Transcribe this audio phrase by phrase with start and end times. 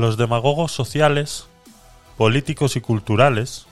[0.00, 1.46] los demagogos sociales,
[2.16, 3.66] políticos y culturales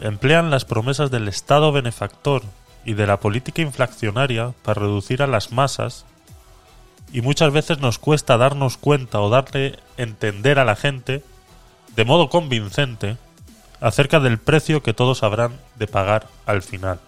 [0.00, 2.42] emplean las promesas del Estado benefactor
[2.84, 6.04] y de la política inflacionaria para reducir a las masas
[7.12, 11.22] y muchas veces nos cuesta darnos cuenta o darle entender a la gente
[11.94, 13.16] de modo convincente
[13.80, 17.00] acerca del precio que todos habrán de pagar al final.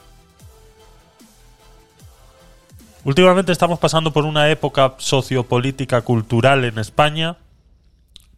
[3.05, 7.37] Últimamente estamos pasando por una época sociopolítica cultural en España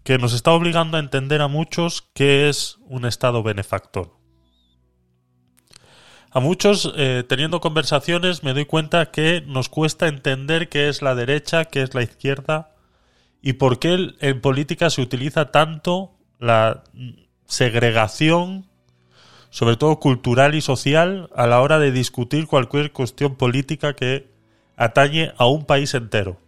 [0.07, 4.13] que nos está obligando a entender a muchos qué es un Estado benefactor.
[6.31, 11.17] A muchos, eh, teniendo conversaciones, me doy cuenta que nos cuesta entender qué es la
[11.17, 12.77] derecha, qué es la izquierda
[13.43, 16.85] y por qué en política se utiliza tanto la
[17.47, 18.69] segregación,
[19.51, 24.31] sobre todo cultural y social, a la hora de discutir cualquier cuestión política que
[24.77, 26.46] atañe a un país entero.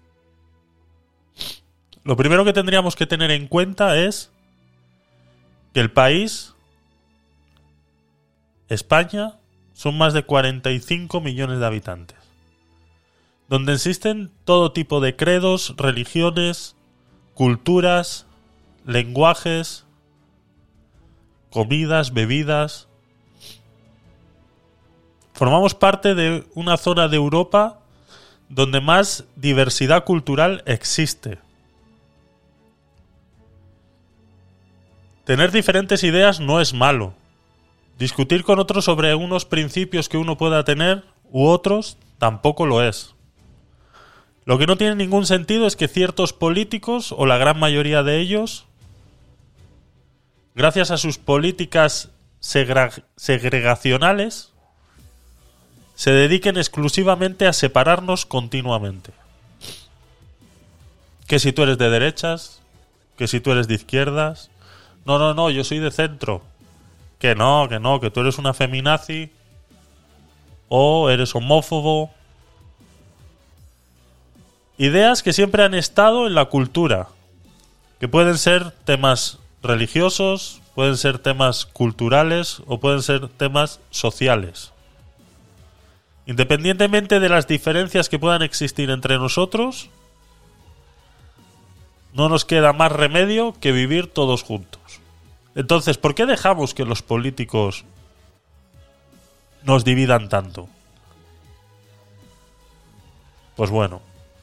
[2.08, 4.32] Lo primero que tendríamos que tener en cuenta es
[5.74, 6.54] que el país,
[8.70, 9.34] España,
[9.74, 12.16] son más de 45 millones de habitantes,
[13.50, 16.76] donde existen todo tipo de credos, religiones,
[17.34, 18.24] culturas,
[18.86, 19.84] lenguajes,
[21.50, 22.88] comidas, bebidas.
[25.34, 27.80] Formamos parte de una zona de Europa
[28.48, 31.46] donde más diversidad cultural existe.
[35.28, 37.12] Tener diferentes ideas no es malo.
[37.98, 43.14] Discutir con otros sobre unos principios que uno pueda tener u otros tampoco lo es.
[44.46, 48.20] Lo que no tiene ningún sentido es que ciertos políticos, o la gran mayoría de
[48.20, 48.64] ellos,
[50.54, 52.08] gracias a sus políticas
[52.40, 54.54] segregacionales,
[55.94, 59.12] se dediquen exclusivamente a separarnos continuamente.
[61.26, 62.62] Que si tú eres de derechas,
[63.18, 64.48] que si tú eres de izquierdas.
[65.08, 66.42] No, no, no, yo soy de centro.
[67.18, 69.32] Que no, que no, que tú eres una feminazi.
[70.68, 72.10] O eres homófobo.
[74.76, 77.08] Ideas que siempre han estado en la cultura.
[78.00, 84.74] Que pueden ser temas religiosos, pueden ser temas culturales o pueden ser temas sociales.
[86.26, 89.88] Independientemente de las diferencias que puedan existir entre nosotros,
[92.12, 94.87] no nos queda más remedio que vivir todos juntos.
[95.58, 97.84] Entonces, ¿por qué dejamos que los políticos
[99.64, 100.68] nos dividan tanto?
[103.56, 104.00] Pues bueno,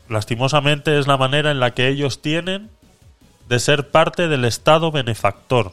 [0.10, 2.70] lastimosamente es la manera en la que ellos tienen
[3.48, 5.72] de ser parte del Estado benefactor,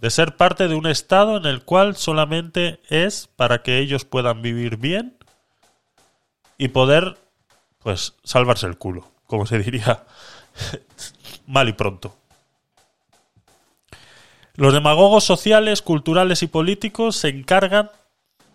[0.00, 4.40] de ser parte de un estado en el cual solamente es para que ellos puedan
[4.40, 5.18] vivir bien
[6.56, 7.18] y poder,
[7.80, 10.06] pues, salvarse el culo, como se diría
[11.46, 12.19] mal y pronto.
[14.54, 17.90] Los demagogos sociales, culturales y políticos se encargan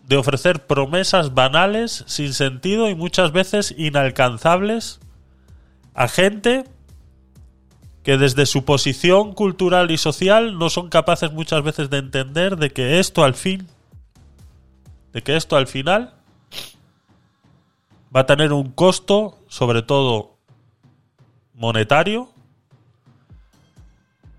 [0.06, 5.00] de ofrecer promesas banales, sin sentido y muchas veces inalcanzables
[5.94, 6.64] a gente
[8.04, 12.70] que desde su posición cultural y social no son capaces muchas veces de entender de
[12.70, 13.66] que esto al fin,
[15.12, 16.14] de que esto al final
[18.14, 20.36] va a tener un costo, sobre todo
[21.52, 22.30] monetario,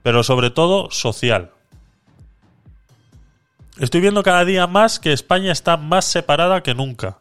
[0.08, 1.52] pero sobre todo social.
[3.78, 7.20] Estoy viendo cada día más que España está más separada que nunca.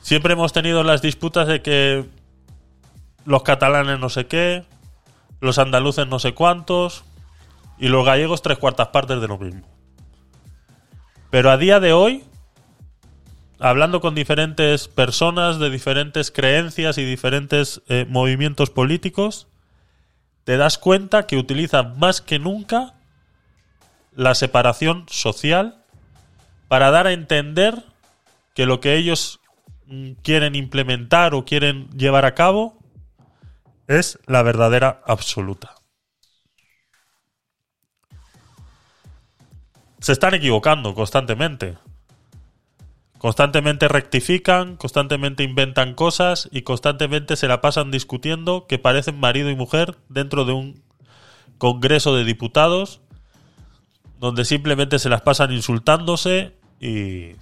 [0.00, 2.04] Siempre hemos tenido las disputas de que
[3.26, 4.64] los catalanes no sé qué,
[5.40, 7.04] los andaluces no sé cuántos
[7.78, 9.68] y los gallegos tres cuartas partes de lo mismo.
[11.30, 12.24] Pero a día de hoy,
[13.60, 19.46] hablando con diferentes personas de diferentes creencias y diferentes eh, movimientos políticos,
[20.46, 22.94] te das cuenta que utilizan más que nunca
[24.14, 25.82] la separación social
[26.68, 27.82] para dar a entender
[28.54, 29.40] que lo que ellos
[29.86, 32.78] mm, quieren implementar o quieren llevar a cabo
[33.88, 35.74] es la verdadera absoluta.
[39.98, 41.76] Se están equivocando constantemente.
[43.18, 49.56] Constantemente rectifican, constantemente inventan cosas y constantemente se la pasan discutiendo que parecen marido y
[49.56, 50.82] mujer dentro de un
[51.58, 53.00] Congreso de Diputados
[54.18, 57.32] donde simplemente se las pasan insultándose y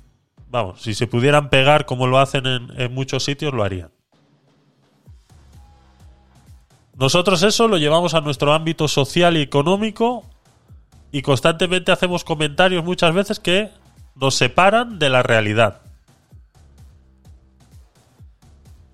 [0.49, 3.91] vamos, si se pudieran pegar como lo hacen en, muchos sitios lo harían.
[6.97, 10.25] Nosotros eso lo llevamos a nuestro ámbito social y económico
[11.11, 13.71] y constantemente hacemos comentarios muchas veces que
[14.15, 15.83] nos separan de la realidad.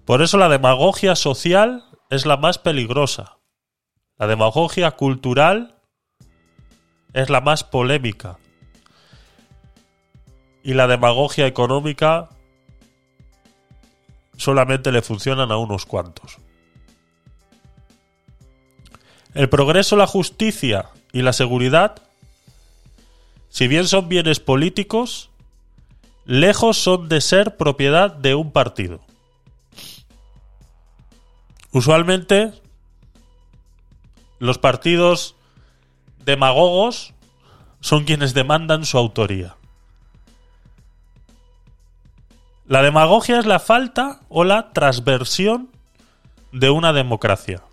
[0.04, 3.38] Por eso la demagogia social es la más peligrosa.
[4.18, 5.76] La demagogia cultural
[7.12, 8.38] es la más polémica.
[10.62, 12.28] Y la demagogia económica
[14.36, 16.38] solamente le funcionan a unos cuantos.
[19.32, 22.02] El progreso, la justicia y la seguridad,
[23.50, 25.30] si bien son bienes políticos,
[26.24, 29.00] lejos son de ser propiedad de un partido.
[31.72, 32.52] Usualmente,
[34.38, 35.36] los partidos
[36.24, 37.12] demagogos
[37.80, 39.56] son quienes demandan su autoría.
[42.66, 45.70] La demagogia es la falta o la transversión
[46.52, 47.64] de una democracia.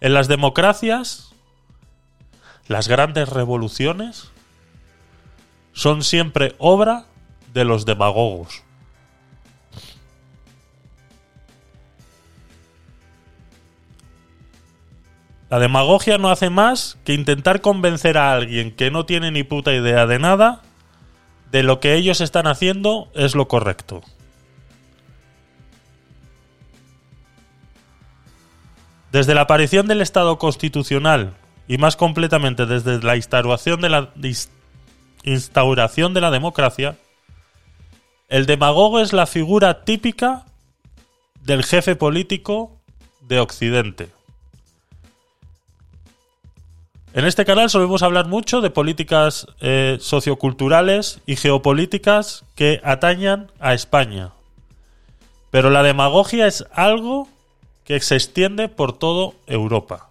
[0.00, 1.33] En las democracias,
[2.66, 4.30] las grandes revoluciones
[5.72, 7.04] son siempre obra
[7.52, 8.62] de los demagogos.
[15.50, 19.72] La demagogia no hace más que intentar convencer a alguien que no tiene ni puta
[19.72, 20.62] idea de nada
[21.52, 24.02] de lo que ellos están haciendo es lo correcto.
[29.12, 31.34] Desde la aparición del Estado constitucional
[31.66, 33.88] y más completamente desde la instauración de
[36.20, 36.96] la, democracia,
[38.28, 40.44] el demagogo es la figura típica
[41.42, 42.78] del jefe político
[43.22, 44.10] de Occidente.
[47.14, 53.72] En este canal solemos hablar mucho de políticas eh, socioculturales y geopolíticas que atañan a
[53.72, 54.32] España.
[55.52, 57.28] Pero la demagogia es algo
[57.84, 60.08] que se extiende por toda Europa.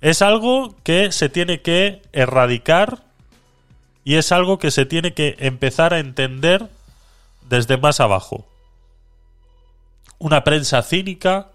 [0.00, 3.04] Es algo que se tiene que erradicar
[4.04, 6.68] y es algo que se tiene que empezar a entender
[7.48, 8.46] desde más abajo.
[10.18, 11.50] Una prensa cínica,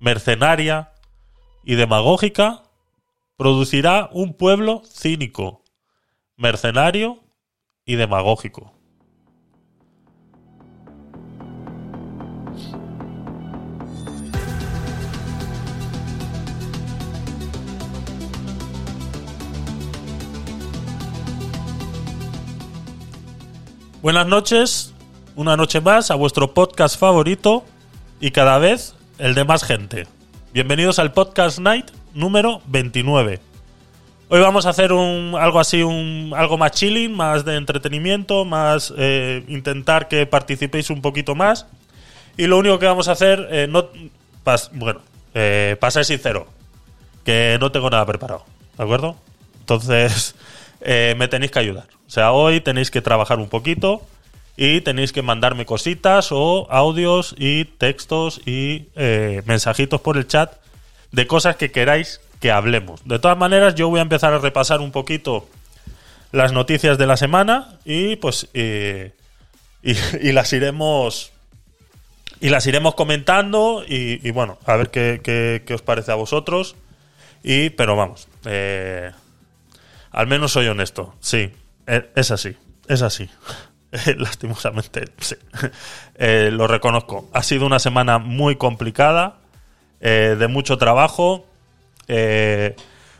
[0.00, 0.92] mercenaria
[1.62, 2.62] y demagógica
[3.36, 5.62] producirá un pueblo cínico,
[6.36, 7.20] mercenario
[7.84, 8.72] y demagógico.
[24.04, 24.92] Buenas noches,
[25.34, 27.64] una noche más a vuestro podcast favorito
[28.20, 30.06] y cada vez el de más gente.
[30.52, 33.40] Bienvenidos al Podcast Night número 29.
[34.28, 38.92] Hoy vamos a hacer un, algo así, un, algo más chilling, más de entretenimiento, más
[38.98, 41.66] eh, intentar que participéis un poquito más.
[42.36, 43.88] Y lo único que vamos a hacer, eh, no,
[44.72, 45.00] bueno,
[45.32, 46.46] eh, para ser sincero,
[47.24, 48.44] que no tengo nada preparado,
[48.76, 49.16] ¿de acuerdo?
[49.60, 50.34] Entonces,
[50.84, 51.88] eh, me tenéis que ayudar.
[52.06, 54.02] O sea, hoy tenéis que trabajar un poquito
[54.56, 60.52] y tenéis que mandarme cositas o audios y textos y eh, mensajitos por el chat
[61.10, 63.00] de cosas que queráis que hablemos.
[63.06, 65.48] De todas maneras, yo voy a empezar a repasar un poquito
[66.32, 71.32] las noticias de la semana y pues y, las iremos
[72.40, 75.20] y las iremos comentando y, bueno, a ver qué,
[75.64, 76.76] qué, os parece a vosotros.
[77.42, 79.12] Y, pero vamos, eh,
[80.14, 81.14] al menos soy honesto.
[81.20, 81.50] Sí,
[81.86, 82.56] e, es así,
[82.88, 83.28] es así.
[84.16, 85.36] Lastimosamente, sí.
[86.16, 87.28] Eh, lo reconozco.
[87.32, 89.36] Ha sido una semana muy complicada,
[90.00, 91.46] eh, de mucho trabajo.
[92.08, 92.76] Eh,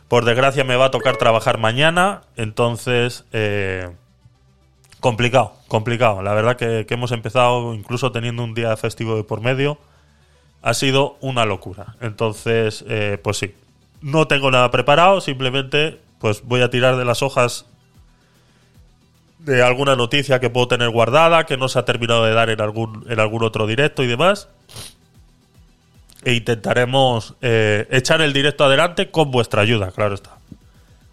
[0.07, 3.25] por desgracia me va a tocar trabajar mañana, entonces
[4.99, 6.21] complicado, complicado.
[6.21, 9.77] La verdad que, hemos empezado incluso teniendo un día festivo de por medio.
[10.61, 11.95] Ha sido una locura.
[12.01, 12.85] Entonces,
[13.23, 13.55] pues sí,
[14.01, 17.65] no tengo nada preparado, simplemente pues voy a tirar de las hojas
[19.45, 22.61] de alguna noticia que puedo tener guardada, que no se ha terminado de dar en
[22.61, 24.49] algún, en algún otro directo y demás.
[26.23, 30.31] E intentaremos eh, echar el directo adelante con vuestra ayuda, claro está.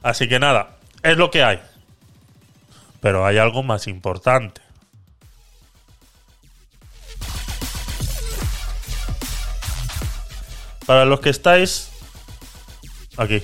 [0.02, 1.60] Así que nada, es lo que hay.
[3.00, 4.62] Pero hay algo más importante.
[10.86, 11.90] Para los que estáis
[13.16, 13.42] aquí,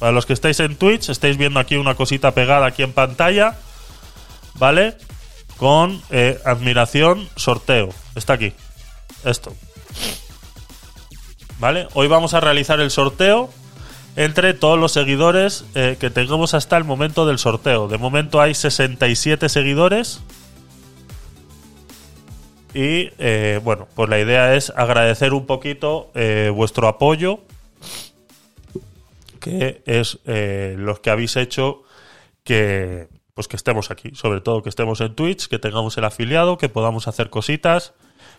[0.00, 3.58] para los que estáis en Twitch, estáis viendo aquí una cosita pegada aquí en pantalla,
[4.54, 4.96] ¿vale?
[5.58, 7.90] Con eh, admiración, sorteo.
[8.16, 8.54] Está aquí.
[9.24, 9.54] Esto.
[11.58, 11.86] ¿Vale?
[11.92, 13.50] Hoy vamos a realizar el sorteo
[14.16, 17.86] entre todos los seguidores eh, que tengamos hasta el momento del sorteo.
[17.86, 20.22] De momento hay 67 seguidores.
[22.72, 26.10] Y eh, bueno, pues la idea es agradecer un poquito
[26.54, 27.40] vuestro apoyo
[29.40, 31.82] que es eh, los que habéis hecho
[32.44, 36.58] que pues que estemos aquí, sobre todo que estemos en Twitch, que tengamos el afiliado,
[36.58, 37.94] que podamos hacer cositas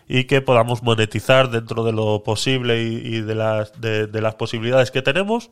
[0.06, 5.02] y que podamos monetizar dentro de lo posible y, de, las, de, las posibilidades que
[5.02, 5.50] tenemos,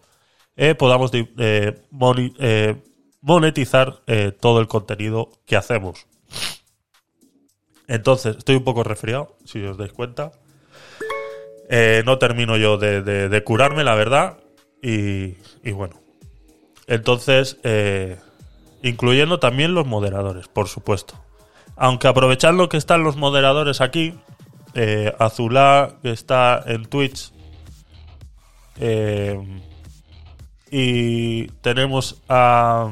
[0.56, 2.76] eh, podamos eh,
[3.20, 4.02] monetizar
[4.38, 6.06] todo el contenido que hacemos.
[7.88, 10.30] Entonces, estoy un poco resfriado, si os dais cuenta.
[12.04, 14.39] no termino yo de, curarme, la verdad.
[14.82, 15.36] Y,
[15.72, 16.00] bueno.
[16.86, 17.58] Entonces,
[18.82, 21.14] incluyendo también los moderadores, por supuesto.
[21.76, 24.14] Aunque aprovechando que están los moderadores aquí,
[24.74, 27.32] eh, Azulá, que está en Twitch,
[28.78, 29.60] eh,
[30.70, 32.90] y tenemos a,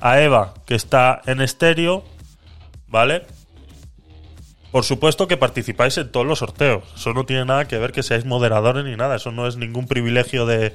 [0.00, 2.04] a Eva, que está en estéreo,
[2.88, 3.26] ¿vale?
[4.72, 6.84] Por supuesto que participáis en todos los sorteos.
[6.94, 9.16] Eso no tiene nada que ver que seáis moderadores ni nada.
[9.16, 10.74] Eso no es ningún privilegio de,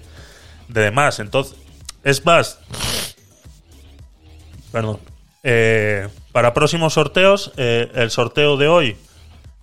[0.67, 1.19] de demás.
[1.19, 1.55] Entonces,
[2.03, 2.59] es más,
[4.75, 4.99] Perdón.
[5.41, 8.97] Eh, para próximos sorteos, eh, el sorteo de hoy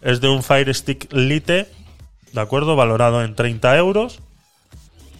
[0.00, 1.68] es de un Fire Stick Lite,
[2.32, 2.76] ¿de acuerdo?
[2.76, 4.20] Valorado en 30 euros.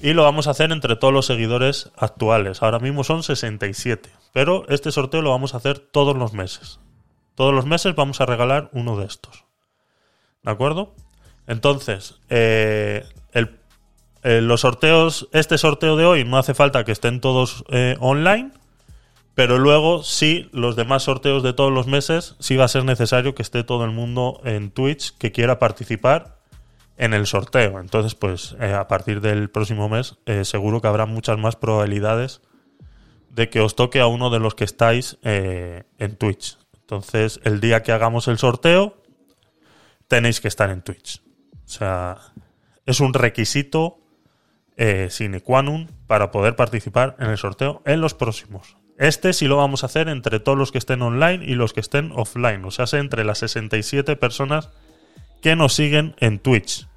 [0.01, 2.63] Y lo vamos a hacer entre todos los seguidores actuales.
[2.63, 4.09] Ahora mismo son 67.
[4.33, 6.81] Pero este sorteo lo vamos a hacer todos los meses.
[7.35, 9.45] Todos los meses vamos a regalar uno de estos.
[10.43, 10.95] ¿De acuerdo?
[11.47, 13.05] Entonces, eh,
[14.25, 17.65] los sorteos, este sorteo de hoy no hace falta que estén todos
[17.99, 18.53] online
[19.35, 23.35] pero luego, sí, los demás sorteos de todos los meses, sí va a ser necesario
[23.35, 26.37] que esté todo el mundo en Twitch que quiera participar
[26.99, 27.81] en el sorteo.
[27.81, 32.43] Entonces, pues eh, a partir del próximo mes, eh, seguro que habrá muchas más probabilidades
[33.31, 36.59] de que os toque a uno de los que estáis eh, en Twitch.
[36.93, 38.99] Entonces, el día que hagamos el sorteo,
[40.09, 41.23] tenéis que estar en Twitch.
[41.65, 42.19] O sea,
[42.85, 43.99] es un requisito
[45.09, 48.77] sine qua non para poder participar en el sorteo en los próximos.
[49.01, 51.81] Este sí lo vamos a hacer entre todos los que estén online y los que
[51.81, 54.69] estén offline, o sea, entre las 67 personas
[55.41, 56.89] que nos siguen en Twitch.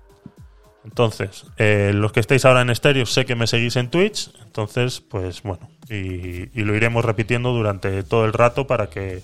[0.83, 4.99] Entonces, eh, los que estéis ahora en estéreo, sé que me seguís en Twitch, entonces,
[4.99, 9.23] pues bueno, y, lo iremos repitiendo durante todo el rato para que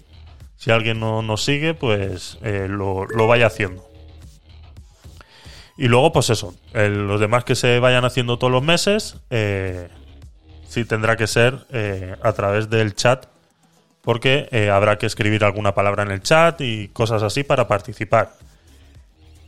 [0.61, 3.83] si alguien no nos sigue, pues eh, lo, vaya haciendo.
[5.75, 9.89] Y luego, pues eso, los demás que se vayan haciendo todos los meses, eh,
[10.67, 13.25] sí tendrá que ser eh, a través del chat,
[14.03, 18.33] porque habrá que escribir alguna palabra en el chat y cosas así para participar.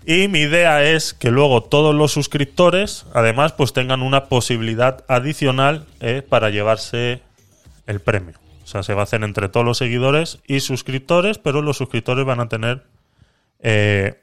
[0.08, 5.86] Y mi idea es que luego todos los suscriptores, además, pues tengan una posibilidad adicional
[6.28, 7.22] para llevarse
[7.86, 8.43] el premio.
[8.74, 12.40] Sea, se va a hacer entre todos los seguidores y suscriptores, pero los suscriptores van
[12.40, 12.86] a tener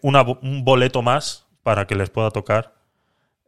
[0.03, 2.75] un boleto más para que les pueda tocar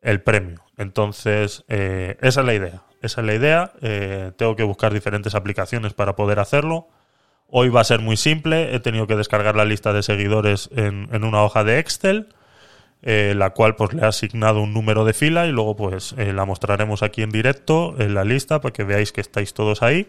[0.00, 0.62] el premio.
[0.78, 2.82] Entonces, esa es la idea.
[3.02, 3.72] Esa es la idea.
[3.82, 6.88] Eh, tengo que buscar diferentes aplicaciones para poder hacerlo.
[7.48, 8.74] Hoy va a ser muy simple.
[8.74, 12.28] He tenido que descargar la lista de seguidores en, una hoja de Excel,
[13.02, 16.32] eh, la cual pues le he asignado un número de fila y luego pues eh,
[16.32, 20.06] la mostraremos aquí en directo en la lista para que veáis que estáis todos ahí.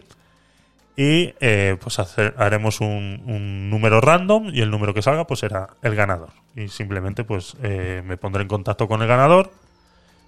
[0.96, 1.32] Y
[1.80, 1.98] pues
[2.36, 6.30] haremos un, número random y el número que salga pues será el ganador.
[6.54, 9.50] Y simplemente pues me pondré en contacto con el ganador.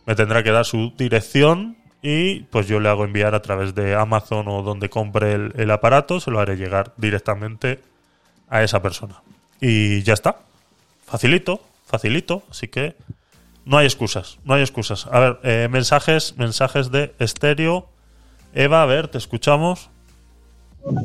[0.06, 1.76] Me tendrá que dar su dirección
[2.08, 6.20] y pues yo le hago enviar a través de Amazon o donde compre el, aparato,
[6.20, 7.80] se lo haré llegar directamente
[8.48, 9.22] a esa persona.
[9.60, 10.36] Y ya está.
[11.04, 12.96] Facilito, facilito, así que
[13.64, 15.08] no hay excusas, no hay excusas.
[15.10, 17.88] A ver, eh, mensajes, mensajes de estéreo.
[18.54, 19.90] Eva, a ver, te escuchamos.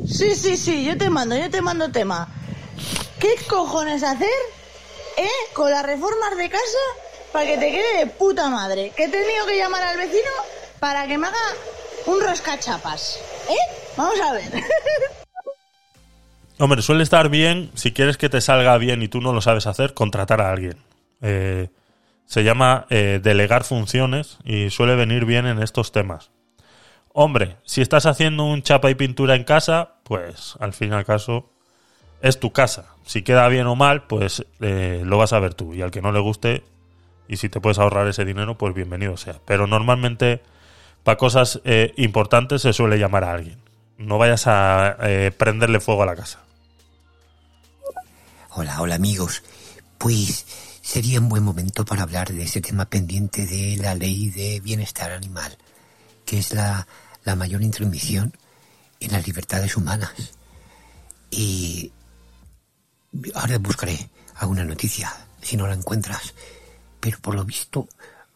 [0.06, 2.28] Sí, sí, sí, yo te mando, yo te mando tema.
[3.18, 4.28] ¿Qué cojones hacer,
[5.16, 6.78] eh, con las reformas de casa
[7.32, 8.92] para que te quede de puta madre?
[8.96, 10.30] Que he tenido que llamar al vecino
[10.78, 11.38] para que me haga
[12.06, 13.18] un roscachapas.
[13.48, 13.74] ¿Eh?
[13.96, 14.50] Vamos a ver.
[16.58, 19.66] Hombre, suele estar bien, si quieres que te salga bien y tú no lo sabes
[19.66, 20.76] hacer, contratar a alguien.
[21.20, 21.70] Eh,
[22.26, 26.30] se llama eh, delegar funciones y suele venir bien en estos temas.
[27.14, 31.04] Hombre, si estás haciendo un chapa y pintura en casa, pues al fin y al
[31.04, 31.50] caso
[32.22, 32.94] es tu casa.
[33.04, 35.74] Si queda bien o mal, pues eh, lo vas a ver tú.
[35.74, 36.64] Y al que no le guste,
[37.28, 39.40] y si te puedes ahorrar ese dinero, pues bienvenido sea.
[39.44, 40.42] Pero normalmente
[41.02, 43.58] para cosas eh, importantes se suele llamar a alguien.
[43.98, 46.40] No vayas a eh, prenderle fuego a la casa.
[48.50, 49.42] Hola, hola amigos.
[49.98, 50.46] Pues
[50.80, 55.12] sería un buen momento para hablar de ese tema pendiente de la ley de bienestar
[55.12, 55.56] animal,
[56.24, 56.86] que es la,
[57.24, 58.32] la mayor intromisión
[59.00, 60.12] en las libertades humanas.
[61.30, 61.92] Y
[63.34, 66.34] ahora buscaré alguna noticia, si no la encuentras.
[67.00, 67.88] Pero por lo visto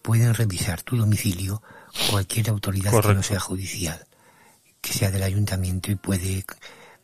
[0.02, 1.62] pueden revisar tu domicilio
[2.10, 4.06] cualquier autoridad que no sea judicial,
[4.80, 6.44] que sea del ayuntamiento y puede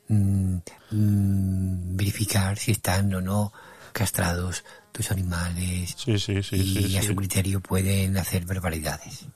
[0.09, 0.57] mm,
[0.90, 3.53] mm, verificar si están o no
[3.92, 9.27] castrados tus animales Sí, sí, sí, y a su criterio pueden hacer barbaridades.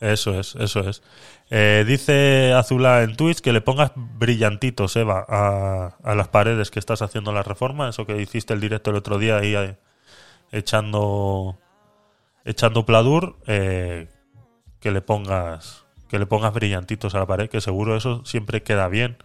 [0.00, 1.02] Eso es, eso es.
[1.50, 6.78] Eh, dice Azula en Twitch que le pongas brillantitos, Eva, a, a las paredes que
[6.78, 7.88] estás haciendo la reforma.
[7.88, 9.76] Eso que hiciste el directo el otro día ahí eh,
[10.52, 11.58] echando
[12.44, 14.08] echando pladur, eh,
[14.80, 18.88] que le pongas que le pongas brillantitos a la pared, que seguro eso siempre queda
[18.88, 19.16] bien.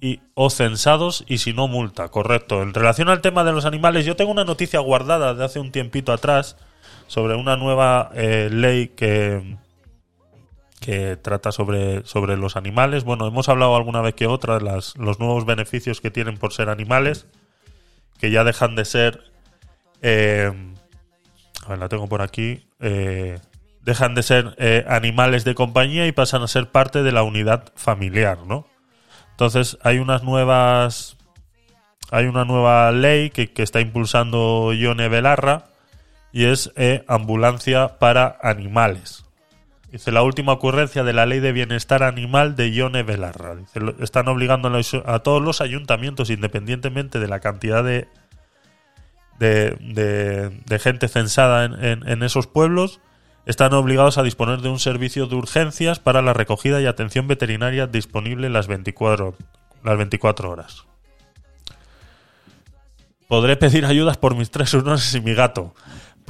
[0.00, 2.62] Y, o censados y si no multa, correcto.
[2.62, 5.72] En relación al tema de los animales, yo tengo una noticia guardada de hace un
[5.72, 6.56] tiempito atrás
[7.10, 9.56] sobre una nueva eh, ley que,
[10.78, 13.02] que trata sobre, sobre los animales.
[13.02, 16.52] Bueno, hemos hablado alguna vez que otra de las, los nuevos beneficios que tienen por
[16.52, 17.26] ser animales,
[18.20, 19.24] que ya dejan de ser...
[20.02, 20.52] eh,
[21.66, 22.68] a ver, la tengo por aquí.
[22.78, 23.40] eh,
[23.82, 27.72] dejan de ser eh, animales de compañía y pasan a ser parte de la unidad
[27.74, 28.68] familiar, ¿no?
[29.32, 31.16] Entonces hay unas nuevas...
[32.12, 35.70] Hay una nueva ley que, que está impulsando Ione Belarra
[36.32, 39.24] y es eh, ambulancia para animales.
[39.90, 43.56] Dice la última ocurrencia de la ley de bienestar animal de Ione Belarra.
[43.56, 44.70] Dice, están obligando
[45.04, 48.06] a, todos los ayuntamientos, independientemente de la cantidad de,
[49.40, 53.00] de, de- de gente censada en, esos pueblos,
[53.46, 57.88] están obligados a disponer de un servicio de urgencias para la recogida y atención veterinaria
[57.88, 59.34] disponible las 24,
[59.82, 60.84] las 24 horas.
[63.26, 65.74] Podré pedir ayudas por mis tres hurones y mi gato.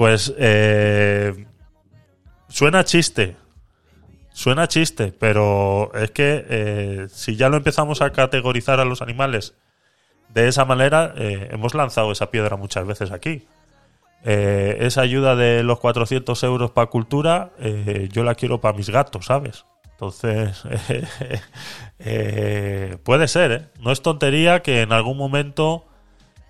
[0.01, 1.45] Pues eh,
[2.49, 3.37] suena chiste.
[4.33, 9.53] Suena chiste, pero es que eh, si ya lo empezamos a categorizar a los animales
[10.31, 13.47] de esa manera, eh, hemos lanzado esa piedra muchas veces aquí.
[14.25, 17.51] Esa ayuda de los 400 euros para cultura,
[18.11, 19.67] yo la quiero para mis gatos, ¿sabes?
[19.91, 20.63] Entonces,
[23.05, 23.67] puede ser, ¿eh?
[23.81, 25.85] No es tontería que en algún momento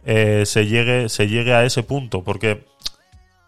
[0.04, 2.64] se, llegue, se llegue a ese punto, porque,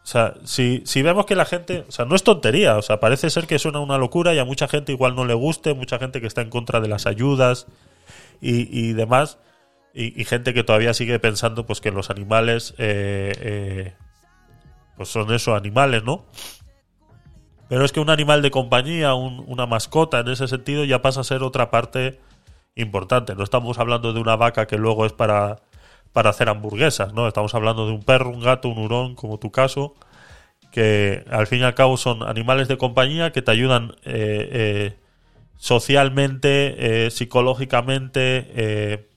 [0.03, 2.99] o sea, si, si vemos que la gente, o sea, no es tontería, o sea,
[3.01, 5.99] parece ser que suena una locura y a mucha gente igual no le guste, mucha
[5.99, 7.67] gente que está en contra de las ayudas
[8.41, 9.39] y, y demás,
[9.95, 13.95] y, gente que todavía sigue pensando pues que los animales eh, eh,
[14.97, 16.25] pues son eso, animales, ¿no?
[17.69, 21.21] Pero es que un animal de compañía, un- una mascota en ese sentido ya pasa
[21.21, 22.21] a ser otra parte
[22.75, 23.35] importante.
[23.35, 25.61] No estamos hablando de una vaca que luego es para,
[26.13, 27.27] para hacer hamburguesas, ¿no?
[27.27, 29.95] Estamos hablando de un perro, un gato, un hurón, como tu caso,
[30.71, 34.97] que al fin y al cabo son animales de compañía que te ayudan eh, eh,
[35.57, 39.09] socialmente, eh, psicológicamente, eh,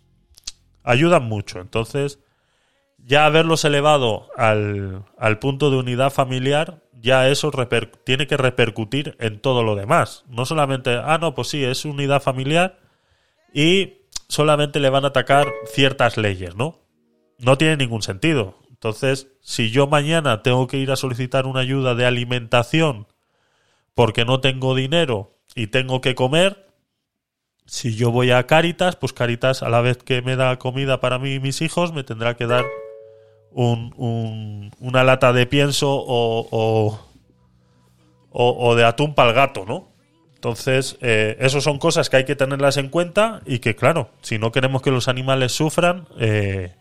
[0.83, 1.59] ayudan mucho.
[1.59, 2.19] Entonces,
[2.97, 7.51] ya haberlos elevado al, al punto de unidad familiar, ya eso
[8.03, 10.23] tiene que repercutir en todo lo demás.
[10.27, 12.79] No solamente, ah, no, pues sí, es unidad familiar
[13.53, 16.84] y solamente le van a atacar ciertas leyes, ¿no?
[17.39, 18.59] No tiene ningún sentido.
[18.69, 23.07] Entonces, si yo mañana tengo que ir a solicitar una ayuda de alimentación
[23.93, 26.67] porque no tengo dinero y tengo que comer,
[27.65, 31.17] si yo voy a Caritas, pues Caritas a la vez que me da comida para
[31.19, 32.65] mí y mis hijos, me tendrá que dar
[33.51, 36.99] un- un- una lata de pienso o, o,
[38.31, 39.87] o- o de atún para el gato, ¿no?
[40.35, 44.37] Entonces, eh, eso son cosas que hay que tenerlas en cuenta y que, claro, si
[44.37, 46.75] no queremos que los animales sufran, eh,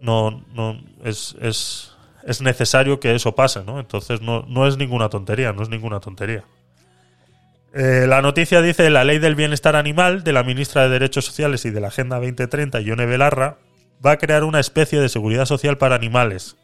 [0.00, 1.92] no, no es, es,
[2.24, 3.80] es necesario que eso pase, ¿no?
[3.80, 6.44] Entonces, no, no es ninguna tontería, no es ninguna tontería.
[7.74, 11.64] Eh, la noticia dice la ley del bienestar animal de la ministra de Derechos Sociales
[11.64, 13.58] y de la Agenda 2030, Ione Belarra,
[14.04, 16.56] va a crear una especie de seguridad social para animales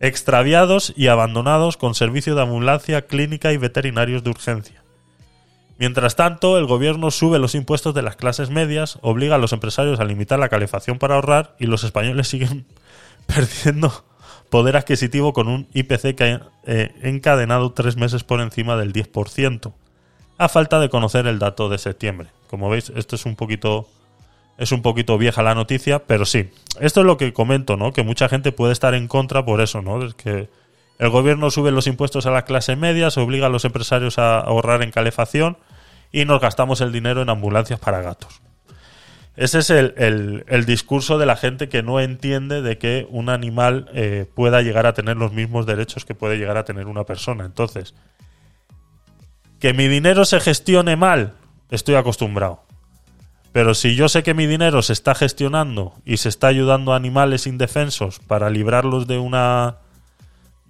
[0.00, 4.82] extraviados y abandonados con servicio de ambulancia clínica y veterinarios de urgencia.
[5.78, 10.00] Mientras tanto, el gobierno sube los impuestos de las clases medias, obliga a los empresarios
[10.00, 12.66] a limitar la calefacción para ahorrar y los españoles siguen
[13.26, 14.04] perdiendo
[14.50, 19.72] poder adquisitivo con un IPC que ha eh, encadenado tres meses por encima del 10%,
[20.38, 22.28] a falta de conocer el dato de septiembre.
[22.46, 23.88] Como veis, esto es un poquito
[24.58, 26.48] es un poquito vieja la noticia, pero sí.
[26.80, 27.92] Esto es lo que comento, ¿no?
[27.92, 30.02] Que mucha gente puede estar en contra por eso, ¿no?
[30.02, 30.48] Es que
[30.98, 34.38] el gobierno sube los impuestos a la clase media, se obliga a los empresarios a
[34.40, 35.58] ahorrar en calefacción
[36.12, 38.40] y nos gastamos el dinero en ambulancias para gatos.
[39.36, 43.90] Ese es el, el- discurso de la gente que no entiende de que un animal
[43.92, 47.44] eh, pueda llegar a tener los mismos derechos que puede llegar a tener una persona.
[47.44, 47.94] Entonces,
[49.60, 51.34] que mi dinero se gestione mal,
[51.70, 52.62] estoy acostumbrado.
[53.52, 56.96] Pero si yo sé que mi dinero se está gestionando y se está ayudando a
[56.96, 59.76] animales indefensos para librarlos de una.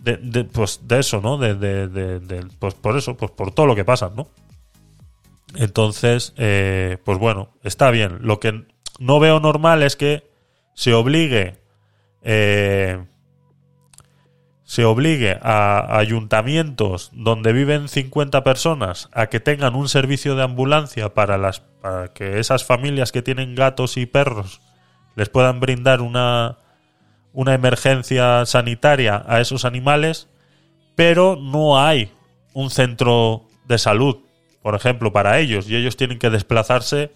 [0.07, 1.37] De, de- pues de eso, ¿no?
[1.37, 4.29] De, de- pues por eso, pues por todo lo que pasa, ¿no?
[5.57, 8.19] Entonces, eh, pues bueno, está bien.
[8.21, 8.66] Lo que
[9.01, 10.31] no veo normal es que
[10.75, 11.57] se obligue
[12.23, 13.05] eh,
[14.64, 21.14] se obligue a ayuntamientos donde viven 50 personas a que tengan un servicio de ambulancia
[21.14, 24.61] para, las, para que esas familias que tienen gatos y perros
[25.14, 26.59] les puedan brindar una,
[27.37, 30.27] una emergencia sanitaria a esos animales,
[30.94, 32.11] pero no hay
[32.55, 34.16] un centro de salud,
[34.62, 37.12] por ejemplo, para ellos, y ellos tienen que desplazarse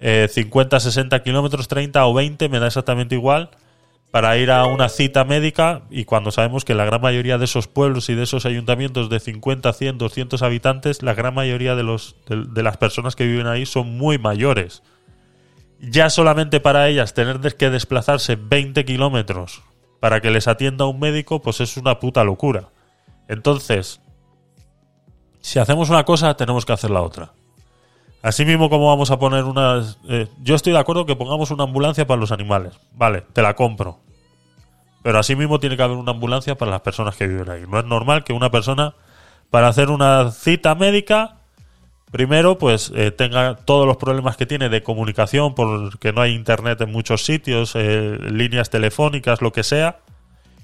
[0.00, 3.50] 50, 60 kilómetros, 30 o 20, me da exactamente igual,
[4.10, 7.68] para ir a una cita médica y cuando sabemos que la gran mayoría de esos
[7.68, 12.16] pueblos y de esos ayuntamientos de 50, 100, 200 habitantes, la gran mayoría de, los,
[12.28, 14.82] de, las personas que viven ahí son muy mayores.
[15.80, 19.62] Ya solamente para ellas tener que desplazarse 20 kilómetros
[20.00, 22.68] para que les atienda un médico, pues es una puta locura.
[23.28, 24.00] Entonces,
[25.40, 27.32] si hacemos una cosa, tenemos que hacer la otra.
[28.22, 29.98] Así mismo como vamos a poner unas...
[30.08, 32.72] Eh, yo estoy de acuerdo que pongamos una ambulancia para los animales.
[32.92, 34.00] Vale, te la compro.
[35.02, 37.64] Pero así mismo tiene que haber una ambulancia para las personas que viven ahí.
[37.68, 38.94] No es normal que una persona,
[39.50, 41.40] para hacer una cita médica,
[42.14, 46.80] primero pues eh, tenga todos los problemas que tiene de comunicación, porque no hay internet
[46.80, 49.98] en muchos sitios, eh, líneas telefónicas, lo que sea.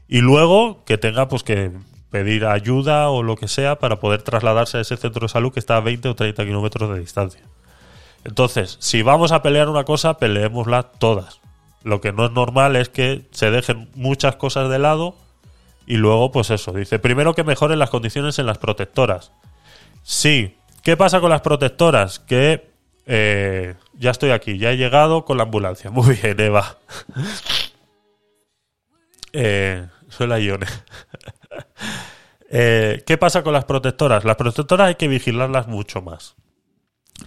[0.07, 1.73] Y luego que tenga pues que
[2.09, 5.59] pedir ayuda o lo que sea para poder trasladarse a ese centro de salud que
[5.59, 7.43] está a 20 o 30 kilómetros de distancia.
[8.23, 11.41] Entonces, si vamos a pelear una cosa, peleémosla todas.
[11.83, 15.17] Lo que no es normal es que se dejen muchas cosas de lado
[15.85, 19.33] y luego, pues eso, dice, primero que mejoren las condiciones en las protectoras.
[20.05, 22.19] Sí, ¿qué pasa con las protectoras?
[22.19, 22.71] Que
[23.07, 25.91] eh, ya estoy aquí, ya he llegado con la ambulancia.
[25.93, 26.79] Muy bien, Eva.
[29.33, 30.67] eh, soy la Ione.
[32.53, 34.25] Eh, ¿Qué pasa con las protectoras?
[34.25, 36.35] Las protectoras hay que vigilarlas mucho más.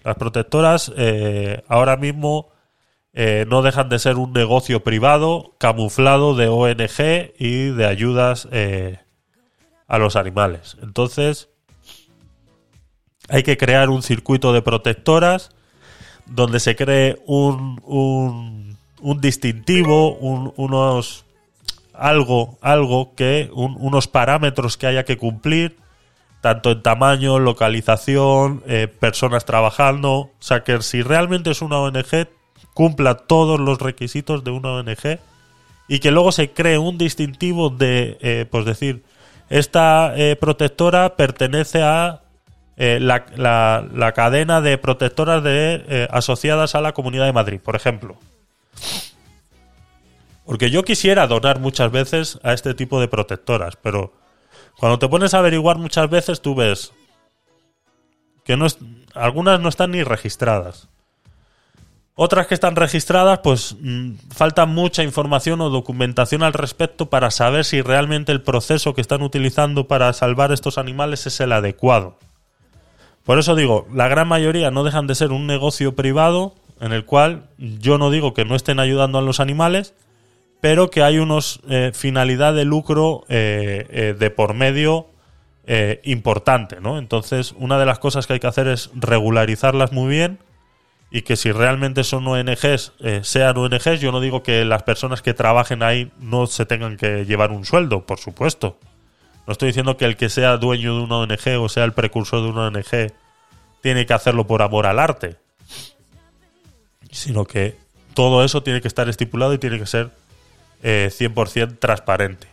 [0.04, 2.50] Las protectoras eh, ahora mismo
[3.13, 8.50] eh, no dejan de ser un negocio privado camuflado de ONG y de ayudas
[9.88, 10.76] a los animales.
[10.84, 11.48] Entonces,
[13.30, 15.52] hay que crear un circuito de protectoras
[16.26, 21.26] donde se cree un, un, un distintivo, unos
[21.94, 25.78] algo, algo que, unos parámetros que haya que cumplir,
[26.42, 30.12] tanto en tamaño, localización, eh, personas trabajando.
[30.12, 32.28] O sea, que si realmente es una ONG,
[32.74, 35.20] cumpla todos los requisitos de una ONG
[35.88, 39.04] y que luego se cree un distintivo de, eh, pues decir,
[39.50, 42.23] esta eh, protectora pertenece a
[42.76, 48.18] la, la, la, cadena de protectoras de, asociadas a la Comunidad de Madrid, por ejemplo.
[50.46, 54.14] Porque yo quisiera donar muchas veces a este tipo de protectoras, pero
[54.78, 56.92] cuando te pones a averiguar muchas veces tú ves
[58.44, 58.68] que no
[59.14, 60.90] algunas no están ni registradas.
[62.16, 67.66] Otras que están registradas, pues mm, falta mucha información o documentación al respecto para saber
[67.66, 72.20] si realmente el proceso que están utilizando para salvar estos animales es el adecuado.
[73.26, 77.06] Por eso digo, la gran mayoría no dejan de ser un negocio privado en el
[77.06, 79.94] cual yo no digo que no estén ayudando a los animales,
[80.60, 85.08] pero que hay unos eh, finalidad de lucro eh, eh, de por medio
[86.04, 86.98] importante, ¿no?
[86.98, 90.40] Entonces, una de las cosas que hay que hacer es regularizarlas muy bien
[91.10, 95.34] y que si realmente son ONGs, sean ONGs, yo no digo que las personas que
[95.34, 98.78] trabajen ahí no se tengan que llevar un sueldo, por supuesto.
[99.46, 102.42] No estoy diciendo que el que sea dueño de una ONG o sea el precursor
[102.42, 103.14] de una ONG
[103.82, 105.36] tiene que hacerlo por amor al arte,
[107.12, 107.76] sino que
[108.14, 110.12] todo eso tiene que estar estipulado y tiene que ser
[110.84, 112.48] 100% eh, transparente.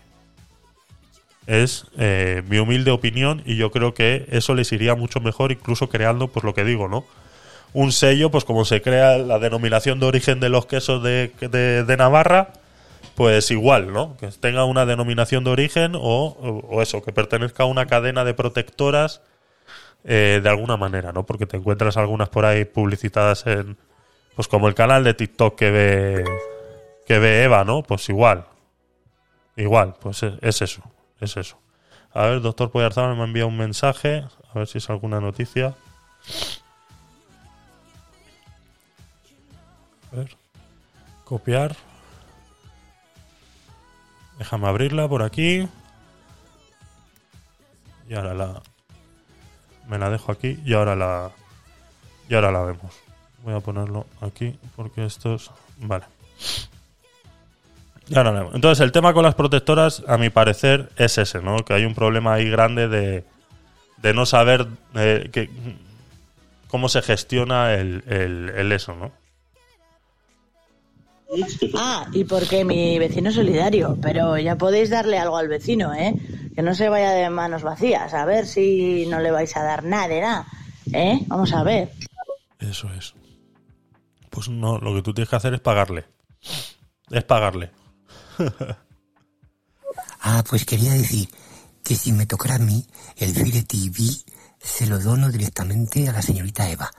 [1.47, 5.89] Es eh, mi humilde opinión y yo creo que eso les iría mucho mejor incluso
[5.89, 7.05] creando, pues lo que digo, ¿no?
[7.73, 12.53] Un sello, pues como se crea la denominación de origen de los quesos de, Navarra,
[13.15, 14.17] pues igual, ¿no?
[14.17, 19.23] Que tenga una denominación de origen o, eso, que pertenezca a una cadena de protectoras
[20.05, 21.27] eh, de alguna manera, ¿no?
[21.27, 23.77] Porque te encuentras algunas por ahí publicitadas en,
[24.35, 26.25] pues como el canal de TikTok que ve
[27.07, 27.83] que ve Eva, ¿no?
[27.83, 28.47] Pues igual.
[29.57, 30.83] Igual, pues es, eso,
[31.21, 31.59] es eso.
[32.13, 35.75] A ver, doctor Poyarzabal me enviado un mensaje, a ver si es alguna noticia.
[40.13, 40.37] A ver,
[41.25, 41.77] copiar.
[44.41, 45.69] Déjame abrirla por aquí.
[48.09, 48.63] Y ahora la...
[49.87, 51.31] Me la dejo aquí y ahora la...
[52.27, 52.99] Y ahora la vemos.
[53.45, 55.51] Voy a ponerlo aquí porque esto es...
[55.77, 56.07] Vale.
[58.09, 61.59] Entonces, el tema con las protectoras, a mi parecer, es ese, ¿no?
[61.59, 63.25] Que hay un problema ahí grande de,
[63.99, 65.51] de no saber eh,
[66.69, 69.13] cómo se gestiona el, el, eso, ¿no?
[71.77, 76.15] Ah, y porque mi vecino es solidario, pero ya podéis darle algo al vecino, ¿eh?
[76.55, 79.85] Que no se vaya de manos vacías, a ver si no le vais a dar
[79.85, 80.47] nada de nada,
[80.93, 81.21] ¿eh?
[81.27, 81.93] Vamos a ver.
[82.59, 83.15] Eso es.
[84.29, 86.07] Pues no, lo que tú tienes que hacer es pagarle.
[87.11, 87.71] Es pagarle.
[90.23, 91.31] Ah, pues quería decir
[91.83, 94.03] que si me tocara a mí, el Fire TV
[94.59, 96.91] se lo dono directamente a la señorita Eva,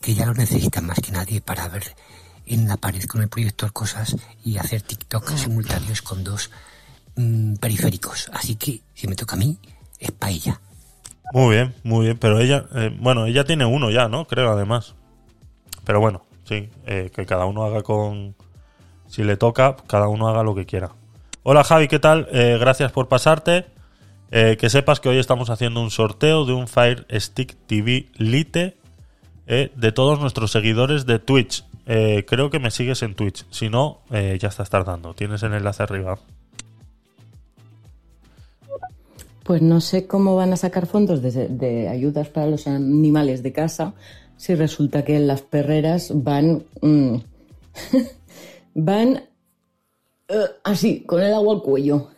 [0.00, 1.94] que ya lo necesita más que nadie para ver
[2.52, 6.50] en la pared con el proyector cosas y hacer TikTok simultáneos con dos
[7.16, 8.30] mm, periféricos.
[8.32, 9.58] Así que si me toca a mí,
[9.98, 10.60] es para ella.
[11.32, 12.18] Muy bien, muy bien.
[12.18, 14.26] Pero ella, eh, bueno, ella tiene uno ya, ¿no?
[14.26, 14.94] Creo, además.
[15.84, 18.36] Pero bueno, sí, eh, que cada uno haga con...
[19.08, 20.92] Si le toca, cada uno haga lo que quiera.
[21.42, 22.28] Hola Javi, ¿qué tal?
[22.32, 23.66] Eh, gracias por pasarte.
[24.30, 28.78] Eh, que sepas que hoy estamos haciendo un sorteo de un Fire Stick TV Lite
[29.46, 31.64] eh, de todos nuestros seguidores de Twitch.
[31.86, 33.46] Eh, creo que me sigues en Twitch.
[33.50, 35.14] Si no, eh, ya estás tardando.
[35.14, 36.18] Tienes el enlace arriba.
[39.44, 43.94] Pues no sé cómo van a sacar fondos de, ayudas para los animales de casa
[44.36, 47.16] si resulta que las perreras van mm,
[48.74, 49.22] van
[50.28, 52.08] eh, así con el agua al cuello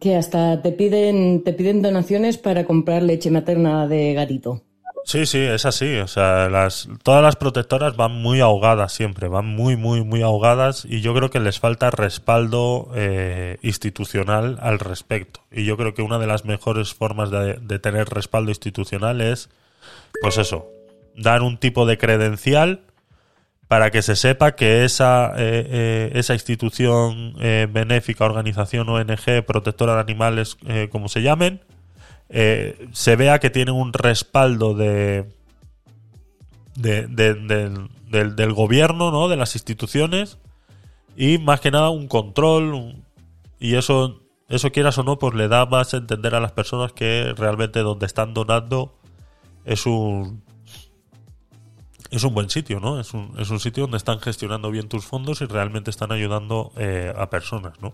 [0.00, 4.62] que hasta te piden te piden donaciones para comprar leche materna de gatito.
[5.08, 5.96] Sí, sí, es así.
[5.96, 10.84] O sea, las, todas las protectoras van muy ahogadas siempre, van muy, muy, muy ahogadas
[10.84, 15.40] y yo creo que les falta respaldo eh, institucional al respecto.
[15.50, 19.48] Y yo creo que una de las mejores formas de, tener respaldo institucional es,
[20.20, 20.68] pues eso,
[21.16, 22.82] dar un tipo de credencial
[23.66, 29.94] para que se sepa que esa, eh, eh, esa institución eh, benéfica, organización ONG, protectora
[29.94, 31.62] de animales, eh, como se llamen,
[32.28, 35.32] eh, se vea que tienen un respaldo de,
[36.76, 39.28] de- de- del- gobierno, ¿no?
[39.28, 40.38] de las instituciones,
[41.16, 42.94] y más que nada un control,
[43.58, 46.92] y eso, eso quieras o no, pues le da más a entender a las personas
[46.92, 48.94] que realmente donde están donando
[49.64, 50.42] es un
[52.10, 52.98] es un buen sitio, ¿no?
[53.00, 56.72] Es un, es un sitio donde están gestionando bien tus fondos y realmente están ayudando
[56.78, 57.92] eh, a personas, ¿no?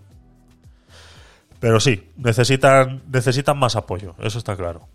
[1.65, 4.87] Pero sí, necesitan, necesitan más apoyo, eso está claro.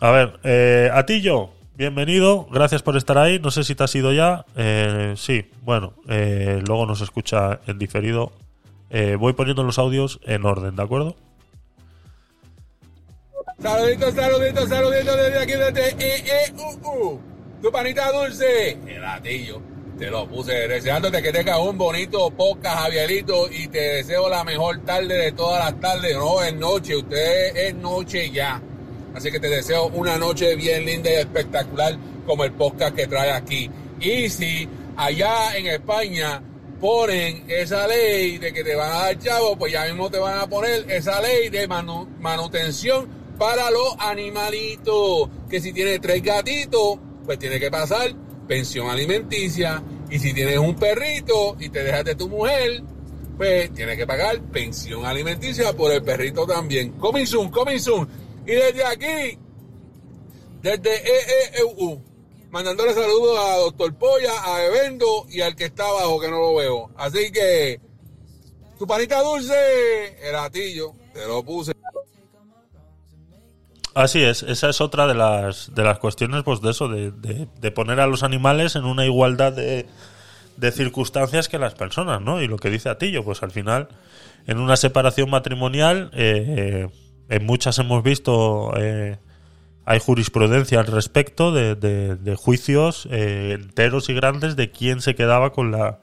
[0.00, 3.38] A ver, eh, a ti yo, bienvenido, gracias por estar ahí.
[3.38, 4.46] No sé si te has ido ya.
[4.56, 8.32] Eh, sí, bueno, eh, luego nos escucha en diferido.
[8.88, 11.16] Eh, voy poniendo los audios en orden, ¿de acuerdo?
[13.58, 17.20] Saluditos, saluditos, saluditos desde aquí, desde EEUU.
[17.60, 19.73] Tu panita dulce, el latillo.
[19.98, 24.84] Te lo puse deseándote que tengas un bonito podcast, Javierito, y te deseo la mejor
[24.84, 26.16] tarde de todas las tardes.
[26.16, 28.60] No, es noche, usted es noche ya.
[29.14, 33.30] Así que te deseo una noche bien linda y espectacular como el podcast que trae
[33.30, 33.70] aquí.
[34.00, 36.42] Y si allá en España
[36.80, 40.40] ponen esa ley de que te van a dar chavo, pues ya mismo te van
[40.40, 45.28] a poner esa ley de manu- manutención para los animalitos.
[45.48, 48.12] Que si tienes tres gatitos, pues tiene que pasar
[48.46, 49.82] pensión alimenticia.
[50.10, 52.82] Y si tienes un perrito y te dejas de tu mujer,
[53.36, 56.92] pues tienes que pagar pensión alimenticia por el perrito también.
[56.92, 58.08] Coming soon, coming soon.
[58.46, 59.38] Y desde aquí,
[60.62, 61.02] desde
[61.58, 62.02] EEU,
[62.50, 66.54] mandándole saludos a Doctor Polla, a Evendo y al que está abajo que no lo
[66.54, 66.90] veo.
[66.96, 67.80] Así que,
[68.78, 69.54] tu panita dulce,
[70.22, 71.72] el gatillo, te lo puse.
[73.94, 77.70] Así es, esa es otra de las, de las cuestiones, pues de eso, de, de-
[77.70, 79.86] poner a los animales en una igualdad de,
[80.56, 82.42] de circunstancias que las personas, ¿no?
[82.42, 83.86] Y lo que dice Atillo, pues al final,
[84.48, 86.88] en una separación matrimonial, eh,
[87.28, 89.18] en muchas hemos visto, eh,
[89.86, 95.14] hay jurisprudencia al respecto de, de- de juicios eh, enteros y grandes de quién se
[95.14, 96.00] quedaba con la,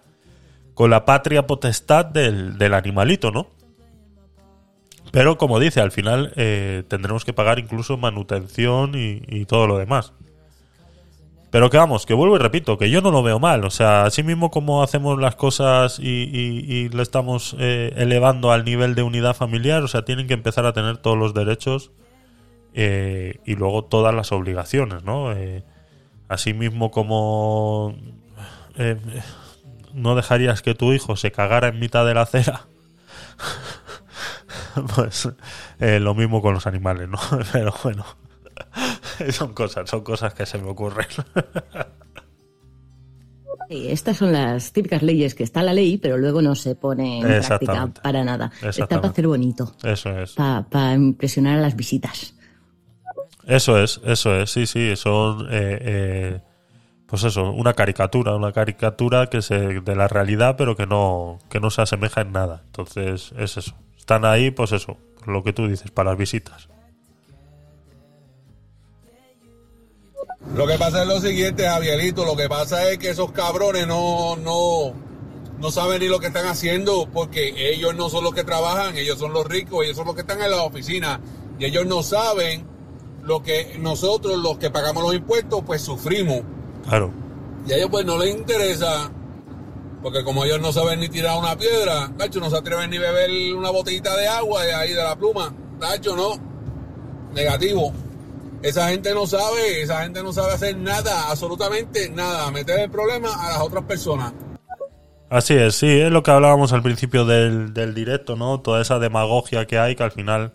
[0.75, 3.47] con la patria potestad del, del animalito, ¿no?
[5.11, 10.13] Pero como dice, al final eh, tendremos que pagar incluso manutención y, todo lo demás.
[11.51, 13.65] Pero que vamos, que vuelvo y repito, que yo no lo veo mal.
[13.65, 18.63] O sea, así mismo como hacemos las cosas y, y, lo estamos eh, elevando al
[18.63, 21.91] nivel de unidad familiar, o sea, tienen que empezar a tener todos los derechos
[22.73, 25.33] eh, y luego todas las obligaciones, ¿no?
[25.33, 25.63] Eh,
[26.29, 27.97] así mismo como
[28.77, 28.97] eh,
[29.93, 32.67] no dejarías que tu hijo se cagara en mitad de la acera.
[34.95, 35.29] pues
[35.79, 37.19] eh, lo mismo con los animales, ¿no?
[37.51, 38.05] Pero bueno,
[39.31, 41.07] son cosas, son cosas que se me ocurren.
[43.69, 47.41] Estas son las típicas leyes que está la ley, pero luego no se pone en
[47.41, 48.51] práctica para nada.
[48.61, 50.33] Está para hacer bonito, Eso es.
[50.33, 52.35] para impresionar a las visitas.
[53.47, 56.41] Eso es, eso es, sí, sí, son eh, eh,
[57.07, 61.59] pues eso, una caricatura, una caricatura que se de la realidad, pero que no que
[61.59, 62.63] no se asemeja en nada.
[62.65, 63.73] Entonces es eso.
[64.01, 66.67] Están ahí, pues eso, lo que tú dices, para las visitas.
[70.55, 74.37] Lo que pasa es lo siguiente, Javierito, lo que pasa es que esos cabrones no,
[74.37, 74.93] no,
[75.59, 79.19] no saben ni lo que están haciendo porque ellos no son los que trabajan, ellos
[79.19, 81.21] son los ricos, ellos son los que están en la oficina
[81.59, 82.65] y ellos no saben
[83.21, 86.41] lo que nosotros, los que pagamos los impuestos, pues sufrimos.
[86.89, 87.11] Claro.
[87.67, 89.11] Y a ellos pues no les interesa,
[90.01, 93.55] porque como ellos no saben ni tirar una piedra, Tacho, no se atreven ni beber
[93.55, 96.33] una botellita de agua de ahí de la pluma, Tacho, no,
[97.33, 97.93] negativo.
[98.61, 103.29] Esa gente no sabe, esa gente no sabe hacer nada, absolutamente nada, meter el problema
[103.33, 104.33] a las otras personas.
[105.29, 108.59] Así es, sí, es lo que hablábamos al principio del, del directo, ¿no?
[108.59, 110.51] Toda esa demagogia que hay que al final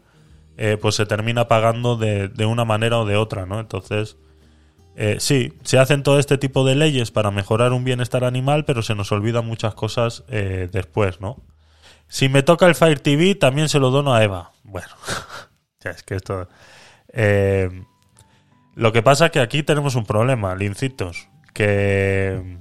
[0.59, 3.59] eh, pues se termina pagando de, de una manera o de otra, ¿no?
[3.59, 4.17] Entonces,
[4.99, 8.81] eh, sí, se hacen todo este tipo de leyes para mejorar un bienestar animal, pero
[8.81, 11.43] se nos olvidan muchas cosas eh, después, ¿no?
[12.09, 14.53] Si me toca el Fire TV, también se lo dono a Eva.
[14.63, 14.89] Bueno,
[15.85, 16.49] ya es que esto...
[17.13, 17.85] eh,
[18.75, 22.59] lo que pasa es que aquí tenemos un problema, lincitos, que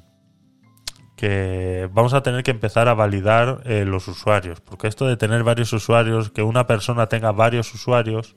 [1.15, 5.43] que vamos a tener que empezar a validar eh, los usuarios, porque esto de tener
[5.43, 8.35] varios usuarios, que una persona tenga varios usuarios,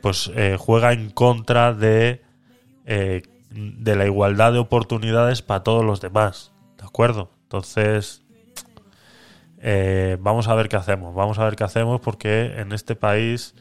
[0.00, 2.22] pues juega en contra de,
[2.88, 7.30] de la igualdad de oportunidades para todos los demás, ¿de acuerdo?
[7.44, 8.22] Entonces,
[9.58, 13.54] eh, vamos a ver qué hacemos, vamos a ver qué hacemos, porque en este país,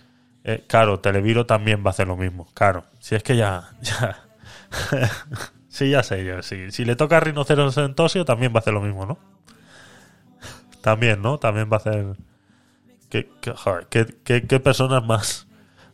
[0.44, 4.18] eh, claro, Televiro también va a hacer lo mismo, claro, si es que ya, ya
[5.70, 6.42] Sí, ya sé yo.
[6.42, 6.72] sí.
[6.72, 9.20] Si le toca a Rinoceros Sentosio, también va a hacer lo mismo, ¿no?
[10.82, 11.38] También, ¿no?
[11.38, 12.16] También va a hacer.
[13.10, 13.30] Qué-
[14.24, 15.48] qué- qué personas más,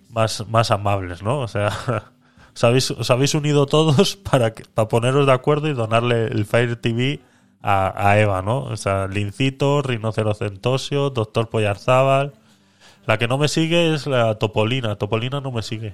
[0.09, 1.39] más, más amables, ¿no?
[1.39, 1.69] O sea,
[2.55, 6.45] os habéis, os habéis unido todos para, que- para poneros de acuerdo y donarle el
[6.45, 7.19] Fire TV
[7.61, 8.63] a, a Eva, ¿no?
[8.65, 12.33] O sea, Lincito, Rinoceros Sentosio, Doctor Pollarzábal.
[13.05, 14.95] La que no me sigue es la Topolina.
[14.97, 15.93] Topolina no me sigue.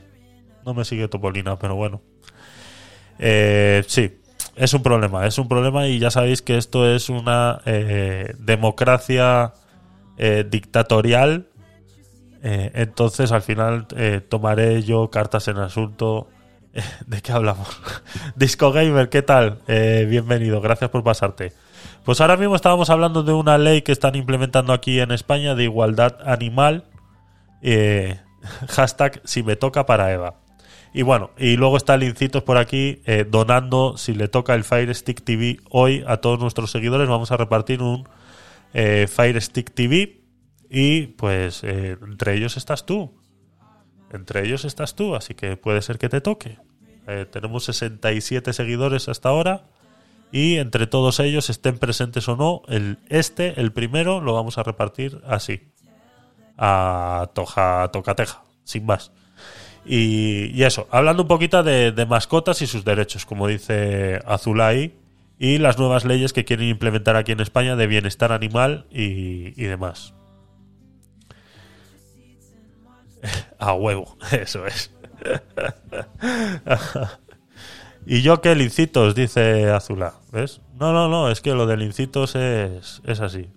[0.65, 2.01] No me sigue Topolina, pero bueno.
[3.19, 4.17] Eh, sí,
[4.55, 9.53] es un problema, es un problema y ya sabéis que esto es una eh, democracia
[10.17, 11.47] eh, dictatorial.
[12.41, 16.27] Eh, entonces al final eh, tomaré yo cartas en asunto.
[17.07, 17.67] ¿De qué hablamos?
[18.35, 19.59] Disco Gamer, ¿qué tal?
[19.67, 21.53] Eh, bienvenido, gracias por pasarte.
[22.03, 25.63] Pues ahora mismo estábamos hablando de una ley que están implementando aquí en España de
[25.63, 26.85] igualdad animal.
[27.61, 28.19] Eh,
[28.69, 30.35] hashtag si me toca para Eva.
[30.93, 34.93] Y bueno, y luego está Lincitos por aquí eh, donando, si le toca el Fire
[34.93, 38.07] Stick TV hoy a todos nuestros seguidores, vamos a repartir un
[38.73, 40.21] eh, Fire Stick TV
[40.69, 43.18] y pues eh, entre ellos estás tú.
[44.11, 46.57] Entre ellos estás tú, así que puede ser que te toque.
[47.07, 49.63] Eh, tenemos 67 seguidores hasta ahora
[50.31, 54.63] y entre todos ellos, estén presentes o no, el este, el primero, lo vamos a
[54.63, 55.61] repartir así.
[56.57, 59.11] A toja, tocateja, sin más.
[59.85, 64.93] Y, eso, hablando un poquito de, mascotas y sus derechos, como dice Azulay,
[65.39, 70.13] y las nuevas leyes que quieren implementar aquí en España de bienestar animal y demás.
[73.59, 74.91] A huevo, eso es.
[78.05, 80.61] y yo que lincitos, dice Azula, ¿ves?
[80.79, 83.49] No, no, no, es que lo de lincitos es, es así.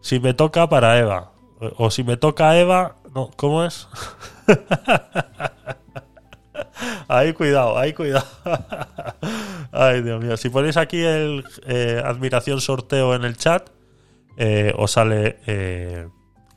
[0.00, 1.32] Si me toca para Eva,
[1.76, 3.88] o, si me toca Eva, no, ¿cómo es?
[7.08, 8.26] Ahí cuidado, ahí cuidado.
[9.72, 10.36] Ay, Dios mío.
[10.36, 13.70] Si ponéis aquí el eh, admiración sorteo en el chat,
[14.36, 16.08] eh, os sale eh,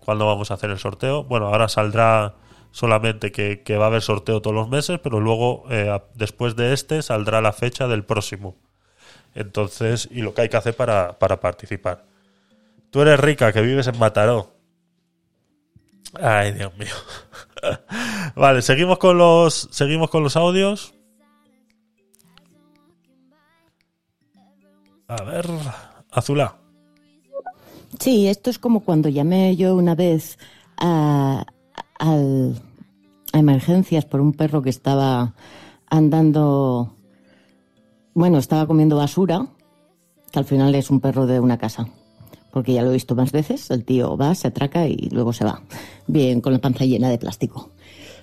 [0.08, 1.26] cuándo vamos a hacer el sorteo.
[1.26, 2.36] Bueno, ahora saldrá
[2.72, 6.72] solamente que, que va a haber sorteo todos los meses, pero luego, eh, después de
[6.72, 8.56] este, saldrá la fecha del próximo.
[9.36, 12.06] Entonces, y lo que hay que hacer para, para participar.
[12.90, 14.54] Tú eres rica, que vives en Mataró.
[16.22, 16.96] Ay, Dios mío.
[18.38, 20.94] vale, seguimos con los seguimos con los audios.
[25.10, 25.46] A ver,
[26.12, 26.56] Azula.
[28.00, 30.38] Sí, esto es como cuando llamé yo una vez
[30.78, 31.46] a,
[32.00, 32.62] al-
[33.34, 35.34] a emergencias por un perro que estaba
[35.90, 36.94] andando,
[38.14, 39.48] bueno, estaba comiendo basura,
[40.32, 41.88] que al final es un perro de una casa,
[42.52, 45.46] porque ya lo he visto más veces, el tío va, se atraca y luego se
[45.46, 45.62] va,
[46.08, 47.70] bien, con la panza llena de plástico.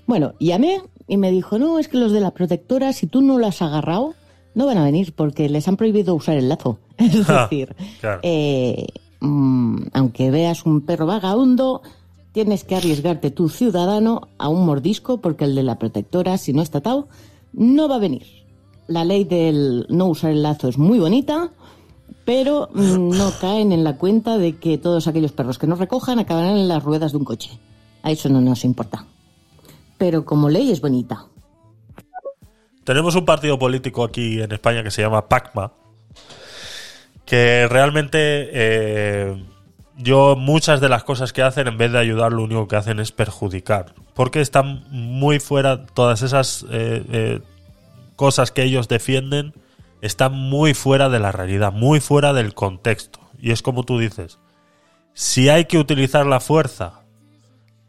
[0.06, 3.38] Bueno, llamé y me dijo, no, es que los de la protectora, si tú no
[3.38, 4.14] lo has agarrado,
[4.54, 6.78] no van a venir porque les han prohibido usar el lazo.
[6.98, 8.20] Es Ja, decir, claro.
[8.22, 8.86] eh,
[9.24, 11.82] mm, aunque veas un perro vagabundo,
[12.32, 16.62] tienes que arriesgarte tu ciudadano a un mordisco porque el de la protectora, si no
[16.62, 17.08] está atado,
[17.52, 18.26] no va a venir.
[18.86, 21.50] la ley del no usar el lazo es muy bonita,
[22.24, 26.18] pero mm, no caen en la cuenta de que todos aquellos perros que nos recojan
[26.18, 27.50] acabarán en las ruedas de un coche.
[28.02, 29.06] A eso no nos importa.
[29.96, 31.26] Pero como ley es bonita.
[32.84, 35.72] Tenemos un partido político aquí en España que se llama PACMA,
[37.24, 38.18] que realmente
[38.52, 39.44] eh,
[39.96, 43.00] yo muchas de las cosas que hacen, en vez de ayudar, lo único que hacen
[43.00, 43.94] es perjudicar.
[44.14, 47.40] Porque están muy fuera, todas esas eh, eh,
[48.16, 49.54] cosas que ellos defienden,
[50.00, 53.20] están muy fuera de la realidad, muy fuera del contexto.
[53.40, 54.38] Y es como tú dices,
[55.14, 57.00] si hay que utilizar la fuerza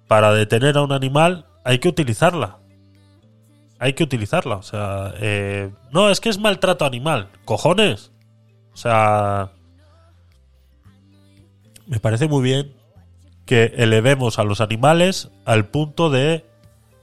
[0.08, 2.60] para detener a un animal, hay que utilizarla
[3.80, 4.56] hay que utilizarla.
[4.56, 7.30] O sea, eh, no, es que es maltrato animal.
[7.46, 8.12] Cojones.
[8.76, 9.52] O sea,
[11.88, 12.74] me parece muy bien
[13.46, 16.46] que elevemos a los animales al punto de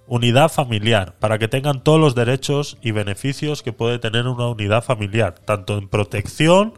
[0.07, 4.85] unidad familiar, para que tengan todos los derechos y beneficios que puede tener una unidad
[4.85, 6.75] familiar, tanto en protección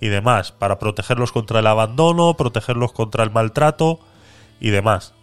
[0.00, 4.00] y demás, para protegerlos contra el abandono, protegerlos contra el maltrato
[4.58, 5.14] y demás.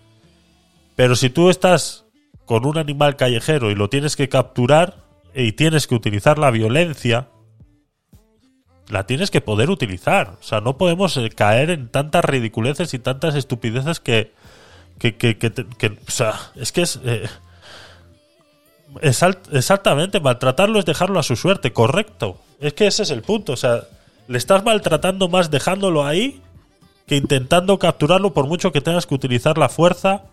[0.96, 2.06] Pero si tú estás
[2.46, 5.04] con un animal callejero y lo tienes que capturar
[5.36, 7.28] y tienes que utilizar la violencia,
[8.90, 10.36] la tienes que poder utilizar.
[10.40, 14.34] O sea, no podemos eh, caer en tantas ridiculeces y tantas estupideces que...
[14.98, 17.00] que, que, que, o sea, es que es...
[17.06, 17.28] Eh,
[19.02, 22.38] exactamente, maltratarlo es dejarlo a su suerte, correcto.
[22.60, 23.54] Es que ese es el punto.
[23.54, 23.84] O sea,
[24.28, 26.42] le estás maltratando más dejándolo ahí
[27.08, 30.24] que intentando capturarlo por mucho que tengas que utilizar la fuerza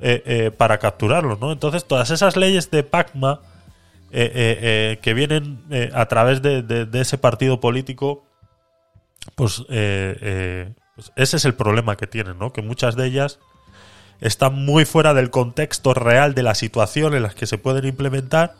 [0.00, 1.52] eh, eh, para capturarlo, ¿no?
[1.52, 3.40] Entonces todas esas leyes de Pacma
[4.12, 8.24] que vienen a través de, ese partido político,
[9.34, 12.52] pues, pues, ese es el problema que tienen, ¿no?
[12.52, 13.38] Que muchas de ellas
[14.20, 18.54] están muy fuera del contexto real de la situación en las que se pueden implementar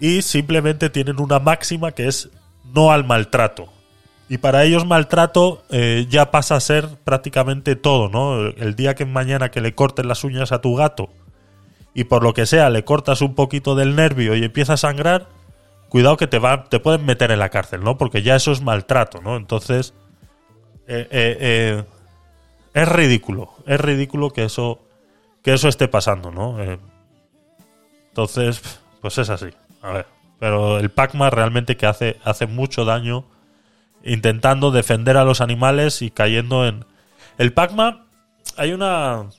[0.00, 2.30] y simplemente tienen una máxima que es
[2.74, 3.68] no al maltrato.
[4.28, 8.48] Y para ellos maltrato eh, ya pasa a ser prácticamente todo, ¿no?
[8.48, 11.10] El día que mañana que le cortes las uñas a tu gato
[11.98, 15.26] y por lo que sea le cortas un poquito del nervio y empieza a sangrar,
[15.88, 17.98] cuidado que te, va, te pueden meter en la cárcel, ¿no?
[17.98, 19.36] Porque ya eso es maltrato, ¿no?
[19.36, 19.94] Entonces,
[20.86, 21.84] eh, eh,
[22.72, 24.78] es ridículo, es ridículo que eso,
[25.42, 26.56] que eso esté pasando, ¿no?
[28.10, 29.48] entonces, pues es así,
[29.82, 30.06] a ver.
[30.38, 33.24] Pero el Pacma realmente que hace, hace mucho daño
[34.04, 36.84] intentando defender a los animales y cayendo en...
[37.38, 38.06] El Pacma,
[38.56, 39.30] hay una...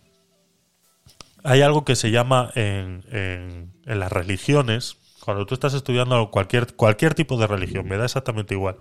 [1.49, 7.37] Hay algo que se llama en, las religiones, cuando tú estás estudiando cualquier, cualquier tipo
[7.37, 8.77] de religión, me da exactamente igual.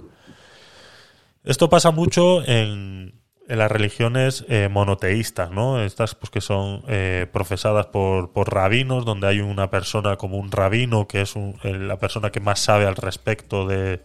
[1.45, 3.15] Esto pasa mucho en,
[3.47, 5.83] las religiones eh, monoteístas, ¿no?
[5.83, 10.53] Estas pues que son eh, profesadas por, por, rabinos, donde hay una persona como un
[10.53, 14.03] rabino, que es la persona que más sabe al respecto de,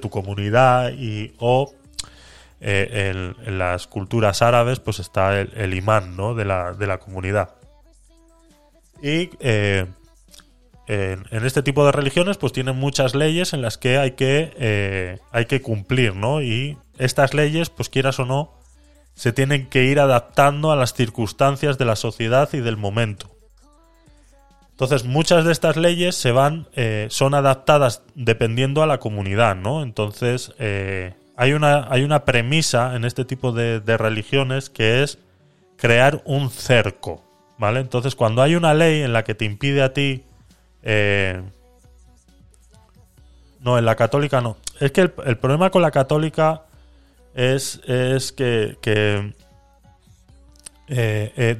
[0.00, 1.74] tu comunidad y o
[2.62, 6.34] eh, en, las culturas árabes pues está el, imán ¿no?
[6.34, 7.57] de, la, de la comunidad.
[9.02, 9.86] Y eh,
[11.30, 15.18] en, este tipo de religiones pues tienen muchas leyes en las que hay que, eh,
[15.30, 16.40] hay que cumplir, ¿no?
[16.40, 18.54] Y estas leyes, pues quieras o no,
[19.14, 23.30] se tienen que ir adaptando a las circunstancias de la sociedad y del momento.
[24.70, 29.82] Entonces, muchas de estas leyes se van, eh, son adaptadas dependiendo a la comunidad, ¿no?
[29.82, 30.52] Entonces,
[31.36, 35.18] hay, una, hay una premisa en este tipo de, religiones que es
[35.76, 37.27] crear un cerco,
[37.58, 37.80] ¿vale?
[37.80, 40.24] Entonces, cuando hay una ley en la que te impide a ti...
[40.82, 41.42] Eh,
[43.60, 44.56] no, en la católica no.
[44.80, 46.62] Es que el, problema con la católica
[47.34, 49.34] es, es que, que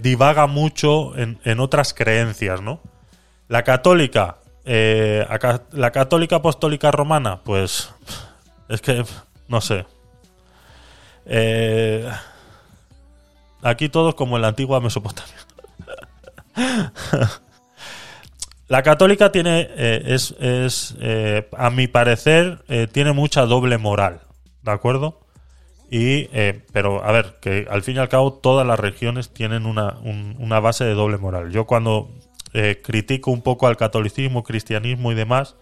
[0.01, 2.81] divaga mucho en, en otras creencias, ¿no?
[3.49, 5.27] La católica, eh,
[5.73, 7.91] la católica apostólica romana, pues
[8.69, 9.05] es que
[9.49, 9.87] no sé.
[11.25, 12.11] Eh,
[13.63, 15.48] aquí todos como en la antigua Mesopotamia.
[18.69, 20.97] la católica tiene, eh, es, es
[21.57, 24.21] a mi parecer, tiene mucha doble moral,
[24.63, 25.21] ¿de acuerdo?
[25.91, 26.27] Y,
[26.73, 29.97] pero a ver, que al fin y al cabo todas las religiones tienen una,
[30.39, 31.51] una base de doble moral.
[31.51, 32.11] Yo cuando
[32.55, 35.57] eh, critico un poco al catolicismo, cristianismo y demás,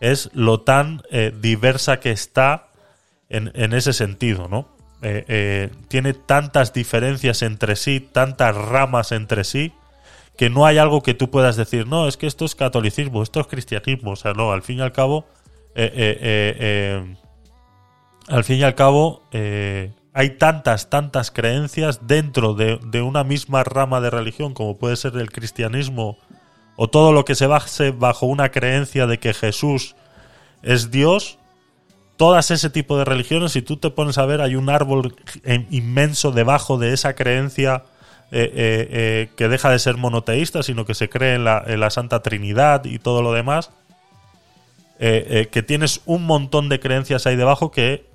[0.00, 2.68] es lo tan eh, diversa que está
[3.28, 4.68] en, ese sentido, ¿no?
[5.02, 9.72] Eh, tiene tantas diferencias entre sí, tantas ramas entre sí,
[10.36, 13.40] que no hay algo que tú puedas decir, no, es que esto es catolicismo, esto
[13.40, 15.26] es cristianismo, o sea, no, al fin y al cabo,
[18.28, 24.00] al fin y al cabo, hay tantas, tantas creencias dentro de, de, una misma rama
[24.00, 26.18] de religión, como puede ser el cristianismo
[26.76, 29.94] o todo lo que se base bajo una creencia de que Jesús
[30.62, 31.38] es Dios.
[32.16, 35.14] Todas ese tipo de religiones, si tú te pones a ver, hay un árbol
[35.44, 37.84] in- inmenso debajo de esa creencia
[38.32, 42.22] eh, eh, eh, que deja de ser monoteísta, sino que se cree en la, Santa
[42.22, 43.70] Trinidad y todo lo demás.
[44.98, 48.06] Que tienes un montón de creencias ahí debajo que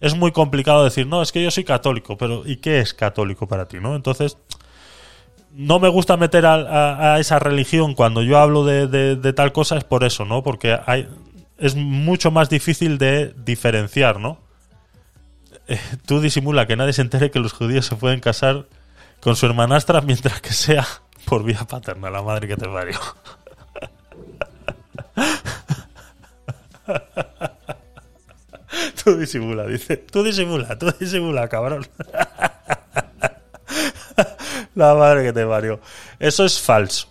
[0.00, 3.46] es muy complicado decir, no, es que yo soy católico, pero ¿y qué es católico
[3.46, 3.78] para ti?
[3.80, 3.94] ¿no?
[3.94, 4.38] Entonces,
[5.52, 10.04] no me gusta meter a, esa religión cuando yo hablo de, tal cosa, es por
[10.04, 10.42] eso, ¿no?
[10.42, 11.08] Porque hay,
[11.58, 14.38] es mucho más difícil de diferenciar, ¿no?
[16.06, 18.66] Tú disimula que nadie se entere que los judíos se pueden casar
[19.22, 20.86] con su hermanastra mientras que sea
[21.24, 22.98] por vía paterna, la madre que te parió.
[29.02, 29.96] Tú disimula, dice.
[29.96, 31.86] Tú disimula, tú disimula, cabrón.
[34.74, 35.80] La madre que te parió.
[36.18, 37.08] Eso es falso.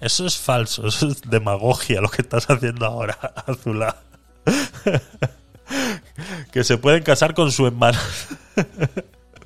[0.00, 0.86] Eso es falso.
[0.86, 3.16] Eso es demagogia lo que estás haciendo ahora,
[3.46, 3.96] Azula.
[6.52, 8.00] Que se pueden casar con su hermana.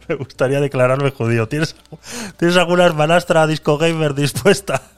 [0.09, 1.49] Me gustaría declararme judío.
[1.49, 1.77] ¿Tienes,
[2.37, 4.83] ¿tienes alguna hermanastra disco gamer dispuesta?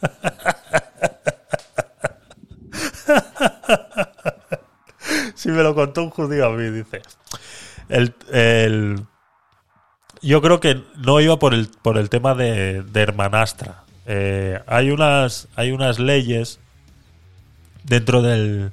[5.35, 7.03] Si me lo contó un judío a mí, dice.
[7.89, 9.05] El, el-
[10.21, 13.85] yo creo que no iba por el, por el tema de, de hermanastra.
[14.07, 16.59] Eh, hay, unas, hay unas leyes
[17.85, 18.73] dentro del...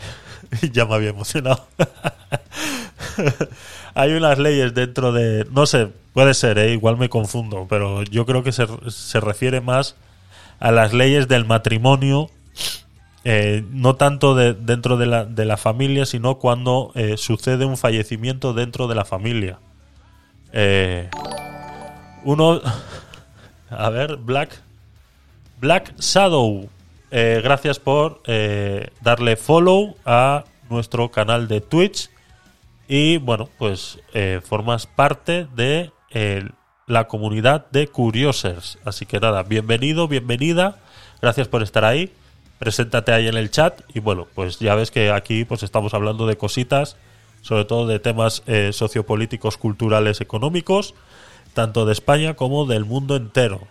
[0.72, 1.66] ya me había emocionado.
[3.96, 5.46] Hay unas leyes dentro de...
[5.50, 9.60] No sé, puede ser, eh, igual me confundo, pero yo creo que se, se refiere
[9.62, 9.96] más
[10.60, 12.30] a las leyes del matrimonio
[13.24, 17.76] eh, no tanto de- dentro de la, de la familia, sino cuando eh, sucede un
[17.76, 19.58] fallecimiento dentro de la familia.
[20.52, 21.08] Eh,
[22.24, 22.60] uno.
[23.70, 24.60] A ver, Black.
[25.58, 26.68] Black Shadow.
[27.10, 28.20] gracias por
[29.00, 32.10] darle follow a nuestro canal de Twitch.
[32.88, 36.48] Y bueno, pues eh, formas parte de eh,
[36.86, 38.78] la comunidad de Curiosers.
[38.84, 40.78] Así que nada, bienvenido, bienvenida.
[41.20, 42.12] Gracias por estar ahí.
[42.58, 43.80] Preséntate ahí en el chat.
[43.92, 46.96] Y bueno, pues ya ves que aquí pues estamos hablando de cositas,
[47.42, 50.94] sobre todo de temas eh, sociopolíticos, culturales, económicos,
[51.54, 53.66] tanto de España como del mundo entero.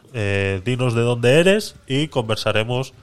[0.66, 2.94] Dinos de dónde eres y conversaremos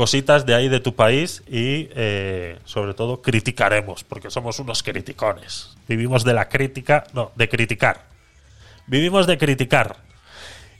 [0.00, 5.76] cositas de ahí de tu país y eh, sobre todo criticaremos, porque somos unos criticones.
[5.86, 8.06] Vivimos de la crítica, no, de criticar.
[8.86, 9.98] Vivimos de criticar.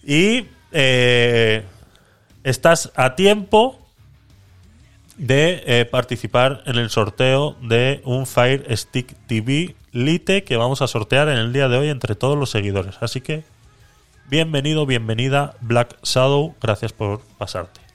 [0.03, 1.65] Y eh,
[2.45, 3.79] estás a tiempo
[5.19, 10.89] de eh, participar en el sorteo de un Fire Stick TV Lite que vamos a
[10.89, 12.97] sortear en el día de hoy entre todos los seguidores.
[13.03, 13.45] Así que
[14.31, 17.90] bienvenido, bienvenida Black Shadow, gracias por pasarte.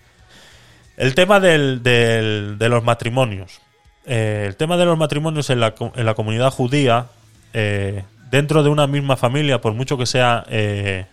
[0.98, 3.62] El tema del- de los matrimonios.
[4.06, 7.08] Eh, el tema de los matrimonios en la, en la comunidad judía,
[7.54, 10.46] eh, dentro de una misma familia, por mucho que sea...
[10.50, 11.06] eh,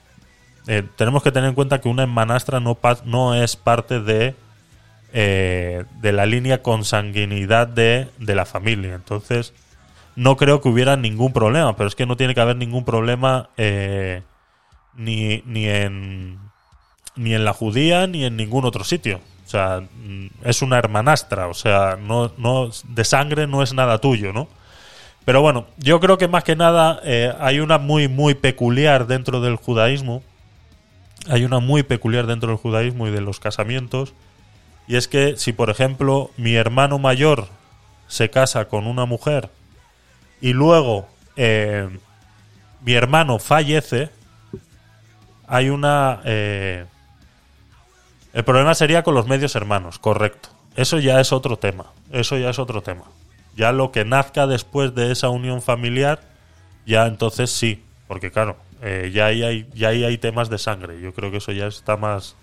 [0.97, 4.37] tenemos que tener en cuenta que una hermanastra no, no es parte de,
[5.13, 8.95] de la línea consanguinidad de, de la familia.
[8.95, 9.55] Entonces,
[10.15, 13.49] no creo que hubiera ningún problema, pero es que no tiene que haber ningún problema
[14.95, 16.39] ni, ni en
[17.17, 19.21] ni en la judía ni en ningún otro sitio.
[19.53, 23.99] O sea, mm, es una hermanastra, o sea, no, no de sangre no es nada
[23.99, 24.49] tuyo, ¿no?
[25.27, 29.43] Pero bueno, yo creo que más que nada eh, hay una muy, muy peculiar dentro
[29.43, 30.23] del judaísmo.
[31.29, 34.15] Hay una muy peculiar dentro del judaísmo y de los casamientos.
[34.89, 37.49] Y es que si, por ejemplo, mi hermano mayor
[38.09, 39.51] se casa con una mujer
[40.41, 41.91] y luego eh,
[42.81, 44.09] mi hermano fallece,
[45.47, 46.23] hay una...
[46.25, 46.87] eh,
[48.33, 50.49] el problema sería con los medios hermanos, correcto.
[50.75, 51.87] Eso ya es otro tema.
[52.11, 53.05] Eso ya es otro tema.
[53.57, 56.21] Ya lo que nazca después de esa unión familiar,
[56.87, 57.85] ya entonces sí.
[58.09, 61.01] Porque claro, eh, ya, ahí hay, ya ahí hay temas de sangre.
[61.01, 62.37] Yo creo que eso ya está más...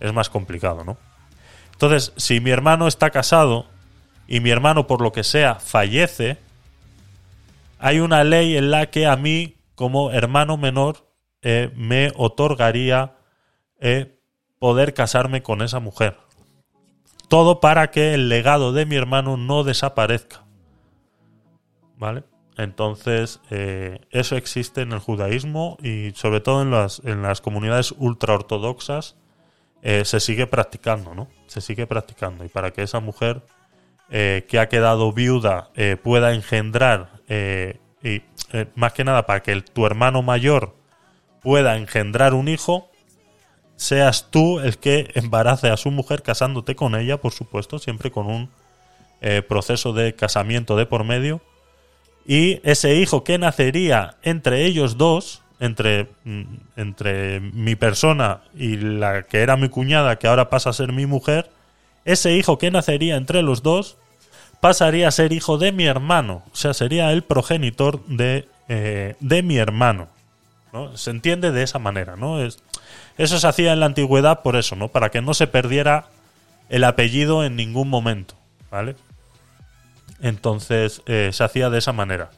[0.00, 0.96] Es más complicado, ¿no?
[1.72, 3.66] Entonces, si mi hermano está casado
[4.26, 6.38] y mi hermano por lo que sea fallece,
[7.78, 11.08] hay una ley en la que a mí, como hermano menor,
[11.42, 13.14] eh, me otorgaría
[13.80, 14.16] eh,
[14.62, 16.18] poder casarme con esa mujer.
[17.26, 20.44] Todo para que el legado de mi hermano no desaparezca.
[21.96, 22.22] ¿Vale?
[22.56, 27.92] Entonces, eh, eso existe en el judaísmo y sobre todo en las, en las comunidades
[27.98, 29.16] ultraortodoxas
[29.82, 31.26] eh, se sigue practicando, ¿no?
[31.48, 32.44] Se sigue practicando.
[32.44, 33.42] Y para que esa mujer
[34.10, 37.20] eh, que ha quedado viuda eh, pueda engendrar,
[38.00, 38.22] y
[38.76, 40.76] más que nada para que tu hermano mayor
[41.40, 42.91] pueda engendrar un hijo,
[43.82, 48.26] seas tú el que embarace a su mujer casándote con ella, por supuesto, siempre con
[48.26, 48.48] un
[49.20, 51.40] eh, proceso de casamiento de por medio.
[52.24, 56.42] Y ese hijo que nacería entre ellos dos, entre, mm,
[56.76, 61.06] entre mi persona y la que era mi cuñada, que ahora pasa a ser mi
[61.06, 61.50] mujer,
[62.04, 63.96] ese hijo que nacería entre los dos
[64.60, 66.44] pasaría a ser hijo de mi hermano.
[66.52, 70.06] O sea, sería el progenitor de, eh, de mi hermano.
[70.72, 70.96] ¿no?
[70.96, 72.40] Se entiende de esa manera, ¿no?
[72.40, 72.62] Es,
[73.18, 74.88] eso se hacía en la antigüedad por eso, ¿no?
[74.88, 76.06] Para que no se perdiera
[76.68, 78.34] el apellido en ningún momento,
[78.70, 78.96] ¿vale?
[80.20, 82.30] Entonces eh, se hacía de esa manera.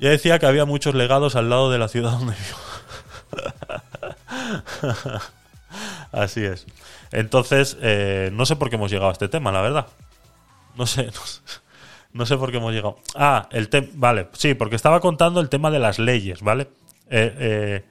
[0.00, 2.58] Ya decía que había muchos legados al lado de la ciudad donde vivo.
[6.12, 6.66] Así es.
[7.12, 9.86] Entonces, eh, no sé por qué hemos llegado a este tema, la verdad.
[10.76, 11.40] No sé, no sé,
[12.12, 12.98] no sé por qué hemos llegado.
[13.14, 13.88] Ah, el tema.
[13.94, 16.68] Vale, sí, porque estaba contando el tema de las leyes, ¿vale?
[17.10, 17.84] Eh, eh,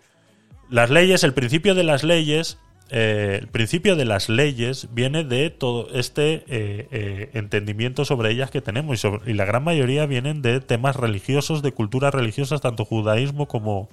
[0.74, 2.58] las leyes, el principio de las leyes.
[2.90, 8.50] eh, el principio de las leyes viene de todo este eh, eh, entendimiento sobre ellas
[8.50, 12.86] que tenemos y, y la gran mayoría vienen de temas religiosos, de culturas religiosas, tanto
[12.86, 13.88] judaísmo como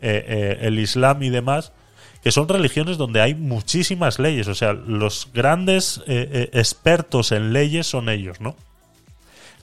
[0.00, 1.72] el islam y demás,
[2.22, 4.46] que son religiones donde hay muchísimas leyes.
[4.46, 8.54] O sea, los grandes expertos en leyes son ellos, ¿no?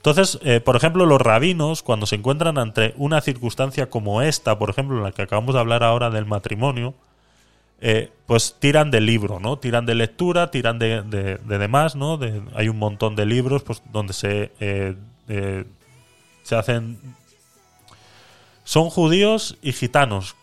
[0.06, 4.70] Entonces, eh, por ejemplo, los rabinos, cuando se encuentran ante una circunstancia como esta, por
[4.70, 6.94] ejemplo, en la que acabamos de hablar ahora del matrimonio,
[7.80, 9.58] eh, pues tiran de libro, ¿no?
[9.58, 12.20] Tiran de lectura, tiran de, de- de demás, ¿no?
[12.54, 14.94] Hay un montón de libros pues, donde se, eh,
[16.44, 17.00] se hacen...
[18.62, 20.36] Son judíos y gitanos,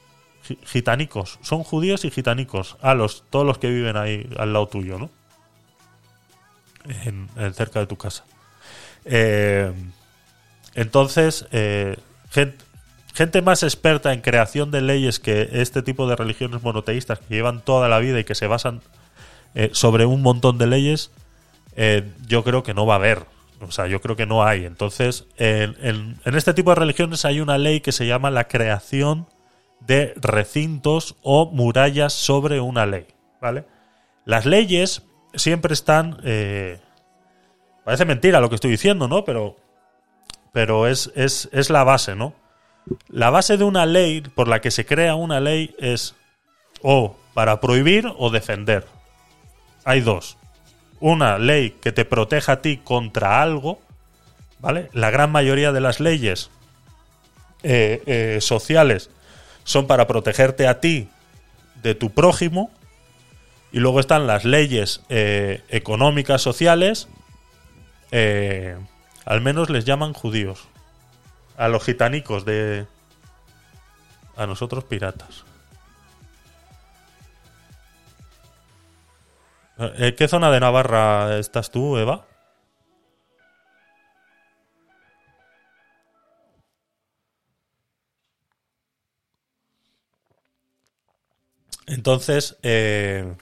[0.45, 4.67] gi- gitanicos, son judíos y gitanicos, a los, todos los que viven ahí al lado
[4.67, 5.09] tuyo, ¿no?
[7.05, 8.25] En cerca de tu casa.
[9.05, 9.71] Eh,
[10.75, 11.97] entonces, eh,
[12.31, 12.55] gen-
[13.13, 17.61] gente, más experta en creación de leyes que este tipo de religiones monoteístas que llevan
[17.61, 18.81] toda la vida y que se basan
[19.55, 21.11] eh, sobre un montón de leyes,
[22.27, 23.23] yo creo que no va a haber.
[23.61, 24.65] O sea, yo creo que no hay.
[24.65, 29.27] Entonces, en, este tipo de religiones hay una ley que se llama la creación
[29.79, 33.07] de recintos o murallas sobre una ley.
[33.41, 33.65] ¿Vale?
[34.25, 36.17] Las leyes siempre están.
[37.83, 39.25] Parece mentira lo que estoy diciendo, ¿no?
[39.25, 39.57] Pero.
[40.51, 42.35] Pero es, es, es la base, ¿no?
[43.07, 46.15] La base de una ley, por la que se crea una ley, es
[46.83, 48.85] o para prohibir o defender.
[49.83, 50.37] Hay dos.
[50.99, 53.81] Una ley que te proteja a ti contra algo,
[54.59, 54.89] ¿vale?
[54.93, 56.49] La gran mayoría de las leyes
[57.63, 59.09] eh, eh, sociales
[59.63, 61.09] son para protegerte a ti
[61.81, 62.71] de tu prójimo.
[63.71, 67.07] Y luego están las leyes eh, económicas, sociales.
[68.15, 68.77] Eh,
[69.25, 70.67] al menos les llaman judíos.
[71.57, 72.85] A los gitanicos de...
[74.37, 75.43] A nosotros piratas.
[79.77, 82.27] ¿En qué zona de Navarra estás tú, Eva?
[91.87, 93.35] Entonces, eh,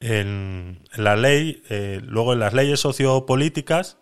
[0.00, 3.98] en, en la ley, eh, luego en las leyes sociopolíticas,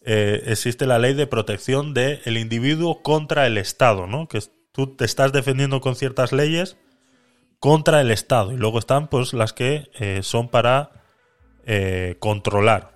[0.00, 4.28] eh, existe la ley de protección del individuo contra el Estado, ¿no?
[4.28, 4.40] Que
[4.72, 6.76] tú te estás defendiendo con ciertas leyes
[7.58, 8.52] contra el Estado.
[8.52, 10.92] Y luego están pues las que eh, son para
[12.18, 12.94] controlar.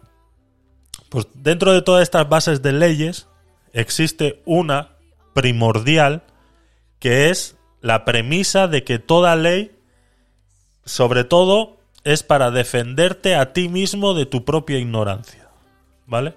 [1.11, 3.29] Pues dentro de todas estas bases de leyes
[3.75, 4.97] existe una
[5.35, 6.23] primordial
[6.99, 9.77] que es la premisa de que toda ley,
[10.87, 15.49] sobre todo, es para defenderte a ti mismo de tu propia ignorancia.
[16.07, 16.35] ¿Vale?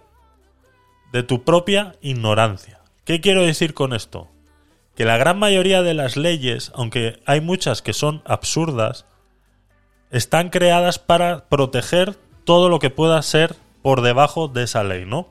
[1.12, 2.80] De tu propia ignorancia.
[3.04, 4.28] ¿Qué quiero decir con esto?
[4.96, 9.06] Que la gran mayoría de las leyes, aunque hay muchas que son absurdas,
[10.12, 15.28] están creadas para proteger todo lo que pueda ser por debajo de esa ley, ¿no?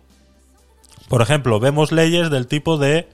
[1.09, 3.09] Por ejemplo, vemos leyes del tipo de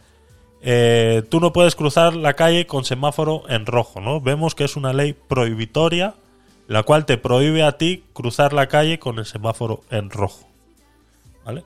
[0.63, 4.21] eh, tú no puedes cruzar la calle con semáforo en rojo, ¿no?
[4.21, 6.15] Vemos que es una ley prohibitoria,
[6.71, 10.47] la cual te prohíbe a ti cruzar la calle con el semáforo en rojo,
[11.45, 11.65] ¿vale?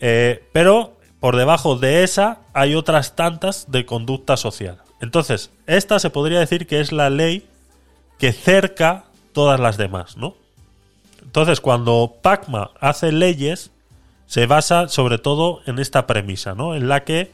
[0.00, 4.82] Eh, pero por debajo de esa hay otras tantas de conducta social.
[5.00, 7.46] Entonces, esta se podría decir que es la ley
[8.18, 10.34] que cerca todas las demás, ¿no?
[11.22, 13.70] Entonces, cuando Pacma hace leyes,
[14.26, 16.74] se basa sobre todo en esta premisa, ¿no?
[16.74, 17.32] En la que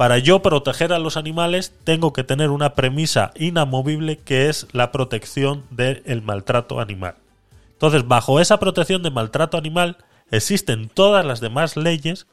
[0.00, 4.92] para yo proteger a los animales tengo que tener una premisa inamovible que es la
[4.92, 7.16] protección del maltrato animal.
[7.72, 9.98] Entonces, bajo esa protección de maltrato animal
[10.30, 12.26] existen todas las demás leyes,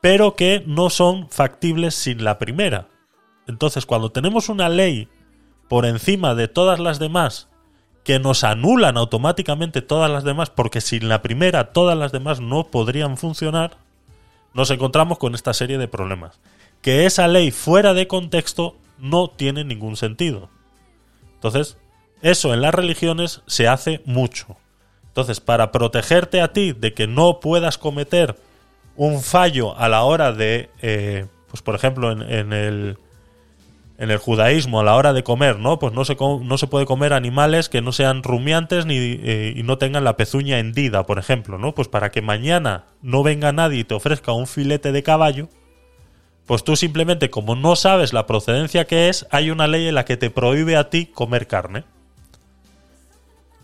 [0.00, 2.88] pero que no son factibles sin la primera.
[3.46, 5.06] Entonces, cuando tenemos una ley
[5.68, 7.48] por encima de todas las demás
[8.02, 12.64] que nos anulan automáticamente todas las demás porque sin la primera todas las demás no
[12.68, 13.76] podrían funcionar,
[14.54, 16.40] nos encontramos con esta serie de problemas.
[16.84, 20.50] Que esa ley fuera de contexto no tiene ningún sentido.
[21.34, 21.78] Entonces,
[22.20, 24.56] eso en las religiones se hace mucho.
[25.08, 28.36] Entonces, para protegerte a ti de que no puedas cometer
[28.96, 32.98] un fallo a la hora de, eh, pues por ejemplo, en, el,
[33.96, 35.78] en el judaísmo, a la hora de comer, ¿no?
[35.78, 39.62] Pues no se, no se puede comer animales que no sean rumiantes ni, eh, y
[39.62, 41.74] no tengan la pezuña hendida, por ejemplo, ¿no?
[41.74, 45.48] Pues para que mañana no venga nadie y te ofrezca un filete de caballo,
[46.46, 50.04] pues tú simplemente, como no sabes la procedencia que es, hay una ley en la
[50.04, 51.84] que te prohíbe a ti comer carne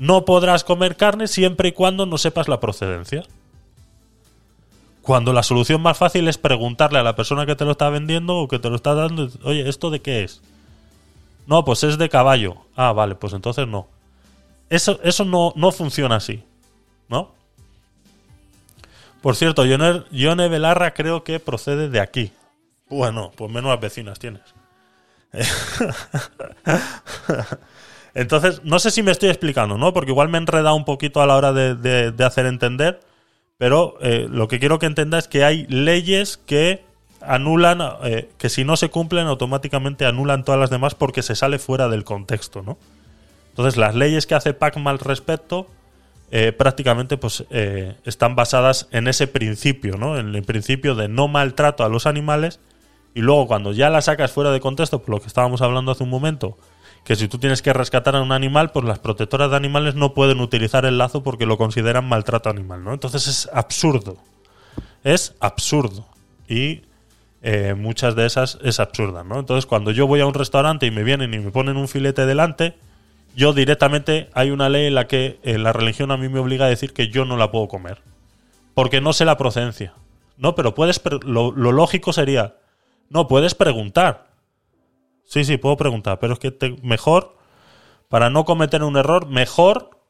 [0.01, 3.23] no podrás comer carne siempre y cuando no sepas la procedencia.
[5.03, 8.39] Cuando la solución más fácil es preguntarle a la persona que te lo está vendiendo
[8.39, 10.41] o que te lo está dando, oye, ¿esto de qué es?
[11.47, 12.57] No, pues es de caballo.
[12.77, 13.89] Ah, vale, pues entonces no.
[14.71, 16.45] Eso, eso no, no funciona así,
[17.11, 17.33] ¿no?
[19.21, 22.33] Por cierto, Yone Belarra creo que procede de aquí.
[22.91, 24.43] Bueno, pues menos vecinas tienes.
[28.15, 29.93] Entonces, no sé si me estoy explicando, ¿no?
[29.93, 32.99] Porque igual me he enredado un poquito a la hora de, hacer entender,
[33.59, 36.83] pero eh, lo que quiero que entienda es que hay leyes que
[37.21, 41.61] anulan, eh, que si no se cumplen automáticamente anulan todas las demás porque se sale
[41.61, 42.77] fuera del contexto, ¿no?
[43.51, 45.69] Entonces, las leyes que hace Pacma al respecto
[46.33, 47.45] eh, prácticamente pues
[48.05, 50.19] están basadas en ese principio, ¿no?
[50.19, 52.59] En el principio de no maltrato a los animales
[53.15, 56.05] y luego cuando ya la sacas fuera de contexto, por lo que estábamos hablando hace
[56.05, 56.57] un momento,
[57.05, 60.15] que si tú tienes que rescatar a un animal, pues las protectoras de animales no
[60.15, 62.93] pueden utilizar el lazo porque lo consideran maltrato animal, ¿no?
[62.93, 64.17] Entonces es absurdo.
[65.03, 66.07] Es absurdo.
[66.49, 66.83] Y
[67.43, 69.39] eh, muchas de esas es absurda, ¿no?
[69.39, 72.27] Entonces cuando yo voy a un restaurante y me vienen y me ponen un filete
[72.27, 72.77] delante,
[73.35, 76.67] yo directamente hay una ley en la que eh, la religión a mí me obliga
[76.67, 78.03] a decir que yo no la puedo comer.
[78.75, 79.95] Porque no sé la procedencia.
[80.37, 81.01] No, pero puedes.
[81.23, 82.55] Lo, lo lógico sería.
[83.11, 84.31] No, puedes preguntar.
[85.25, 87.37] Sí, sí, puedo preguntar, pero es que mejor,
[88.09, 90.01] para no cometer un error, mejor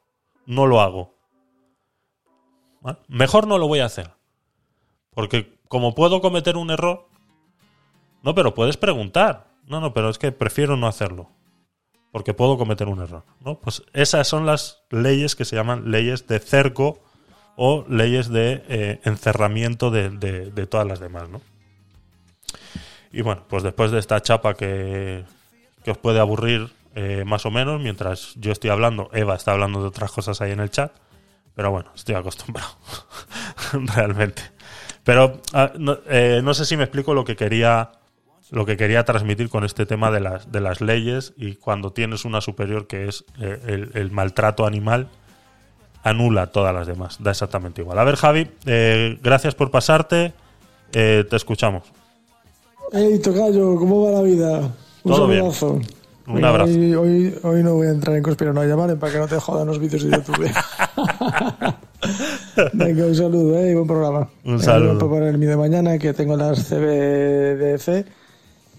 [0.45, 1.15] no lo hago.
[3.07, 4.11] Mejor no lo voy a hacer.
[5.13, 7.07] Porque como puedo cometer un error,
[8.23, 9.47] no, pero puedes preguntar.
[9.67, 11.29] No, no, pero es que prefiero no hacerlo.
[12.11, 13.23] Porque puedo cometer un error.
[13.39, 13.59] ¿no?
[13.59, 16.99] Pues esas son las leyes que se llaman leyes de cerco
[17.55, 21.41] o leyes de eh, encerramiento de, de todas las demás, ¿no?
[23.11, 25.25] Y bueno, pues después de esta chapa que,
[25.85, 29.87] os puede aburrir eh, más o menos, mientras yo estoy hablando, Eva está hablando de
[29.87, 30.91] otras cosas ahí en el chat.
[31.55, 32.69] Pero bueno, estoy acostumbrado.
[33.73, 34.41] Realmente.
[35.03, 35.71] Pero ah,
[36.07, 37.91] eh, no, sé si me explico lo que quería
[38.51, 42.25] lo que quería transmitir con este tema de las, de las leyes y cuando tienes
[42.25, 45.07] una superior que es eh, el, maltrato animal,
[46.03, 47.17] anula todas las demás.
[47.21, 47.97] Da exactamente igual.
[47.97, 48.51] A ver, Javi,
[49.21, 50.33] gracias por pasarte.
[50.91, 51.93] te escuchamos.
[52.91, 54.59] Hey, Tocayo, ¿cómo va la vida?
[55.03, 55.79] Un Todo abrazo.
[56.27, 56.71] Un abrazo.
[56.71, 58.95] Hoy, hoy, no voy a entrar en conspiranoia, ¿vale?
[58.95, 60.43] Para que no te jodan los vídeos de YouTube.
[62.73, 63.73] Venga, un saludo, ¿eh?
[63.73, 64.29] Buen programa.
[64.43, 64.95] Un saludo.
[64.95, 68.05] Voy a poner mi de mañana que tengo las CBDC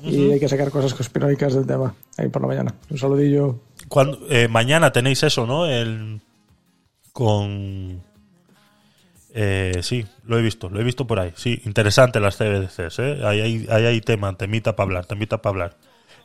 [0.02, 1.94] y hay que sacar cosas conspiranoicas del tema.
[2.16, 2.74] Ahí por la mañana.
[2.90, 3.60] Un saludillo.
[3.88, 5.66] Cuando, eh, mañana tenéis eso, ¿no?
[5.66, 6.20] El,
[7.12, 8.02] con
[9.34, 11.32] eh, sí, lo he visto, lo he visto por ahí.
[11.36, 13.20] Sí, interesante las CBDCs, ¿eh?
[13.24, 15.76] Ahí hay, tema, temita para hablar, temita para hablar.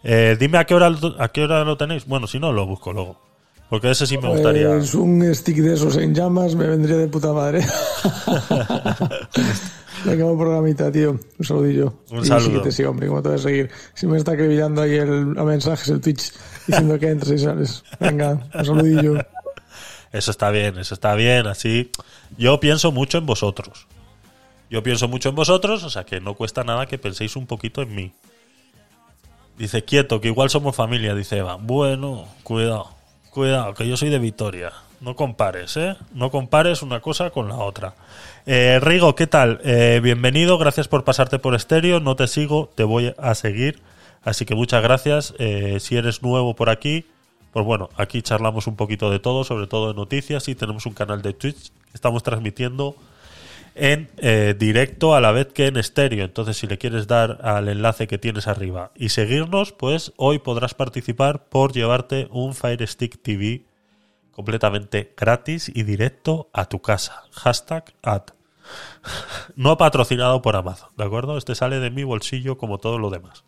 [0.04, 2.06] Eh, dime a qué, hora, a qué hora lo tenéis.
[2.06, 3.22] Bueno, si no, lo busco luego.
[3.70, 4.70] Porque ese sí me gustaría.
[4.70, 7.66] Es pues un stick de esos en llamas, me vendría de puta madre.
[10.06, 11.20] Venga, un programita, tío.
[11.38, 11.94] Un saludillo.
[12.12, 12.72] Un saludo.
[12.72, 13.70] Sí, hombre, ¿cómo te voy a seguir?
[13.94, 16.32] Si me está acribillando ahí el, a mensajes, el Twitch,
[16.66, 17.84] diciendo que entres y sales.
[18.00, 19.16] Venga, un saludillo.
[20.12, 21.92] Eso está bien, eso está bien, así.
[22.38, 23.88] Yo pienso mucho en vosotros.
[24.70, 27.82] Yo pienso mucho en vosotros, o sea que no cuesta nada que penséis un poquito
[27.82, 28.14] en mí.
[29.58, 31.58] Dice, quieto, que igual somos familia, dice Eva.
[31.60, 32.90] Bueno, cuidado,
[33.32, 34.72] cuidado, que yo soy de Vitoria.
[35.00, 35.96] No compares, ¿eh?
[36.14, 37.94] No compares una cosa con la otra.
[38.46, 39.62] Eh, Rigo, ¿qué tal?
[39.64, 42.00] Eh, bienvenido, gracias por pasarte por estéreo.
[42.00, 43.82] No te sigo, te voy a seguir.
[44.24, 45.36] Así que muchas gracias.
[45.38, 47.06] Eh, si eres nuevo por aquí,
[47.58, 50.94] pues bueno, aquí charlamos un poquito de todo, sobre todo de noticias y tenemos un
[50.94, 52.96] canal de Twitch que estamos transmitiendo
[53.74, 56.24] en eh, directo a la vez que en estéreo.
[56.24, 60.76] Entonces, si le quieres dar al enlace que tienes arriba y seguirnos, pues hoy podrás
[60.76, 63.66] participar por llevarte un Fire Stick TV
[64.30, 67.24] completamente gratis y directo a tu casa.
[67.32, 68.22] Hashtag ad.
[69.56, 71.40] No patrocinado por Amazon, ¿de acuerdo?
[71.40, 73.44] Este sale de mi bolsillo como todo lo demás.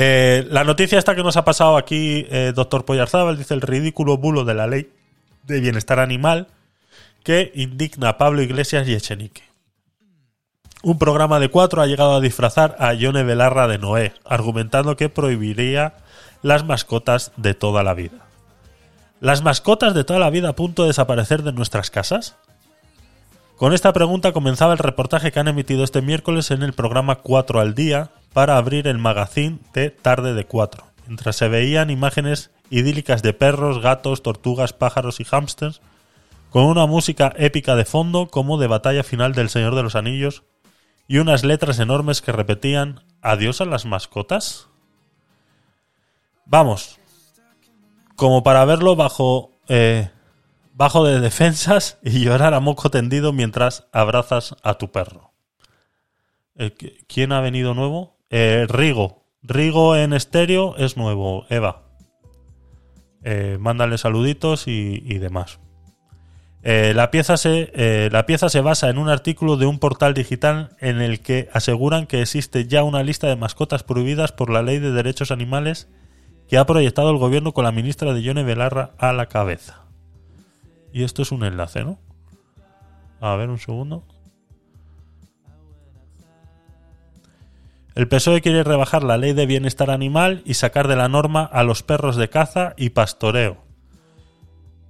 [0.00, 4.16] Eh, la noticia esta que nos ha pasado aquí, eh, doctor Poyarzábal, dice el ridículo
[4.16, 4.92] bulo de la ley
[5.42, 6.46] de bienestar animal
[7.24, 9.42] que indigna a Pablo Iglesias y Echenique.
[10.84, 15.08] Un programa de cuatro ha llegado a disfrazar a Yone Belarra de Noé, argumentando que
[15.08, 15.94] prohibiría
[16.42, 18.24] las mascotas de toda la vida.
[19.20, 22.36] ¿Las mascotas de toda la vida a punto de desaparecer de nuestras casas?
[23.56, 27.58] Con esta pregunta comenzaba el reportaje que han emitido este miércoles en el programa 4
[27.58, 33.22] al día para abrir el magazine de Tarde de 4, mientras se veían imágenes idílicas
[33.22, 35.80] de perros, gatos, tortugas, pájaros y hámsters,
[36.50, 40.44] con una música épica de fondo como de batalla final del Señor de los Anillos
[41.06, 44.68] y unas letras enormes que repetían ¿Adiós a las mascotas?
[46.46, 46.98] Vamos,
[48.14, 50.10] como para verlo bajo eh,
[50.72, 55.32] bajo de defensas y llorar a moco tendido mientras abrazas a tu perro.
[56.54, 56.74] Eh,
[57.08, 58.17] ¿Quién ha venido nuevo?
[58.30, 59.24] Eh, Rigo.
[59.42, 61.88] Rigo en estéreo es nuevo, Eva.
[63.24, 65.60] Eh, mándale saluditos y, demás.
[66.62, 70.14] Eh, la, pieza se, eh, la pieza se basa en un artículo de un portal
[70.14, 74.62] digital en el que aseguran que existe ya una lista de mascotas prohibidas por la
[74.62, 75.88] Ley de Derechos Animales
[76.48, 79.84] que ha proyectado el gobierno con la ministra de Yone Belarra a la cabeza.
[80.92, 81.98] Y esto es un enlace, ¿no?
[83.20, 84.04] A ver, un segundo.
[87.98, 91.64] El PSOE quiere rebajar la ley de bienestar animal y sacar de la norma a
[91.64, 93.56] los perros de caza y pastoreo.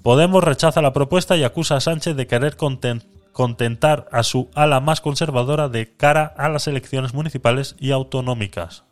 [0.03, 4.81] Podemos rechaza la propuesta y acusa a Sánchez de querer conten- contentar a su ala
[4.81, 8.85] más conservadora de cara a las elecciones municipales y autonómicas.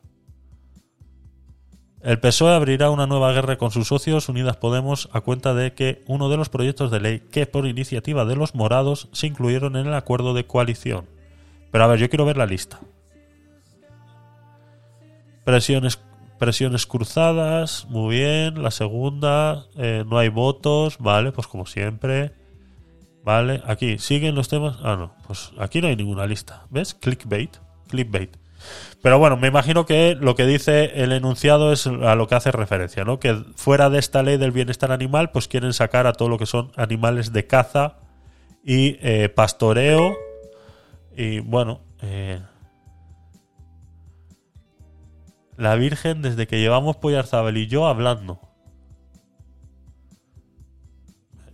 [2.01, 6.03] El PSOE abrirá una nueva guerra con sus socios Unidas Podemos a cuenta de que
[6.07, 9.89] uno de los proyectos de ley que por iniciativa de los morados se incluyeron en
[9.89, 11.05] el acuerdo de coalición.
[11.71, 12.81] Pero a ver, yo quiero ver la lista.
[15.47, 16.01] Presiones,
[16.41, 18.61] presiones cruzadas, muy bien.
[18.65, 22.33] La segunda, eh, no hay votos, vale, pues como siempre.
[23.23, 24.77] Vale, aquí, ¿siguen los temas?
[24.83, 26.67] Ah, no, pues aquí no hay ninguna lista.
[26.71, 26.95] ¿Ves?
[26.95, 28.37] Clickbait, clickbait.
[29.01, 32.51] Pero bueno, me imagino que lo que dice el enunciado es a lo que hace
[32.51, 33.21] referencia, ¿no?
[33.21, 36.47] Que fuera de esta ley del bienestar animal, pues quieren sacar a todo lo que
[36.47, 37.99] son animales de caza
[38.65, 40.17] y eh, pastoreo.
[41.17, 42.41] Y bueno, eh,
[45.57, 48.41] la Virgen desde que llevamos Pollarzabel y yo hablando.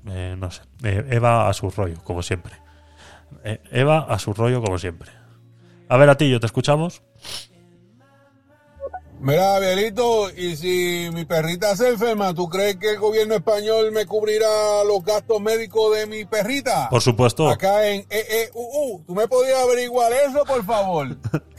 [0.08, 2.54] Eh, no sé, eh, Eva a su rollo, como siempre.
[3.44, 5.10] Eh, Eva a su rollo, como siempre.
[5.88, 7.02] A ver, a ti, yo te escuchamos.
[9.20, 14.04] Mira, Abelito, y si mi perrita se enferma, ¿tú crees que el gobierno español me
[14.04, 16.88] cubrirá los gastos médicos de mi perrita?
[16.90, 17.48] Por supuesto.
[17.48, 19.04] Acá en EEUU.
[19.06, 21.16] ¿Tú me podrías averiguar eso, por favor?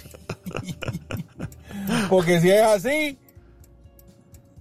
[2.10, 3.18] Porque si es así,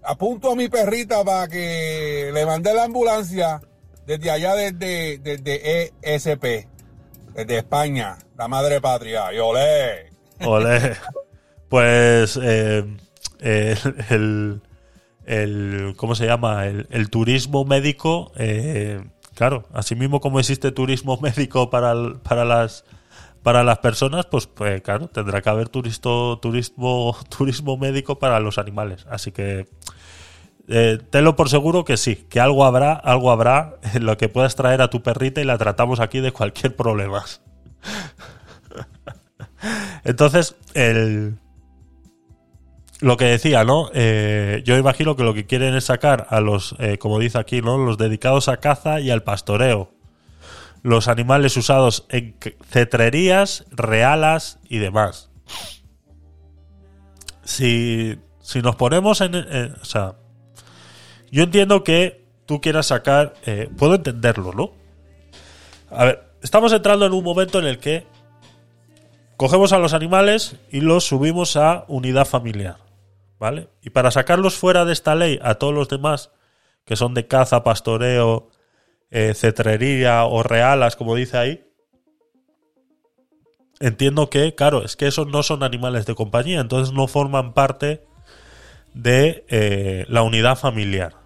[0.02, 3.60] apunto a mi perrita para que le mande la ambulancia
[4.06, 6.66] desde allá, desde, desde ESP,
[7.34, 9.32] desde España, la madre patria.
[9.32, 10.10] Y olé.
[10.44, 10.96] Ole.
[11.68, 12.84] Pues eh,
[13.40, 14.60] el,
[15.24, 16.66] el- ¿cómo se llama?
[16.66, 19.02] El, turismo médico, eh,
[19.34, 22.84] claro, así mismo como existe turismo médico para, para las
[23.42, 28.58] para las personas, pues, pues claro, tendrá que haber turisto, turismo, turismo médico para los
[28.58, 29.06] animales.
[29.10, 29.66] Así que
[30.68, 34.54] eh, tenlo por seguro que sí, que algo habrá, algo habrá en lo que puedas
[34.54, 37.24] traer a tu perrita y la tratamos aquí de cualquier problema.
[40.04, 41.38] Entonces, el,
[43.00, 43.90] lo que decía, ¿no?
[43.92, 47.60] Eh, yo imagino que lo que quieren es sacar a los, eh, como dice aquí,
[47.60, 47.76] ¿no?
[47.76, 49.90] Los dedicados a caza y al pastoreo.
[50.82, 52.36] Los animales usados en
[52.68, 55.30] cetrerías, realas y demás.
[57.44, 59.34] Si, si nos ponemos en...
[59.34, 60.16] eh, o sea,
[61.30, 63.34] yo entiendo que tú quieras sacar...
[63.46, 64.72] eh, puedo entenderlo, ¿no?
[65.90, 68.06] A ver, estamos entrando en un momento en el que
[69.36, 72.78] cogemos a los animales y los subimos a unidad familiar.
[73.38, 73.68] ¿Vale?
[73.82, 76.30] Y para sacarlos fuera de esta ley a todos los demás,
[76.84, 78.51] que son de caza, pastoreo,
[79.14, 81.64] eh, cetrería o realas, como dice ahí,
[83.78, 88.02] entiendo que, claro, es que esos no son animales de compañía, entonces no forman parte
[88.94, 91.16] de eh, la unidad familiar.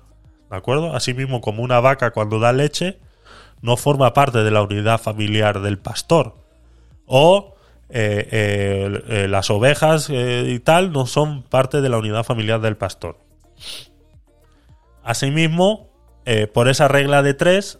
[0.51, 0.97] ¿De acuerdo?
[0.97, 2.99] Asimismo, como una vaca cuando da leche,
[3.62, 6.34] no forma parte de la unidad familiar del pastor.
[7.07, 7.55] O
[7.89, 13.18] eh, las ovejas y tal no son parte de la unidad familiar del pastor.
[15.05, 15.96] Asimismo,
[16.27, 17.79] eh, por esa regla de tres,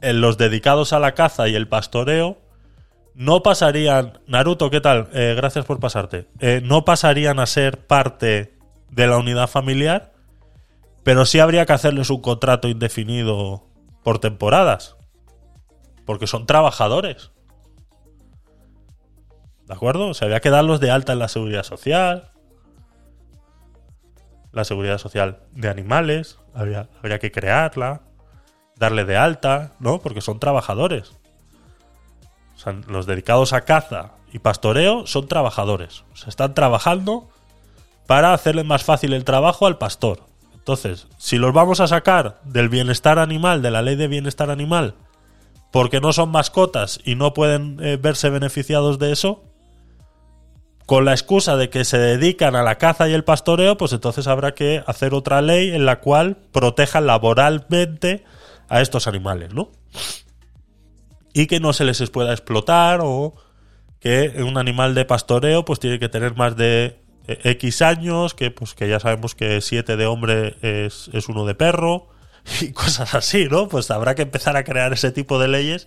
[0.00, 2.38] en los dedicados a la caza y el pastoreo
[3.18, 5.08] no pasarían, Naruto, ¿qué tal?
[5.12, 6.28] Eh, gracias por pasarte.
[6.38, 8.54] Eh, no pasarían a ser parte
[8.90, 10.12] de la unidad familiar,
[11.02, 13.66] pero sí habría que hacerles un contrato indefinido
[14.04, 14.96] por temporadas,
[16.06, 17.32] porque son trabajadores.
[19.66, 20.10] ¿De acuerdo?
[20.10, 22.30] O sea, había que darlos de alta en la seguridad social,
[24.58, 26.88] la seguridad social de animales, habría,
[27.20, 28.02] que crearla,
[28.76, 30.00] darle de alta, ¿no?
[30.00, 31.12] Porque son trabajadores.
[32.88, 36.04] Los dedicados a caza y pastoreo son trabajadores.
[36.12, 37.28] O sea, están trabajando
[38.08, 40.24] para hacerle más fácil el trabajo al pastor.
[40.54, 44.96] Entonces, si los vamos a sacar del bienestar animal, de la ley de bienestar animal,
[45.70, 49.44] porque no son mascotas y no pueden eh, verse beneficiados de eso,
[50.88, 54.26] con la excusa de que se dedican a la caza y el pastoreo, pues entonces
[54.26, 58.24] habrá que hacer otra ley en la cual proteja laboralmente
[58.70, 59.70] a estos animales, ¿no?
[61.34, 63.34] Y que no se les pueda explotar o
[64.00, 68.50] que un animal de pastoreo pues tiene que tener más de eh, X años, que
[68.50, 72.08] pues que ya sabemos que 7 de hombre es, es uno de perro
[72.62, 73.68] y cosas así, ¿no?
[73.68, 75.86] Pues habrá que empezar a crear ese tipo de leyes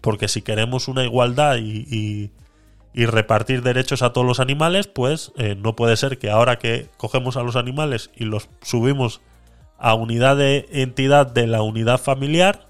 [0.00, 2.30] porque si queremos una igualdad y, y,
[2.94, 6.88] y repartir derechos a todos los animales, pues eh, no puede ser que ahora que
[6.96, 9.20] cogemos a los animales y los subimos
[9.78, 12.66] a unidad de entidad de la unidad familiar,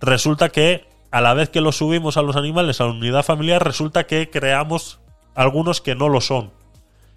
[0.00, 3.64] resulta que a la vez que los subimos a los animales a la unidad familiar,
[3.64, 4.98] resulta que creamos
[5.34, 6.50] algunos que no lo son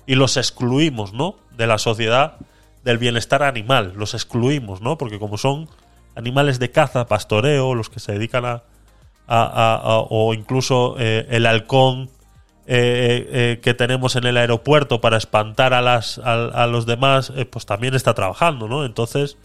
[0.05, 1.35] y los excluimos, ¿no?
[1.57, 2.37] De la sociedad
[2.83, 4.97] del bienestar animal, los excluimos, ¿no?
[4.97, 5.67] Porque como son
[6.15, 8.63] animales de caza, pastoreo, los que se dedican a,
[9.27, 12.09] a- a- o incluso eh, el halcón
[12.71, 17.45] eh, eh, que tenemos en el aeropuerto para espantar a las a, los demás, eh,
[17.45, 18.85] pues también está trabajando, ¿no?
[18.85, 19.37] Entonces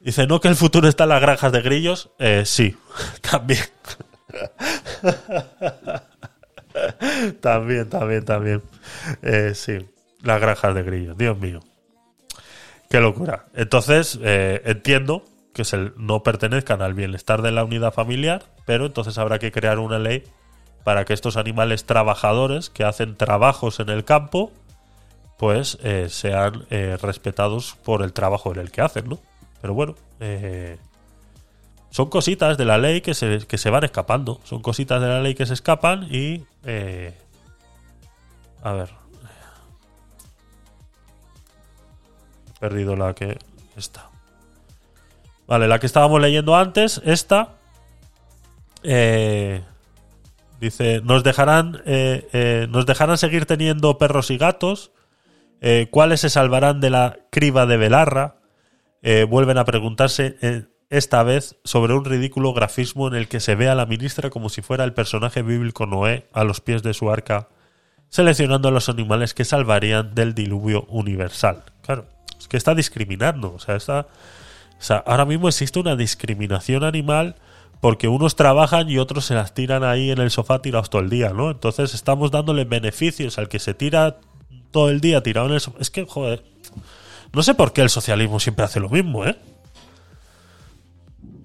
[0.00, 2.76] dice no que el futuro está en las granjas de grillos, Eh, sí,
[3.30, 3.62] también.
[7.40, 8.62] también, también, también.
[9.22, 9.88] Eh, sí,
[10.20, 11.60] las granjas de grillos, Dios mío.
[12.90, 13.46] Qué locura.
[13.54, 15.62] Entonces, eh, entiendo que
[15.96, 20.24] no pertenezcan al bienestar de la unidad familiar, pero entonces habrá que crear una ley
[20.84, 24.52] para que estos animales trabajadores que hacen trabajos en el campo,
[25.38, 29.18] pues eh, sean eh, respetados por el trabajo en el que hacen, ¿no?
[29.60, 30.78] Pero bueno, eh,
[31.90, 34.40] son cositas de la ley que se, que se van escapando.
[34.44, 36.44] Son cositas de la ley que se escapan y...
[38.62, 38.90] a ver.
[42.48, 43.38] He perdido la que...
[43.76, 44.10] Esta.
[45.46, 47.50] Vale, la que estábamos leyendo antes, esta.
[48.82, 49.62] Eh,
[50.64, 54.92] dice, nos dejarán, eh, eh, nos dejarán seguir teniendo perros y gatos.
[55.60, 58.36] Eh, ¿Cuáles se salvarán de la criba de Belarra?
[59.28, 60.38] Vuelven a preguntarse
[60.88, 64.48] esta vez sobre un ridículo grafismo en el que se ve a la ministra como
[64.48, 67.48] si fuera el personaje bíblico Noé a los pies de su arca,
[68.08, 71.64] seleccionando a los animales que salvarían del diluvio universal.
[71.82, 72.06] Claro,
[72.38, 73.52] es que está discriminando.
[73.52, 74.06] O sea, está,
[75.04, 77.36] ahora mismo existe una discriminación animal
[77.84, 81.10] porque unos trabajan y otros se las tiran ahí en el sofá tirados todo el
[81.10, 81.50] día, ¿no?
[81.50, 84.20] Entonces estamos dándole beneficios al que se tira
[84.70, 85.76] todo el día tirado en el sofá.
[85.80, 86.42] Es que, joder,
[87.34, 89.36] no sé por qué el socialismo siempre hace lo mismo, ¿eh?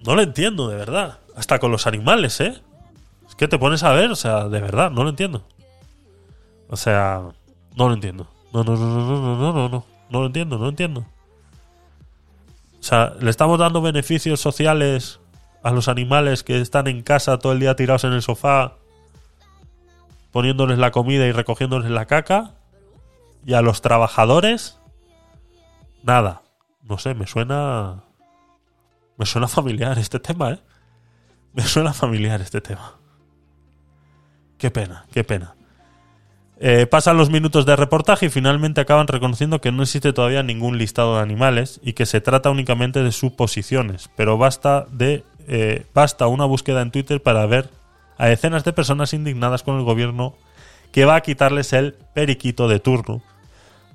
[0.06, 1.20] No lo entiendo, de verdad.
[1.36, 2.54] Hasta con los animales, ¿eh?
[3.28, 5.44] Es que te pones a ver, o sea, de verdad, no lo entiendo.
[6.70, 7.22] O sea,
[7.76, 8.30] no lo entiendo.
[8.54, 9.86] No, no, no, no, no, no, no, no.
[10.10, 11.02] No lo entiendo, no lo entiendo.
[12.80, 15.20] O sea, le estamos dando beneficios sociales
[15.64, 18.78] a los animales que están en casa todo el día tirados en el sofá,
[20.32, 22.56] poniéndoles la comida y recogiéndoles la caca.
[23.46, 24.80] Y a los trabajadores,
[26.04, 26.42] nada.
[26.84, 28.04] No sé, me suena.
[29.18, 30.60] Me suena familiar este tema, ¿eh?
[31.54, 33.00] Me suena familiar este tema.
[34.58, 35.56] Qué pena, qué pena.
[36.62, 40.78] Eh, pasan los minutos de reportaje y finalmente acaban reconociendo que no existe todavía ningún
[40.78, 46.28] listado de animales y que se trata únicamente de suposiciones, pero basta de eh, basta
[46.28, 47.70] una búsqueda en Twitter para ver
[48.18, 50.36] a decenas de personas indignadas con el gobierno
[50.92, 53.22] que va a quitarles el periquito de turno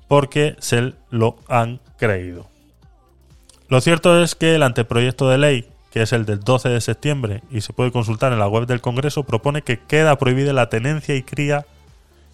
[0.09, 2.47] porque se lo han creído.
[3.69, 7.41] Lo cierto es que el anteproyecto de ley, que es el del 12 de septiembre
[7.49, 11.15] y se puede consultar en la web del Congreso, propone que queda prohibida la tenencia
[11.15, 11.65] y cría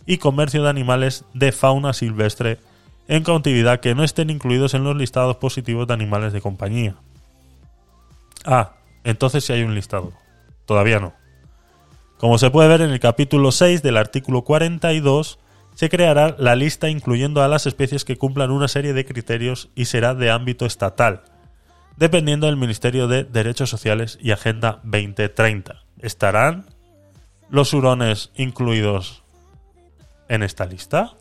[0.06, 2.58] y comercio de animales de fauna silvestre
[3.08, 6.96] en cautividad que no estén incluidos en los listados positivos de animales de compañía.
[8.46, 8.72] Ah,
[9.04, 10.14] entonces sí hay un listado.
[10.66, 11.14] Todavía no.
[12.18, 15.40] Como se puede ver en el capítulo 6 del artículo 42,
[15.74, 19.86] se creará la lista incluyendo a las especies que cumplan una serie de criterios y
[19.86, 21.24] será de ámbito estatal,
[21.98, 25.84] dependiendo del Ministerio de Derechos Sociales y Agenda 2030.
[26.00, 26.66] Estarán
[27.50, 29.24] los hurones incluidos
[30.30, 31.16] en esta lista?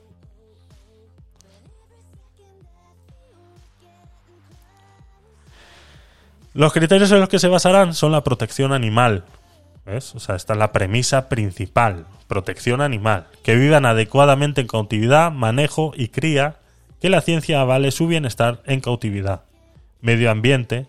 [6.53, 9.25] Los criterios en los que se basarán son la protección animal.
[9.87, 10.15] ¿Ves?
[10.15, 12.07] O sea, esta es la premisa principal.
[12.27, 13.27] Protección animal.
[13.45, 16.57] Que vivan adecuadamente en cautividad, manejo y cría.
[17.01, 19.43] Que la ciencia avale su bienestar en cautividad.
[20.01, 20.87] Medio ambiente.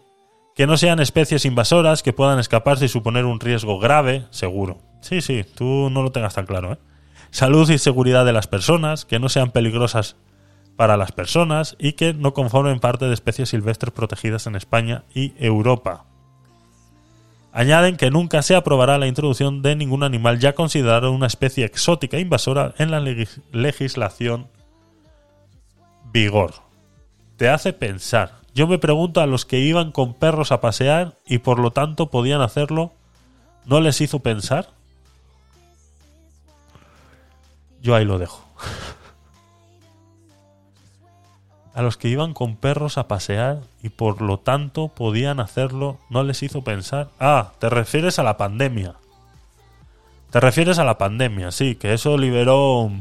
[0.55, 4.80] Que no sean especies invasoras que puedan escaparse y suponer un riesgo grave, seguro.
[5.01, 6.78] Sí, sí, tú no lo tengas tan claro, ¿eh?
[7.30, 10.18] Salud y seguridad de las personas, que no sean peligrosas
[10.76, 15.34] para las personas y que no conformen parte de especies silvestres protegidas en España y
[15.38, 16.05] Europa.
[17.53, 22.17] Añaden que nunca se aprobará la introducción de ningún animal ya considerado una especie exótica
[22.17, 24.47] invasora en la legislación
[26.11, 26.53] vigor.
[27.36, 28.39] Te hace pensar.
[28.53, 32.09] Yo me pregunto a los que iban con perros a pasear y por lo tanto
[32.09, 32.93] podían hacerlo,
[33.65, 34.69] ¿no les hizo pensar?
[37.82, 38.51] Yo ahí lo dejo.
[41.82, 46.24] A los que iban con perros a pasear y por lo tanto podían hacerlo, no
[46.24, 47.09] les hizo pensar.
[47.20, 48.95] Ah, te refieres a la pandemia.
[50.29, 52.91] Te refieres a la pandemia, sí, que eso liberó.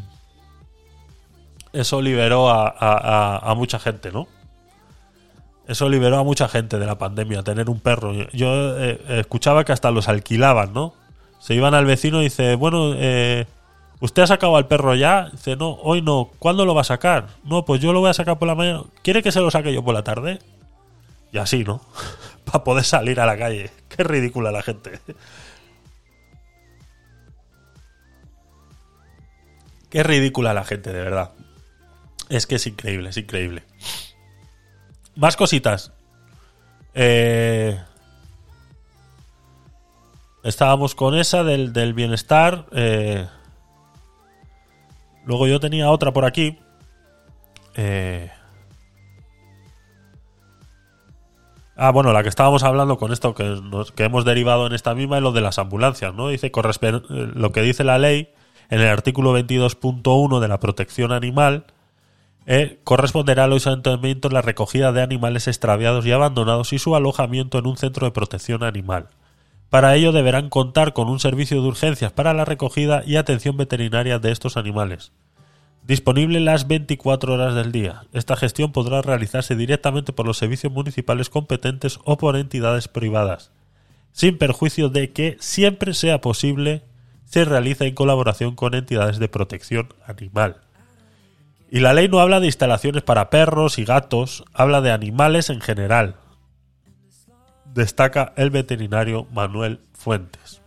[1.73, 4.27] Eso liberó a, mucha gente, ¿no?
[5.69, 8.13] Eso liberó a mucha gente de la pandemia, tener un perro.
[8.33, 10.95] Yo eh, escuchaba que hasta los alquilaban, ¿no?
[11.39, 13.47] Se iban al vecino y dice, bueno, eh,
[14.01, 15.29] ¿Usted ha sacado al perro ya?
[15.31, 16.31] Dice, no, hoy no.
[16.39, 17.29] ¿Cuándo lo va a sacar?
[17.45, 18.83] No, pues yo lo voy a sacar por la mañana.
[19.03, 20.39] ¿Quiere que se lo saque yo por la tarde?
[21.33, 21.83] Y así, ¿no?
[22.45, 23.71] Para poder salir a la calle.
[23.89, 25.01] Qué ridícula la gente.
[29.91, 31.33] Qué ridícula la gente, de verdad.
[32.31, 33.65] Es que es increíble, es increíble.
[35.17, 35.93] Más cositas.
[36.95, 37.79] Eh,
[40.45, 42.67] estábamos con esa del, bienestar.
[42.73, 43.27] Eh,
[45.25, 46.59] Luego yo tenía otra por aquí.
[47.75, 48.31] Eh,
[51.77, 53.61] ah, bueno, la que estábamos hablando con esto que,
[53.95, 56.29] que hemos derivado en esta misma es lo de las ambulancias, ¿no?
[56.29, 56.51] Dice
[57.09, 58.33] lo que dice la ley
[58.71, 61.67] en el artículo 22.1 de la protección animal
[62.47, 67.67] eh, corresponderá al ayuntamiento la recogida de animales extraviados y abandonados y su alojamiento en
[67.67, 69.09] un centro de protección animal.
[69.71, 74.19] Para ello deberán contar con un servicio de urgencias para la recogida y atención veterinaria
[74.19, 75.13] de estos animales.
[75.87, 78.03] Disponible las 24 horas del día.
[78.13, 83.53] Esta gestión podrá realizarse directamente por los servicios municipales competentes o por entidades privadas,
[84.13, 86.83] sin perjuicio de que siempre sea posible
[87.25, 90.57] se realice en colaboración con entidades de protección animal.
[91.71, 95.61] Y la ley no habla de instalaciones para perros y gatos, habla de animales en
[95.61, 96.17] general,
[97.75, 100.61] destaca el veterinario Manuel Fuentes.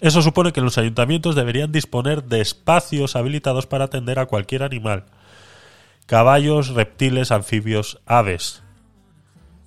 [0.00, 5.04] Eso supone que los ayuntamientos deberían disponer de espacios habilitados para atender a cualquier animal,
[6.06, 8.62] caballos, reptiles, anfibios, aves.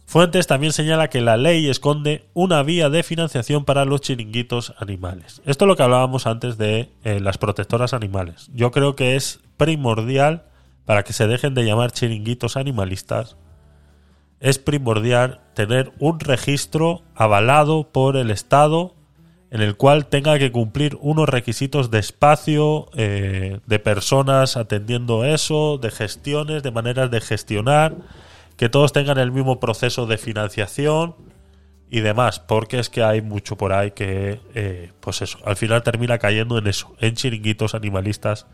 [0.08, 5.42] Fuentes también señala que la ley esconde una vía de financiación para los chiringuitos animales.
[5.46, 8.50] Esto es lo que hablábamos antes de eh, las protectoras animales.
[8.54, 10.44] Yo creo que es primordial
[10.86, 13.36] para que se dejen de llamar chiringuitos animalistas
[14.40, 18.94] es primordial tener un registro avalado por el Estado
[19.56, 25.78] en el cual tenga que cumplir unos requisitos de espacio, eh, de personas atendiendo eso,
[25.78, 27.96] de gestiones, de maneras de gestionar,
[28.58, 31.16] que todos tengan el mismo proceso de financiación
[31.90, 35.84] y demás, porque es que hay mucho por ahí que, eh, pues eso, al final
[35.84, 38.48] termina cayendo en eso, en chiringuitos animalistas,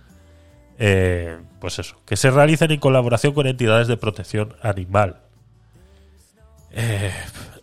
[0.77, 5.21] eh, pues eso, que se realicen en colaboración con entidades de protección animal.
[6.73, 7.11] Eh,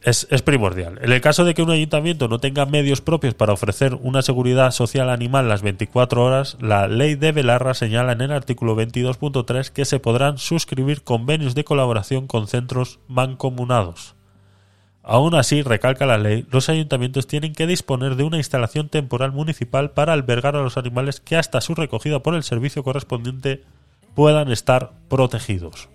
[0.02, 0.98] es, primordial.
[1.02, 4.70] En el caso de que un ayuntamiento no tenga medios propios para ofrecer una seguridad
[4.70, 9.84] social animal las 24 horas, la ley de Belarra señala en el artículo 22.3 que
[9.84, 14.14] se podrán suscribir convenios de colaboración con centros mancomunados.
[15.02, 19.90] Aún así, recalca la ley, los ayuntamientos tienen que disponer de una instalación temporal municipal
[19.90, 23.64] para albergar a los animales que hasta su recogida por el servicio correspondiente
[24.14, 25.88] puedan estar protegidos.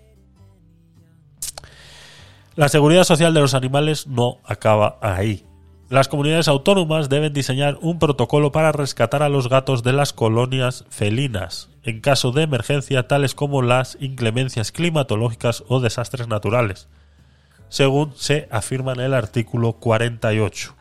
[2.55, 5.45] La seguridad social de los animales no acaba ahí.
[5.89, 10.85] Las comunidades autónomas deben diseñar un protocolo para rescatar a los gatos de las colonias
[10.89, 16.87] felinas en caso de emergencia tales como las inclemencias climatológicas o desastres naturales,
[17.69, 20.75] según se afirma en el artículo 48.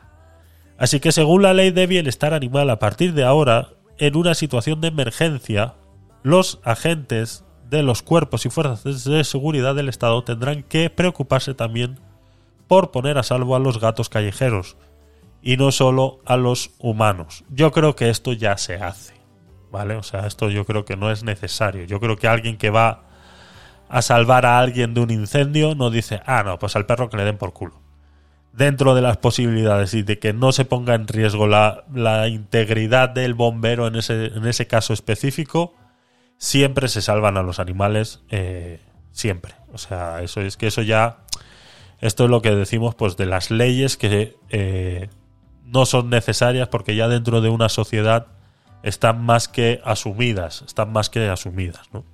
[0.78, 4.80] Así que según la ley de bienestar animal a partir de ahora, en una situación
[4.80, 5.74] de emergencia,
[6.22, 11.98] los agentes de los cuerpos y fuerzas de seguridad del Estado tendrán que preocuparse también
[12.68, 14.76] por poner a salvo a los gatos callejeros
[15.40, 17.44] y no solo a los humanos.
[17.48, 19.14] Yo creo que esto ya se hace,
[19.70, 19.94] ¿vale?
[19.94, 21.84] O sea, esto yo creo que no es necesario.
[21.84, 23.04] Yo creo que alguien que va
[23.88, 27.16] a salvar a alguien de un incendio no dice, ah, no, pues al perro que
[27.16, 27.80] le den por culo.
[28.52, 33.32] Dentro de las posibilidades y de que no se ponga en riesgo la, integridad del
[33.32, 35.74] bombero en ese, en ese caso específico,
[36.42, 38.80] siempre se salvan a los animales, eh,
[39.12, 39.54] siempre.
[39.72, 41.18] O sea, eso es que eso ya,
[42.00, 45.08] esto es lo que decimos, pues de las leyes que eh,
[45.64, 48.26] no son necesarias porque ya dentro de una sociedad
[48.82, 52.04] están más que asumidas, están más que asumidas, ¿no?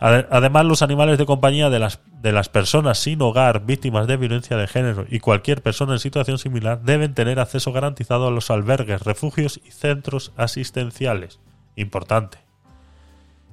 [0.00, 4.58] Además, los animales de compañía de las, de las personas sin hogar, víctimas de violencia
[4.58, 9.02] de género y cualquier persona en situación similar deben tener acceso garantizado a los albergues,
[9.02, 11.38] refugios y centros asistenciales.
[11.76, 12.49] Importante.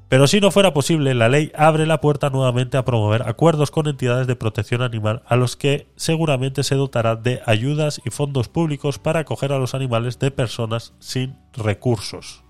[0.09, 3.87] Pero si no fuera posible, la ley abre la puerta nuevamente a promover acuerdos con
[3.87, 8.99] entidades de protección animal a los que seguramente se dotará de ayudas y fondos públicos
[8.99, 12.43] para acoger a los animales de personas sin recursos.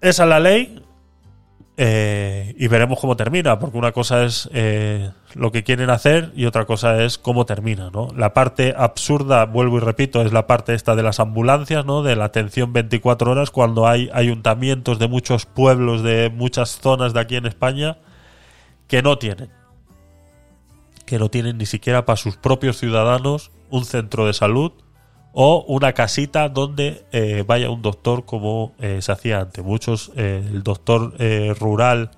[0.00, 0.83] Esa es la ley,
[1.76, 6.46] eh, y veremos cómo termina, porque una cosa es eh, lo que quieren hacer y
[6.46, 8.10] otra cosa es cómo termina, ¿no?
[8.16, 12.04] La parte absurda, vuelvo y repito, es la parte esta de las ambulancias, ¿no?
[12.04, 17.20] De la atención 24 horas cuando hay ayuntamientos de muchos pueblos, de muchas zonas de
[17.20, 17.98] aquí en España
[18.86, 19.50] que no tienen.
[21.06, 24.72] Que no tienen ni siquiera para sus propios ciudadanos un centro de salud
[25.36, 29.64] o una casita donde eh, vaya un doctor como eh, se hacía antes.
[29.64, 31.14] Muchos, eh, el doctor
[31.58, 32.12] rural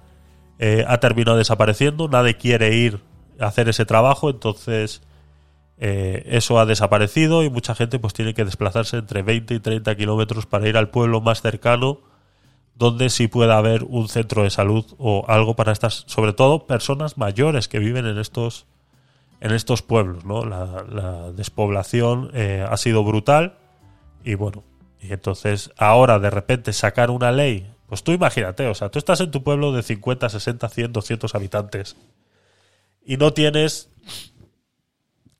[0.86, 3.00] ha terminado desapareciendo, nadie quiere ir
[3.38, 5.02] a hacer ese trabajo, entonces
[5.78, 10.46] eso ha desaparecido y mucha gente pues tiene que desplazarse entre 20 y 30 kilómetros
[10.46, 12.00] para ir al pueblo más cercano
[12.74, 17.18] donde sí pueda haber un centro de salud o algo para estas, sobre todo personas
[17.18, 18.64] mayores que viven en estos
[19.40, 20.44] en estos pueblos, ¿no?
[20.44, 23.58] La, despoblación eh, ha sido brutal
[24.24, 24.64] y bueno,
[25.00, 29.20] y entonces ahora de repente sacar una ley, pues tú imagínate, o sea, tú estás
[29.20, 31.96] en tu pueblo de 50, 60, 100, 200 habitantes
[33.04, 33.90] y no tienes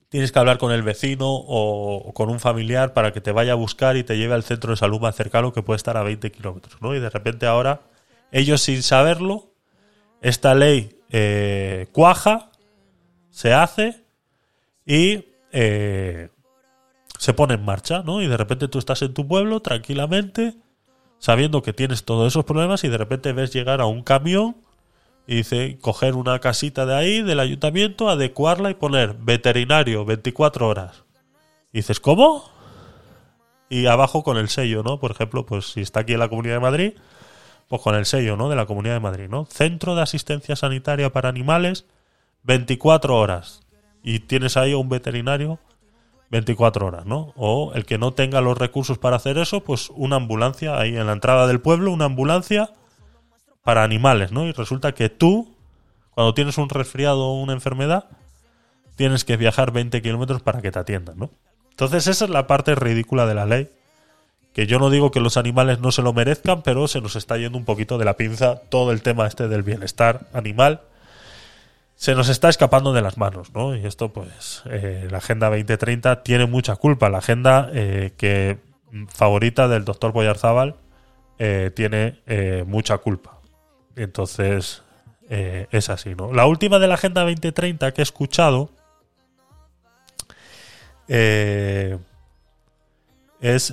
[0.09, 3.57] tienes que hablar con el vecino o, con un familiar para que te vaya a
[3.57, 6.31] buscar y te lleve al centro de salud más cercano que puede estar a 20
[6.31, 6.95] kilómetros, ¿no?
[6.95, 7.83] Y de repente ahora
[8.33, 9.53] ellos sin saberlo
[10.23, 12.51] esta ley eh, cuaja
[13.37, 14.03] se hace
[14.87, 16.31] y eh,
[17.19, 18.23] se pone en marcha, ¿no?
[18.23, 20.55] Y de repente tú estás en tu pueblo tranquilamente,
[21.19, 24.57] sabiendo que tienes todos esos problemas y de repente ves llegar a un camión
[25.27, 31.05] y dice coger una casita de ahí, del ayuntamiento, adecuarla y poner veterinario 24 horas.
[31.75, 32.51] Y dices, ¿cómo?
[33.69, 34.99] Y abajo con el sello, ¿no?
[34.99, 36.93] Por ejemplo, pues si está aquí en la Comunidad de Madrid,
[37.69, 38.49] pues con el sello, ¿no?
[38.49, 39.45] De la Comunidad de Madrid, ¿no?
[39.45, 41.85] Centro de Asistencia Sanitaria para Animales
[42.47, 43.61] 24 horas
[44.03, 45.59] y tienes ahí a un veterinario
[46.31, 47.33] 24 horas, ¿no?
[47.37, 51.07] O el que no tenga los recursos para hacer eso, pues una ambulancia ahí en
[51.07, 52.71] la entrada del pueblo, una ambulancia
[53.63, 54.47] para animales, ¿no?
[54.47, 55.55] Y resulta que tú,
[56.13, 58.07] cuando tienes un resfriado o una enfermedad,
[58.95, 61.31] tienes que viajar 20 kilómetros para que te atiendan, ¿no?
[61.71, 63.69] Entonces esa es la parte ridícula de la ley,
[64.53, 67.37] que yo no digo que los animales no se lo merezcan, pero se nos está
[67.37, 70.81] yendo un poquito de la pinza todo el tema este del bienestar animal
[71.97, 73.75] se nos está escapando de las manos, ¿no?
[73.75, 77.09] Y esto, pues, eh, la Agenda 2030 tiene mucha culpa.
[77.09, 78.59] La agenda eh, que
[79.09, 80.77] favorita del doctor Boyarzábal
[81.39, 82.21] eh, tiene
[82.67, 83.39] mucha culpa.
[83.97, 84.83] Entonces,
[85.29, 86.33] es así, ¿no?
[86.33, 88.71] La última de la Agenda 2030 que he escuchado
[91.09, 92.01] es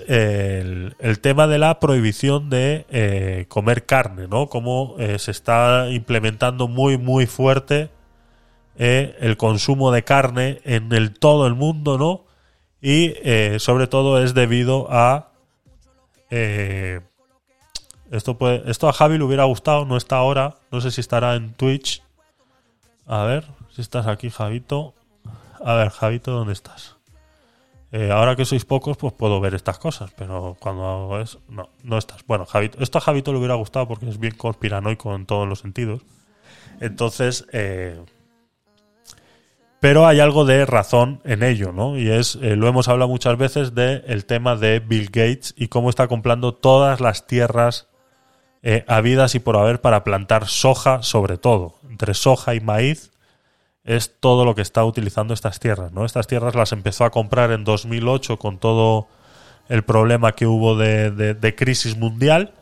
[0.07, 4.47] el, el, tema de la prohibición de comer carne, ¿no?
[4.47, 7.89] Cómo se está implementando muy, muy fuerte
[8.75, 12.25] eh, el consumo de carne en el todo el mundo, ¿no?
[12.81, 15.31] Y eh, sobre todo es debido a
[16.29, 17.01] eh,
[18.11, 21.53] esto esto a Javi le hubiera gustado, no está ahora, no sé si estará en
[21.53, 22.03] Twitch.
[23.05, 24.93] A ver, si estás aquí, Javito.
[25.63, 26.97] A ver, Javito, ¿dónde estás?
[28.11, 31.99] ahora que sois pocos, pues puedo ver estas cosas, pero cuando hago eso, no, no
[31.99, 32.25] estás.
[32.25, 35.59] Bueno, Javito, esto a Javito le hubiera gustado porque es bien conspiranoico en todos los
[35.59, 36.01] sentidos.
[36.79, 38.03] Entonces, eh,
[39.83, 41.97] pero hay algo de razón en ello, ¿no?
[41.97, 45.89] Y es, eh, lo hemos hablado muchas veces del tema de Bill Gates y cómo
[45.89, 47.89] está comprando todas las tierras
[48.61, 51.75] eh, habidas y por haber para plantar soja, sobre todo.
[51.89, 53.11] Entre soja y maíz
[53.83, 56.05] es todo lo que está utilizando estas tierras, ¿no?
[56.05, 59.09] Estas tierras las empezó a comprar en 2008 con todo
[59.67, 62.53] el problema que hubo de, crisis mundial.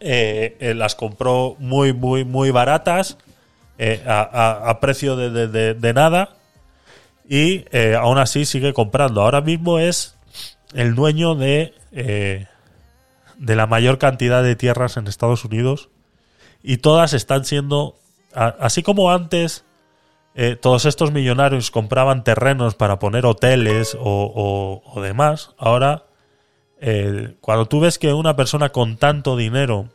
[0.00, 3.16] Eh, las compró muy, muy, muy baratas
[3.78, 6.36] eh, a, precio de, nada
[7.28, 9.22] y eh, aún así sigue comprando.
[9.22, 10.16] Ahora mismo es
[10.74, 12.46] el dueño de, eh,
[13.38, 15.88] de la mayor cantidad de tierras en Estados Unidos
[16.62, 17.96] y todas están siendo,
[18.32, 19.64] así como antes
[20.60, 26.04] todos estos millonarios compraban terrenos para poner hoteles o, o- demás, ahora
[27.40, 29.88] cuando tú ves que una persona con tanto dinero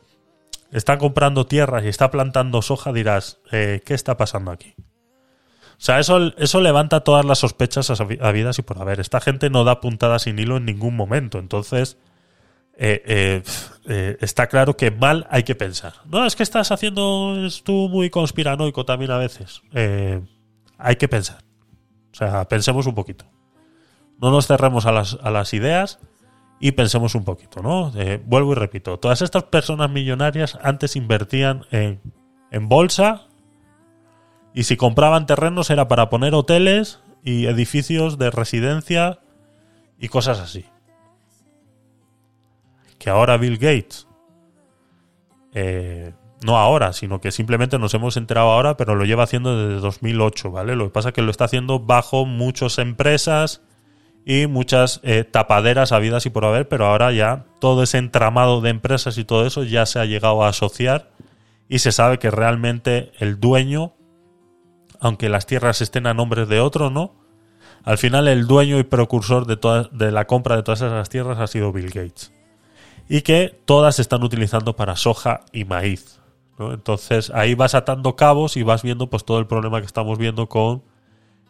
[0.72, 4.74] está comprando tierras y está plantando soja, dirás, eh, ¿qué está pasando aquí?
[4.78, 7.90] O sea, eso, eso levanta todas las sospechas
[8.20, 9.00] habidas y por haber.
[9.00, 11.38] Esta gente no da puntadas sin hilo en ningún momento.
[11.38, 11.96] Entonces,
[12.76, 13.42] eh,
[13.86, 15.94] eh, está claro que mal hay que pensar.
[16.04, 19.62] No, es que estás haciendo es tú muy conspiranoico también a veces.
[20.76, 21.44] Hay que pensar.
[22.12, 23.24] O sea, pensemos un poquito.
[24.18, 25.98] No nos cerremos a las, a las ideas
[26.60, 27.90] y pensemos un poquito, ¿no?
[27.96, 32.00] Eh, vuelvo y repito, todas estas personas millonarias antes invertían en,
[32.68, 33.26] bolsa
[34.52, 39.20] y si compraban terrenos era para poner hoteles y edificios de residencia
[39.98, 40.66] y cosas así.
[42.98, 44.06] Que ahora Bill Gates,
[45.54, 46.12] eh,
[46.44, 50.50] no ahora, sino que simplemente nos hemos enterado ahora, pero lo lleva haciendo desde 2008,
[50.50, 50.76] ¿vale?
[50.76, 53.62] Lo que pasa es que lo está haciendo bajo muchas empresas
[54.30, 58.70] y muchas eh, tapaderas habidas y por haber, pero ahora ya todo ese entramado de
[58.70, 61.10] empresas y todo eso ya se ha llegado a asociar
[61.68, 63.92] y se sabe que realmente el dueño,
[65.00, 67.12] aunque las tierras estén a nombre de otro, ¿no?
[67.82, 71.40] Al final el dueño y precursor de, todas, de la compra de todas esas tierras
[71.40, 72.32] ha sido Bill Gates.
[73.08, 76.20] Y que todas se están utilizando para soja y maíz.
[76.56, 80.48] Entonces ahí vas atando cabos y vas viendo pues todo el problema que estamos viendo
[80.48, 80.84] con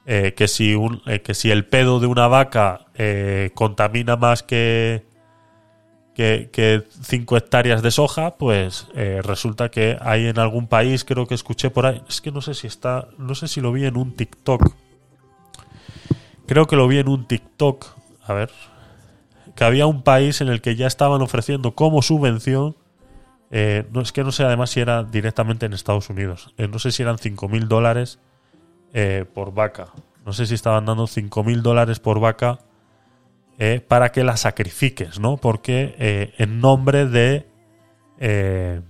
[0.07, 4.43] eh, que, si un, eh, que si el pedo de una vaca eh, contamina más
[4.43, 5.05] que,
[6.15, 11.27] que, que 5 hectáreas de soja, pues eh, resulta que hay en algún país, creo
[11.27, 13.85] que escuché por ahí, es que no sé si está, no sé si lo vi
[13.85, 14.75] en un TikTok.
[16.47, 17.87] Creo que lo vi en un TikTok,
[18.25, 18.51] a ver,
[19.55, 22.77] que había un país en el que ya estaban ofreciendo como subvención,
[23.53, 27.03] no es que no sé además si era directamente en Estados Unidos, no sé si
[27.03, 28.19] eran 5.000 dólares
[28.93, 29.87] eh, por vaca.
[30.25, 32.59] No sé si estaban dando 5.000 dólares por vaca
[33.59, 35.37] eh, para que la sacrifiques, ¿no?
[35.37, 37.47] Porque eh, en nombre de...
[38.19, 38.85] en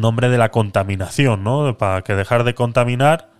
[0.00, 1.76] nombre de la contaminación, ¿no?
[1.78, 3.30] Para que dejar de contaminar,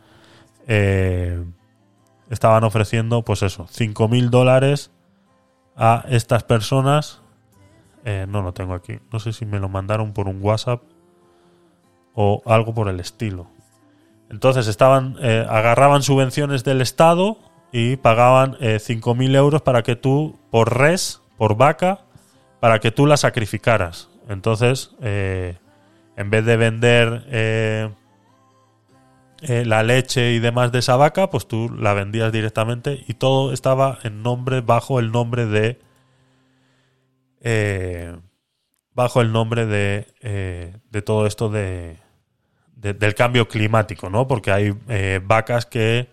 [2.31, 4.91] estaban ofreciendo, pues eso, 5.000 dólares
[5.77, 7.21] a estas personas.
[8.05, 8.99] No lo tengo aquí.
[9.13, 10.83] No sé si me lo mandaron por un WhatsApp
[12.15, 13.49] o algo por el estilo.
[14.31, 17.39] Entonces estaban, eh, agarraban subvenciones del Estado
[17.73, 22.01] y pagaban eh, 5.000 euros para que tú, por res, por vaca,
[22.61, 24.11] para que tú la sacrificaras.
[24.29, 25.57] Entonces, eh,
[26.17, 27.91] en vez de vender eh,
[29.43, 33.53] eh, la leche y demás de esa vaca, pues tú la vendías directamente y todo
[33.53, 35.81] estaba en nombre, bajo el nombre de...
[38.95, 40.07] bajo el nombre de,
[40.91, 41.99] de todo esto de,
[42.81, 44.27] de- del cambio climático, ¿no?
[44.27, 46.09] Porque hay eh, vacas que...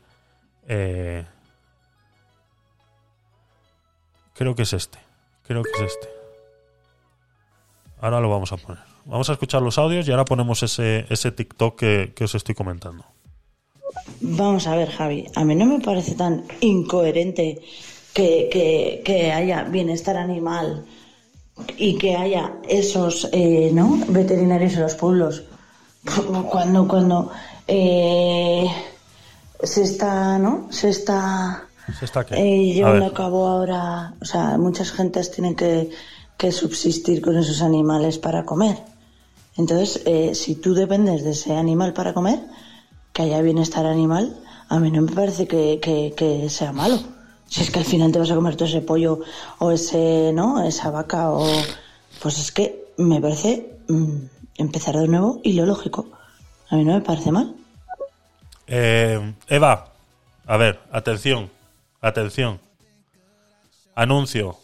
[0.67, 1.23] eh,
[4.33, 4.97] creo que es este.
[5.47, 6.09] Creo que es este.
[8.01, 8.83] Ahora lo vamos a poner.
[9.05, 12.55] Vamos a escuchar los audios y ahora ponemos ese, ese TikTok que, que os estoy
[12.55, 13.05] comentando.
[14.21, 17.61] Vamos a ver, Javi, a mí no me parece tan incoherente
[18.13, 20.85] que, que- haya bienestar animal
[21.77, 23.97] y que haya esos eh, ¿no?
[24.09, 25.43] veterinarios en los pueblos.
[26.49, 27.31] Cuando, cuando
[27.67, 28.67] eh,
[29.63, 30.67] se está, ¿no?
[30.71, 31.63] Se está
[31.97, 35.89] Se está eh, llevando a cabo ahora, o sea, muchas gentes tienen que,
[36.37, 38.77] que subsistir con esos animales para comer.
[39.57, 42.39] Entonces, eh, si tú dependes de ese animal para comer,
[43.13, 44.35] que haya bienestar animal,
[44.67, 46.99] a mí no me parece que, que- que sea malo.
[47.47, 49.21] Si es que al final te vas a comer todo ese pollo
[49.59, 50.61] o ese, ¿no?
[50.63, 51.47] Esa vaca o...
[52.21, 54.15] Pues es que me parece mm,
[54.57, 56.07] empezar de nuevo y lo lógico.
[56.69, 57.55] A mí no me parece mal.
[58.67, 59.93] Eh, Eva,
[60.45, 61.49] a ver, atención,
[62.01, 62.59] atención.
[63.95, 64.57] Anuncio.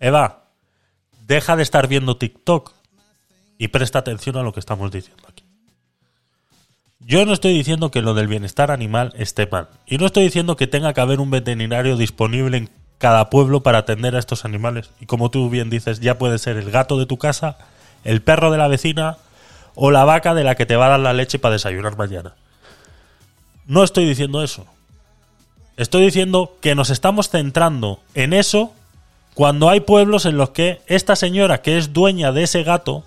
[0.00, 0.44] Eva,
[1.26, 2.72] deja de estar viendo TikTok
[3.58, 5.44] y presta atención a lo que estamos diciendo aquí.
[7.00, 9.68] Yo no estoy diciendo que lo del bienestar animal esté mal.
[9.86, 13.78] Y no estoy diciendo que tenga que haber un veterinario disponible en cada pueblo para
[13.78, 14.90] atender a estos animales.
[15.00, 17.58] Y como tú bien dices, ya puede ser el gato de tu casa,
[18.04, 19.18] el perro de la vecina
[19.74, 22.34] o la vaca de la que te va a dar la leche para desayunar mañana.
[23.66, 24.66] No estoy diciendo eso.
[25.76, 28.72] Estoy diciendo que nos estamos centrando en eso
[29.34, 33.04] cuando hay pueblos en los que esta señora que es dueña de ese gato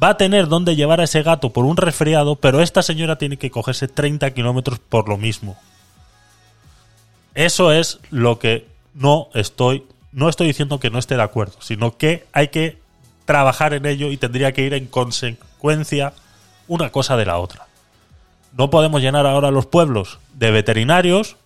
[0.00, 3.36] va a tener donde llevar a ese gato por un resfriado, pero esta señora tiene
[3.36, 5.56] que cogerse 30 kilómetros por lo mismo.
[7.34, 11.96] Eso es lo que no estoy, no estoy diciendo que no esté de acuerdo, sino
[11.96, 12.78] que hay que
[13.28, 16.14] trabajar en ello y tendría que ir en consecuencia
[16.66, 17.66] una cosa de la otra.
[18.56, 21.36] No podemos llenar ahora los pueblos de veterinarios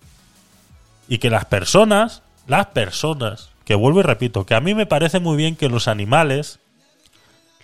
[1.09, 5.19] y que las personas, las personas, que vuelvo y repito, que a mí me parece
[5.19, 6.59] muy bien que los animales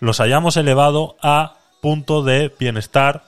[0.02, 3.24] los hayamos elevado a punto de bienestar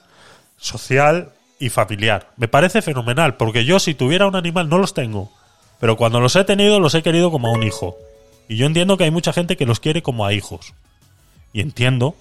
[0.58, 2.28] social y familiar.
[2.36, 5.32] Me parece fenomenal, porque yo si tuviera un animal no los tengo,
[5.80, 7.96] pero cuando los he tenido los he querido como a un hijo.
[8.52, 10.74] Y yo entiendo que hay mucha gente que los quiere como a hijos.
[11.54, 12.14] Y entiendo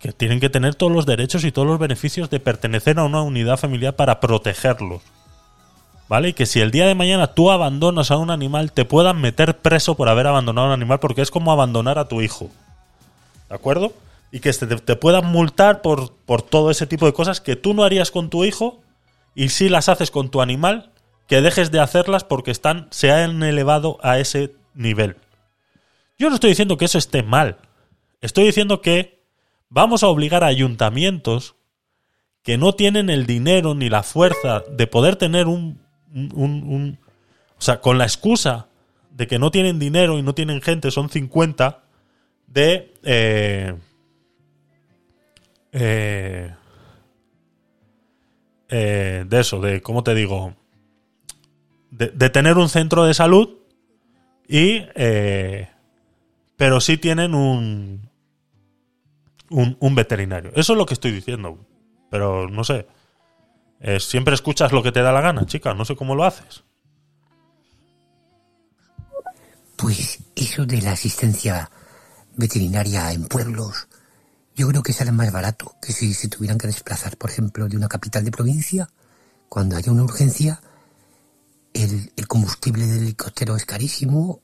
[0.00, 3.20] que tienen que tener todos los derechos y todos los beneficios de pertenecer a una
[3.20, 5.02] unidad familiar para protegerlos.
[6.08, 6.30] ¿Vale?
[6.30, 9.58] Y que si el día de mañana tú abandonas a un animal, te puedan meter
[9.58, 12.48] preso por haber abandonado a un animal, porque es como abandonar a tu hijo.
[13.50, 13.92] ¿De acuerdo?
[14.32, 17.84] Y que te, puedan multar por, por todo ese tipo de cosas que tú no
[17.84, 18.80] harías con tu hijo
[19.34, 20.92] y si las haces con tu animal,
[21.26, 25.16] que dejes de hacerlas porque están, se han elevado a ese nivel.
[26.18, 27.58] Yo no estoy diciendo que eso esté mal.
[28.20, 29.22] Estoy diciendo que
[29.68, 31.54] vamos a obligar a ayuntamientos
[32.42, 35.78] que no tienen el dinero ni la fuerza de poder tener un,
[37.56, 38.68] o sea, con la excusa
[39.10, 41.84] de que no tienen dinero y no tienen gente, son 50,
[42.46, 42.94] de...
[43.02, 43.74] eh,
[45.72, 46.54] eh,
[48.70, 50.54] eh, de eso, de, ¿cómo te digo?
[51.90, 53.58] De, de tener un centro de salud
[54.48, 54.84] y...
[54.94, 55.68] eh,
[56.58, 58.10] pero sí tienen un,
[59.48, 60.50] un, veterinario.
[60.56, 61.64] Eso es lo que estoy diciendo.
[62.10, 62.88] Pero no sé.
[63.78, 65.72] Eh, siempre escuchas lo que te da la gana, chica.
[65.72, 66.64] No sé cómo lo haces.
[69.76, 71.70] Pues eso de la asistencia
[72.34, 73.86] veterinaria en pueblos,
[74.56, 77.76] yo creo que sale más barato que si se tuvieran que desplazar, por ejemplo, de
[77.76, 78.90] una capital de provincia,
[79.48, 80.60] cuando haya una urgencia,
[81.72, 84.42] el combustible del helicóptero es carísimo,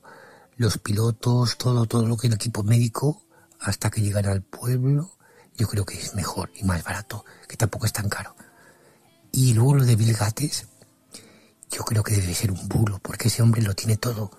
[0.57, 3.23] los pilotos, todo, todo lo que el equipo médico,
[3.59, 5.17] hasta que llegan al pueblo,
[5.57, 8.35] yo creo que es mejor y más barato, que tampoco es tan caro.
[9.31, 10.67] Y luego lo de Bill Gates,
[11.71, 14.31] yo creo que debe ser un bulo, porque ese hombre lo tiene todo.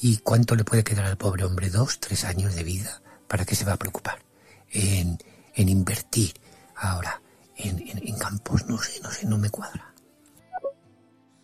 [0.00, 1.70] ¿Y cuánto le puede quedar al pobre hombre?
[1.70, 3.02] ¿Dos, tres años de vida?
[3.26, 4.18] ¿Para qué se va a preocupar?
[4.70, 5.18] En,
[5.54, 6.34] en invertir
[6.76, 7.20] ahora
[7.56, 9.92] en, en- en campos, no sé, no sé, no me cuadra.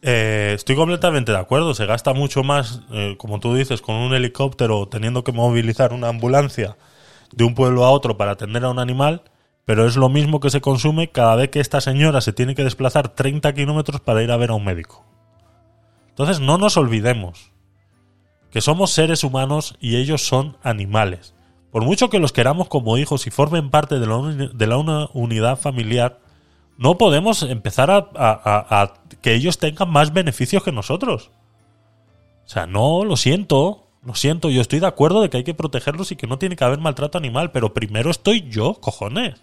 [0.07, 1.73] Eh, estoy completamente de acuerdo.
[1.73, 6.09] Se gasta mucho más, eh, como tú dices, con un helicóptero teniendo que movilizar una
[6.09, 6.77] ambulancia
[7.33, 9.23] de un pueblo a otro para atender a un animal,
[9.65, 12.65] pero es lo mismo que se consume cada vez que esta señora se tiene que
[12.65, 15.07] desplazar 30 kilómetros para ir a ver a un médico.
[16.11, 17.51] Entonces no nos olvidemos
[18.51, 21.35] que somos seres humanos y ellos son animales.
[21.73, 26.21] Por mucho que los queramos como hijos y formen parte de la, una unidad familiar,
[26.77, 31.31] no podemos empezar a, a- que ellos tengan más beneficios que nosotros.
[32.45, 35.55] O sea, no, lo siento, lo siento, yo estoy de acuerdo de que hay que
[35.55, 39.37] protegerlos y que no tiene que haber maltrato animal, pero primero estoy yo, cojones.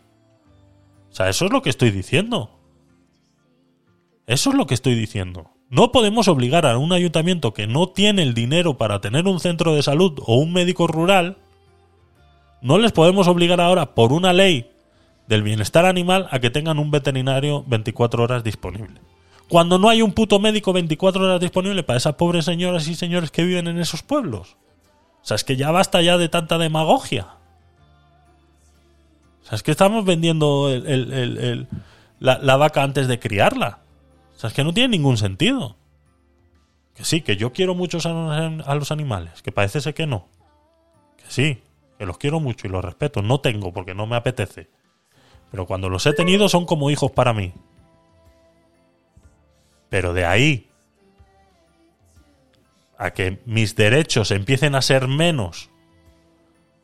[1.10, 2.52] O sea, eso es lo que estoy diciendo.
[4.28, 5.50] Eso es lo que estoy diciendo.
[5.70, 9.74] No podemos obligar a un ayuntamiento que no tiene el dinero para tener un centro
[9.74, 11.38] de salud o un médico rural,
[12.62, 14.71] no les podemos obligar ahora por una ley
[15.32, 19.00] del bienestar animal a que tengan un veterinario 24 horas disponible.
[19.48, 23.32] Cuando no hay un puto médico 24 horas disponible para esas pobres señoras y señores
[23.32, 24.58] que viven en esos pueblos.
[25.22, 27.28] O sea, es que ya basta ya de tanta demagogia.
[29.42, 31.68] O sea, es que estamos vendiendo el- el-
[32.20, 33.80] la, la vaca antes de criarla.
[34.36, 35.78] O sea, es que no tiene ningún sentido.
[36.94, 40.28] Que sí, que yo quiero mucho a los animales, que parece ser que no.
[41.18, 41.62] Que sí,
[41.98, 43.22] que los quiero mucho y los respeto.
[43.22, 44.70] No tengo porque no me apetece.
[45.52, 47.54] Pero cuando los he tenido son como hijos para mí.
[49.90, 50.70] Pero de ahí
[52.98, 55.70] a que mis derechos empiecen a ser menos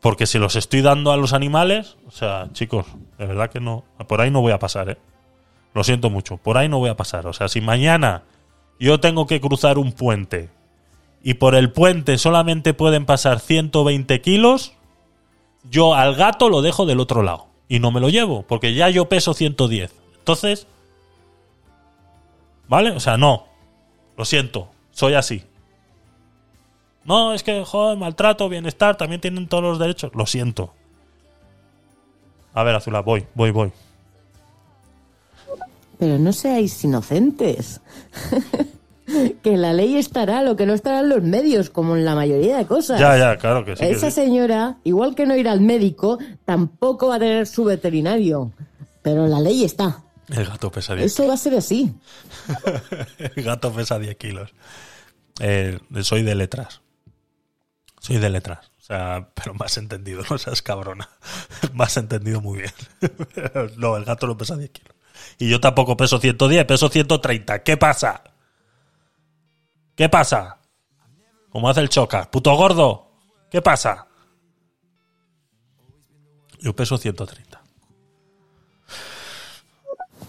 [0.02, 2.86] porque se los estoy dando a los animales, o sea, chicos,
[3.18, 4.98] de verdad que no, por ahí no voy a pasar, ¿eh?
[5.74, 7.28] Lo siento mucho, por ahí no voy a pasar.
[7.28, 8.24] O sea, si mañana
[8.80, 10.50] yo tengo que cruzar un puente
[11.22, 14.74] y por el puente solamente pueden pasar 120 kilos,
[15.70, 18.90] yo al gato lo dejo del otro lado y no me lo llevo, porque ya
[18.90, 19.94] yo peso 110.
[20.20, 20.68] Entonces,
[22.68, 22.92] ¿vale?
[22.92, 23.48] O sea, no,
[24.18, 25.44] lo siento, soy así.
[27.04, 30.12] No, es que, joder, maltrato, bienestar, también tienen todos los derechos.
[30.14, 30.74] Lo siento.
[32.54, 33.72] A ver, Azula, voy, voy, voy.
[35.98, 37.80] Pero no seáis inocentes.
[39.44, 42.66] que la ley estará, lo que no estarán los medios, como en la mayoría de
[42.66, 43.00] cosas.
[43.00, 43.84] Ya, ya, claro que sí.
[43.84, 44.22] que Esa sí.
[44.22, 48.52] señora, igual que no ir al médico, tampoco va a tener su veterinario.
[49.02, 50.04] Pero la ley está.
[50.30, 51.96] El gato pesa 10 Eso va a ser así.
[53.36, 54.54] El gato pesa 10 kilos.
[55.40, 56.82] Eh, soy de letras.
[58.02, 58.72] Soy de letras.
[58.80, 61.10] O sea, pero más entendido, no seas cabrona.
[61.74, 62.72] Más entendido muy bien.
[63.78, 64.96] no, el gato no pesa 10 kilos.
[65.38, 67.64] Y yo tampoco peso 110, peso 130.
[67.64, 68.24] ¿Qué pasa?
[69.98, 70.60] ¿Qué pasa?
[71.50, 72.30] Como hace el choca.
[72.30, 73.08] Puto gordo.
[73.50, 74.06] ¿Qué pasa?
[76.60, 77.60] Yo peso 130.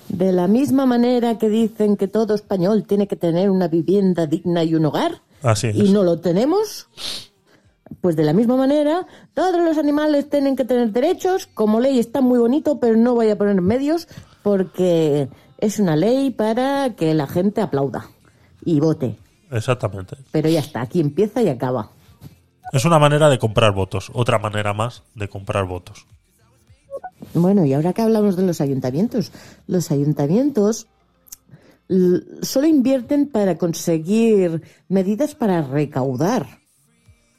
[0.09, 4.65] De la misma manera que dicen que todo español tiene que tener una vivienda digna
[4.65, 5.77] y un hogar, Así es.
[5.77, 6.89] y no lo tenemos,
[8.01, 11.47] pues de la misma manera, todos los animales tienen que tener derechos.
[11.47, 14.09] Como ley está muy bonito, pero no voy a poner medios
[14.43, 15.29] porque
[15.59, 18.09] es una ley para que la gente aplauda
[18.65, 19.19] y vote.
[19.51, 20.17] Exactamente.
[20.31, 21.91] Pero ya está, aquí empieza y acaba.
[22.73, 24.11] Es una manera de comprar votos.
[24.13, 26.07] Otra manera más de comprar votos.
[27.35, 29.33] Bueno, y ahora que hablamos de los ayuntamientos,
[29.67, 30.87] los ayuntamientos
[32.43, 36.47] solo invierten para conseguir medidas para recaudar.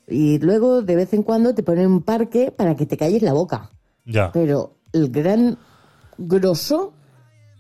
[0.08, 3.34] Y luego de vez en cuando te ponen un parque para que te calles la
[3.34, 3.72] boca.
[4.06, 4.32] Ya.
[4.32, 5.60] Pero el gran
[6.18, 6.94] grosso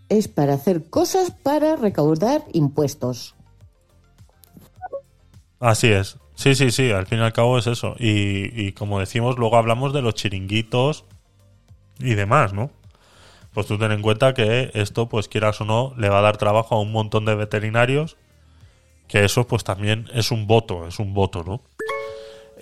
[0.09, 3.35] es para hacer cosas para recaudar impuestos.
[5.59, 6.17] Así es.
[6.35, 6.91] Sí, sí, sí.
[6.91, 7.95] Al fin y al cabo es eso.
[7.99, 11.05] Y, como decimos, luego hablamos de los chiringuitos
[11.99, 12.71] y demás, ¿no?
[13.53, 16.37] Pues tú ten en cuenta que esto, pues quieras o no, le va a dar
[16.37, 18.15] trabajo a un montón de veterinarios.
[19.07, 21.61] Que eso, pues también es un voto, es un voto, ¿no?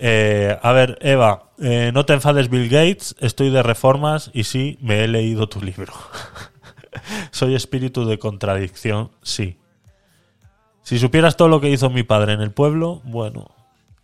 [0.00, 3.14] Eh, a ver, Eva, eh, no te enfades, Bill Gates.
[3.20, 5.92] Estoy de reformas y sí, me he leído tu libro.
[7.30, 9.58] Soy espíritu de contradicción, sí.
[10.88, 13.50] Si supieras todo lo que hizo mi padre en el pueblo, bueno,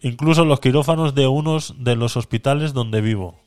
[0.01, 3.41] incluso los quirófanos de unos de los hospitales donde vivo.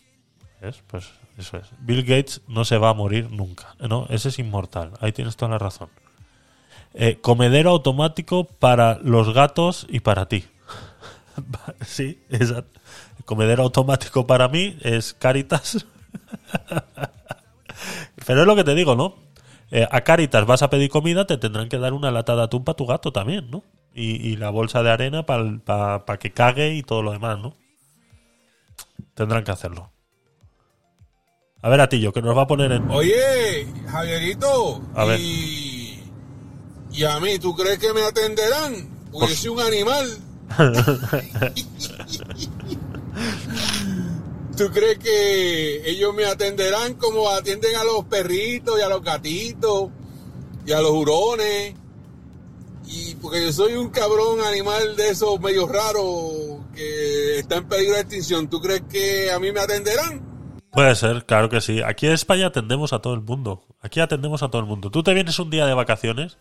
[0.59, 0.81] ¿Ves?
[0.87, 1.67] Pues eso es.
[1.77, 3.75] Bill Gates no se va a morir nunca.
[3.77, 4.93] No, ese es inmortal.
[5.01, 5.89] Ahí tienes toda la razón.
[6.95, 10.45] Eh, comedero automático para los gatos y para ti.
[11.85, 12.81] sí, exacto.
[13.25, 15.85] Comedero automático para mí es Caritas.
[18.25, 19.26] Pero es lo que te digo, ¿no?
[19.71, 22.63] Eh, a Caritas vas a pedir comida, te tendrán que dar una lata de atún
[22.63, 23.63] para tu gato también, ¿no?
[23.93, 27.55] Y, y la bolsa de arena para que cague y todo lo demás, ¿no?
[29.13, 29.91] Tendrán que hacerlo.
[31.61, 32.89] A ver, Atillo, que nos va a poner en...
[32.91, 35.19] Oye, Javierito, A ver.
[35.19, 36.03] y,
[36.91, 38.73] y a mí, ¿tú crees que me atenderán?
[39.11, 40.05] Pues- soy un animal.
[44.57, 49.91] ¿Tú crees que ellos me atenderán como atienden a los perritos y a los gatitos
[50.65, 51.75] y a los hurones?
[52.87, 57.93] Y porque yo soy un cabrón animal de esos medio raros que está en peligro
[57.93, 60.25] de extinción, ¿tú crees que a mí me atenderán?
[60.71, 61.83] Puede ser, claro que sí.
[61.83, 63.63] Aquí en España atendemos a todo el mundo.
[63.81, 64.89] Aquí atendemos a todo el mundo.
[64.89, 66.39] Tú te vienes un día de vacaciones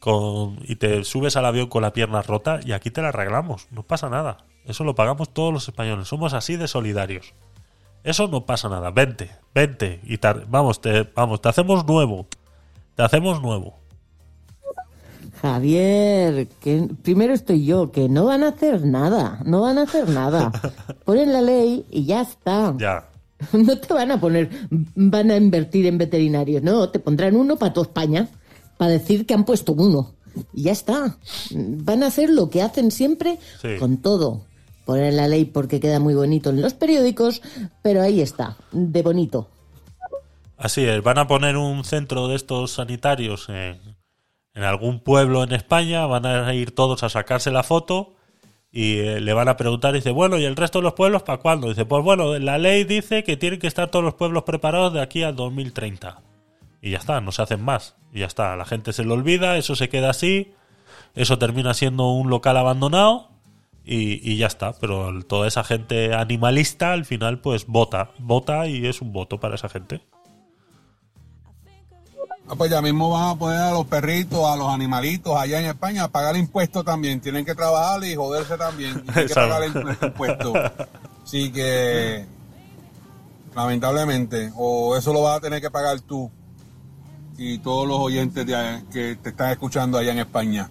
[0.00, 3.68] con y te subes al avión con la pierna rota y aquí te la arreglamos.
[3.70, 4.38] No pasa nada.
[4.64, 6.08] Eso lo pagamos todos los españoles.
[6.08, 7.34] Somos así de solidarios.
[8.02, 8.90] Eso no pasa nada.
[8.90, 12.26] Vente, vente y te, vamos, te, vamos, te hacemos nuevo.
[12.96, 13.78] Te hacemos nuevo.
[15.40, 20.08] Javier, que primero estoy yo, que no van a hacer nada, no van a hacer
[20.08, 20.52] nada.
[21.04, 22.74] Ponen la ley y ya está.
[22.76, 23.06] Ya.
[23.52, 27.72] No te van a poner, van a invertir en veterinarios, no, te pondrán uno para
[27.72, 28.28] toda España,
[28.80, 30.14] para decir que han puesto uno.
[30.54, 31.18] Y ya está.
[31.50, 33.76] Van a hacer lo que hacen siempre Sí.
[33.78, 34.46] con todo.
[34.86, 37.42] Poner la ley porque queda muy bonito en los periódicos,
[37.82, 39.48] pero ahí está, de bonito.
[40.56, 43.78] Así es, van a poner un centro de estos sanitarios en,
[44.54, 48.14] en algún pueblo en España, van a ir todos a sacarse la foto
[48.72, 51.38] y eh, le van a preguntar, dice, bueno, ¿y el resto de los pueblos para
[51.40, 51.68] cuándo?
[51.68, 55.02] Dice, pues bueno, la ley dice que tienen que estar todos los pueblos preparados de
[55.02, 56.22] aquí al 2030.
[56.82, 57.96] Y ya está, no se hacen más.
[58.12, 60.54] Y ya está, la gente se lo olvida, eso se queda así,
[61.14, 63.28] eso termina siendo un local abandonado
[63.84, 64.72] y, y ya está.
[64.72, 69.56] Pero toda esa gente animalista al final pues vota, vota y es un voto para
[69.56, 70.00] esa gente.
[72.48, 75.66] Ah, pues ya mismo van a poner a los perritos, a los animalitos allá en
[75.66, 77.20] España a pagar impuestos también.
[77.20, 79.04] Tienen que trabajar y joderse también.
[79.06, 80.56] Y tienen que pagar impu- impuestos.
[81.22, 82.26] Así que,
[83.54, 86.28] lamentablemente, o eso lo vas a tener que pagar tú
[87.42, 90.68] y todos los oyentes de que te están escuchando allá en España.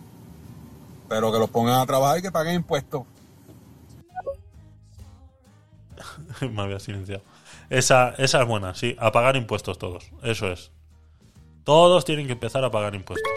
[1.08, 3.02] Pero que los pongan a trabajar y que paguen impuestos.
[6.42, 7.24] Me había silenciado.
[7.72, 8.96] Esa, esa es buena, sí.
[9.00, 10.12] A pagar impuestos todos.
[10.22, 10.70] Eso es.
[11.64, 13.34] Todos tienen que empezar a pagar impuestos.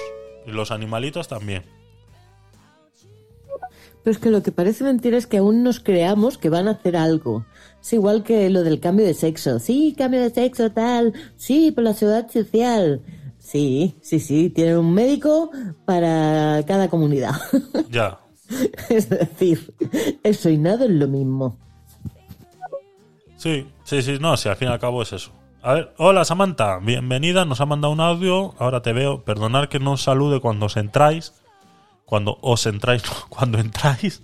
[0.47, 1.63] Y los animalitos también.
[4.05, 6.73] Pero es que lo que parece mentira es que aún nos creamos que van a
[6.73, 7.47] hacer algo.
[7.81, 9.59] Es igual que lo del cambio de sexo.
[9.59, 11.15] Sí, cambio de sexo, tal.
[11.37, 13.01] Sí, por la seguridad social.
[13.53, 14.49] Sí, sí, sí.
[14.49, 15.51] Tienen un médico
[15.85, 17.33] para cada comunidad.
[17.91, 18.19] Ya.
[18.89, 19.75] Es decir,
[20.23, 21.59] eso y nada es lo mismo.
[23.37, 25.33] Sí, sí, sí, no, sí, al fin y al cabo es eso.
[25.63, 29.79] A ver, hola Samantha, bienvenida, nos ha mandado un audio, ahora te veo, perdonad que
[29.79, 31.35] no os salude cuando os entráis,
[32.07, 34.23] cuando os entráis, no, cuando entráis,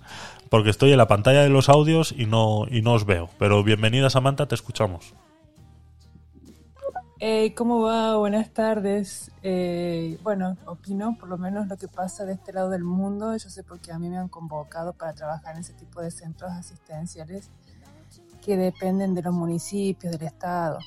[0.49, 3.29] porque estoy en la pantalla de los audios y no, y no os veo.
[3.37, 5.13] Pero bienvenida Samantha, te escuchamos.
[7.21, 8.15] Hey, ¿Cómo va?
[8.15, 9.29] Buenas tardes.
[9.43, 13.35] Eh, bueno, opino por lo menos lo que pasa de este lado del mundo.
[13.35, 16.49] Yo sé porque a mí me han convocado para trabajar en ese tipo de centros
[16.53, 17.49] asistenciales
[18.41, 20.79] que dependen de los municipios, del Estado,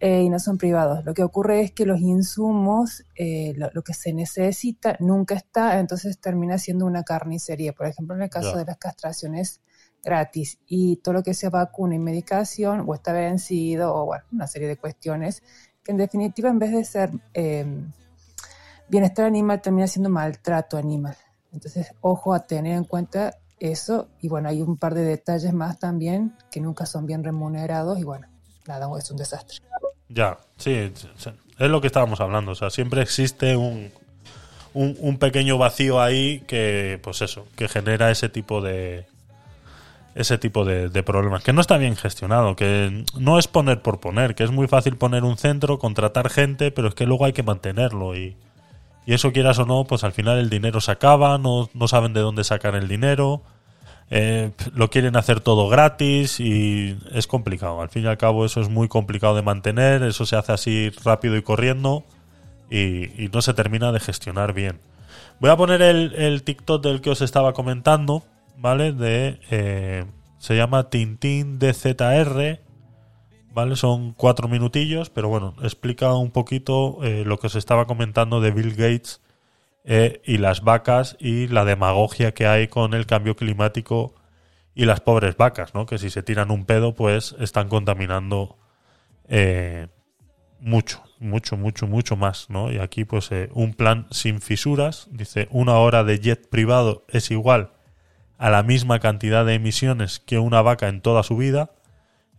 [0.00, 1.04] eh, y no son privados.
[1.04, 5.80] Lo que ocurre es que los insumos, eh, lo, lo que se necesita, nunca está,
[5.80, 7.74] entonces termina siendo una carnicería.
[7.74, 9.60] Por ejemplo, en el caso de las castraciones
[10.02, 14.46] gratis y todo lo que sea vacuna y medicación o está vencido o bueno, una
[14.46, 15.42] serie de cuestiones
[15.82, 17.66] que en definitiva en vez de ser eh,
[18.88, 21.16] bienestar animal termina siendo maltrato animal.
[21.52, 25.78] Entonces, ojo a tener en cuenta eso y bueno, hay un par de detalles más
[25.78, 28.28] también que nunca son bien remunerados y bueno,
[28.66, 29.58] nada, es un desastre.
[30.08, 32.52] Ya, sí, es lo que estábamos hablando.
[32.52, 33.90] O sea, siempre existe un,
[34.74, 39.06] un pequeño vacío ahí que, pues eso, que genera ese tipo de
[40.18, 41.44] ese tipo de, problemas.
[41.44, 44.96] Que no está bien gestionado, que no es poner por poner, que es muy fácil
[44.96, 48.36] poner un centro, contratar gente, pero es que luego hay que mantenerlo y,
[49.06, 52.14] y eso quieras o no, pues al final el dinero se acaba, no, no saben
[52.14, 53.42] de dónde sacar el dinero,
[54.10, 57.80] eh, lo quieren hacer todo gratis y es complicado.
[57.80, 60.90] Al fin y al cabo eso es muy complicado de mantener, eso se hace así
[61.04, 62.02] rápido y corriendo
[62.70, 64.80] y, y no se termina de gestionar bien.
[65.38, 68.24] Voy a poner el, el TikTok del que os estaba comentando,
[68.58, 68.92] ¿vale?
[68.92, 70.04] De, eh,
[70.38, 72.60] se llama Tintín DZR,
[73.52, 73.76] ¿vale?
[73.76, 78.50] Son cuatro minutillos, pero bueno, explica un poquito eh, lo que os estaba comentando de
[78.50, 79.22] Bill Gates
[79.84, 84.14] eh, y las vacas y la demagogia que hay con el cambio climático
[84.74, 85.86] y las pobres vacas, ¿no?
[85.86, 88.56] Que si se tiran un pedo, pues están contaminando
[90.60, 92.72] mucho, mucho, mucho, mucho más, ¿no?
[92.72, 97.72] Y aquí, pues, un plan sin fisuras, dice, una hora de jet privado es igual
[98.38, 101.72] a la misma cantidad de emisiones que una vaca en toda su vida.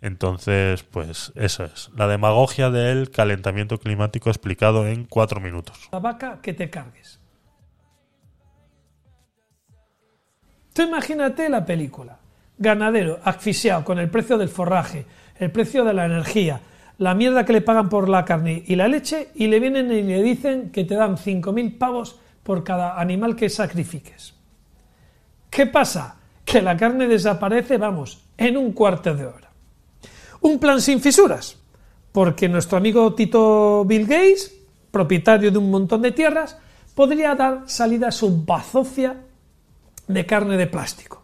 [0.02, 1.92] Entonces, pues eso es.
[1.96, 5.90] La demagogia del calentamiento climático explicado en cuatro minutos.
[5.92, 7.20] la vaca que te cargues.
[10.74, 12.20] Tú imagínate la película.
[12.58, 15.06] Ganadero asfixiado con el precio del forraje,
[15.38, 16.62] el precio de la energía,
[16.98, 20.04] la mierda que le pagan por la carne y la leche y le vienen y
[20.04, 24.39] le dicen que te dan 5.000 pavos por cada animal que sacrifiques.
[25.50, 26.18] ¿Qué pasa?
[26.46, 29.50] Que la carne desaparece, vamos, en un cuarto de hora.
[30.42, 31.58] Un plan sin fisuras,
[32.12, 34.56] porque nuestro amigo Tito Bill Gates,
[34.92, 36.58] propietario de un montón de tierras,
[36.96, 39.18] podría dar salida a su bazofia
[40.08, 41.24] de carne de plástico.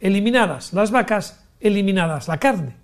[0.00, 2.76] Eliminadas las vacas, eliminadas la carne.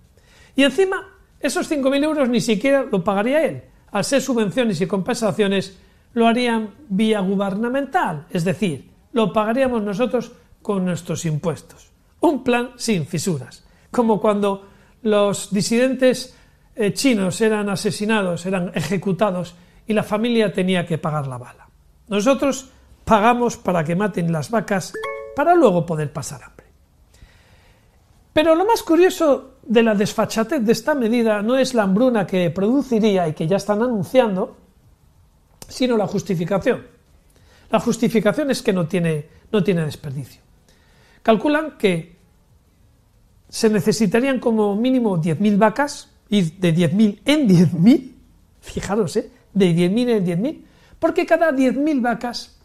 [0.56, 1.08] Y encima,
[1.40, 3.62] esos 5.000 euros ni siquiera lo pagaría él.
[3.92, 5.78] Al ser subvenciones y compensaciones,
[6.14, 10.32] lo harían vía gubernamental, es decir, lo pagaríamos nosotros
[10.62, 11.90] con nuestros impuestos.
[12.20, 14.68] Un plan sin fisuras, como cuando
[15.02, 16.34] los disidentes
[16.74, 19.54] eh, chinos eran asesinados, eran ejecutados
[19.86, 21.68] y la familia tenía que pagar la bala.
[22.08, 22.70] Nosotros
[23.04, 24.92] pagamos para que maten las vacas
[25.34, 26.66] para luego poder pasar hambre.
[28.32, 32.50] Pero lo más curioso de la desfachatez de esta medida no es la hambruna que
[32.50, 34.56] produciría y que ya están anunciando,
[35.68, 36.86] sino la justificación.
[37.70, 40.42] La justificación es que no tiene, no tiene desperdicio.
[41.22, 42.16] Calculan que
[43.48, 48.12] se necesitarían como mínimo 10.000 vacas, y de 10.000 en 10.000,
[48.60, 49.30] fijaros, ¿eh?
[49.52, 50.64] de 10.000 en 10.000,
[50.98, 52.60] porque cada 10.000 vacas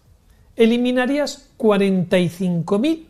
[0.55, 3.07] eliminarías 45.000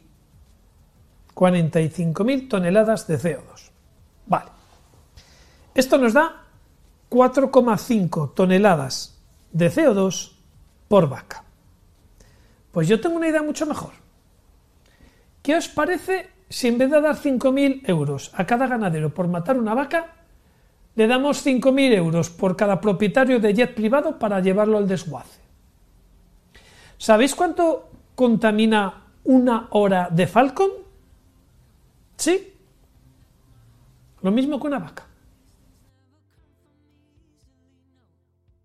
[1.35, 3.69] 45.000 toneladas de CO2.
[4.25, 4.51] Vale.
[5.75, 6.43] Esto nos da
[7.09, 9.19] 4,5 toneladas
[9.51, 10.31] de CO2
[10.87, 11.43] por vaca.
[12.71, 13.91] Pues yo tengo una idea mucho mejor.
[15.45, 19.59] ¿Qué os parece si en vez de dar 5.000 euros a cada ganadero por matar
[19.59, 20.15] una vaca,
[20.95, 25.39] le damos 5.000 euros por cada propietario de jet privado para llevarlo al desguace?
[26.97, 30.71] ¿Sabéis cuánto contamina una hora de Falcon?
[32.17, 32.53] ¿Sí?
[34.23, 35.05] Lo mismo que una vaca.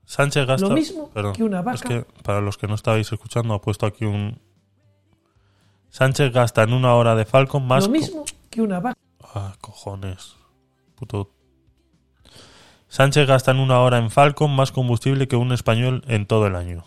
[0.06, 0.66] Sánchez gasta.
[0.66, 1.88] Lo mismo Perdón, que una Es vaca.
[1.88, 4.40] que para los que no estabais escuchando, ha puesto aquí un.
[5.90, 7.84] Sánchez gasta en una hora de Falcon más.
[7.84, 8.98] Lo mismo que una vaca.
[9.34, 10.36] Ah, cojones.
[10.94, 11.30] Puto.
[12.88, 16.56] Sánchez gasta en una hora en Falcon más combustible que un español en todo el
[16.56, 16.84] año.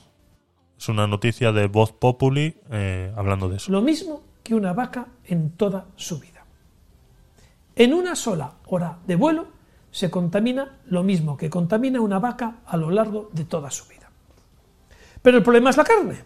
[0.78, 3.72] Es una noticia de Voz Populi eh, hablando de eso.
[3.72, 6.46] Lo mismo que una vaca en toda su vida.
[7.76, 9.48] En una sola hora de vuelo
[9.92, 14.10] se contamina lo mismo que contamina una vaca a lo largo de toda su vida.
[15.22, 16.20] Pero el problema es la carne.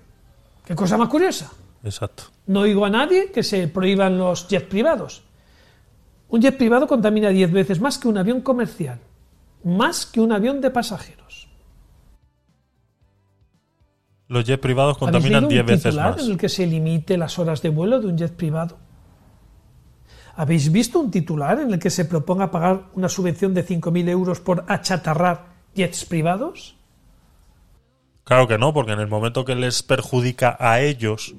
[0.65, 1.51] Qué cosa más curiosa.
[1.83, 2.23] Exacto.
[2.47, 5.23] No oigo a nadie que se prohíban los jets privados.
[6.29, 8.99] Un jet privado contamina 10 veces más que un avión comercial,
[9.63, 11.47] más que un avión de pasajeros.
[14.27, 16.25] Los jets privados ¿Habéis contaminan leído 10 un veces titular más.
[16.25, 18.77] en el que se limite las horas de vuelo de un jet privado?
[20.35, 24.39] ¿Habéis visto un titular en el que se proponga pagar una subvención de 5.000 euros
[24.39, 26.75] por achatarrar jets privados?
[28.23, 31.33] Claro que no, porque en el momento que les perjudica a ellos,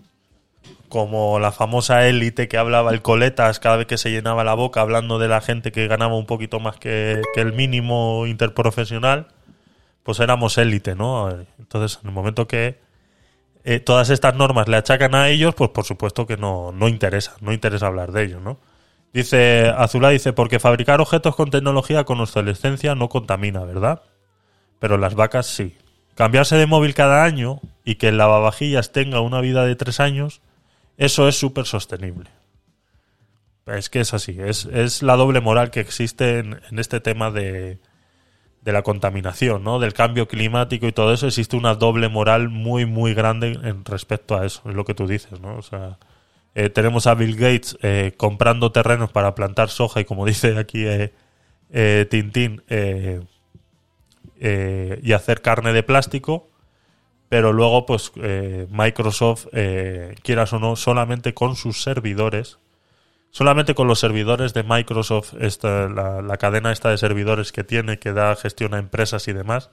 [0.89, 4.81] como la famosa élite que hablaba el coletas cada vez que se llenaba la boca
[4.81, 9.29] hablando de la gente que ganaba un poquito más que, el mínimo interprofesional,
[10.03, 11.31] pues éramos élite, ¿no?
[11.59, 12.79] Entonces, en el momento que
[13.65, 17.37] eh, todas estas normas le achacan a ellos, pues por supuesto que no, no interesa,
[17.41, 18.59] no interesa hablar de ello, ¿no?
[19.13, 24.03] Dice, Azulá dice, porque fabricar objetos con tecnología con obsolescencia no contamina, ¿verdad?
[24.79, 25.77] Pero las vacas sí.
[26.15, 30.43] Cambiarse de móvil cada año y que el lavavajillas tenga una vida de tres años,
[30.99, 32.29] eso es súper sostenible.
[33.67, 37.31] Es que es así, es, es la doble moral que existe en, en este tema
[37.31, 37.79] de,
[38.63, 39.79] de la contaminación, ¿no?
[39.79, 44.37] Del cambio climático y todo eso, existe una doble moral muy, muy grande en respecto
[44.37, 45.57] a eso, es lo que tú dices, ¿no?
[45.57, 45.99] O sea,
[46.55, 50.87] eh, tenemos a Bill Gates eh, comprando terrenos para plantar soja y como dice aquí
[50.87, 51.13] eh,
[51.71, 53.21] eh, Tintín, eh,
[55.03, 56.48] y hacer carne de plástico,
[57.29, 62.59] pero luego pues eh, Microsoft, eh, quieras o no, solamente con sus servidores,
[63.31, 67.99] solamente con los servidores de Microsoft, esta, la, la cadena esta de servidores que tiene,
[67.99, 69.71] que da gestión a empresas y demás,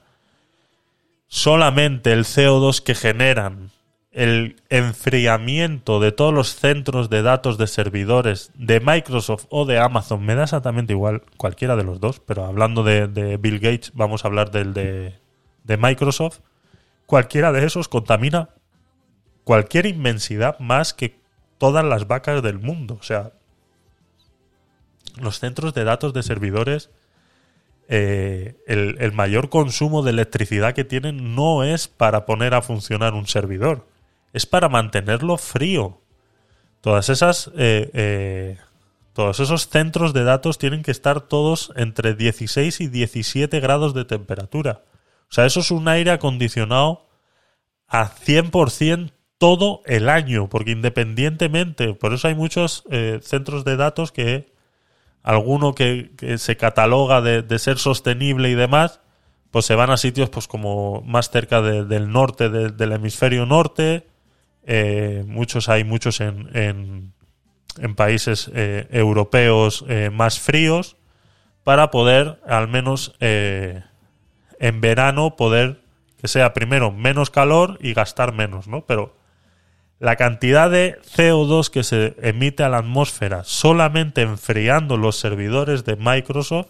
[1.28, 3.70] solamente el CO2 que generan
[4.16, 10.24] el enfriamiento de todos los centros de datos de servidores de Microsoft o de Amazon,
[10.24, 14.24] me da exactamente igual cualquiera de los dos, pero hablando de, de Bill Gates, vamos
[14.24, 15.18] a hablar del de,
[15.64, 16.38] de Microsoft,
[17.06, 18.50] cualquiera de esos contamina
[19.44, 21.20] cualquier inmensidad más que
[21.58, 22.98] todas las vacas del mundo.
[23.00, 23.32] O sea,
[25.20, 26.90] los centros de datos de servidores,
[27.88, 33.26] eh, el, mayor consumo de electricidad que tienen no es para poner a funcionar un
[33.26, 33.86] servidor,
[34.32, 36.00] es para mantenerlo frío.
[36.80, 38.58] Todas esas, eh, eh,
[39.12, 44.04] todos esos centros de datos tienen que estar todos entre 16 y 17 grados de
[44.04, 44.82] temperatura.
[45.30, 47.06] O sea, eso es un aire acondicionado
[47.88, 54.12] a 100% todo el año, porque independientemente, por eso hay muchos eh, centros de datos
[54.12, 54.52] que
[55.22, 59.00] alguno que, que se cataloga de, de, ser sostenible y demás,
[59.50, 63.44] pues se van a sitios pues como más cerca de, del norte, de, del hemisferio
[63.44, 64.06] norte,
[64.64, 70.96] eh, muchos hay muchos en, en, países eh, europeos más fríos,
[71.62, 73.14] para poder al menos
[74.58, 75.80] en verano poder
[76.20, 78.84] que sea primero menos calor y gastar menos, ¿no?
[78.86, 79.16] Pero
[79.98, 85.96] la cantidad de CO2 que se emite a la atmósfera solamente enfriando los servidores de
[85.96, 86.68] Microsoft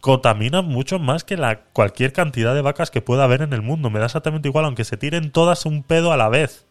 [0.00, 3.90] contamina mucho más que la cualquier cantidad de vacas que pueda haber en el mundo.
[3.90, 6.66] Me da exactamente igual, aunque se tiren todas un pedo a la vez.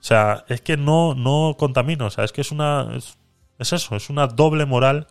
[0.00, 2.06] O sea, es que no, no contamina.
[2.06, 2.96] O sea, es que es una.
[2.96, 3.18] Es,
[3.58, 5.06] es eso, es una doble moral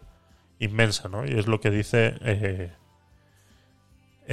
[0.57, 1.25] inmensa, ¿no?
[1.25, 2.15] Y es lo que dice.
[2.21, 2.71] Eh,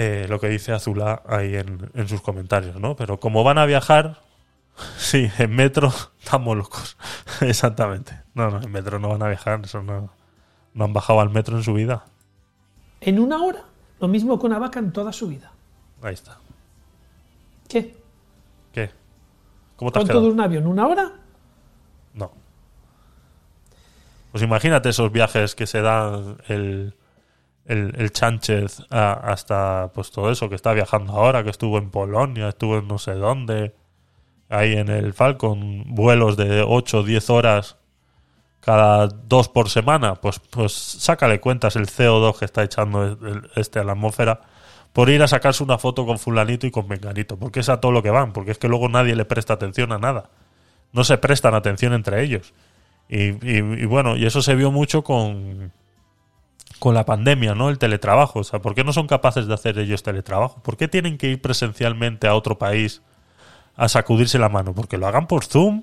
[0.01, 2.95] eh, lo que dice Azulá ahí en, en, sus comentarios, ¿no?
[2.95, 4.23] Pero como van a viajar,
[4.97, 5.93] sí, en metro
[6.23, 6.97] estamos locos.
[7.41, 8.17] Exactamente.
[8.33, 10.09] No, no, en metro no van a viajar, eso no,
[10.73, 12.05] no han bajado al metro en su vida.
[13.01, 13.65] En una hora,
[13.99, 15.51] lo mismo que una vaca en toda su vida.
[16.01, 16.39] Ahí está.
[17.69, 17.97] ¿Qué?
[18.71, 18.93] ¿Qué?
[19.75, 20.69] ¿Cómo te has ¿Cuánto dura un avión?
[20.69, 21.11] ¿Una hora?
[22.15, 22.31] No.
[24.31, 26.95] Pues imagínate esos viajes que se dan el,
[27.69, 32.49] el, el Chánchez hasta pues todo eso que está viajando ahora, que estuvo en Polonia,
[32.49, 33.75] estuvo en no sé dónde,
[34.49, 37.77] ahí en el Falcon, vuelos de 8 o 10 horas
[38.61, 43.17] cada dos por semana, pues, pues sácale cuentas el CO2 que está echando
[43.57, 44.41] este a la atmósfera
[44.93, 47.93] por ir a sacarse una foto con fulanito y con menganito, porque es a todo
[47.93, 50.31] lo que van, porque es que luego nadie le presta atención a nada.
[50.93, 52.53] No se prestan atención entre ellos.
[53.09, 55.73] Y- y bueno, y eso se vio mucho con,
[56.79, 57.69] con la pandemia, ¿no?
[57.69, 58.41] El teletrabajo.
[58.41, 60.63] O sea, ¿por qué no son capaces de hacer ellos teletrabajo?
[60.63, 63.03] ¿Por qué tienen que ir presencialmente a otro país
[63.77, 64.75] a sacudirse la mano?
[64.75, 65.83] Porque lo hagan por Zoom.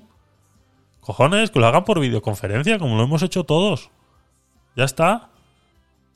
[1.00, 3.90] Cojones, que lo hagan por videoconferencia, como lo hemos hecho todos.
[4.74, 5.28] Ya está.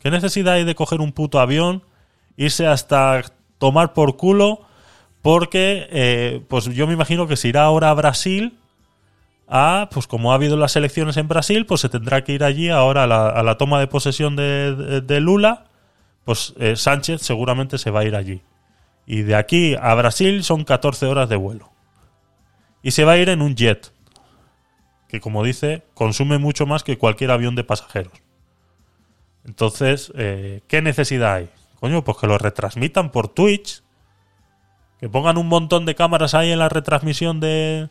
[0.01, 1.85] ¿Qué necesidad hay de coger un puto avión,
[2.37, 3.23] irse hasta
[3.59, 4.67] tomar por culo
[5.23, 8.59] porque eh, pues yo me imagino que se irá ahora a Brasil
[9.51, 12.71] a, pues como ha habido las elecciones en Brasil, pues se tendrá que ir allí
[12.71, 15.67] ahora a la, toma de posesión de Lula,
[16.25, 18.43] pues eh, Sánchez seguramente se va a ir allí.
[19.07, 21.71] Y de aquí a Brasil son 14 horas de vuelo.
[22.83, 23.93] Y se va a ir en un jet,
[25.09, 28.13] que como dice, consume mucho más que cualquier avión de pasajeros.
[29.45, 31.51] Entonces, eh, ¿qué necesidad hay?
[31.81, 33.83] Coño, pues que lo retransmitan por Twitch,
[35.01, 37.89] que pongan un montón de cámaras ahí en la retransmisión de,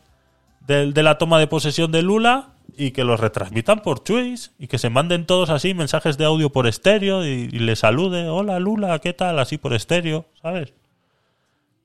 [0.69, 4.77] de, la toma de posesión de Lula y que los retransmitan por Twitch y que
[4.77, 8.99] se manden todos así mensajes de audio por estéreo y, y le salude, hola Lula,
[8.99, 9.39] ¿qué tal?
[9.39, 10.73] Así por estéreo, ¿sabes?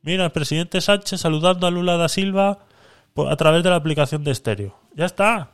[0.03, 2.59] Mira, el presidente Sánchez saludando a Lula da Silva
[3.17, 4.77] a través de la aplicación de estéreo.
[4.95, 5.49] Ya está.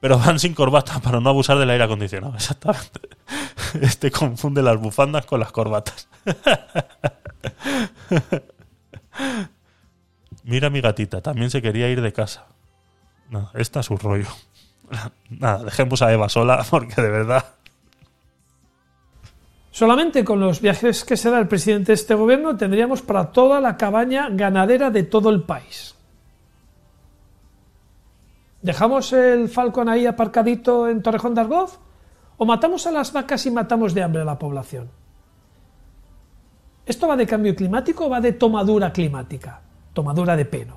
[0.00, 2.34] Pero van sin corbata para no abusar del aire acondicionado.
[2.34, 3.00] Exactamente.
[3.80, 6.08] Este confunde las bufandas con las corbatas.
[10.44, 12.46] Mira mi gatita, también se quería ir de casa.
[13.30, 14.28] No, esta es su rollo.
[15.30, 17.44] Nada, dejemos a Eva sola porque de verdad.
[19.70, 23.60] Solamente con los viajes que se da el presidente de este gobierno tendríamos para toda
[23.60, 25.96] la cabaña ganadera de todo el país.
[28.62, 31.80] ¿Dejamos el Falcon ahí aparcadito en Torrejón de Argoz?
[32.36, 34.90] ¿O matamos a las vacas y matamos de hambre a la población?
[36.86, 39.63] ¿Esto va de cambio climático o va de tomadura climática?
[39.94, 40.76] Tomadura de pelo.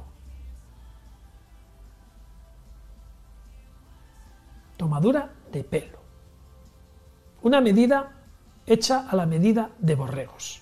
[4.78, 5.98] Tomadura de pelo.
[7.42, 8.14] Una medida
[8.66, 10.62] hecha a la medida de borregos.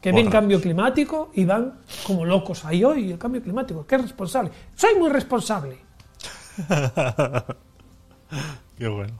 [0.00, 4.50] Que ven cambio climático y van como locos ahí hoy, el cambio climático, qué responsable.
[4.74, 5.78] Soy muy responsable.
[8.76, 9.14] Qué bueno.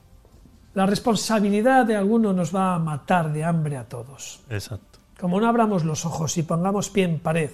[0.75, 4.41] La responsabilidad de alguno nos va a matar de hambre a todos.
[4.51, 4.99] Exacto.
[5.19, 7.51] Como no abramos los ojos y pongamos pie en pared,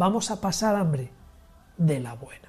[0.00, 1.10] vamos a pasar hambre
[1.76, 2.48] de la buena.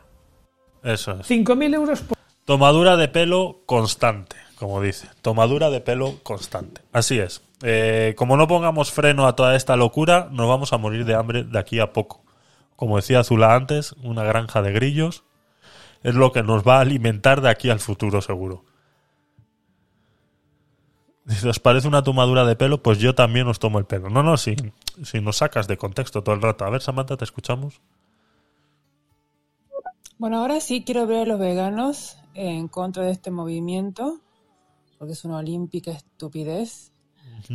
[0.84, 1.30] Eso es.
[1.30, 2.18] 5.000 euros por...
[2.45, 5.10] Tomadura de pelo constante, como dice.
[5.22, 6.82] Tomadura de pelo constante.
[6.94, 7.41] Así es.
[7.61, 11.44] Eh, como no pongamos freno a toda esta locura, nos vamos a morir de hambre
[11.44, 12.23] de aquí a poco.
[12.78, 15.26] Como decía Zula antes, una granja de grillos
[16.03, 18.64] es lo que nos va a alimentar de aquí al futuro, seguro.
[21.28, 24.10] Si os parece una tomadura de pelo, pues yo también os tomo el pelo.
[24.10, 24.56] No, no, si,
[25.03, 26.65] si nos sacas de contexto todo el rato.
[26.65, 27.81] A ver, Samantha, te escuchamos.
[30.18, 34.19] Bueno, ahora sí quiero ver a los veganos en contra de este movimiento,
[34.99, 36.91] porque es una olímpica estupidez.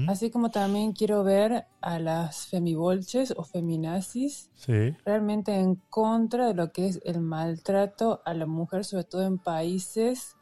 [0.09, 4.97] Así como también quiero ver a las femibolches o feminazis Sí.
[5.05, 9.39] realmente en contra de lo que es el maltrato a la mujer, sobre todo en
[9.39, 10.36] países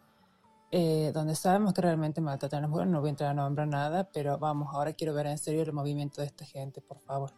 [0.76, 2.88] eh, donde sabemos que realmente maltratan a la mujer.
[2.88, 5.72] No voy a entrar a nombrar nada, pero vamos, ahora quiero ver en serio el
[5.72, 7.30] movimiento de esta gente, por favor.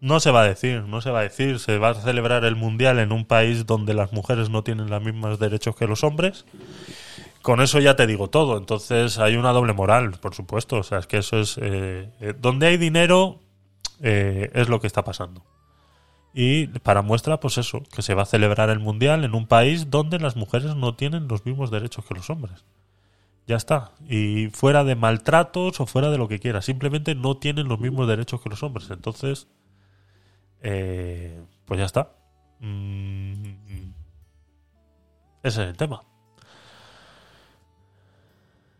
[0.00, 1.60] No se va a decir, no se va a decir.
[1.60, 5.00] Se va a celebrar el mundial en un país donde las mujeres no tienen los
[5.00, 6.44] mismos derechos que los hombres.
[7.40, 8.58] Con eso ya te digo todo.
[8.58, 10.78] Entonces hay una doble moral, por supuesto.
[10.78, 11.58] O sea, es que eso es.
[11.58, 13.38] eh, eh, donde hay dinero,
[14.00, 15.44] es lo que está pasando.
[16.34, 19.90] Y para muestra, pues eso, que se va a celebrar el mundial en un país
[19.90, 22.64] donde las mujeres no tienen los mismos derechos que los hombres.
[23.46, 23.92] Ya está.
[24.08, 26.62] Y fuera de maltratos o fuera de lo que quiera.
[26.62, 28.88] Simplemente no tienen los mismos derechos que los hombres.
[28.90, 29.48] Entonces,
[30.62, 32.12] eh, pues ya está.
[32.60, 33.52] Mm,
[35.42, 36.02] ese es el tema.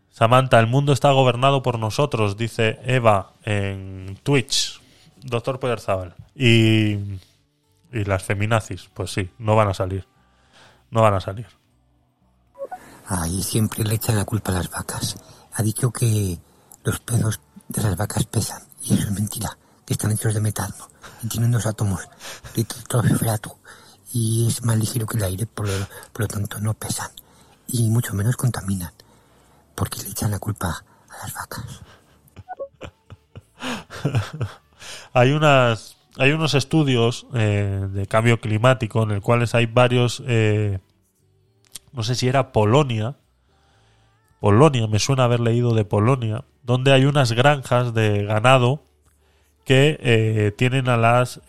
[0.09, 4.79] Samantha, el mundo está gobernado por nosotros, dice Eva en Twitch.
[5.23, 6.15] Doctor Poyarzábal.
[6.35, 6.97] Y,
[7.93, 10.07] y las feminazis, pues sí, no van a salir.
[10.89, 11.47] No van a salir.
[13.07, 15.15] Ahí siempre le echan la culpa a las vacas.
[15.53, 16.39] Ha dicho que
[16.83, 18.63] los pedos de las vacas pesan.
[18.81, 19.57] Y eso es mentira.
[19.85, 20.73] Que están hechos de metano.
[21.21, 22.01] Y tienen dos átomos
[22.55, 22.65] de.
[24.13, 25.73] Y es más ligero que el aire, por lo,
[26.11, 27.11] por lo tanto no pesan.
[27.67, 28.91] Y mucho menos contaminan.
[29.75, 31.65] Porque le echan la culpa a las vacas.
[35.13, 40.79] hay unas hay unos estudios eh, de cambio climático en el cuales hay varios eh,
[41.91, 43.15] no sé si era Polonia
[44.39, 48.83] Polonia me suena haber leído de Polonia donde hay unas granjas de ganado
[49.65, 51.41] que eh, tienen a las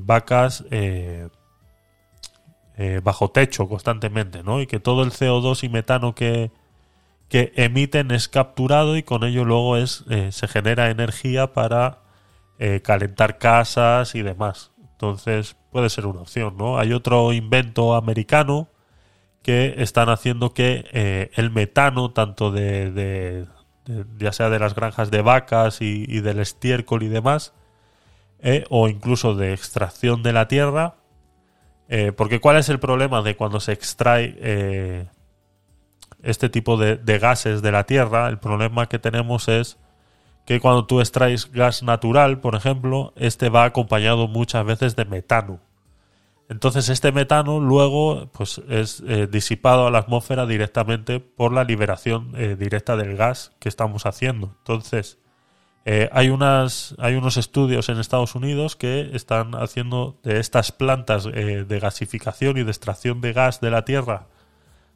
[0.00, 0.64] vacas
[3.02, 4.60] bajo techo constantemente ¿no?
[4.60, 6.50] y que todo el CO2 y metano que
[7.28, 12.03] que emiten es capturado y con ello luego es se genera energía para
[12.58, 14.70] eh, calentar casas y demás.
[14.92, 16.78] Entonces puede ser una opción, ¿no?
[16.78, 18.68] Hay otro invento americano
[19.42, 23.46] que están haciendo que eh, el metano, tanto de,
[24.18, 27.54] ya sea de las granjas de vacas y, del estiércol y demás,
[28.38, 30.94] eh, o incluso de extracción de la tierra.
[32.16, 35.08] Porque ¿cuál es el problema de cuando se extrae
[36.22, 38.28] este tipo de gases de la tierra?
[38.28, 39.78] El problema que tenemos es
[40.44, 45.60] que cuando tú extraes gas natural, por ejemplo, este va acompañado muchas veces de metano.
[46.48, 52.32] Entonces este metano luego pues, es eh, disipado a la atmósfera directamente por la liberación
[52.36, 54.54] eh, directa del gas que estamos haciendo.
[54.58, 55.18] Entonces
[55.86, 61.24] eh, hay, unas, hay unos estudios en Estados Unidos que están haciendo de estas plantas
[61.24, 64.26] de gasificación y de extracción de gas de la tierra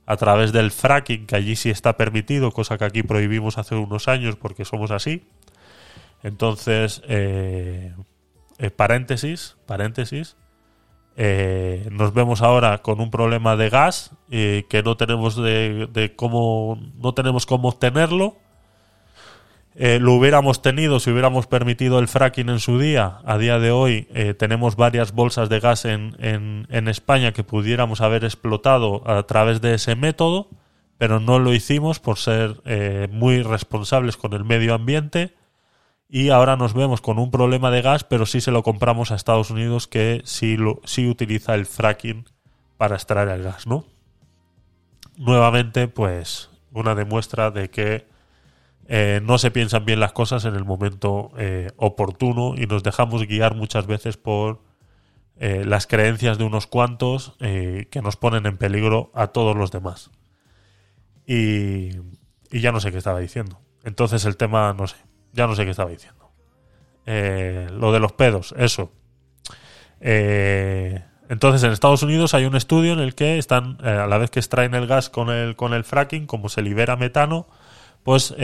[0.05, 4.09] a través del fracking, que allí sí está permitido, cosa que aquí prohibimos hace unos
[4.09, 5.27] años porque somos así.
[6.23, 7.03] Entonces,
[8.77, 10.37] paréntesis, paréntesis,
[11.21, 17.13] eh, nos vemos ahora con un problema de gas que no tenemos de, cómo no
[17.13, 18.37] tenemos cómo obtenerlo.
[19.75, 23.19] Eh, lo hubiéramos tenido si hubiéramos permitido el fracking en su día.
[23.25, 28.25] A día de hoy eh, tenemos varias bolsas de gas en, España que pudiéramos haber
[28.25, 30.49] explotado a través de ese método,
[30.99, 32.63] pero no lo hicimos por ser
[33.11, 35.35] muy responsables con el medio ambiente
[36.09, 39.15] y ahora nos vemos con un problema de gas, pero sí se lo compramos a
[39.15, 42.25] Estados Unidos que sí, lo, utiliza el fracking
[42.79, 43.85] para extraer el gas, ¿no?
[45.17, 48.07] Nuevamente, pues una demuestra de que
[48.87, 53.27] eh, no se piensan bien las cosas en el momento eh, oportuno y nos dejamos
[53.27, 54.63] guiar muchas veces por
[55.37, 60.11] eh, las creencias de unos cuantos que nos ponen en peligro a todos los demás.
[61.27, 61.91] Y,
[62.51, 63.61] y ya no sé qué estaba diciendo.
[63.85, 64.97] Entonces el tema, no sé,
[65.33, 66.31] ya no sé qué estaba diciendo.
[67.07, 68.93] Eh, lo de los pedos, eso.
[70.01, 74.19] Eh, entonces, en Estados Unidos hay un estudio en el que están, eh, a la
[74.19, 77.47] vez que extraen el gas con el, con el fracking, como se libera metano,
[78.03, 78.35] pues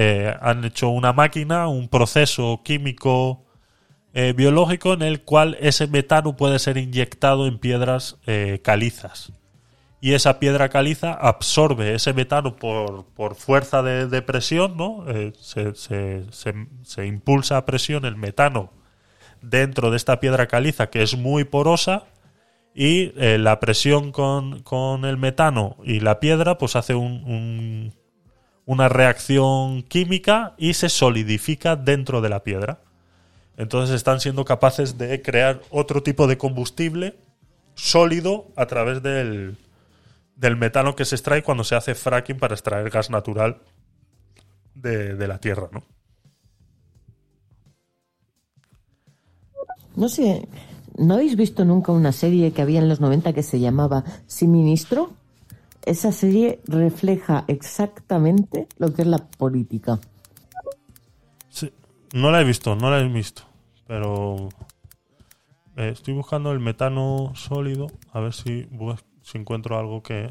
[0.41, 3.47] han hecho una máquina, un proceso químico
[4.13, 8.19] biológico en el cual ese metano puede ser inyectado en piedras
[8.63, 9.33] calizas
[10.05, 15.07] y esa piedra caliza absorbe ese metano por, por fuerza de, presión, ¿no?
[15.09, 18.71] Eh, se, se, se, impulsa a presión el metano
[19.41, 22.05] dentro de esta piedra caliza que es muy porosa
[22.75, 27.95] y eh, la presión con, con, el metano y la piedra pues hace un,
[28.67, 32.83] una reacción química y se solidifica dentro de la piedra.
[33.57, 37.17] Entonces están siendo capaces de crear otro tipo de combustible
[37.75, 39.57] sólido a través del,
[40.37, 43.61] del metano que se extrae cuando se hace fracking para extraer gas natural
[44.75, 45.83] de, la tierra, ¿no?
[49.97, 50.49] No sé,
[50.99, 54.51] ¿no habéis visto nunca una serie que había en los 90 que se llamaba Sin
[54.51, 55.13] Ministro?
[55.87, 60.01] Esa serie refleja exactamente lo que es la política.
[61.49, 61.71] Sí,
[62.13, 63.43] no la he visto, no la he visto,
[63.87, 64.49] pero
[65.77, 68.67] eh, estoy buscando el metano sólido, a ver si
[69.25, 70.31] si encuentro algo que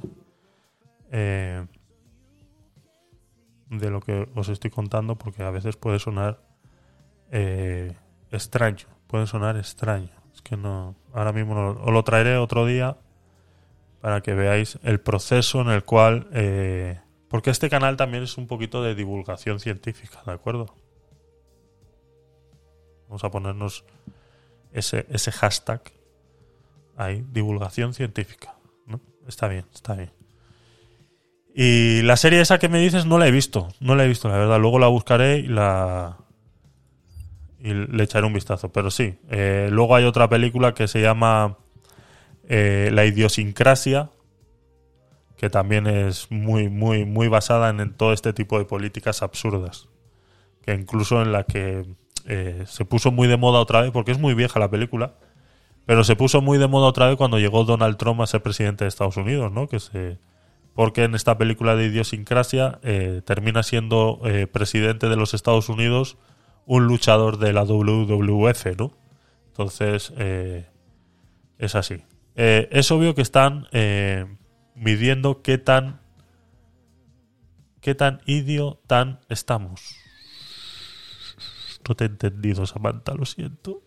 [1.11, 1.65] eh,
[3.69, 6.41] de lo que os estoy contando porque a veces puede sonar
[7.31, 7.95] eh,
[8.31, 10.09] extraño puede sonar extraño.
[10.33, 12.97] Es que no ahora mismo os lo traeré otro día
[13.99, 16.99] para que veáis el proceso en el cual eh,
[17.29, 20.75] porque este canal también es un poquito de divulgación científica de acuerdo
[23.07, 23.85] vamos a ponernos
[24.71, 25.81] ese, ese hashtag
[26.95, 28.55] ahí divulgación científica
[29.27, 30.11] Está bien, está bien.
[31.55, 34.27] Y la serie esa que me dices no la he visto, no la he visto,
[34.27, 34.59] la verdad.
[34.59, 36.17] Luego la buscaré y la.
[37.59, 38.71] y le echaré un vistazo.
[38.71, 41.57] Pero sí, eh, luego hay otra película que se llama
[42.49, 44.09] eh, La idiosincrasia,
[45.37, 49.89] que también es muy, muy, muy basada en, todo este tipo de políticas absurdas.
[50.63, 51.85] Que incluso en la que
[52.25, 55.13] eh, se puso muy de moda otra vez, porque es muy vieja la película
[55.85, 58.85] pero se puso muy de moda otra vez cuando llegó Donald Trump a ser presidente
[58.85, 59.67] de Estados Unidos, ¿no?
[59.67, 60.17] Que se,
[60.73, 66.17] porque en esta película de idiosincrasia eh, termina siendo eh, presidente de los Estados Unidos
[66.65, 68.97] un luchador de la WWF, ¿no?
[69.47, 70.65] Entonces, eh,
[71.59, 72.03] es así.
[72.35, 73.67] es obvio que están
[74.73, 76.01] midiendo qué tan
[77.79, 79.95] qué tan idio tan estamos.
[81.87, 83.83] No te he entendido, Samantha, lo siento.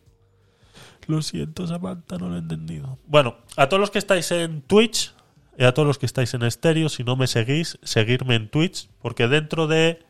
[1.06, 2.98] Lo siento, Samantha, no lo he entendido.
[3.06, 5.14] Bueno, a todos los que estáis en Twitch
[5.56, 8.88] y a todos los que estáis en estéreo, si no me seguís, seguirme en Twitch,
[9.00, 10.04] porque dentro de...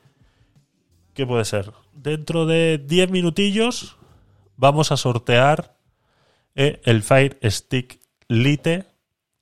[1.12, 1.72] ¿Qué puede ser?
[1.92, 3.96] Dentro de 10 minutillos
[4.56, 5.76] vamos a sortear
[6.54, 8.86] eh, el Fire Stick Lite,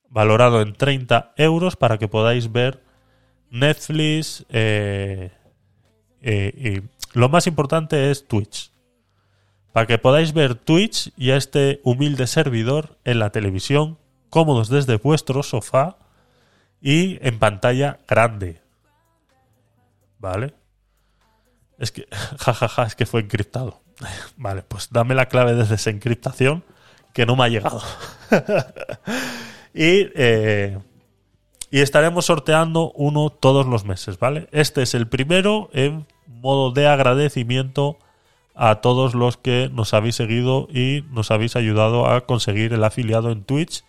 [0.09, 2.83] valorado en 30 euros, para que podáis ver
[3.49, 4.45] Netflix.
[4.49, 5.31] Eh,
[6.21, 6.83] eh,
[7.13, 8.71] y lo más importante es Twitch
[9.75, 13.97] para que podáis ver Twitch y a este humilde servidor en la televisión,
[14.29, 15.97] cómodos desde vuestro sofá
[16.79, 18.61] y en pantalla grande.
[20.17, 20.53] ¿Vale?
[21.77, 22.07] Es que,
[22.39, 23.81] jajaja, es que fue encriptado.
[24.37, 26.63] Vale, pues dame la clave de desencriptación
[27.11, 27.81] que no me ha llegado.
[29.73, 30.79] y, eh,
[31.69, 34.47] y estaremos sorteando uno todos los meses, ¿vale?
[34.53, 37.99] Este es el primero en modo de agradecimiento
[38.55, 43.31] a todos los que nos habéis seguido y nos habéis ayudado a conseguir el afiliado
[43.31, 43.83] en Twitch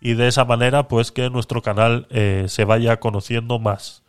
[0.00, 4.02] y de esa manera pues que nuestro canal eh, se vaya conociendo más.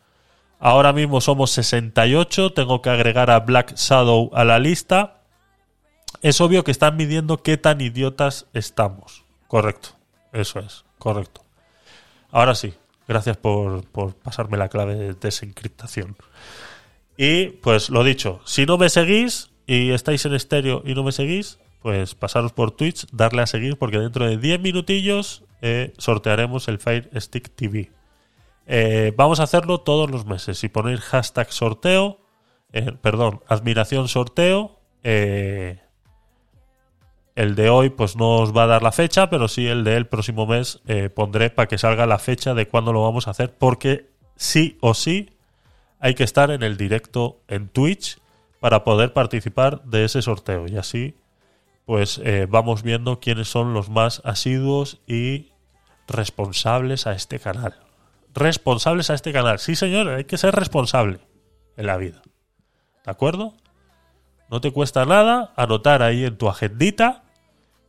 [0.59, 5.21] Ahora mismo somos 68, tengo que agregar a Black Shadow a la lista.
[6.21, 9.23] Es obvio que están midiendo qué tan idiotas estamos.
[9.47, 9.89] Correcto,
[10.31, 11.43] eso es, correcto.
[12.31, 12.73] Ahora sí,
[13.07, 16.15] gracias por, por pasarme la clave de desencriptación.
[17.17, 21.11] Y pues lo dicho, si no me seguís y estáis en estéreo y no me
[21.11, 26.67] seguís, pues pasaros por Twitch, darle a seguir porque dentro de 10 minutillos eh, sortearemos
[26.67, 27.91] el Fire Stick TV.
[28.65, 30.57] Eh, vamos a hacerlo todos los meses.
[30.57, 32.19] Si ponéis hashtag sorteo,
[32.71, 35.79] eh, perdón, admiración sorteo, el
[37.35, 40.47] de hoy pues no os va a dar la fecha, pero sí el del próximo
[40.47, 40.81] mes
[41.13, 44.93] pondré para que salga la fecha de cuándo lo vamos a hacer, porque sí o
[44.93, 45.31] sí
[45.99, 48.17] hay que estar en el directo en Twitch
[48.63, 50.69] para poder participar de ese sorteo.
[50.69, 51.17] Y así,
[51.83, 55.49] pues eh, vamos viendo quiénes son los más asiduos y
[56.07, 57.75] responsables a este canal.
[58.33, 59.59] Responsables a este canal.
[59.59, 61.19] Sí, señor, hay que ser responsable
[61.75, 62.21] en la vida.
[63.03, 63.53] ¿De acuerdo?
[64.49, 67.23] No te cuesta nada anotar ahí en tu agendita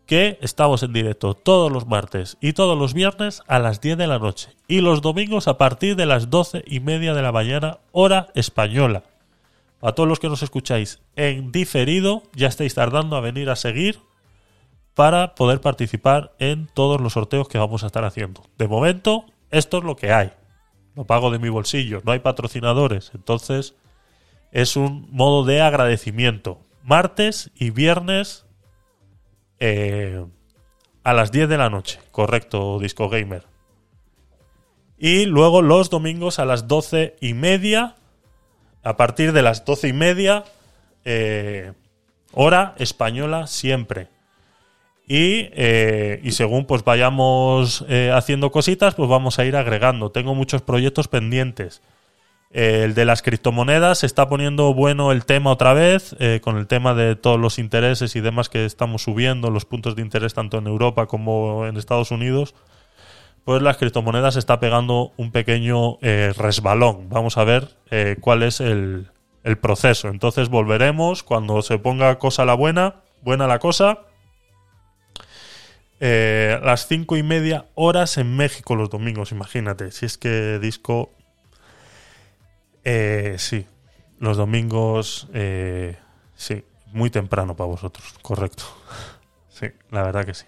[0.06, 4.08] que estamos en directo todos los martes y todos los viernes a las 10 de
[4.08, 7.78] la noche y los domingos a partir de las 12 y media de la mañana
[7.92, 9.04] hora española.
[9.84, 14.00] A todos los que nos escucháis en diferido, ya estáis tardando a venir a seguir
[14.94, 18.42] para poder participar en todos los sorteos que vamos a estar haciendo.
[18.56, 20.32] De momento, esto es lo que hay.
[20.94, 23.74] Lo pago de mi bolsillo, no hay patrocinadores, entonces
[24.52, 26.60] es un modo de agradecimiento.
[26.82, 28.46] Martes y viernes
[29.60, 30.24] eh,
[31.02, 33.46] a las 10 de la noche, correcto, Disco Gamer.
[34.96, 37.96] Y luego los domingos a las 12 y media,
[38.84, 40.44] a partir de las 12 y media,
[41.04, 41.72] eh,
[42.32, 44.08] hora española siempre.
[45.06, 50.10] Y, eh, y, según pues vayamos haciendo cositas, pues vamos a ir agregando.
[50.10, 51.82] Tengo muchos proyectos pendientes
[52.54, 56.68] el de las criptomonedas se está poniendo bueno el tema otra vez, eh, con el
[56.68, 60.58] tema de todos los intereses y demás que estamos subiendo, los puntos de interés tanto
[60.58, 62.54] en Europa como en Estados Unidos.
[63.44, 67.08] Pues las criptomonedas está pegando un pequeño eh, resbalón.
[67.10, 69.10] Vamos a ver eh, cuál es el,
[69.42, 70.08] el proceso.
[70.08, 73.98] Entonces volveremos cuando se ponga cosa la buena, buena la cosa.
[76.00, 79.90] las cinco y media horas en México los domingos, imagínate.
[79.90, 81.10] Si es que disco
[82.84, 83.66] eh, sí,
[84.18, 85.96] los domingos, eh,
[86.36, 88.64] sí, muy temprano para vosotros, correcto.
[89.48, 90.46] Sí, la verdad que sí.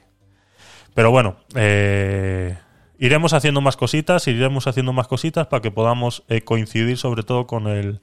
[0.93, 2.59] Pero bueno, eh,
[2.99, 7.47] iremos haciendo más cositas, iremos haciendo más cositas para que podamos eh, coincidir sobre todo
[7.47, 8.01] con el,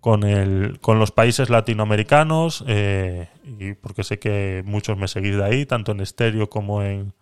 [0.00, 5.66] con el, con los países latinoamericanos y porque sé que muchos me seguís de ahí,
[5.66, 7.14] tanto en estéreo como en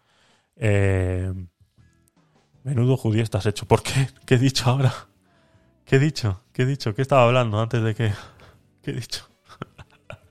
[2.69, 3.67] menudo judío estás hecho.
[3.67, 4.09] ¿Por qué?
[4.27, 4.93] ¿Qué he dicho ahora?
[5.85, 6.43] ¿Qué he dicho?
[6.53, 6.95] ¿Qué he dicho?
[6.95, 8.13] ¿Qué estaba hablando antes de que...
[8.83, 9.27] ¿Qué he dicho?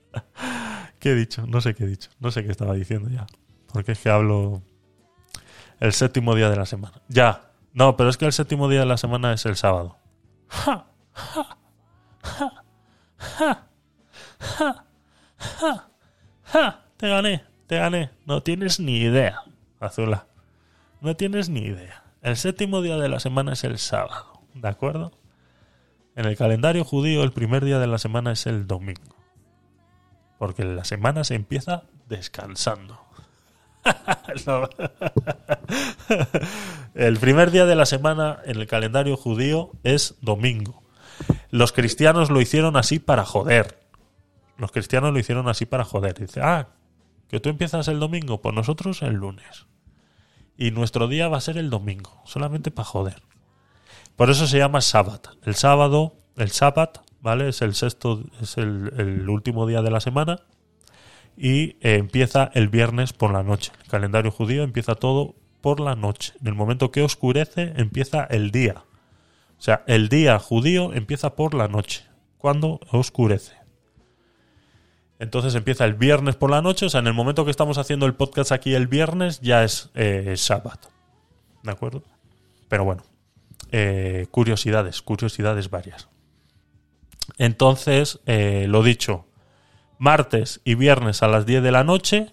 [1.00, 1.46] ¿Qué he dicho?
[1.46, 2.10] No sé qué he dicho.
[2.20, 3.26] No sé qué estaba diciendo ya.
[3.72, 4.62] Porque es que hablo
[5.80, 7.00] el séptimo día de la semana.
[7.08, 7.52] Ya.
[7.72, 9.98] No, pero es que el séptimo día de la semana es el sábado.
[10.48, 10.86] ¡Ja!
[11.12, 11.58] ¡Ja!
[12.22, 12.64] ¡Ja!
[13.18, 14.84] ¡Ja!
[15.38, 15.88] ¡Ja!
[16.44, 16.84] ¡Ja!
[16.96, 18.10] Te gané, te gané.
[18.26, 19.42] No tienes ni idea,
[19.78, 20.26] Azula.
[21.00, 22.02] No tienes ni idea.
[22.22, 24.42] El séptimo día de la semana es el sábado.
[24.54, 25.12] ¿De acuerdo?
[26.16, 29.14] En el calendario judío el primer día de la semana es el domingo.
[30.38, 33.00] Porque la semana se empieza descansando.
[36.94, 40.82] el primer día de la semana en el calendario judío es domingo.
[41.50, 43.78] Los cristianos lo hicieron así para joder.
[44.56, 46.14] Los cristianos lo hicieron así para joder.
[46.14, 46.68] Dice, ah,
[47.28, 49.66] que tú empiezas el domingo, pues nosotros el lunes.
[50.56, 53.22] Y nuestro día va a ser el domingo, solamente para joder.
[54.16, 55.28] Por eso se llama Sabbat.
[55.44, 57.50] El sábado, el Sabbat, ¿vale?
[57.50, 60.40] Es el sexto, es el, último día de la semana.
[61.40, 63.72] Y eh, empieza el viernes por la noche.
[63.84, 66.32] El calendario judío empieza todo por la noche.
[66.40, 68.84] En el momento que oscurece, empieza el día.
[69.58, 72.04] O sea, el día judío empieza por la noche,
[72.38, 73.54] cuando oscurece.
[75.18, 78.06] Entonces empieza el viernes por la noche, o sea, en el momento que estamos haciendo
[78.06, 80.86] el podcast aquí el viernes ya es eh, Shabbat.
[81.64, 82.04] ¿De acuerdo?
[82.68, 83.02] Pero bueno,
[83.72, 86.08] eh, curiosidades, curiosidades varias.
[87.36, 89.26] Entonces, eh, lo dicho,
[89.98, 92.32] martes y viernes a las 10 de la noche,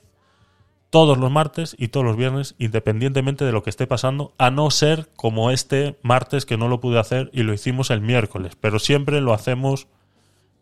[0.90, 4.72] todos los martes y todos los viernes, independientemente de lo que esté pasando, a no
[4.72, 8.80] ser como este martes que no lo pude hacer y lo hicimos el miércoles, pero
[8.80, 9.88] siempre lo hacemos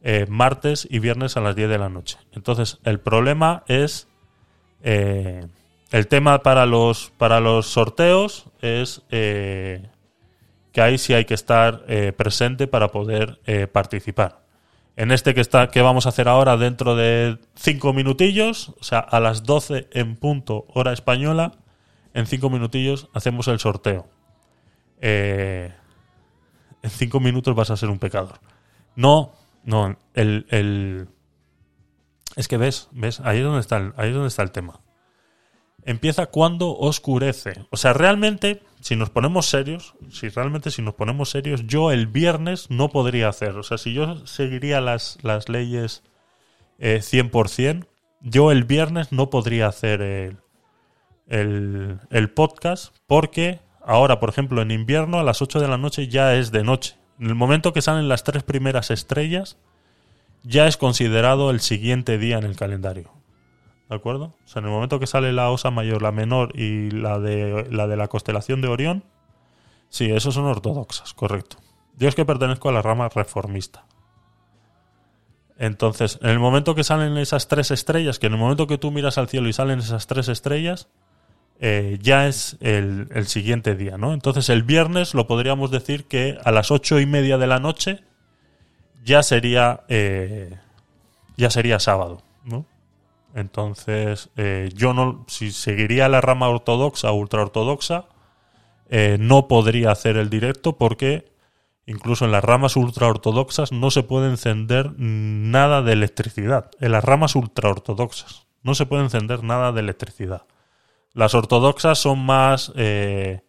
[0.02, 2.18] eh, martes y viernes a las 10 de la noche.
[2.32, 4.08] Entonces, el problema es...
[4.82, 5.46] eh,
[5.92, 9.86] el tema para los, para los sorteos es eh,
[10.72, 11.86] que ahí sí hay que estar
[12.18, 13.40] presente para poder
[13.72, 14.43] participar.
[14.96, 19.00] En este que, está, que vamos a hacer ahora dentro de 5 minutillos, o sea,
[19.00, 21.54] a las 12 en punto hora española,
[22.14, 24.08] en 5 minutillos hacemos el sorteo.
[25.02, 25.74] Eh,
[26.84, 28.40] en 5 minutos vas a ser un pecador.
[28.96, 29.34] No,
[29.64, 31.08] no, el, el-
[32.36, 34.80] es que ves, ves, ahí es donde está el, ahí es donde está el tema
[35.86, 37.66] empieza cuando oscurece.
[37.70, 42.08] O sea, realmente, si nos ponemos serios, si realmente si nos ponemos serios, yo el
[42.08, 43.58] viernes no podría hacer.
[43.58, 46.04] O sea, si yo seguiría las, las leyes
[46.80, 47.86] eh, 100%,
[48.22, 50.38] yo el viernes no podría hacer el,
[51.28, 56.08] el, el podcast porque ahora, por ejemplo, en invierno a las 8 de la noche
[56.08, 56.96] ya es de noche.
[57.20, 59.58] En el momento que salen las tres primeras estrellas,
[60.44, 63.12] ya es considerado el siguiente día en el calendario.
[63.94, 64.34] ¿De acuerdo?
[64.44, 67.68] O sea, en el momento que sale la osa mayor, la menor y la de
[67.70, 69.04] la, de la constelación de Orión,
[69.90, 71.58] sí, esos son ortodoxas, correcto.
[72.00, 73.86] Yo es que pertenezco a la rama reformista.
[75.60, 78.90] Entonces, en el momento que salen esas tres estrellas, que en el momento que tú
[78.90, 80.88] miras al cielo y salen esas tres estrellas,
[81.60, 84.12] eh, ya es el, siguiente día, ¿no?
[84.12, 88.00] Entonces, el viernes lo podríamos decir que a las ocho y media de la noche
[89.06, 90.58] ya sería eh,
[91.38, 92.66] ya sería sábado, ¿no?
[93.34, 98.06] Entonces, eh, yo no, si seguiría la rama ortodoxa o ultraortodoxa,
[98.90, 101.34] eh, no podría hacer el directo porque
[101.88, 106.70] incluso en las ramas ultraortodoxas no se puede encender nada de electricidad.
[106.80, 110.44] En las ramas ultraortodoxas no se puede encender nada de electricidad.
[111.14, 113.42] Las ortodoxas son más eh,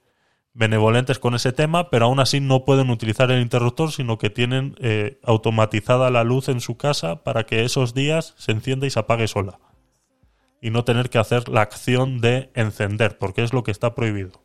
[0.55, 4.77] benevolentes con ese tema, pero aún así no pueden utilizar el interruptor, sino que tienen
[4.81, 9.01] eh, automatizada la luz en su casa para que esos días se encienda y se
[9.01, 9.59] apague sola
[10.65, 14.41] y no tener que hacer la acción de encender, porque es lo que está prohibido.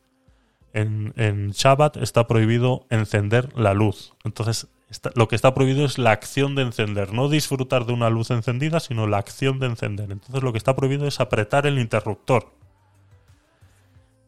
[0.74, 4.16] En, en Shabbat está prohibido encender la luz.
[4.26, 4.68] Entonces,
[5.16, 8.82] lo que está prohibido es la acción de encender, no disfrutar de una luz encendida,
[8.82, 10.12] sino la acción de encender.
[10.12, 12.52] Entonces, lo que está prohibido es apretar el interruptor.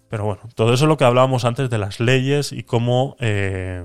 [0.08, 3.84] Pero bueno, todo eso es lo que hablábamos antes de las leyes y cómo eh,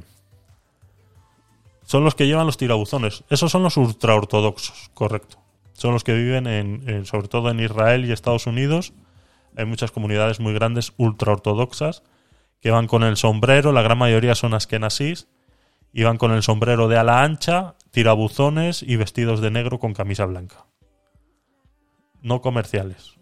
[1.83, 3.25] son los que llevan los tirabuzones.
[3.31, 5.39] Esos son los ultraortodoxos, correcto
[5.77, 8.95] son los que viven en, sobre todo en Israel y Estados Unidos.
[9.57, 12.03] Hay muchas comunidades muy grandes ultraortodoxas
[12.61, 15.29] que van con el sombrero, la gran mayoría son askenasís,
[15.93, 20.25] y van con el sombrero de ala ancha, tirabuzones y vestidos de negro con camisa
[20.25, 20.67] blanca.
[22.23, 23.15] No comerciales.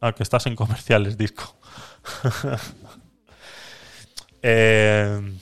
[0.00, 1.56] Ah, que estás en comerciales, disco.
[4.48, 5.38] Eh,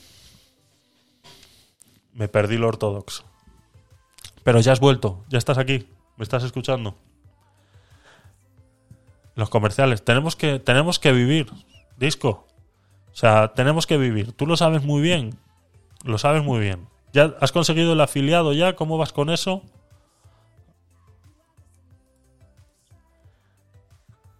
[2.13, 3.23] me perdí lo ortodoxo.
[4.45, 6.95] Pero ya has vuelto, ya estás aquí, me estás escuchando.
[9.33, 11.47] Los comerciales, tenemos que, tenemos que vivir,
[11.97, 12.45] disco.
[13.11, 14.33] O sea, tenemos que vivir.
[14.33, 15.39] Tú lo sabes muy bien.
[16.03, 16.87] Lo sabes muy bien.
[17.11, 18.75] ¿Ya has conseguido el afiliado ya?
[18.75, 19.63] ¿Cómo vas con eso?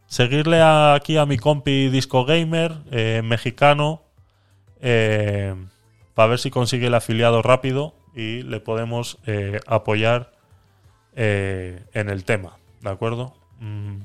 [0.05, 4.03] Seguirle aquí a mi compi Disco Gamer, eh, mexicano,
[4.79, 10.31] para ver si consigue el afiliado rápido y le podemos eh, apoyar
[11.15, 13.35] eh, en el tema, ¿de acuerdo?
[13.59, 13.97] Mm,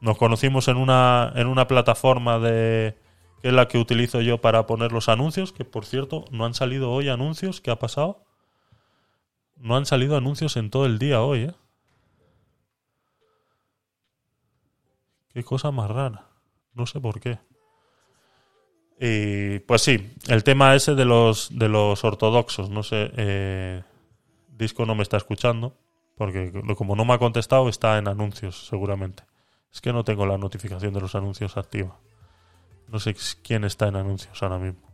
[0.00, 2.96] nos conocimos en una, en una plataforma de
[3.42, 6.54] que es la que utilizo yo para poner los anuncios, que por cierto, no han
[6.54, 8.24] salido hoy anuncios, ¿qué ha pasado?
[9.56, 11.54] No han salido anuncios en todo el día hoy, ¿eh?
[15.32, 16.26] Qué cosa más rara.
[16.74, 17.38] No sé por qué.
[19.04, 23.82] Y pues sí, el tema ese de los de los ortodoxos, no sé, eh,
[24.56, 25.76] Disco no me está escuchando,
[26.16, 29.24] porque como no me ha contestado está en anuncios seguramente.
[29.72, 31.98] Es que no tengo la notificación de los anuncios activa.
[32.86, 34.88] No sé quién está en anuncios ahora mismo.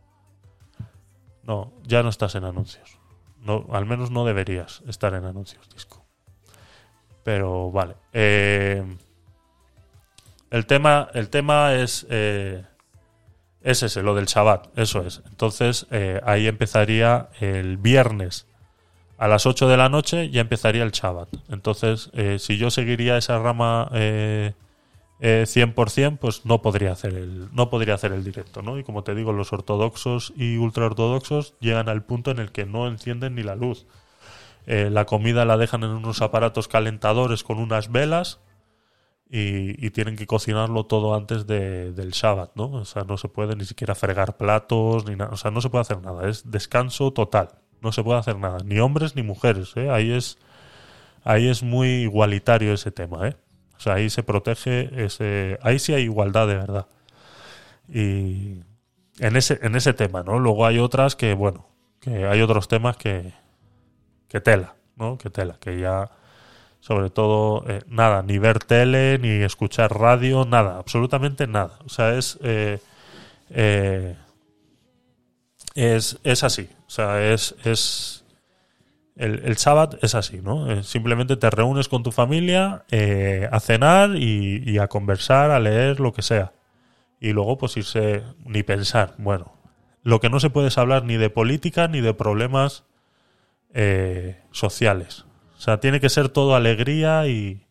[1.42, 2.98] No, ya no estás en anuncios.
[3.42, 6.02] No, al menos no deberías estar en anuncios, Disco.
[7.24, 7.96] Pero vale.
[8.14, 8.82] Eh,
[10.50, 12.64] el tema, el tema es eh,
[13.62, 15.22] es ese, lo del Shabbat, eso es.
[15.28, 18.48] Entonces, eh, ahí empezaría el viernes
[19.18, 21.28] a las 8 de la noche ya empezaría el Shabbat.
[21.48, 24.54] Entonces, eh, si yo seguiría esa rama eh,
[25.18, 28.78] eh, 100%, pues no podría hacer el no podría hacer el directo, ¿no?
[28.78, 32.86] Y como te digo, los ortodoxos y ultraortodoxos llegan al punto en el que no
[32.86, 33.86] encienden ni la luz.
[34.66, 38.38] Eh, la comida la dejan en unos aparatos calentadores con unas velas
[39.30, 42.70] y, y tienen que cocinarlo todo antes de- del Shabbat, ¿no?
[42.72, 45.70] O sea, no se puede ni siquiera fregar platos ni nada, o sea, no se
[45.70, 47.50] puede hacer nada, es descanso total,
[47.82, 49.90] no se puede hacer nada, ni hombres ni mujeres, ¿eh?
[49.90, 50.38] Ahí es
[51.24, 53.36] ahí es muy igualitario ese tema, ¿eh?
[53.76, 56.86] O sea, ahí se protege ese ahí sí hay igualdad de verdad.
[57.88, 58.60] Y
[59.20, 60.38] en ese en ese tema, ¿no?
[60.38, 61.68] Luego hay otras que bueno,
[62.00, 63.32] que hay otros temas que
[64.28, 65.18] que tela, ¿no?
[65.18, 66.10] Que tela, que ya
[66.80, 71.78] sobre todo eh, nada, ni ver tele, ni escuchar radio, nada, absolutamente nada.
[71.84, 72.78] O sea, es eh,
[73.50, 74.16] eh,
[75.74, 76.68] es, es así.
[76.86, 78.24] O sea, es, es
[79.16, 80.70] el, el sábado es así, ¿no?
[80.70, 82.84] Eh, simplemente te reúnes con tu familia
[83.50, 86.52] a cenar y, y a conversar, a leer, lo que sea.
[87.20, 89.14] Y luego, pues irse, ni pensar.
[89.18, 89.52] Bueno,
[90.02, 92.84] lo que no se puede es hablar ni de política ni de problemas
[94.52, 95.26] sociales.
[95.58, 97.66] O sea, tiene que ser todo alegría y,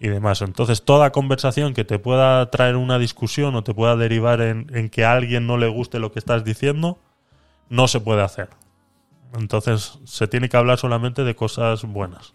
[0.00, 0.42] y demás.
[0.42, 4.90] Entonces, toda conversación que te pueda traer una discusión o te pueda derivar en, en
[4.90, 6.98] que a alguien no le guste lo que estás diciendo,
[7.68, 8.48] no se puede hacer.
[9.38, 12.34] Entonces, se tiene que hablar solamente de cosas buenas.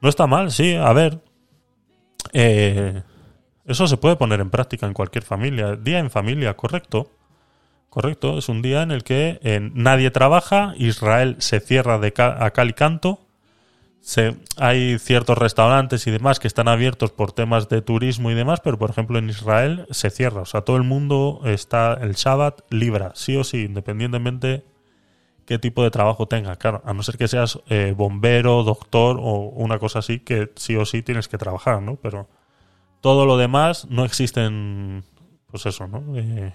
[0.00, 1.20] No está mal, sí, a ver.
[2.32, 3.02] Eh,
[3.66, 5.76] eso se puede poner en práctica en cualquier familia.
[5.76, 7.10] Día en familia, correcto.
[7.90, 12.44] Correcto, es un día en el que eh, nadie trabaja, Israel se cierra de ca-
[12.44, 13.26] a cal y canto,
[14.00, 18.60] se, hay ciertos restaurantes y demás que están abiertos por temas de turismo y demás,
[18.62, 22.62] pero por ejemplo en Israel se cierra, o sea, todo el mundo está el Shabbat
[22.70, 24.64] libra, sí o sí, independientemente
[25.44, 29.48] qué tipo de trabajo tenga, claro, a no ser que seas eh, bombero, doctor o
[29.48, 31.96] una cosa así, que sí o sí tienes que trabajar, ¿no?
[31.96, 32.28] Pero
[33.00, 35.04] todo lo demás no existen,
[35.50, 36.04] pues eso, ¿no?
[36.16, 36.54] Eh,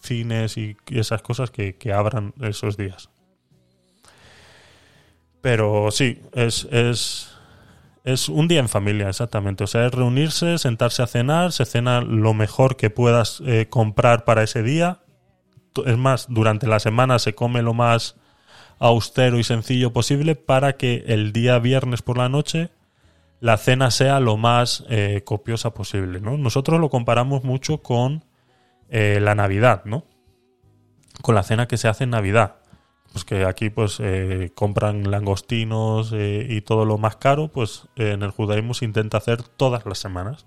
[0.00, 3.10] cines y esas cosas que, que abran esos días.
[5.46, 7.30] Pero sí, es, es,
[8.02, 9.62] es un día en familia, exactamente.
[9.62, 14.24] O sea, es reunirse, sentarse a cenar, se cena lo mejor que puedas eh, comprar
[14.24, 15.02] para ese día.
[15.84, 18.16] Es más, durante la semana se come lo más
[18.80, 22.70] austero y sencillo posible para que el día viernes por la noche
[23.38, 26.20] la cena sea lo más eh, copiosa posible.
[26.20, 26.36] ¿no?
[26.36, 28.24] Nosotros lo comparamos mucho con
[28.88, 30.06] eh, la Navidad, ¿no?
[31.22, 32.56] Con la cena que se hace en Navidad.
[33.16, 38.10] Pues que aquí pues eh, compran langostinos eh, y todo lo más caro, pues eh,
[38.10, 40.44] en el judaísmo se intenta hacer todas las semanas.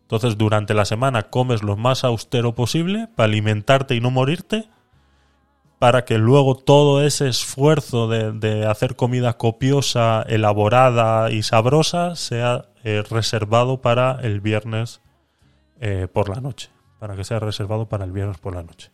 [0.00, 4.70] Entonces durante la semana comes lo más austero posible para alimentarte y no morirte,
[5.78, 12.70] para que luego todo ese esfuerzo de, de hacer comida copiosa, elaborada y sabrosa sea
[13.10, 15.02] reservado para el viernes
[16.14, 18.91] por la noche, para que sea reservado para el viernes por la noche.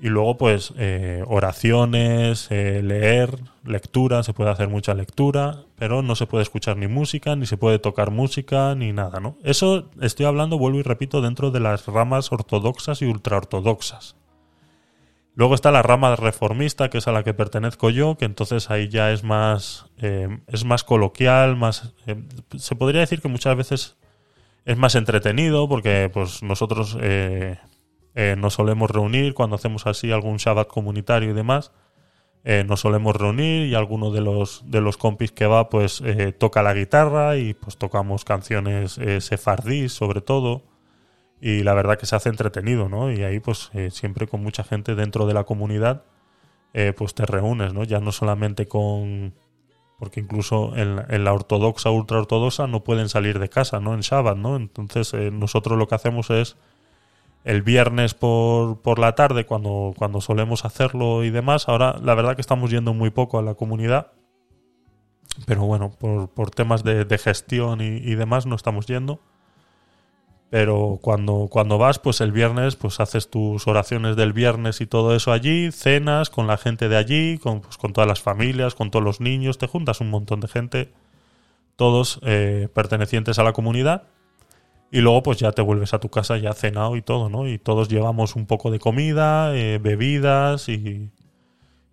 [0.00, 6.14] Y luego, pues, eh, oraciones, eh, leer, lectura, se puede hacer mucha lectura, pero no
[6.14, 9.36] se puede escuchar ni música, ni se puede tocar música, ni nada, ¿no?
[9.42, 14.14] Eso estoy hablando, vuelvo y repito, dentro de las ramas ortodoxas y ultraortodoxas.
[15.34, 18.88] Luego está la rama reformista, que es a la que pertenezco yo, que entonces ahí
[18.88, 22.22] ya es más, eh, es más coloquial, más, eh,
[22.56, 23.96] se podría decir que muchas veces
[24.64, 26.96] es más entretenido, porque pues nosotros
[28.18, 31.72] eh, nos solemos reunir cuando hacemos así algún Shabbat comunitario y demás.
[32.44, 36.32] eh, nos solemos reunir y alguno de los de los compis que va pues eh,
[36.32, 40.62] toca la guitarra y pues tocamos canciones eh, sefardís sobre todo.
[41.40, 44.64] Y la verdad que se hace entretenido no y ahí pues eh, siempre con mucha
[44.64, 46.04] gente dentro de la comunidad
[46.74, 49.34] eh, pues te reúnes no ya no solamente con
[49.98, 53.94] porque incluso en, la- en la ortodoxa ultra ortodoxa no pueden salir de casa no
[53.94, 56.56] en Shabbat no entonces nosotros lo que hacemos es
[57.48, 61.66] el viernes por, por la tarde cuando, cuando solemos hacerlo y demás.
[61.66, 64.12] Ahora la verdad que estamos yendo muy poco a la comunidad.
[65.46, 69.20] Pero bueno, por, por temas de, gestión y, y demás no estamos yendo.
[70.50, 75.16] Pero cuando, cuando vas, pues el viernes, pues haces tus oraciones del viernes y todo
[75.16, 78.90] eso allí, cenas con la gente de allí, con, pues, con todas las familias, con
[78.90, 80.92] todos los niños, te juntas un montón de gente,
[81.76, 84.02] todos eh, pertenecientes a la comunidad
[84.90, 87.46] y luego pues ya te vuelves a tu casa ya cenado y todo, ¿no?
[87.48, 91.10] Y todos llevamos un poco de comida, eh, bebidas y,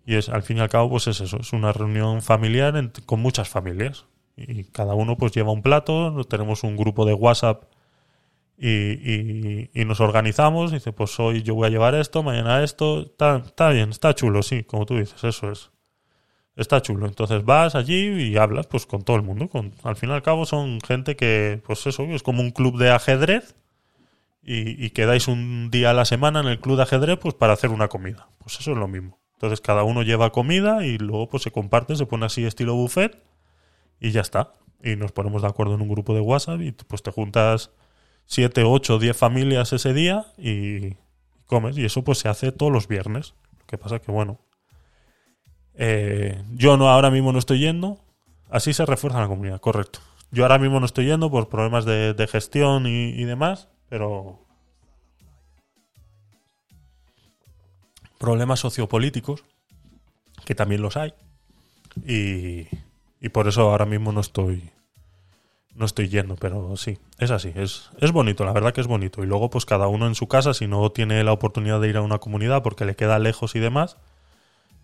[0.06, 3.20] y es al fin y al cabo pues es eso, es una reunión familiar con
[3.20, 4.06] muchas familias
[4.36, 7.64] y cada uno pues lleva un plato, tenemos un grupo de WhatsApp
[8.58, 13.00] y, y- y nos organizamos, dice pues hoy yo voy a llevar esto, mañana esto,
[13.02, 15.70] está, está bien, está chulo, sí, como tú dices, eso es.
[16.56, 17.06] Está chulo.
[17.06, 19.48] Entonces vas allí y hablas pues con todo el mundo.
[19.48, 22.78] Con, al fin y al cabo son gente que, pues eso, es como un club
[22.78, 23.54] de ajedrez
[24.42, 27.52] y, y quedáis un día a la semana en el club de ajedrez pues para
[27.52, 28.28] hacer una comida.
[28.38, 29.18] Pues eso es lo mismo.
[29.34, 33.22] Entonces cada uno lleva comida y luego pues se comparte, se pone así estilo buffet
[34.00, 34.52] y ya está.
[34.82, 37.70] Y nos ponemos de acuerdo en un grupo de WhatsApp y pues te juntas
[38.26, 40.96] 7, 8, 10 familias ese día y
[41.44, 41.76] comes.
[41.76, 43.34] Y eso pues se hace todos los viernes.
[43.58, 44.40] Lo que pasa que bueno,
[45.76, 47.98] eh, yo no ahora mismo no estoy yendo.
[48.50, 50.00] Así se refuerza la comunidad, correcto.
[50.30, 54.40] Yo ahora mismo no estoy yendo por problemas de, gestión y, y demás, pero
[58.18, 59.44] problemas sociopolíticos,
[60.44, 61.14] que también los hay.
[62.06, 62.66] Y,
[63.20, 64.70] y por eso ahora mismo no estoy
[65.76, 69.22] no estoy yendo, pero sí, es así, es, es bonito, la verdad que es bonito.
[69.22, 71.98] Y luego, pues cada uno en su casa, si no tiene la oportunidad de ir
[71.98, 73.98] a una comunidad porque le queda lejos y demás,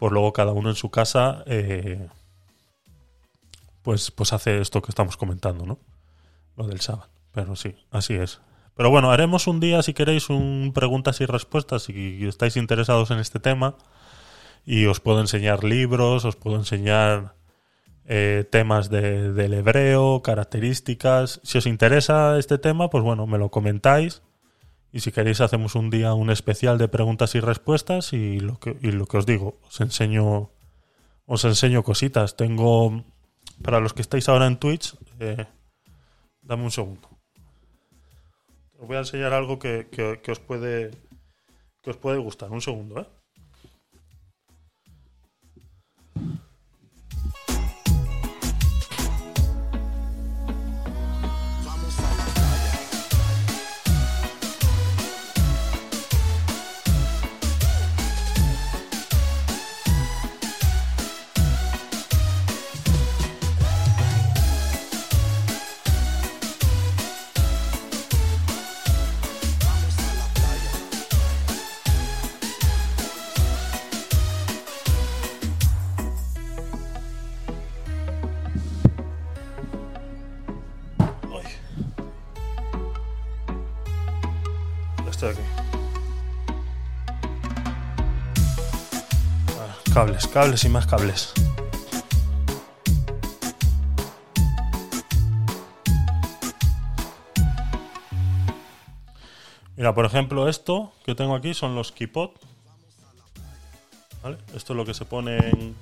[0.02, 2.08] pues luego cada uno en su casa, eh,
[3.82, 5.78] pues, pues hace esto que estamos comentando, ¿no?
[6.56, 7.08] Lo del sábado.
[7.30, 8.40] Pero sí, así es.
[8.74, 13.20] Pero bueno, haremos un día, si queréis, un preguntas y respuestas, si estáis interesados en
[13.20, 13.76] este tema.
[14.66, 17.34] Y os puedo enseñar libros, os puedo enseñar
[18.04, 21.38] eh, temas de- del hebreo, características.
[21.44, 24.20] Si os interesa este tema, pues bueno, me lo comentáis.
[24.92, 28.76] Y si queréis hacemos un día un especial de preguntas y respuestas y lo que,
[28.82, 30.50] y lo que os digo, os enseño,
[31.24, 32.36] os enseño cositas.
[32.36, 33.02] Tengo,
[33.62, 35.46] para los que estáis ahora en Twitch, eh,
[36.42, 37.08] dame un segundo.
[38.78, 40.90] Os voy a enseñar algo que, que- que os puede
[41.82, 42.50] que os puede gustar.
[42.52, 43.06] Un segundo, ¿eh?
[90.32, 91.32] Cables, y más cables.
[99.76, 101.92] Mira, por ejemplo, esto que tengo aquí son los.
[104.22, 104.38] ¿Vale?
[104.54, 105.74] Esto es lo que se pone en,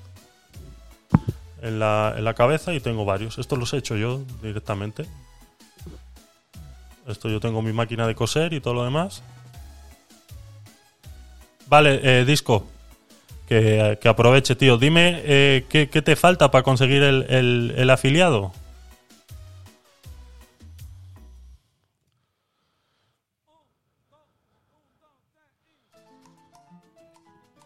[1.61, 3.39] en la, en la cabeza y tengo varios.
[3.39, 5.07] Estos los he hecho yo directamente.
[7.07, 9.23] Esto yo tengo mi máquina de coser y todo lo demás.
[11.67, 12.67] Vale, eh, Disco.
[13.51, 14.79] Que, aproveche, tío.
[14.79, 18.53] Dime eh, ¿qué, te falta para conseguir el, el- el afiliado.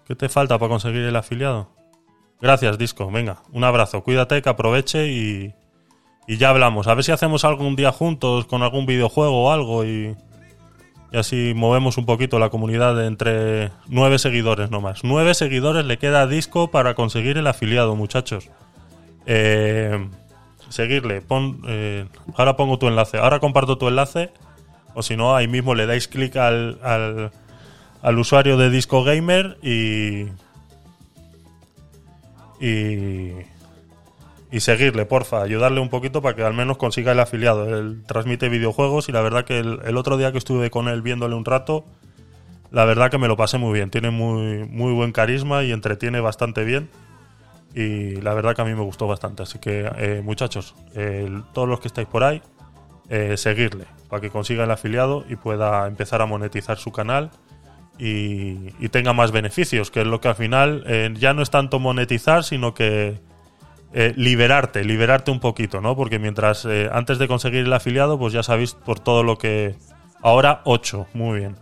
[0.06, 1.68] ¿Qué te falta para conseguir el afiliado?
[2.40, 3.10] Gracias, Disco.
[3.10, 4.02] Venga, un abrazo.
[4.02, 5.54] Cuídate, que aproveche y,
[6.26, 6.86] y ya hablamos.
[6.86, 10.14] A ver si hacemos algo un día juntos con algún videojuego o algo y,
[11.14, 15.04] y así movemos un poquito la comunidad de entre nueve seguidores nomás.
[15.04, 18.50] Nueve seguidores le queda a Disco para conseguir el afiliado, muchachos.
[19.24, 20.08] Eh,
[20.70, 21.20] seguirle.
[21.20, 23.18] Pon, eh, ahora pongo tu enlace.
[23.18, 24.32] Ahora comparto tu enlace.
[24.94, 27.30] O si no, ahí mismo le dais clic al, al,
[28.02, 30.24] al usuario de Disco Gamer y.
[32.60, 33.53] Y.
[34.54, 37.76] Y seguirle, porfa, ayudarle un poquito para que al menos consiga el afiliado.
[37.76, 41.34] Él transmite videojuegos y la verdad que el, otro día que estuve con él viéndole
[41.34, 41.84] un rato,
[42.70, 43.90] la verdad que me lo pasé muy bien.
[43.90, 46.88] Tiene muy, muy buen carisma y entretiene bastante bien.
[47.74, 49.42] Y la verdad que a mí me gustó bastante.
[49.42, 50.76] Así que, eh, muchachos,
[51.52, 52.40] todos los que estáis por ahí,
[53.08, 57.32] eh, seguirle para que consiga el afiliado y pueda empezar a monetizar su canal
[57.98, 61.50] y, y tenga más beneficios, que es lo que al final eh, ya no es
[61.50, 63.18] tanto monetizar, sino que
[63.96, 65.94] eh, liberarte, liberarte un poquito, ¿no?
[65.94, 69.76] Porque mientras eh, antes de conseguir el afiliado, pues ya sabéis por todo lo que...
[70.20, 71.56] Ahora 8, muy bien.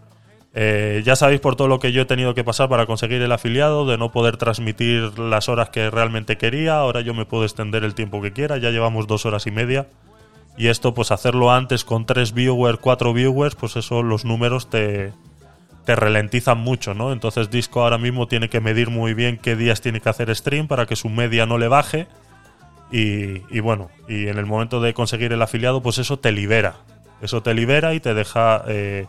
[0.55, 3.33] Eh, ya sabéis por todo lo que yo he tenido que pasar para conseguir el
[3.33, 7.85] afiliado, de no poder transmitir las horas que realmente quería, ahora yo me puedo extender
[7.85, 9.89] el tiempo que quiera, ya llevamos dos horas y media.
[10.57, 15.13] Y esto, pues hacerlo antes con tres viewers, cuatro viewers, pues eso los números te,
[15.85, 17.13] te ralentizan mucho, ¿no?
[17.13, 20.67] Entonces Disco ahora mismo tiene que medir muy bien qué días tiene que hacer stream
[20.67, 22.07] para que su media no le baje.
[22.95, 26.77] Y, bueno, y en el momento de conseguir el afiliado, pues eso te libera.
[27.23, 29.07] Eso te libera y te deja eh,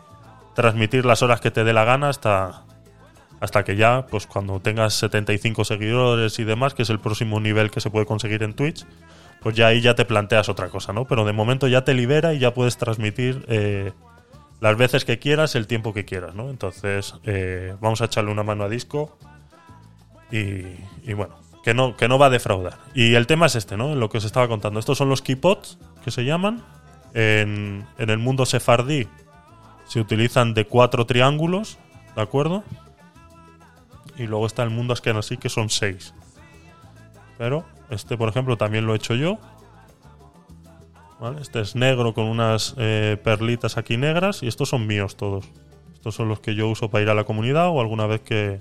[0.55, 2.63] transmitir las horas que te dé la gana hasta,
[3.41, 7.71] Hasta que ya, pues cuando tengas 75 seguidores y demás, que es el próximo nivel
[7.71, 8.85] que se puede conseguir en Twitch,
[9.41, 11.03] pues ya ahí ya te planteas otra cosa, ¿no?
[11.03, 13.91] Pero de momento ya te libera y ya puedes transmitir eh,
[14.61, 16.49] las veces que quieras, el tiempo que quieras, ¿no?
[16.49, 19.17] Entonces, eh, vamos a echarle una mano a disco
[20.31, 20.63] y,
[21.03, 22.77] y bueno, que no, que no va a defraudar.
[22.93, 23.95] Y el tema es este, ¿no?
[23.95, 24.79] Lo que os estaba contando.
[24.79, 26.63] Estos son los keypots que se llaman.
[27.13, 29.07] En, en el mundo sefardí
[29.85, 31.77] se utilizan de cuatro triángulos,
[32.15, 32.63] ¿de acuerdo?
[34.17, 36.13] Y luego está el mundo así que son seis.
[37.37, 39.37] Pero este, por ejemplo, también lo he hecho yo.
[41.39, 45.45] Este es negro con unas eh, perlitas aquí negras y estos son míos todos.
[45.93, 48.59] Estos son los que yo uso para ir a la comunidad o alguna vez que...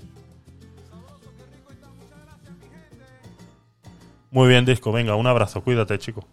[4.33, 4.91] Muy bien, disco.
[4.91, 5.63] Venga, un abrazo.
[5.63, 6.27] Cuídate, chico.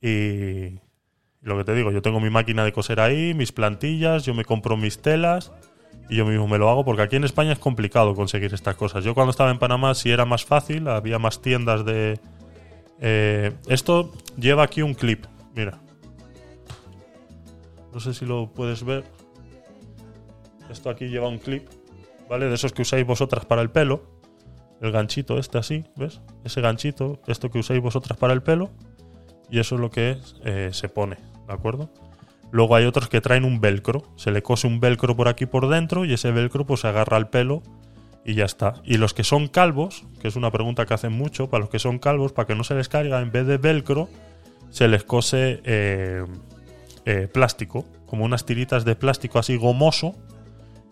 [0.00, 0.78] Y
[1.42, 4.44] lo que te digo, yo tengo mi máquina de coser ahí, mis plantillas, yo me
[4.44, 5.50] compro mis telas
[6.08, 9.02] y yo mismo me lo hago porque aquí en España es complicado conseguir estas cosas.
[9.02, 12.20] Yo cuando estaba en Panamá sí era más fácil, había más tiendas de...
[13.00, 15.80] eh, esto lleva aquí un clip, mira.
[17.92, 19.02] No sé si lo puedes ver.
[20.70, 21.68] Esto aquí lleva un clip,
[22.30, 22.46] ¿vale?
[22.46, 24.13] De esos que usáis vosotras para el pelo.
[24.80, 26.20] El ganchito este así, ¿ves?
[26.44, 28.70] Ese ganchito, esto que usáis vosotras para el pelo.
[29.50, 31.90] Y eso es lo que eh, se pone, ¿de acuerdo?
[32.50, 34.04] Luego hay otros que traen un velcro.
[34.16, 37.16] Se le cose un velcro por aquí por dentro y ese velcro pues se agarra
[37.16, 37.62] al pelo
[38.24, 38.74] y ya está.
[38.84, 41.78] Y los que son calvos, que es una pregunta que hacen mucho, para los que
[41.78, 44.08] son calvos, para que no se les caiga, en vez de velcro,
[44.70, 46.24] se les cose eh,
[47.04, 50.14] eh, plástico, como unas tiritas de plástico así gomoso,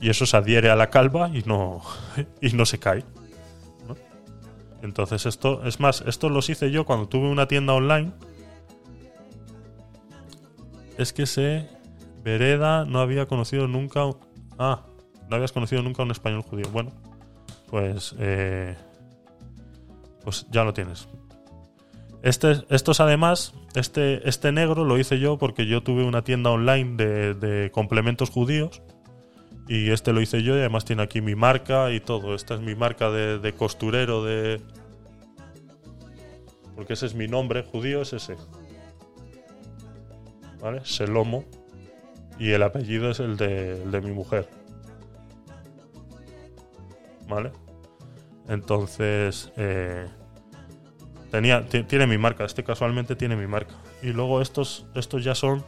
[0.01, 1.81] y eso se adhiere a la calva y no,
[2.41, 3.05] y no se cae.
[4.83, 8.13] Entonces esto, es más, esto los hice yo cuando tuve una tienda online.
[10.99, 11.69] Es que se
[12.23, 14.05] Vereda no había conocido nunca.
[14.05, 14.17] un-
[14.59, 14.83] Ah,
[15.29, 16.67] no habías conocido nunca un español judío.
[16.73, 16.91] Bueno,
[17.71, 18.15] pues.
[18.19, 18.77] eh,
[20.25, 21.09] pues ya lo tienes.
[22.23, 26.95] Este, estos además, este, este negro lo hice yo porque yo tuve una tienda online
[27.35, 28.83] de complementos judíos.
[29.69, 32.35] Y este lo hice yo y además tiene aquí mi marca y todo.
[32.35, 34.61] Esta es mi marca de, costurero de.
[36.75, 38.37] Porque ese es mi nombre judío, es ese.
[40.61, 40.85] ¿Vale?
[40.85, 41.45] Selomo.
[42.39, 44.49] Y el apellido es el de, mi mujer.
[47.29, 47.53] ¿Vale?
[48.49, 49.53] Entonces.
[49.57, 50.07] eh,
[51.31, 52.45] tenía, ti- tiene mi marca.
[52.45, 53.75] Este casualmente tiene mi marca.
[54.03, 55.65] Y luego estos, estos ya son.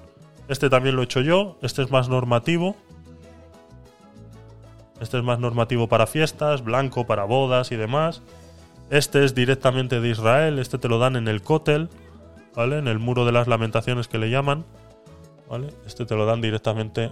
[0.49, 1.59] Este también lo he hecho yo.
[1.63, 2.77] Este es más normativo.
[5.05, 8.23] Este es más normativo para fiestas, blanco para bodas y demás.
[8.89, 10.59] Este es directamente de Israel.
[10.59, 11.91] Este te lo dan en el Kotel,
[12.57, 12.79] ¿vale?
[12.79, 14.65] En el muro de las lamentaciones que le llaman.
[15.47, 15.75] ¿Vale?
[15.87, 17.11] Este te lo dan directamente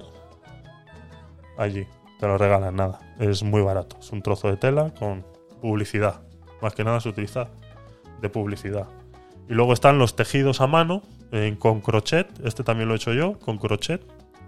[1.58, 1.86] allí.
[2.18, 2.98] Te lo regalan, nada.
[3.18, 3.98] Es muy barato.
[4.00, 5.22] Es un trozo de tela con
[5.60, 6.22] publicidad.
[6.62, 7.48] Más que nada se utiliza
[8.22, 8.86] de publicidad.
[9.50, 12.26] Y luego están los tejidos a mano eh, con crochet.
[12.42, 14.02] Este también lo he hecho yo, con crochet.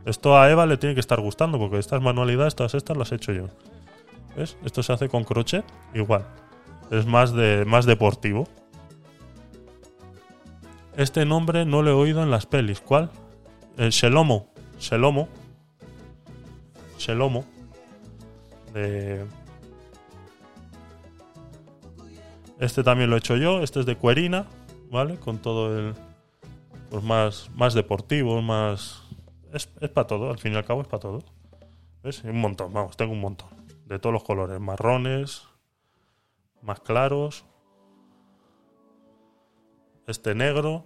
[0.04, 3.16] Esto a Eva le tiene que estar gustando porque estas manualidades, todas estas las he
[3.16, 3.48] hecho yo.
[4.36, 4.56] ¿Ves?
[4.64, 5.64] Esto se hace con crochet,
[5.94, 6.26] igual.
[6.90, 8.46] Es más, de, más deportivo.
[10.96, 12.80] Este nombre no lo he oído en las pelis.
[12.80, 13.10] ¿Cuál?
[13.76, 14.48] El Shelomo.
[14.78, 15.28] Shelomo.
[16.98, 17.44] Shelomo.
[18.72, 19.24] De...
[22.60, 23.62] Este también lo he hecho yo.
[23.62, 24.46] Este es de cuerina,
[24.90, 25.16] ¿vale?
[25.16, 25.94] Con todo el...
[26.90, 29.03] Pues más, más deportivo, más...
[29.54, 31.20] Es, es para todo, al fin y al cabo es para todo.
[32.02, 32.22] ¿Ves?
[32.24, 33.48] Un montón, vamos, tengo un montón.
[33.86, 34.60] De todos los colores.
[34.60, 35.46] Marrones,
[36.60, 37.46] más claros.
[40.06, 40.84] Este negro,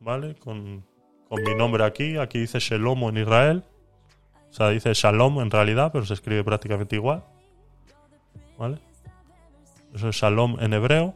[0.00, 0.34] ¿vale?
[0.34, 0.84] Con,
[1.28, 2.18] con mi nombre aquí.
[2.18, 3.64] Aquí dice Shelomo en Israel.
[4.50, 7.24] O sea, dice Shalom en realidad, pero se escribe prácticamente igual.
[8.58, 8.78] ¿Vale?
[9.94, 11.14] Eso es Shalom en hebreo.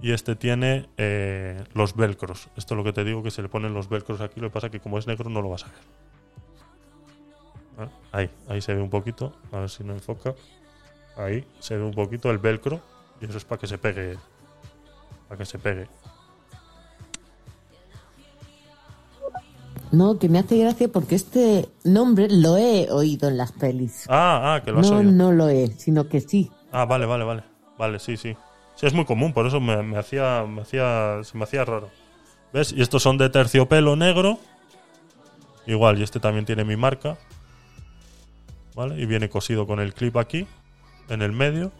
[0.00, 2.48] Y este tiene eh, los velcros.
[2.56, 4.40] Esto es lo que te digo, que se le ponen los velcros aquí.
[4.40, 5.76] Lo que pasa es que como es negro no lo vas a ver.
[8.12, 9.32] Ahí, ahí se ve un poquito.
[9.52, 10.34] A ver si no enfoca.
[11.16, 12.80] Ahí se ve un poquito el velcro.
[13.20, 14.18] Y eso es para que se pegue.
[15.28, 15.88] Para que se pegue.
[19.92, 24.04] No, que me hace gracia porque este nombre lo he oído en las pelis.
[24.08, 25.12] Ah, ah, que lo has No, oído.
[25.12, 26.50] no lo he, sino que sí.
[26.72, 27.44] Ah, vale, vale, vale.
[27.78, 28.36] Vale, sí, sí.
[28.76, 31.90] Sí, es muy común, por eso me, hacía, me hacía, se me hacía raro.
[32.52, 32.72] ¿Ves?
[32.72, 34.38] Y estos son de terciopelo negro.
[35.66, 37.16] Igual, y este también tiene mi marca.
[38.74, 39.00] ¿Vale?
[39.00, 40.46] Y viene cosido con el clip aquí,
[41.08, 41.72] en el medio.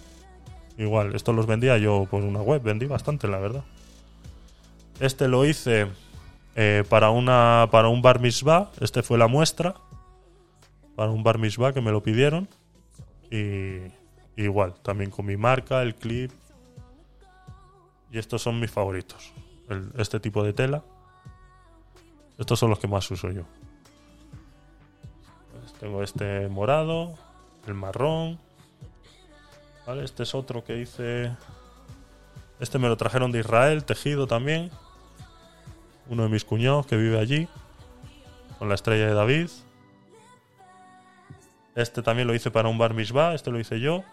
[0.79, 3.65] Igual, estos los vendía yo por una web, vendí bastante, la verdad.
[4.99, 5.89] Este lo hice
[6.55, 8.71] eh, para, una, para un bar mitzvah.
[8.81, 9.75] Este fue la muestra.
[10.95, 12.49] Para un bar mitzvah que me lo pidieron.
[13.31, 13.93] Y
[14.37, 16.33] igual, también con mi marca, el clip.
[18.11, 19.33] Y estos son mis favoritos.
[19.97, 20.83] Este tipo de tela.
[22.39, 23.43] Estos son los que más uso yo.
[25.53, 27.15] Pues tengo este morado,
[27.67, 28.39] el marrón.
[29.87, 30.05] ¿Vale?
[30.05, 31.35] Este es otro que hice.
[32.61, 34.71] Este me lo trajeron de Israel, tejido también.
[36.09, 37.49] Uno de mis cuñados que vive allí.
[38.59, 39.51] Con la estrella de David.
[41.75, 43.35] Este también lo hice para un bar mitzvah.
[43.35, 44.05] Este lo hice yo.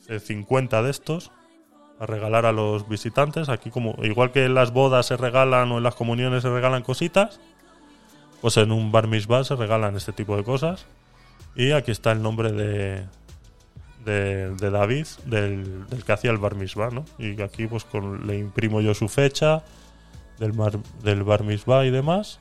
[0.00, 1.30] Hice 50 de estos.
[2.00, 3.48] A regalar a los visitantes.
[3.48, 6.82] Aquí como, igual que en las bodas se regalan o en las comuniones se regalan
[6.82, 7.40] cositas.
[8.40, 10.86] Pues en un bar mitzvah se regalan este tipo de cosas.
[11.56, 13.04] Y aquí está el nombre de,
[14.04, 17.04] de, de David, del, que hacía el bar mitzvah, ¿no?
[17.18, 19.64] Y aquí pues con, le imprimo yo su fecha
[20.38, 22.38] del, mar- del bar mitzvah y demás.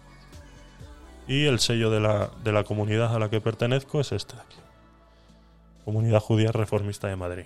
[1.27, 4.42] Y el sello de la, de la comunidad a la que pertenezco es este de
[4.42, 4.58] aquí.
[5.84, 7.45] Comunidad Judía Reformista de Madrid.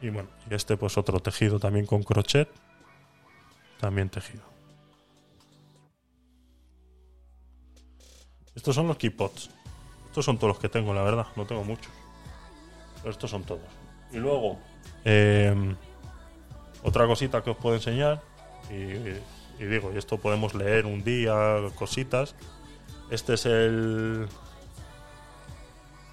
[0.00, 2.48] Y bueno, y este pues otro tejido también con crochet.
[3.80, 4.42] También tejido.
[8.54, 9.50] Estos son los keypots.
[10.06, 11.26] Estos son todos los que tengo, la verdad.
[11.36, 11.92] No tengo muchos.
[12.98, 13.62] Pero estos son todos.
[14.12, 14.58] Y luego,
[15.04, 15.74] eh,
[16.82, 18.22] otra cosita que os puedo enseñar.
[18.70, 21.34] Y digo, y esto podemos leer un día,
[21.74, 22.34] cositas.
[23.10, 24.28] Este es el.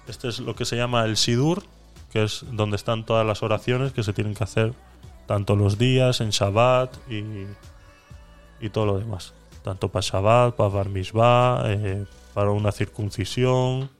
[0.08, 1.62] Este es lo que se llama el Sidur,
[2.12, 4.74] que es donde están todas las oraciones que se tienen que hacer
[5.26, 7.46] tanto los días, en Shabbat y,
[8.60, 9.34] y todo lo demás.
[9.62, 13.90] Tanto para Shabbat, para Bar Mitzvah, eh, para una circuncisión,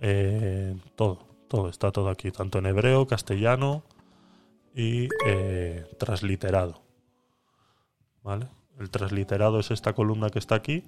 [0.00, 3.82] eh, todo, todo, está todo aquí, tanto en hebreo, castellano
[4.74, 6.82] y eh, transliterado.
[8.22, 8.46] ¿Vale?
[8.78, 10.84] El transliterado es esta columna que está aquí,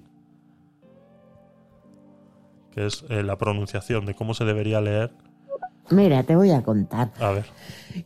[2.71, 5.11] que es eh, la pronunciación de cómo se debería leer.
[5.91, 7.11] Mira, te voy a contar.
[7.19, 7.45] A ver,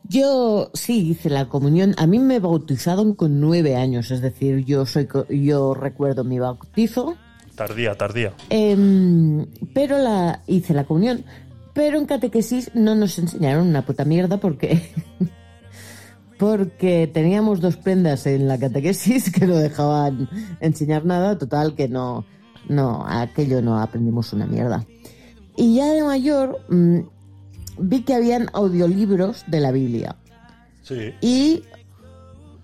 [0.03, 1.93] Yo sí hice la comunión.
[1.97, 7.15] A mí me bautizaron con nueve años, es decir, yo soy, yo recuerdo mi bautizo,
[7.55, 8.33] tardía, tardía.
[8.49, 11.25] em, pero la hice la comunión.
[11.73, 14.91] Pero en catequesis no nos enseñaron una puta mierda porque
[16.39, 20.29] porque teníamos dos prendas en la catequesis que no dejaban
[20.59, 21.37] enseñar nada.
[21.37, 22.25] Total que no,
[22.69, 24.85] no, aquello no aprendimos una mierda.
[25.55, 26.99] Y ya de mayor mm,
[27.77, 30.16] vi que habían audiolibros de la Biblia.
[30.82, 31.64] Sí, Y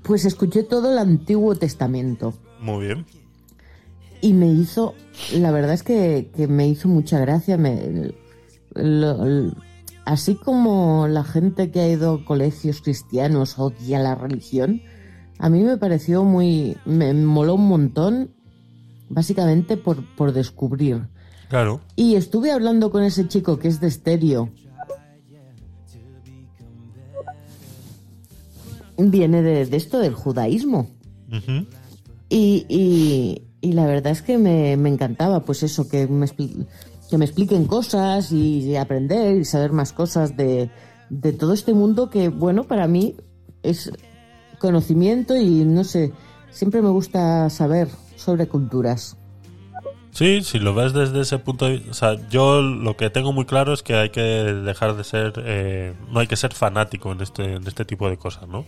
[0.03, 2.33] pues escuché todo el Antiguo Testamento.
[2.61, 3.05] muy bien.
[4.21, 4.95] Y me hizo,
[5.33, 7.57] la verdad es que, que me hizo mucha gracia.
[7.57, 8.11] Me,
[8.75, 9.51] lo- l-
[10.03, 14.81] así como la gente que ha ido a colegios cristianos odia la religión,
[15.37, 18.31] a mí me pareció muy, me moló un montón,
[19.07, 21.07] básicamente por, por descubrir.
[21.47, 21.79] Claro.
[21.95, 24.49] Y estuve hablando con ese chico que es de estéreo.
[28.99, 30.89] Viene de, de esto del judaísmo.
[32.29, 36.65] Y, y- y la verdad es que me, me encantaba, pues eso, que me, expli-
[37.09, 40.69] que me expliquen cosas y, y aprender y saber más cosas de,
[41.09, 43.15] de todo este mundo que, bueno, para mí
[43.63, 43.91] es
[44.59, 46.13] conocimiento y no sé,
[46.51, 49.17] siempre me gusta saber sobre culturas.
[50.11, 53.31] Sí, si lo ves desde ese punto de vista, o sea, yo lo que tengo
[53.33, 57.11] muy claro es que hay que dejar de ser, eh, no hay que ser fanático
[57.11, 58.65] en este, en este tipo de cosas, ¿no?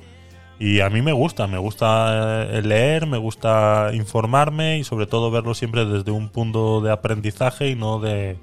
[0.61, 5.31] Y a mí me gusta, me gusta eh, leer, me gusta informarme y sobre todo
[5.31, 8.37] verlo siempre desde un punto de aprendizaje y no de,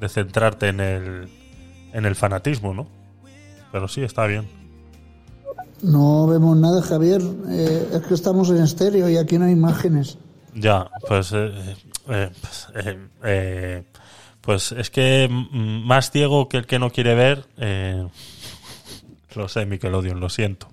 [0.00, 1.28] de centrarte en el,
[1.92, 2.86] en el fanatismo, ¿no?
[3.72, 4.48] Pero sí, está bien.
[5.82, 7.20] No vemos nada, Javier.
[7.50, 10.16] Eh, es que estamos en estéreo y aquí no hay imágenes.
[10.54, 11.52] Ya, pues, eh,
[12.08, 12.30] eh,
[13.20, 13.84] pues,
[14.40, 18.08] pues es que más ciego que el que no quiere ver, eh,
[19.34, 20.68] lo sé, Nickelodeon, lo siento.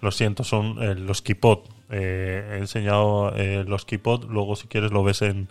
[0.00, 1.68] Lo siento, son eh, los Kipot.
[1.90, 5.48] Eh, he enseñado eh, los Kipot, luego si quieres lo ves en,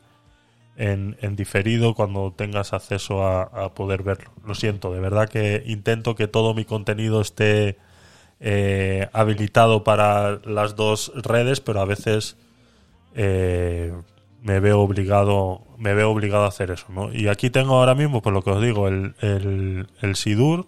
[0.77, 4.31] en, diferido cuando tengas acceso a, a poder verlo.
[4.45, 7.77] Lo siento, de verdad que intento que todo mi contenido esté
[9.13, 12.37] habilitado para las dos redes, pero a veces
[13.15, 17.11] me veo obligado me veo obligado a hacer eso ¿no?
[17.11, 20.67] y aquí tengo ahora mismo pues lo que os digo el, el, el Sidur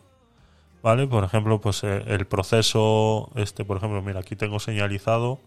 [0.82, 5.40] vale por ejemplo pues eh, el proceso este por ejemplo mira aquí tengo señalizado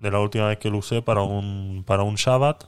[0.00, 2.64] de la última vez que lo usé para un para un Shabbat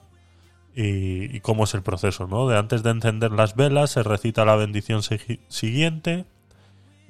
[0.80, 4.54] y, cómo es el proceso no de antes de encender las velas se recita la
[4.54, 5.02] bendición
[5.48, 6.24] siguiente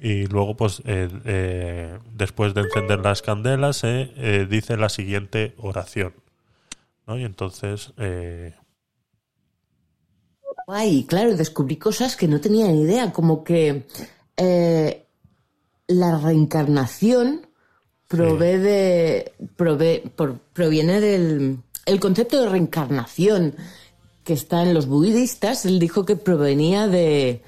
[0.01, 5.55] y luego pues eh, eh, después de encender las candelas se eh, dice la siguiente
[5.57, 6.13] oración.
[7.07, 7.91] Y entonces,
[10.67, 13.87] Guay, claro, descubrí cosas que no tenía ni idea, como que
[14.39, 15.05] eh,
[15.87, 17.45] la reencarnación
[18.07, 23.55] provee de, provee- por- proviene del el concepto de reencarnación
[24.23, 25.65] que está en los budistas.
[25.65, 27.41] Él dijo que provenía de,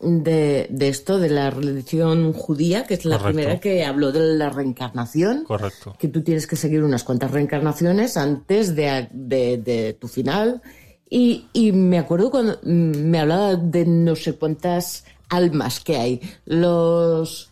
[0.00, 3.36] de, de esto, de la religión judía, que es la Correcto.
[3.38, 5.96] primera que habló de la reencarnación Correcto.
[5.98, 10.62] que tú tienes que seguir unas cuantas reencarnaciones antes de, de- de tu final.
[11.10, 15.04] Y, y me acuerdo cuando mm, me hablaba de no sé cuántas
[15.34, 16.20] almas que hay.
[16.46, 17.50] Los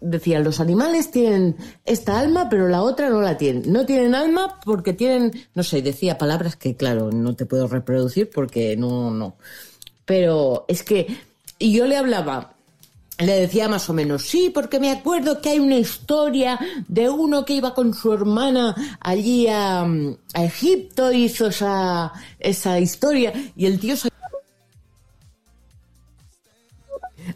[0.00, 3.70] decía, los animales tienen esta alma, pero la otra no la tienen.
[3.72, 8.30] No tienen alma porque tienen, no sé, decía palabras que claro, no te puedo reproducir
[8.30, 9.36] porque no, no.
[10.04, 11.06] Pero es que,
[11.58, 12.54] y yo le hablaba,
[13.18, 17.44] le decía más o menos, sí, porque me acuerdo que hay una historia de uno
[17.44, 19.86] que iba con su hermana allí a,
[20.34, 24.08] Egipto, hizo esa, esa historia, y el tío sa-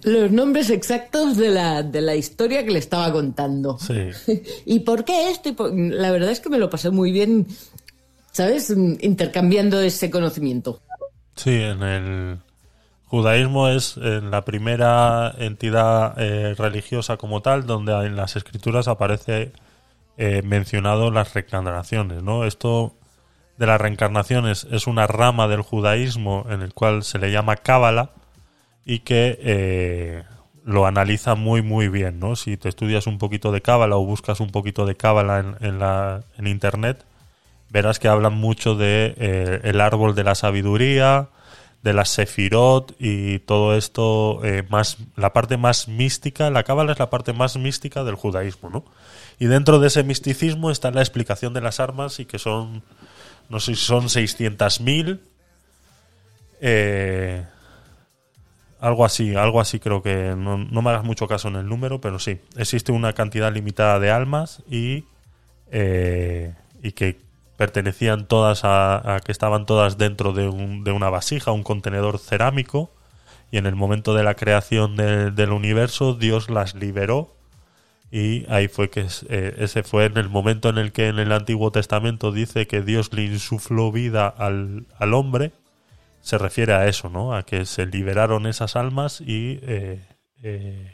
[0.02, 3.78] los nombres exactos de la, de la historia que le estaba contando.
[3.78, 4.08] Sí.
[4.66, 5.48] ¿Y por qué esto?
[5.50, 7.46] Y por- La verdad es que me lo pasé muy bien,
[8.30, 8.70] ¿sabes?
[9.00, 10.80] Intercambiando ese conocimiento.
[11.36, 12.38] Sí, en el
[13.06, 19.52] judaísmo es la primera entidad eh, religiosa como tal donde en las escrituras aparece
[20.18, 22.44] eh, mencionado las reencarnaciones, ¿no?
[22.44, 22.94] Esto
[23.58, 28.10] de las reencarnaciones es una rama del judaísmo en el cual se le llama cábala
[28.84, 30.24] y que eh,
[30.64, 32.36] lo analiza muy muy bien, ¿no?
[32.36, 35.78] Si te estudias un poquito de cábala o buscas un poquito de cábala en, en
[35.78, 37.04] la en internet,
[37.70, 41.28] verás que hablan mucho de eh, el árbol de la sabiduría,
[41.82, 46.98] de las sefirot y todo esto eh, más la parte más mística, la cábala es
[46.98, 48.84] la parte más mística del judaísmo, ¿no?
[49.38, 52.82] Y dentro de ese misticismo está la explicación de las armas y que son
[53.48, 55.20] no sé si son 600.000
[56.60, 57.44] eh,
[58.82, 62.00] algo así, algo así creo que no, no me hagas mucho caso en el número,
[62.02, 65.04] pero sí, existe una cantidad limitada de almas y,
[65.70, 67.18] eh, y que
[67.56, 72.18] pertenecían todas a, a que estaban todas dentro de, un- de una vasija, un contenedor
[72.18, 72.90] cerámico,
[73.50, 77.34] y en el momento de la creación de- del universo Dios las liberó
[78.10, 81.32] y ahí fue que eh, ese fue en el momento en el que en el
[81.32, 85.52] Antiguo Testamento dice que Dios le insufló vida al, al hombre,
[86.22, 87.34] se refiere a eso, ¿no?
[87.34, 90.06] A que se liberaron esas almas y eh,
[90.42, 90.92] eh,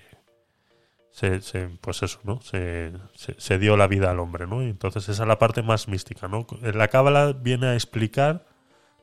[1.10, 2.40] se, pues eso, ¿no?
[2.42, 4.62] Se, se- se dio la vida al hombre, ¿no?
[4.62, 6.46] Y entonces esa es la parte más mística, ¿no?
[6.62, 8.46] La Cábala viene a explicar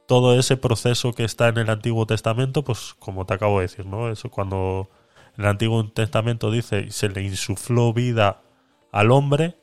[0.08, 3.86] todo ese proceso que está en el Antiguo Testamento, pues como te acabo de decir,
[3.86, 4.10] ¿no?
[4.10, 4.90] Eso cuando
[5.38, 8.42] el Antiguo Testamento dice se le insufló vida
[8.92, 9.58] al hombre,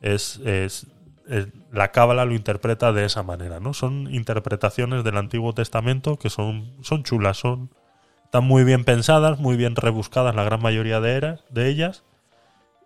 [0.00, 0.86] es, es-
[1.28, 3.74] es- la Cábala lo interpreta de esa manera, ¿no?
[3.74, 7.70] Son interpretaciones del Antiguo Testamento que son, son chulas, son
[8.24, 12.02] están muy bien pensadas, muy bien rebuscadas la gran mayoría de, era- de ellas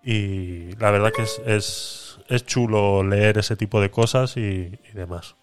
[0.04, 4.92] y la verdad que es, es, es chulo leer ese tipo de cosas y, y
[4.94, 5.36] demás.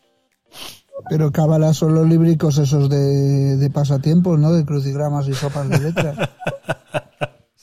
[1.09, 4.53] Pero cábala son los líbricos esos de, de pasatiempos, ¿no?
[4.53, 6.29] De crucigramas y sopas de letras.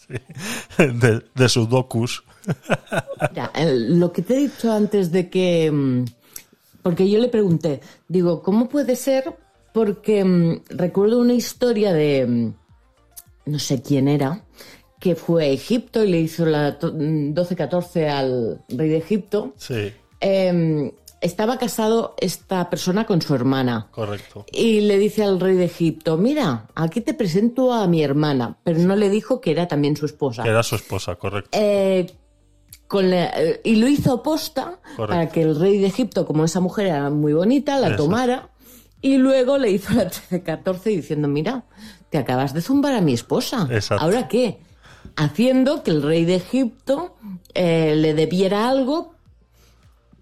[0.78, 2.24] de, de sudokus.
[3.30, 5.70] Mira, el- lo que te he dicho antes de que...
[5.70, 6.04] mm,
[6.82, 9.36] Porque yo le pregunté, digo, ¿cómo puede ser?
[9.72, 12.26] Porque mm, recuerdo una historia de...
[12.26, 12.54] mm,
[13.46, 14.44] No sé quién era,
[15.00, 19.52] que fue a Egipto y le hizo la to- mm, 12-14 al rey de Egipto.
[19.56, 19.92] Sí,
[20.24, 23.88] Em, estaba casado esta persona con su hermana.
[23.90, 24.44] correcto.
[24.52, 28.78] Y le dice al rey de Egipto, mira, aquí te presento a mi hermana, pero
[28.80, 30.44] no le dijo que era también su esposa.
[30.44, 31.50] Que era su esposa, correcto.
[31.52, 32.06] Eh,
[32.92, 35.06] con la- eh, y lo hizo posta Correcto.
[35.06, 37.96] para que el rey de Egipto, como esa mujer era muy bonita, la Eso.
[37.96, 38.50] tomara.
[39.00, 41.64] Y luego le hizo la 13-14 diciendo, mira,
[42.10, 43.66] te acabas de zumbar a mi esposa.
[43.70, 44.04] Exacto.
[44.04, 44.58] ¿Ahora qué?
[45.16, 47.16] Haciendo que el rey de Egipto
[47.54, 49.14] eh, le debiera algo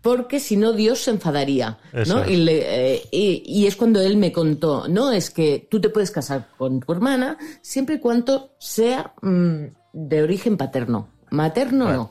[0.03, 1.79] porque si no Dios se enfadaría.
[2.27, 5.91] Y, le- eh, y- y es cuando él me contó, no, es que tú te
[5.91, 11.09] puedes casar con tu hermana siempre y cuando sea mm, de origen paterno.
[11.31, 11.93] Materno no.
[11.93, 12.11] No,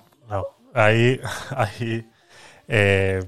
[0.74, 1.20] ahí,
[1.56, 2.10] ahí,
[2.68, 3.22] eh,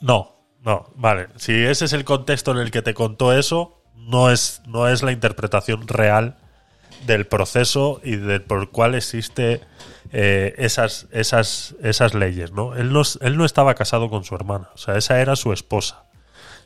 [0.00, 1.28] no, no, vale.
[1.36, 5.02] Si ese es el contexto en el que te contó eso, no es, no es
[5.02, 6.36] la interpretación real
[7.06, 9.60] del proceso y del por el cual existe
[10.12, 12.74] eh, esas, esas, esas leyes, ¿no?
[12.74, 16.04] Él no él no estaba casado con su hermana, o sea, esa era su esposa.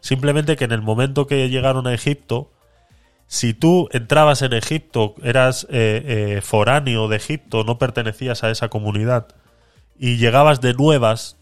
[0.00, 2.52] Simplemente que en el momento que llegaron a Egipto,
[3.26, 9.28] si tú entrabas en Egipto, eras eh, foráneo de Egipto, no pertenecías a esa comunidad,
[10.02, 11.38] y llegabas de nuevas,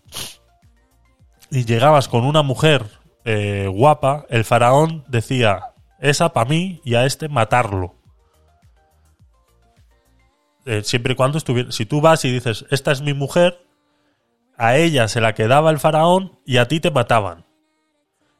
[1.50, 2.84] y llegabas con una mujer
[3.24, 7.94] eh, guapa, el faraón decía, esa para mí y a este matarlo.
[10.66, 11.72] Eh, siempre y cuando estuviera.
[11.72, 13.64] Si tú vas y dices, esta es mi mujer,
[14.58, 17.46] a ella se la quedaba el faraón y a ti te mataban.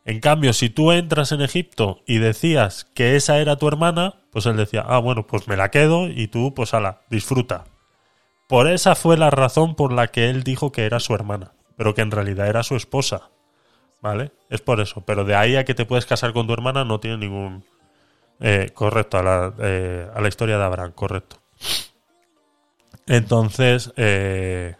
[0.05, 4.44] En cambio, si tú entras en Egipto y decías que esa era tu hermana, pues
[4.44, 7.65] él decía, ah, bueno, pues me la quedo y tú, pues ala, disfruta.
[8.51, 11.95] Por esa fue la razón por la que él dijo que era su hermana, pero
[11.95, 13.31] que en realidad era su esposa.
[14.03, 14.33] ¿Vale?
[14.49, 15.03] Es por eso.
[15.07, 17.65] Pero de ahí a que te puedes casar con tu hermana no tiene ningún...
[18.41, 21.37] Eh, correcto, a la, eh, historia de Abraham, correcto.
[23.07, 24.75] Entonces, eh,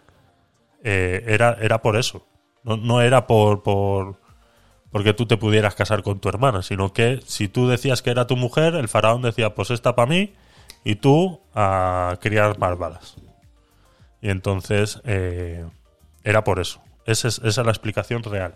[0.83, 2.27] eh, era, era por eso.
[2.65, 4.19] No, no era por, por
[4.91, 8.27] porque tú te pudieras casar con tu hermana, sino que si tú decías que era
[8.27, 10.35] tu mujer, el faraón decía, pues esta para mí,
[10.83, 13.17] y tú a criar más balas.
[14.21, 15.65] Y entonces eh,
[16.25, 16.83] era por eso.
[17.07, 18.55] Esa es, la explicación real.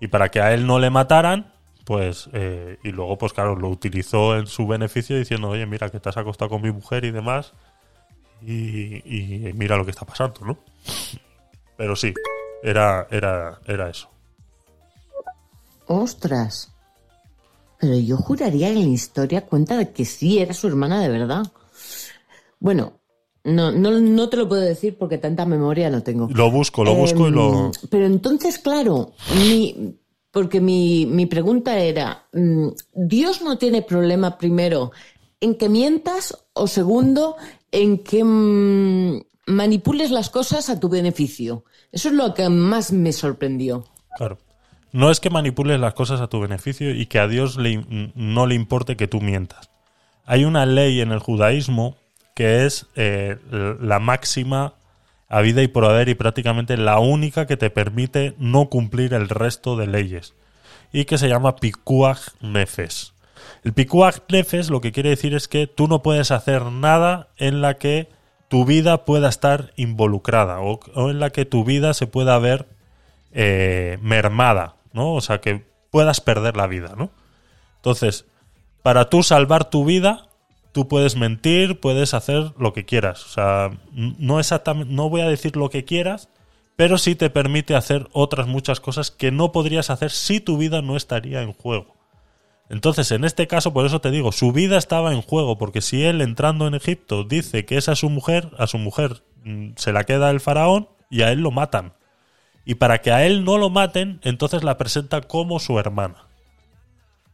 [0.00, 1.52] Y para que a él no le mataran,
[1.84, 6.00] pues, eh, y luego, pues claro, lo utilizó en su beneficio diciendo, oye, mira, que
[6.00, 7.52] te has acostado con mi mujer y demás,
[8.42, 8.96] y,
[9.48, 10.58] y mira lo que está pasando, ¿no?
[11.76, 12.12] Pero sí,
[12.62, 14.10] era, era, era eso.
[15.86, 16.72] Ostras.
[17.78, 21.08] Pero yo juraría que en la historia cuenta de que sí era su hermana de
[21.08, 21.44] verdad.
[22.58, 22.95] Bueno,
[23.46, 26.28] no, no, no te lo puedo decir porque tanta memoria no tengo.
[26.32, 27.66] Lo busco, lo busco y lo...
[27.66, 29.94] Em, Pero entonces, claro, mi,
[30.32, 34.90] porque mi, mi pregunta era, mm, ¿Dios no tiene problema primero
[35.40, 37.36] en que mientas o segundo
[37.70, 41.64] en que mm, manipules las cosas a tu beneficio?
[41.92, 43.84] Eso es lo que más me sorprendió.
[44.16, 44.38] Claro.
[44.90, 48.46] No es que manipules las cosas a tu beneficio y que a Dios le, no
[48.46, 49.70] le importe que tú mientas.
[50.24, 51.96] Hay una ley en el judaísmo
[52.36, 53.38] que es eh,
[53.80, 54.74] la máxima
[55.30, 59.30] a vida y por haber y prácticamente la única que te permite no cumplir el
[59.30, 60.34] resto de leyes
[60.92, 63.14] y que se llama pikuach nefes.
[63.64, 67.62] El pikuach nefes lo que quiere decir es que tú no puedes hacer nada en
[67.62, 68.10] la que
[68.48, 72.66] tu vida pueda estar involucrada o, o en la que tu vida se pueda ver
[73.32, 75.14] eh, mermada, ¿no?
[75.14, 77.10] O sea, que puedas perder la vida, ¿no?
[77.76, 78.26] Entonces,
[78.82, 80.25] para tú salvar tu vida,
[80.76, 83.24] tú puedes mentir, puedes hacer lo que quieras.
[83.24, 86.28] O sea, no exactamente, no voy a decir lo que quieras,
[86.76, 90.82] pero sí te permite hacer otras muchas cosas que no podrías hacer si tu vida
[90.82, 91.96] no estaría en juego.
[92.68, 96.04] Entonces, en este caso, por eso te digo, su vida estaba en juego, porque si
[96.04, 99.94] él entrando en Egipto dice que es a su mujer, a su mujer mm, se
[99.94, 101.94] la queda el faraón y a él lo matan.
[102.66, 106.26] Y para que a él no lo maten, entonces la presenta como su hermana.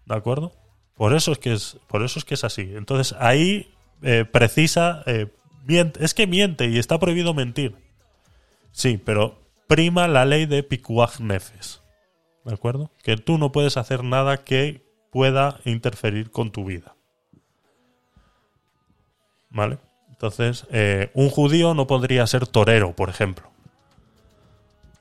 [0.06, 0.52] ¿De acuerdo?
[0.96, 2.72] Por eso es que es, por eso es, que es así.
[2.74, 5.28] Entonces ahí eh, precisa, eh,
[5.98, 7.76] es que miente y está prohibido mentir.
[8.72, 11.80] Sí, pero prima la ley de Pikuach Nefes.
[12.44, 12.90] ¿De acuerdo?
[13.02, 16.96] Que tú no puedes hacer nada que pueda interferir con tu vida.
[19.50, 19.78] ¿Vale?
[20.10, 23.50] Entonces, eh, un judío no podría ser torero, por ejemplo.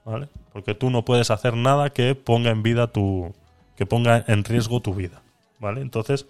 [0.03, 0.29] ¿Vale?
[0.51, 3.33] Porque tú no puedes hacer nada que ponga en vida tu.
[3.75, 5.21] que ponga en riesgo tu vida.
[5.61, 5.81] ¿Vale?
[5.81, 6.25] Entonces,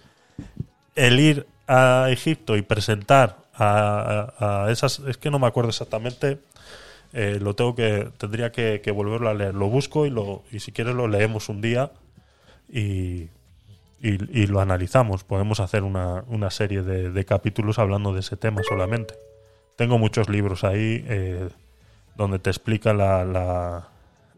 [0.95, 5.00] el ir a Egipto y presentar a, a- esas.
[5.00, 6.40] Es que no me acuerdo exactamente.
[7.14, 8.10] eh, lo tengo que.
[8.18, 9.56] tendría que, volverlo a leer.
[9.56, 10.43] Lo busco y lo.
[10.51, 11.92] y si quieres lo leemos un día.
[12.69, 13.30] Y,
[14.01, 15.24] y, y lo analizamos.
[15.24, 19.16] Podemos hacer una, una serie de, de capítulos hablando de ese tema solamente.
[19.77, 21.50] Tengo muchos libros ahí eh,
[22.16, 23.26] donde te explica la,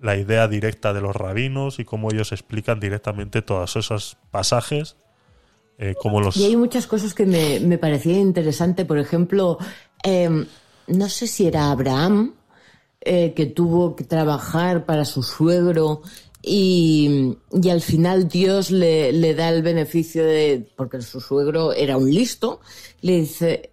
[0.04, 4.98] la idea directa de los rabinos y cómo ellos explican directamente todos esos pasajes.
[5.78, 6.36] eh, cómo los...
[6.38, 8.86] Y hay muchas cosas que me, me parecían interesantes.
[8.86, 9.58] Por ejemplo,
[10.04, 10.30] eh,
[10.88, 12.36] no sé si era Abraham
[13.00, 16.02] eh, que tuvo que trabajar para su suegro
[16.42, 20.68] y, y al final Dios le, le da el beneficio de.
[20.76, 22.60] porque su suegro era un listo.
[23.02, 23.72] Le dice.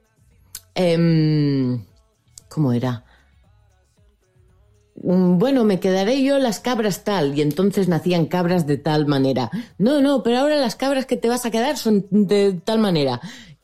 [0.75, 1.85] em,
[2.49, 3.05] ¿Cómo era?
[5.03, 9.51] Bueno, me quedaré yo las cabras tal, y entonces nacían cabras de tal manera.
[9.79, 13.19] No, no, pero ahora las cabras que te vas a quedar son de tal manera.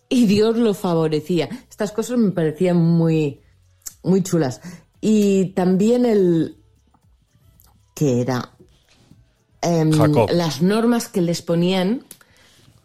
[0.09, 1.51] Y Dios lo favorecía.
[1.69, 3.41] Estas cosas me parecían muy,
[4.03, 4.63] muy chulas.
[5.03, 6.57] Y también el.
[7.95, 8.53] que era?
[9.61, 9.91] Em,
[10.33, 12.05] las normas que les ponían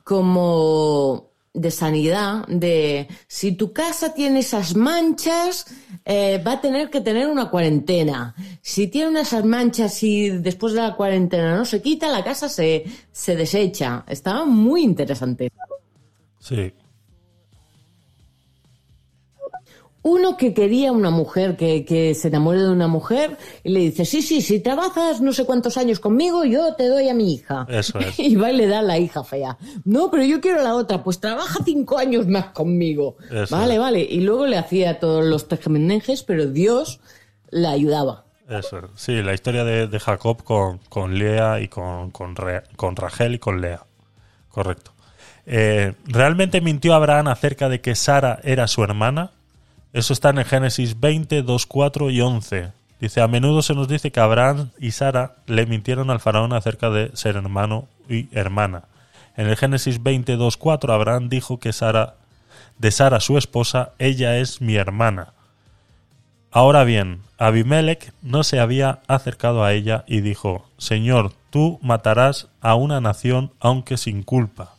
[0.03, 5.65] como de sanidad, de si tu casa tiene esas manchas,
[6.05, 8.35] eh, va a tener que tener una cuarentena.
[8.61, 12.85] Si tiene esas manchas y después de la cuarentena no se quita, la casa se,
[13.11, 14.05] se desecha.
[14.07, 15.51] Estaba muy interesante.
[16.39, 16.73] Sí,
[20.03, 24.03] Uno que quería una mujer, que, que se enamore de una mujer, y le dice,
[24.05, 27.67] sí, sí, si trabajas no sé cuántos años conmigo, yo te doy a mi hija.
[27.69, 28.17] Eso es.
[28.19, 29.57] Y va y le da a la hija fea.
[29.85, 33.17] No, pero yo quiero a la otra, pues trabaja cinco años más conmigo.
[33.29, 33.79] Eso vale, es.
[33.79, 33.99] vale.
[34.01, 36.99] Y luego le hacía todos los tejemenejes, pero Dios
[37.51, 38.25] la ayudaba.
[38.49, 38.85] Eso es.
[38.95, 43.35] Sí, la historia de, de Jacob con, con Lea y con, con, Re- con Rachel
[43.35, 43.85] y con Lea.
[44.49, 44.93] Correcto.
[45.45, 49.31] Eh, ¿Realmente mintió Abraham acerca de que Sara era su hermana?
[49.93, 52.71] Eso está en el Génesis 20, 2, 4 y 11.
[53.01, 56.89] Dice, a menudo se nos dice que Abraham y Sara le mintieron al faraón acerca
[56.89, 58.83] de ser hermano y hermana.
[59.35, 62.15] En el Génesis 20, 2, 4, Abraham dijo que Sara,
[62.77, 65.33] de Sara su esposa, ella es mi hermana.
[66.51, 72.75] Ahora bien, Abimelech no se había acercado a ella y dijo, Señor, tú matarás a
[72.75, 74.75] una nación aunque sin culpa.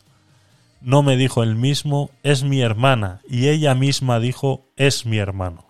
[0.83, 5.65] No me dijo él mismo, es mi hermana, y ella misma dijo, es mi hermano.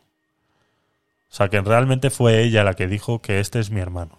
[1.32, 4.17] O sea que realmente fue ella la que dijo que este es mi hermano.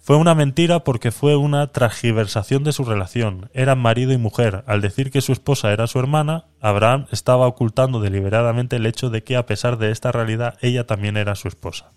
[0.00, 3.48] Fue una mentira porque fue una transgiversación de su relación.
[3.54, 4.62] Eran marido y mujer.
[4.66, 9.22] Al decir que su esposa era su hermana, Abraham estaba ocultando deliberadamente el hecho de
[9.22, 11.92] que a pesar de esta realidad ella también era su esposa.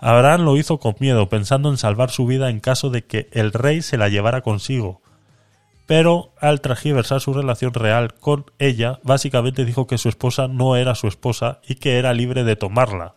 [0.00, 3.52] Abraham lo hizo con miedo, pensando en salvar su vida en caso de que el
[3.52, 5.00] rey se la llevara consigo.
[5.88, 10.94] Pero al transgiversar su relación real con ella, básicamente dijo que su esposa no era
[10.94, 13.14] su esposa y que era libre de tomarla,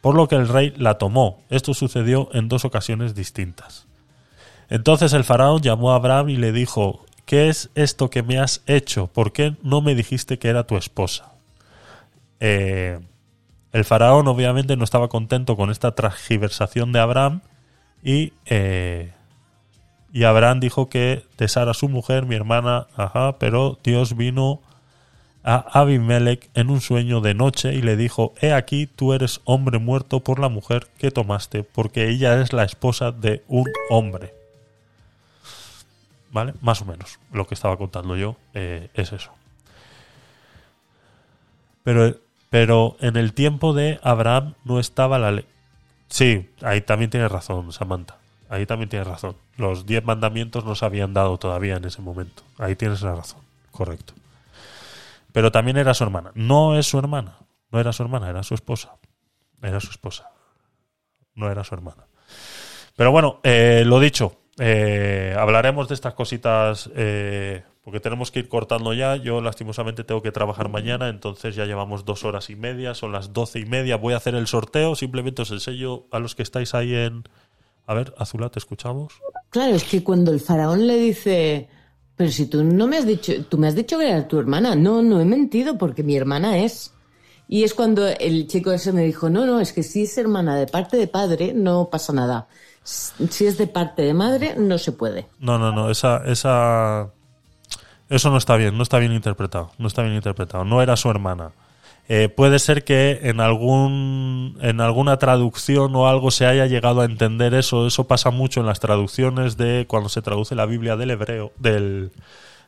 [0.00, 1.42] por lo que el rey la tomó.
[1.50, 3.88] Esto sucedió en dos ocasiones distintas.
[4.68, 8.62] Entonces el faraón llamó a Abraham y le dijo, ¿qué es esto que me has
[8.68, 9.08] hecho?
[9.08, 11.32] ¿Por qué no me dijiste que era tu esposa?
[12.38, 13.00] Eh,
[13.72, 17.40] el faraón obviamente no estaba contento con esta transgiversación de Abraham
[18.04, 19.13] y, eh,
[20.14, 24.60] y Abraham dijo que de Sara su mujer, mi hermana, ajá, pero Dios vino
[25.42, 29.80] a Abimelech en un sueño de noche y le dijo, he aquí tú eres hombre
[29.80, 34.32] muerto por la mujer que tomaste, porque ella es la esposa de un hombre.
[36.30, 36.54] ¿Vale?
[36.60, 37.18] Más o menos.
[37.32, 39.32] Lo que estaba contando yo eh, es eso.
[41.82, 42.14] Pero,
[42.50, 45.46] pero en el tiempo de Abraham no estaba la ley.
[46.08, 48.18] Sí, ahí también tienes razón, Samantha.
[48.54, 49.34] Ahí también tienes razón.
[49.56, 52.44] Los diez mandamientos no se habían dado todavía en ese momento.
[52.56, 53.40] Ahí tienes la razón.
[53.72, 54.14] Correcto.
[55.32, 56.30] Pero también era su hermana.
[56.34, 57.38] No es su hermana.
[57.72, 58.94] No era su hermana, era su esposa.
[59.60, 60.30] Era su esposa.
[61.34, 62.04] No era su hermana.
[62.94, 64.36] Pero bueno, eh, lo dicho.
[64.58, 69.16] eh, hablaremos de estas cositas eh, porque tenemos que ir cortando ya.
[69.16, 73.32] Yo lastimosamente tengo que trabajar mañana, entonces ya llevamos dos horas y media, son las
[73.32, 73.96] doce y media.
[73.96, 77.24] Voy a hacer el sorteo, simplemente os enseño a los que estáis ahí en...
[77.86, 79.12] A ver, Azula, ¿te escuchamos?
[79.50, 81.68] Claro, es que cuando el faraón le dice,
[82.16, 84.74] pero si tú no me has dicho, tú me has dicho que era tu hermana.
[84.74, 86.92] No, no he mentido porque mi hermana es.
[87.48, 90.56] Y es cuando el chico ese me dijo, no, no, es que si es hermana
[90.56, 92.48] de parte de padre, no pasa nada.
[92.82, 95.26] Si es de parte de madre, no se puede.
[95.38, 97.10] No, no, no, esa, esa...
[98.08, 100.64] Eso no está bien, no está bien interpretado, no está bien interpretado.
[100.64, 101.52] No era su hermana.
[102.08, 107.06] Eh, puede ser que en algún en alguna traducción o algo se haya llegado a
[107.06, 107.86] entender eso.
[107.86, 112.12] Eso pasa mucho en las traducciones de cuando se traduce la Biblia del hebreo, del,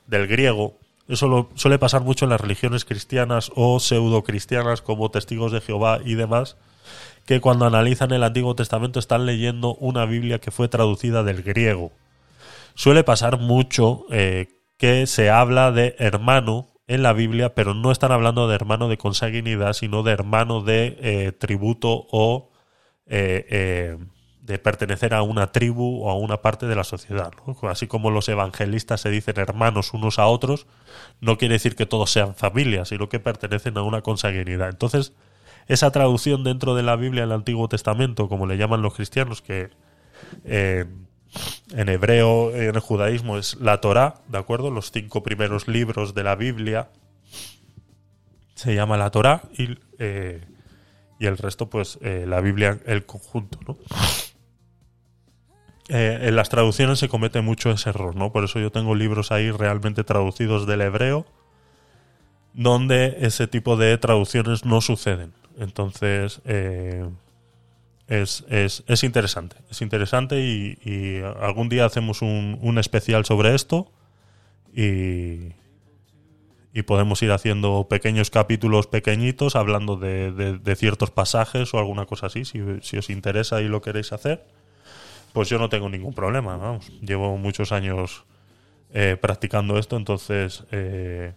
[0.07, 0.75] del griego.
[1.09, 6.15] Eso suele pasar mucho en las religiones cristianas o pseudo-cristianas como testigos de Jehová y
[6.15, 6.57] demás,
[7.27, 11.93] que cuando analizan el Antiguo Testamento están leyendo una Biblia que fue traducida del griego.
[12.75, 14.49] Suele pasar mucho eh,
[14.79, 18.99] que se habla de hermano en la Biblia, pero no están hablando de hermano de
[18.99, 22.51] consanguinidad, sino de hermano de eh, tributo o
[23.07, 23.99] eh, eh,
[24.43, 27.33] de pertenecer a una tribu o a una parte de la sociedad.
[27.63, 30.67] Así como los evangelistas se dicen hermanos unos a otros,
[31.21, 34.69] no quiere decir que todos sean familias, sino que pertenecen a una consanguinidad.
[34.69, 35.13] Entonces,
[35.67, 39.71] esa traducción dentro de la Biblia del Antiguo Testamento, como le llaman los cristianos, que
[40.45, 40.87] eh,
[41.75, 44.71] en hebreo, en el judaísmo es la Torá, ¿de acuerdo?
[44.71, 46.89] Los cinco primeros libros de la Biblia
[48.55, 50.45] se llama la Torá y, eh,
[51.19, 53.77] y el resto, pues, eh, la Biblia, el conjunto, ¿no?
[55.89, 58.33] Eh, en las traducciones se comete mucho ese error, ¿no?
[58.33, 61.27] Por eso yo tengo libros ahí realmente traducidos del hebreo,
[62.55, 65.33] donde ese tipo de traducciones no suceden.
[65.59, 66.41] Entonces,
[68.09, 69.57] es, es, es interesante.
[69.71, 73.91] Es interesante y, y algún día hacemos un, un especial sobre esto
[74.75, 75.53] y,
[76.73, 82.27] y podemos ir haciendo pequeños capítulos pequeñitos hablando de, de- ciertos pasajes o alguna cosa
[82.27, 84.45] así, si, si os interesa y lo queréis hacer,
[85.33, 86.91] pues yo no tengo ningún problema, vamos.
[87.01, 88.25] Llevo muchos años
[88.93, 90.65] eh, practicando esto, entonces...
[90.71, 91.33] eh,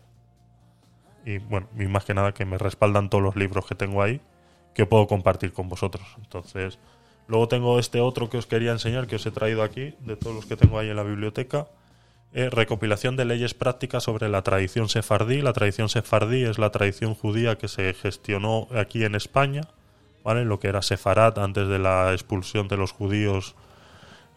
[1.26, 4.22] y bueno, y más que nada que me respaldan todos los libros que tengo ahí
[4.80, 6.08] que puedo compartir con vosotros.
[6.19, 6.80] Entonces,
[7.27, 10.33] luego tengo este otro que os quería enseñar, que os he traído aquí, de todos
[10.33, 11.67] los que tengo ahí en la biblioteca.
[12.32, 15.41] eh, recopilación de leyes prácticas sobre la tradición sefardí.
[15.41, 19.64] La tradición sefardí es la tradición judía que se gestionó aquí en España,
[20.24, 20.45] ¿vale?
[20.45, 23.56] Lo que era Sefarat antes de la expulsión de los judíos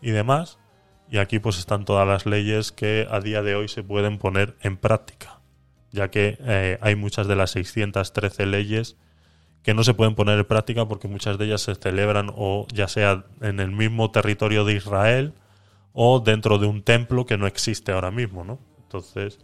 [0.00, 0.58] y demás.
[1.08, 4.56] Y aquí pues están todas las leyes que a día de hoy se pueden poner
[4.60, 5.38] en práctica,
[5.92, 8.96] ya que eh, hay muchas de las 613 leyes
[9.62, 12.88] que no se pueden poner en práctica porque muchas de ellas se celebran o ya
[12.88, 15.34] sea en el mismo territorio de Israel
[15.92, 18.58] o dentro de un templo que no existe ahora mismo, ¿no?
[18.82, 19.38] Entonces,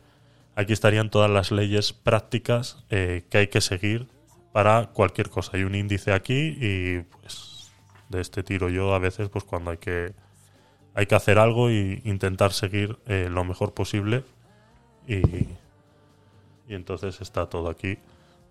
[0.56, 4.08] aquí estarían todas las leyes prácticas eh, que hay que seguir
[4.52, 5.52] para cualquier cosa.
[5.54, 7.70] Hay un índice aquí y pues
[8.08, 10.14] de este tiro yo a veces pues cuando hay que
[10.94, 14.24] hay que hacer algo y intentar seguir eh, lo mejor posible
[15.06, 17.98] y, y entonces está todo aquí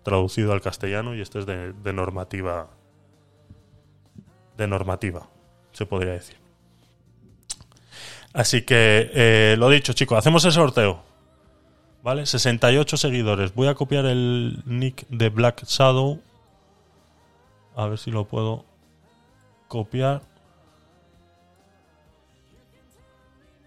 [0.08, 2.68] traducido al castellano y este es de, normativa
[4.56, 5.28] de normativa
[5.72, 6.36] se podría decir.
[8.32, 11.08] Así que eh, lo dicho chicos hacemos el sorteo
[12.02, 13.54] vale 68 seguidores.
[13.54, 16.20] Voy a copiar el nick de Black Shadow.
[17.76, 18.64] A ver si lo puedo
[19.68, 20.22] copiar.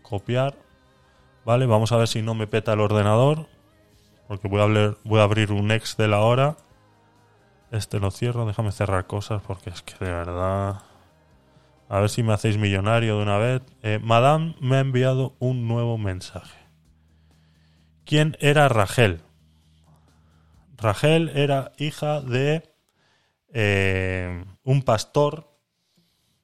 [0.02, 0.56] Copiar.
[1.46, 3.48] Vale vamos a ver si no me peta el ordenador
[4.32, 6.56] porque voy a, abrir un ex de la hora.
[7.70, 10.84] Este lo cierro, déjame cerrar cosas porque es que de verdad...
[11.90, 13.62] A ver si me hacéis millonario de una vez.
[13.84, 16.58] Eh, Madame me ha enviado un nuevo mensaje.
[18.06, 19.20] ¿Quién era Rachel?
[20.78, 22.64] Rachel era hija de
[23.54, 25.60] eh, un pastor.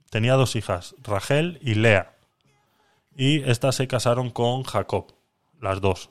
[0.09, 2.17] Tenía dos hijas, Rachel y Lea.
[3.15, 5.13] Y estas se casaron con Jacob,
[5.61, 6.09] las dos.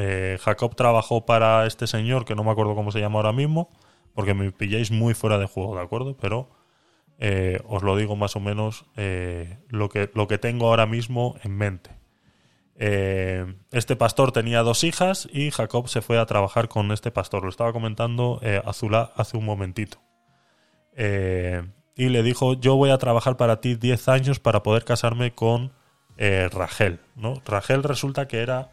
[0.00, 3.68] Eh, Jacob trabajó para este señor, que no me acuerdo cómo se llama ahora mismo,
[4.14, 6.16] porque me pilláis muy fuera de juego, ¿de acuerdo?
[6.16, 6.50] Pero
[7.18, 11.34] eh, os lo digo más o menos eh, lo, que, lo que tengo ahora mismo
[11.42, 11.90] en mente.
[12.80, 17.42] Este pastor tenía dos hijas y Jacob se fue a trabajar con este pastor.
[17.42, 19.98] Lo estaba comentando Azulá hace un momentito.
[20.96, 25.72] Y le dijo, yo voy a trabajar para ti 10 años para poder casarme con
[26.16, 27.00] Rachel.
[27.16, 27.42] ¿no?
[27.44, 28.70] Rachel resulta que era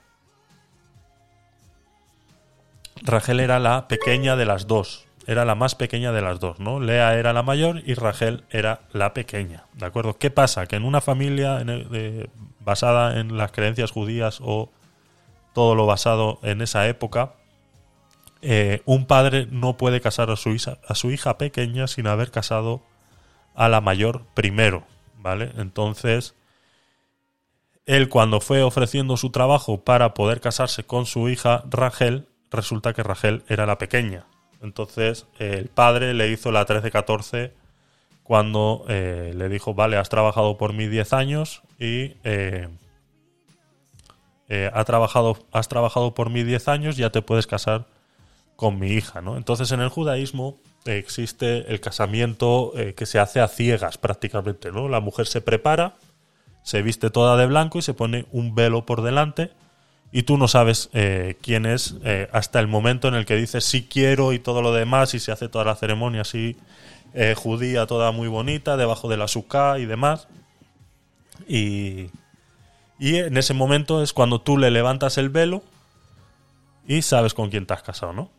[3.01, 5.05] Rachel era la pequeña de las dos.
[5.27, 6.79] Era la más pequeña de las dos, ¿no?
[6.79, 10.17] Lea era la mayor y Rachel era la pequeña, ¿de acuerdo?
[10.19, 10.67] ¿Qué pasa?
[10.67, 11.63] Que en una familia
[12.59, 14.69] basada en las creencias judías o
[15.53, 17.33] todo lo basado en esa época,
[18.41, 22.29] eh, un padre no puede casar a su, hija, a su hija pequeña sin haber
[22.29, 22.83] casado
[23.55, 24.83] a la mayor primero,
[25.17, 25.51] ¿vale?
[25.57, 26.35] Entonces,
[27.87, 33.03] él cuando fue ofreciendo su trabajo para poder casarse con su hija Rachel, resulta que
[33.03, 34.25] Rachel era la pequeña.
[34.61, 37.51] Entonces el padre le hizo la 13-14
[38.23, 42.67] cuando eh, le dijo, vale, has trabajado por mí 10 años y eh,
[44.49, 47.85] eh, ha trabajado, has trabajado por mí 10 años, ya te puedes casar
[48.55, 49.21] con mi hija.
[49.21, 49.37] ¿no?
[49.37, 54.71] Entonces en el judaísmo existe el casamiento que se hace a ciegas prácticamente.
[54.71, 54.89] ¿no?
[54.89, 55.93] La mujer se prepara,
[56.63, 59.51] se viste toda de blanco y se pone un velo por delante
[60.11, 63.65] y tú no sabes eh, quién es eh, hasta el momento en el que dices
[63.65, 66.55] sí quiero y todo lo demás y se hace toda la ceremonia así
[67.13, 70.27] eh, judía, toda muy bonita, debajo de la suká y demás.
[71.47, 72.09] Y,
[72.99, 75.63] y en ese momento es cuando tú le levantas el velo
[76.87, 78.29] y sabes con quién te has casado, ¿no?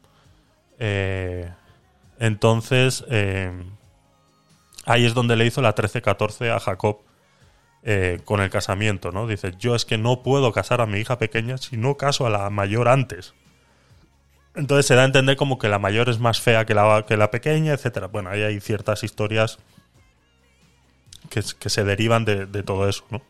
[2.19, 3.05] Entonces,
[4.85, 7.01] ahí es donde le hizo la 13-14 a Jacob
[7.89, 9.29] eh, con el casamiento, ¿no?
[9.29, 12.31] Dice, yo es que no puedo casar a mi hija pequeña si no caso a
[12.31, 13.33] la mayor antes.
[14.57, 17.17] Entonces se da a entender como que la mayor es más fea que la, que
[17.17, 18.09] la pequeña, etcétera.
[18.09, 19.61] Bueno, ahí hay ciertas historias
[21.31, 23.23] que, se derivan de, todo eso, ¿no?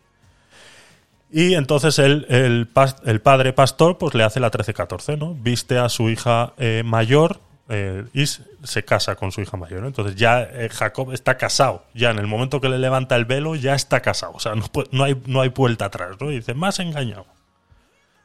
[1.30, 5.34] Y entonces el, el padre pastor pues le hace la 13-14, ¿no?
[5.34, 9.84] Viste a su hija eh, mayor eh, y s- se casa con su hija mayor.
[9.84, 11.84] Entonces ya eh, Jacob está casado.
[11.94, 14.32] Ya en el momento que le levanta el velo ya está casado.
[14.34, 14.54] O sea,
[14.92, 16.30] no, hay, no hay vuelta atrás, ¿no?
[16.30, 17.26] Y dice, más engañado.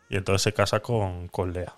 [0.09, 1.73] Y entonces se casa con, con Lea.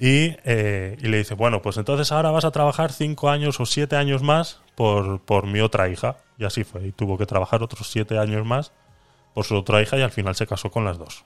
[0.00, 3.66] Y, eh, y le dice, bueno, pues entonces ahora vas a trabajar cinco años o
[3.66, 6.16] siete años más por, por mi otra hija.
[6.38, 6.86] Y así fue.
[6.86, 8.72] Y tuvo que trabajar otros siete años más
[9.34, 11.24] por su otra hija y al final se casó con las dos.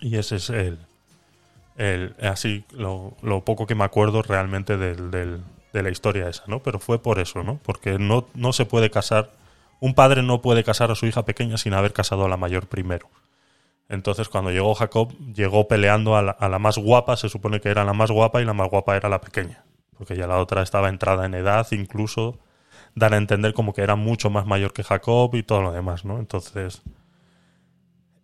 [0.00, 0.78] Y ese es el,
[1.76, 6.62] el así lo, lo poco que me acuerdo realmente del, de la historia esa, ¿no?
[6.62, 7.58] Pero fue por eso, ¿no?
[7.62, 9.32] Porque no, no se puede casar,
[9.80, 12.68] un padre no puede casar a su hija pequeña sin haber casado a la mayor
[12.68, 13.08] primero.
[13.88, 17.68] Entonces, cuando llegó Jacob, llegó peleando a la, a la más guapa, se supone que
[17.68, 19.64] era la más guapa y la más guapa era la pequeña.
[19.98, 22.38] Porque ya la otra estaba entrada en edad, incluso
[22.94, 26.04] dar a entender como que era mucho más mayor que Jacob y todo lo demás,
[26.04, 26.18] ¿no?
[26.18, 26.82] Entonces,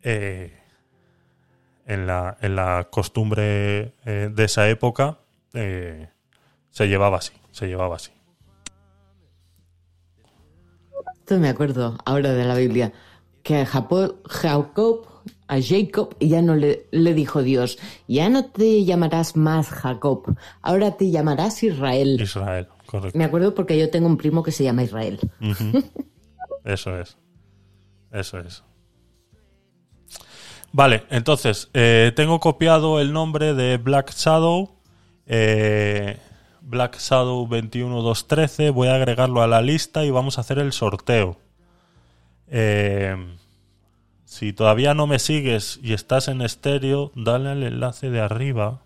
[0.02, 0.59] eh,
[1.90, 5.18] en, la, en la costumbre eh, de esa época,
[5.52, 6.08] eh,
[6.70, 8.12] se llevaba así, se llevaba así.
[11.18, 12.92] Esto me acuerdo ahora de la Biblia,
[13.42, 14.18] que a Jacob,
[15.48, 20.96] a Jacob, ya no le, le dijo Dios, ya no te llamarás más Jacob, ahora
[20.96, 22.20] te llamarás Israel.
[22.20, 23.18] Israel, correcto.
[23.18, 25.18] Me acuerdo porque yo tengo un primo que se llama Israel.
[25.40, 25.82] Ujú.
[26.64, 27.16] Eso es.
[28.12, 28.62] Eso es.
[30.72, 34.76] Vale, entonces, eh, tengo copiado el nombre de Black Shadow.
[35.26, 36.18] eh,
[36.62, 38.70] Black Shadow 21213.
[38.70, 41.36] Voy a agregarlo a la lista y vamos a hacer el sorteo.
[42.46, 43.16] Eh,
[44.24, 48.82] si todavía no me sigues y estás en estéreo, dale al enlace de arriba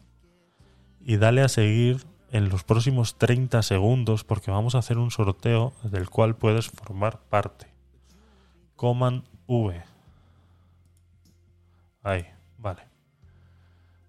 [1.05, 5.75] y dale a seguir en los próximos 30 segundos porque vamos a hacer un sorteo
[5.83, 7.67] del cual puedes formar parte.
[8.77, 9.94] Command V.
[12.05, 12.27] Ahí,
[12.59, 12.83] vale.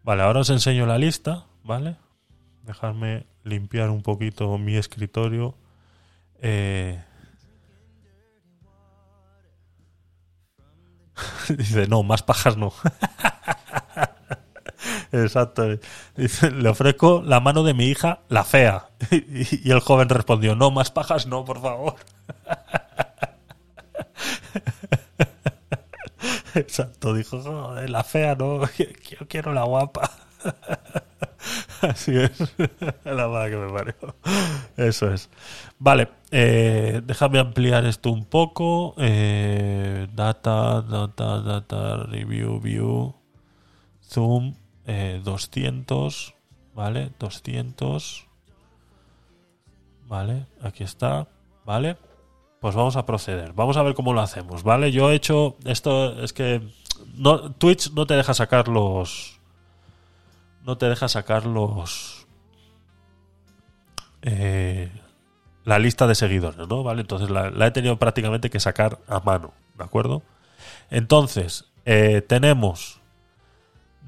[0.04, 1.96] Vale, ahora os enseño la lista, ¿vale?
[2.64, 5.56] Dejadme limpiar un poquito mi escritorio.
[6.42, 7.02] Eh,
[11.58, 12.74] Dice, no, más pajas no.
[15.12, 15.80] Exacto.
[16.16, 18.90] Dice, le ofrezco la mano de mi hija, la fea.
[19.12, 21.96] Y, el joven respondió, no, más pajas no, por favor.
[26.60, 30.10] Exacto, dijo, "Joder, la fea no, yo quiero la guapa.
[31.82, 32.56] Así es,
[33.04, 33.96] la mala que me parió.
[34.78, 35.30] Eso es.
[35.78, 38.96] Vale, eh, déjame ampliar esto un poco.
[38.98, 43.16] Eh, data, data, data, review, view,
[44.02, 46.34] zoom, eh, 200,
[46.74, 47.12] ¿vale?
[47.20, 48.28] 200.
[50.08, 51.28] Vale, aquí está,
[51.66, 51.98] ¿vale?
[52.60, 53.54] Pues vamos a proceder.
[53.54, 54.92] Vamos a ver cómo lo hacemos, ¿vale?
[54.92, 56.62] Yo he hecho esto, es que
[57.16, 59.40] no, Twitch no te deja sacar los
[60.66, 62.26] no te deja sacar los
[64.24, 64.90] eh,
[65.64, 66.84] la lista de seguidores, ¿no?
[66.84, 67.02] ¿Vale?
[67.02, 70.24] Entonces la, he tenido prácticamente que sacar a mano, ¿de acuerdo?
[70.90, 73.02] Entonces, eh, tenemos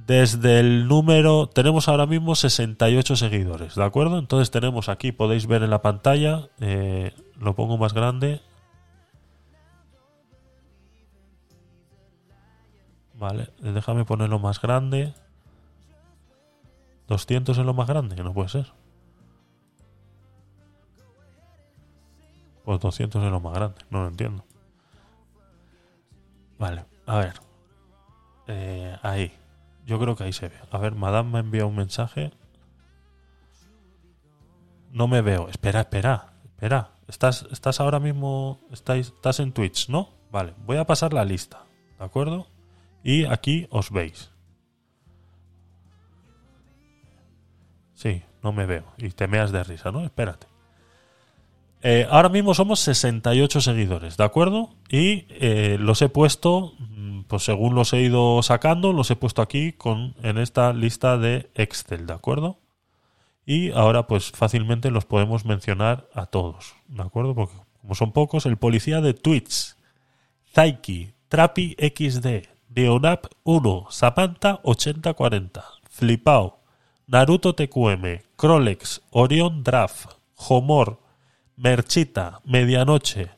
[0.08, 4.20] desde el número, tenemos ahora mismo 68 seguidores, ¿de acuerdo?
[4.20, 8.42] Entonces tenemos aquí, podéis ver en la pantalla, eh, lo pongo más grande.
[13.16, 15.14] Vale, déjame ponerlo más grande.
[17.08, 18.74] 200 es lo más grande, que no puede ser.
[22.64, 24.44] Pues 200 es lo más grande, no lo entiendo.
[26.60, 27.34] Vale, a ver.
[28.48, 29.32] Eh, ahí.
[29.86, 30.56] Yo creo que ahí se ve.
[30.72, 32.34] A ver, Madame me envía un mensaje.
[34.92, 35.48] No me veo.
[35.48, 36.97] Espera, espera, espera.
[37.08, 38.60] Estás, estás ahora mismo.
[38.72, 40.10] Estáis, estás en Twitch, ¿no?
[40.32, 41.66] Vale, voy a pasar la lista.
[41.98, 42.48] ¿De acuerdo?
[43.04, 44.32] Y aquí os veis.
[47.94, 48.86] Sí, no me veo.
[48.98, 50.04] Y te meas de risa, ¿no?
[50.04, 50.48] Espérate.
[51.82, 54.76] Eh, ahora mismo somos 68 seguidores, ¿de acuerdo?
[54.90, 59.42] Y eh, los he puesto, mm, pues según los he ido sacando, los he puesto
[59.42, 62.60] aquí con, en esta lista de Excel, ¿de acuerdo?
[63.48, 67.34] Y ahora pues fácilmente los podemos mencionar a todos, ¿de acuerdo?
[67.34, 69.78] Porque como son pocos, el policía de Twitch,
[70.54, 72.46] Zaiki, Trapi XD,
[72.76, 76.60] Leonap 1, Samantha 8040, Flipao,
[77.08, 81.00] Naruto TQM, Crolex, Orion Draft, Homor,
[81.56, 83.30] Merchita, Medianoche.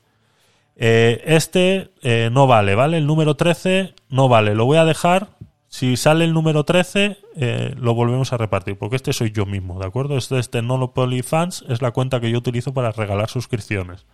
[0.75, 2.97] Eh, este eh, no vale, ¿vale?
[2.97, 4.55] El número 13 no vale.
[4.55, 5.29] Lo voy a dejar.
[5.69, 8.77] Si sale el número 13, eh, lo volvemos a repartir.
[8.77, 10.17] Porque este soy yo mismo, ¿de acuerdo?
[10.17, 11.63] Este es Technolopoly Fans.
[11.69, 14.05] Es la cuenta que yo utilizo para regalar suscripciones.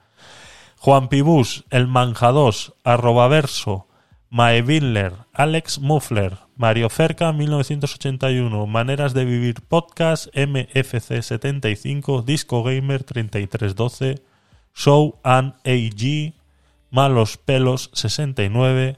[0.77, 3.87] Juan Pibus, El Manjados, Arroba Verso,
[4.29, 13.03] Mae Bindler, Alex Muffler, Mario Cerca 1981, Maneras de Vivir Podcast, MFC 75, Disco Gamer
[13.03, 14.21] 3312,
[14.73, 16.33] Show and AG,
[16.91, 18.97] Malos Pelos 69,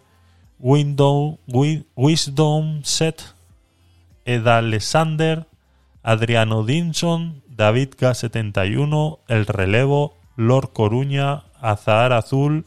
[0.59, 3.21] Window, Wi- Wisdom Set,
[4.25, 5.45] Eda Alexander,
[6.03, 12.65] Adriano Dinson, David K71, El Relevo, Lord Coruña, Azahar Azul,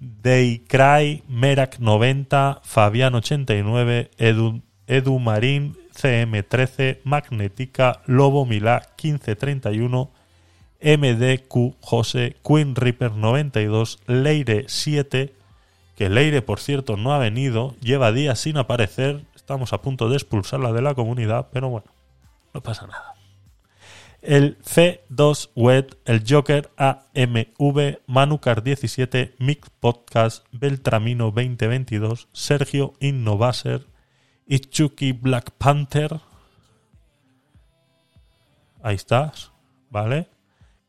[0.00, 10.10] Daycry, Merak 90, Fabián 89, Edu, Edu Marín, CM13, Magnética, Lobo Milá 1531,
[10.80, 15.32] MDQ José, Queen Reaper 92, Leire 7,
[15.96, 20.16] que Leire, por cierto, no ha venido, lleva días sin aparecer, estamos a punto de
[20.16, 21.86] expulsarla de la comunidad, pero bueno,
[22.52, 23.14] no pasa nada.
[24.20, 33.86] El C2 Wet, el Joker AMV, Manucar 17, Mick Podcast, Beltramino 2022, Sergio Innovaser,
[34.46, 36.20] Ichuki Black Panther.
[38.82, 39.52] Ahí estás,
[39.90, 40.28] ¿vale?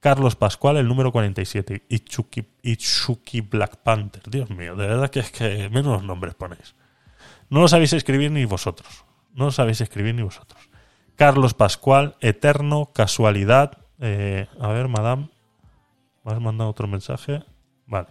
[0.08, 1.84] Carlos Pascual, el número 47.
[1.90, 4.24] Ichuki, Ichuki Black Panther.
[4.30, 6.76] Dios mío, de verdad que es que menos nombres ponéis.
[7.50, 9.03] No lo sabéis escribir ni vosotros.
[9.34, 10.69] No lo sabéis escribir ni vosotros.
[11.18, 13.80] Carlos Pascual, Eterno, Casualidad.
[14.00, 15.27] Eh, a ver, madame.
[16.24, 17.44] ¿Me has mandado otro mensaje?
[17.86, 18.08] Vale.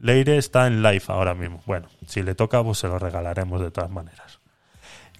[0.00, 1.62] Leire está en live ahora mismo.
[1.66, 4.40] Bueno, si le toca, pues se lo regalaremos de todas maneras.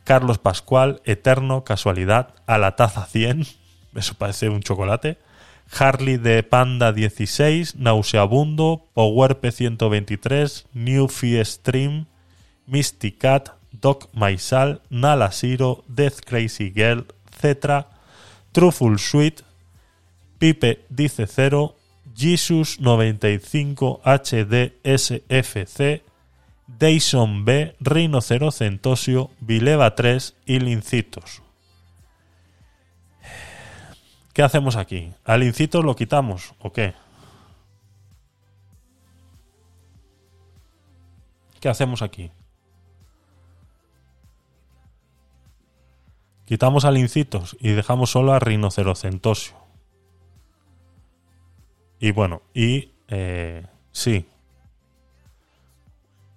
[0.03, 3.47] Carlos Pascual, Eterno, Casualidad, a la taza 100.
[3.95, 5.19] Eso parece un chocolate.
[5.79, 11.09] Harley de Panda 16, Nauseabundo, Powerp 123, New
[11.45, 12.07] Stream,
[12.67, 17.07] Misty Cat, Doc Maisal, Nala Siro, Death Crazy Girl,
[17.41, 17.89] Cetra,
[18.53, 19.43] Truffle Sweet,
[20.39, 21.75] Pipe dice 0,
[22.15, 26.03] Jesus 95 HD SFC,
[26.67, 27.75] Dayson B,
[28.51, 31.43] Centosio, Vileva 3 y Lincitos.
[34.33, 35.13] ¿Qué hacemos aquí?
[35.25, 36.95] ¿Al incito lo quitamos o qué?
[41.61, 42.31] ¿Qué hacemos aquí?
[46.47, 49.55] Quitamos al incitos y dejamos solo a rinocerocentosio.
[52.01, 54.27] Y bueno, y eh, sí.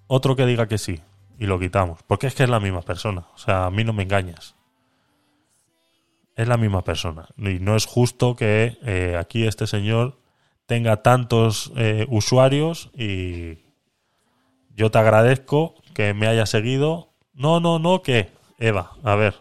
[0.08, 1.02] Otro que diga que sí
[1.40, 2.04] y lo quitamos.
[2.04, 3.26] Porque es que es la misma persona.
[3.34, 4.55] O sea, a mí no me engañas
[6.36, 7.28] es la misma persona.
[7.38, 10.20] Y no es justo que eh, aquí este señor
[10.66, 13.60] tenga tantos eh, usuarios y
[14.70, 17.14] yo te agradezco que me haya seguido.
[17.34, 19.36] No, no, no, que Eva, a ver.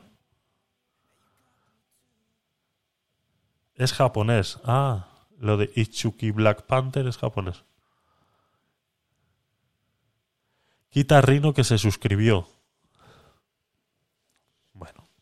[3.75, 4.61] Es japonés.
[4.65, 5.09] Ah,
[5.39, 7.65] lo de Ichuki Black Panther es japonés.
[10.91, 12.47] Quita Rino que se suscribió.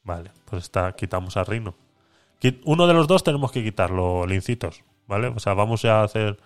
[0.05, 1.75] Vale, pues está, quitamos a Rino.
[2.65, 5.29] Uno de los dos tenemos que quitarlo, lincitos, ¿vale?
[5.29, 6.39] O sea, vamos a hacer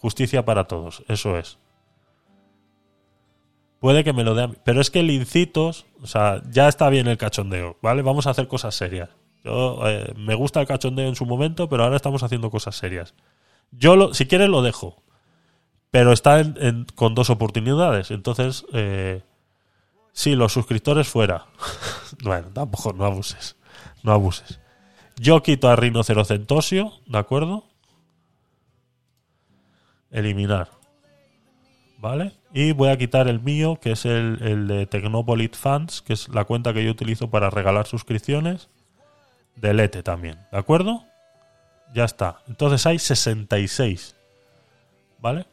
[0.00, 1.58] justicia para todos, eso es.
[3.80, 7.18] Puede que me lo dé Pero es que lincitos, o sea, ya está bien el
[7.18, 8.02] cachondeo, ¿vale?
[8.02, 9.10] Vamos a hacer cosas serias.
[9.44, 13.14] Yo, eh, me gusta el cachondeo en su momento, pero ahora estamos haciendo cosas serias.
[13.72, 15.02] Yo, lo, si quieres, lo dejo.
[15.90, 16.42] Pero está
[16.94, 18.12] con dos oportunidades.
[18.12, 19.22] Entonces, eh,
[20.12, 21.46] Sí, los suscriptores fuera.
[22.22, 23.56] bueno, tampoco, no abuses.
[24.02, 24.60] No abuses.
[25.16, 27.64] Yo quito a Rinocerocentosio, ¿de acuerdo?
[30.10, 30.70] Eliminar.
[31.98, 32.32] ¿Vale?
[32.52, 36.28] Y voy a quitar el mío, que es el, el de Technopolit Fans, que es
[36.28, 38.68] la cuenta que yo utilizo para regalar suscripciones.
[39.56, 41.04] Delete también, ¿de acuerdo?
[41.94, 42.42] Ya está.
[42.48, 44.16] Entonces hay 66.
[45.20, 45.46] ¿Vale?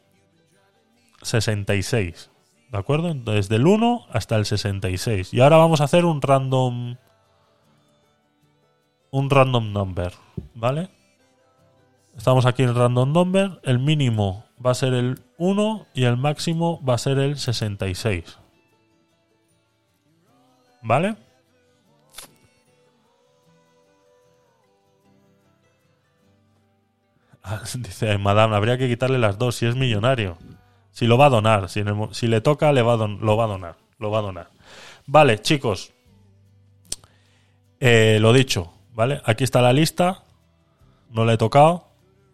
[1.22, 2.29] 66.
[2.70, 3.12] ¿De acuerdo?
[3.12, 5.34] Desde el 1 hasta el 66.
[5.34, 6.96] Y ahora vamos a hacer un random.
[9.10, 10.12] Un random number.
[10.54, 10.88] ¿Vale?
[12.16, 13.60] Estamos aquí en random number.
[13.64, 18.38] El mínimo va a ser el 1 y el máximo va a ser el 66.
[20.82, 21.16] ¿Vale?
[27.74, 30.38] Dice, Madame, habría que quitarle las dos si es millonario.
[31.00, 33.76] Si lo va a donar, si, le toca, le va lo va a donar.
[33.98, 34.50] Lo va a donar.
[35.06, 35.94] Vale, chicos.
[37.80, 39.22] Eh, lo dicho, ¿vale?
[39.24, 40.24] Aquí está la lista.
[41.08, 41.88] No le he tocado.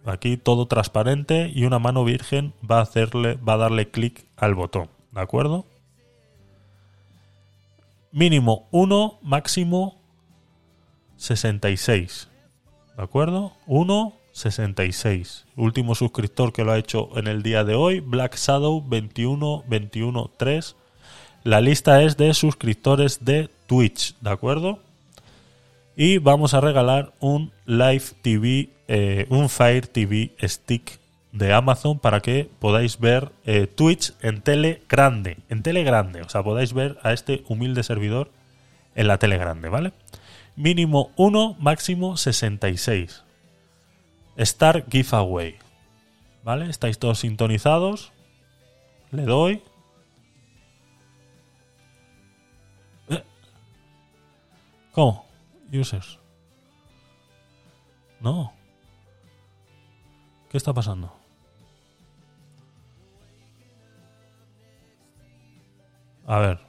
[0.05, 4.57] Aquí todo transparente y una mano virgen va a hacerle, va a darle clic al
[4.57, 4.91] botón.
[5.13, 5.65] ¿De acuerdo?
[8.11, 10.01] Mínimo 1, máximo
[11.19, 12.29] 66.
[12.97, 13.53] ¿De acuerdo?
[13.69, 15.47] 1, 66.
[15.57, 20.75] Último suscriptor que lo ha hecho en el día de hoy, Black Shadow 21213.
[21.43, 24.81] La lista es de suscriptores de Twitch, ¿de acuerdo?
[25.97, 31.01] Y vamos a regalar un Live TV, eh, un Fire TV Stick
[31.33, 36.29] de Amazon para que podáis ver eh, Twitch en tele grande, en tele grande, o
[36.29, 38.31] sea, podáis ver a este humilde servidor
[38.95, 39.93] en la tele grande, ¿vale?
[40.57, 43.23] Mínimo 1, máximo 66.
[44.37, 45.59] Star Giveaway.
[46.45, 46.71] ¿Vale?
[46.71, 48.13] Estáis todos sintonizados.
[49.11, 49.63] Le doy.
[54.93, 55.27] ¿Cómo?
[55.73, 56.19] Users.
[58.21, 58.53] No.
[60.51, 61.13] ¿Qué está pasando?
[66.27, 66.61] A ver.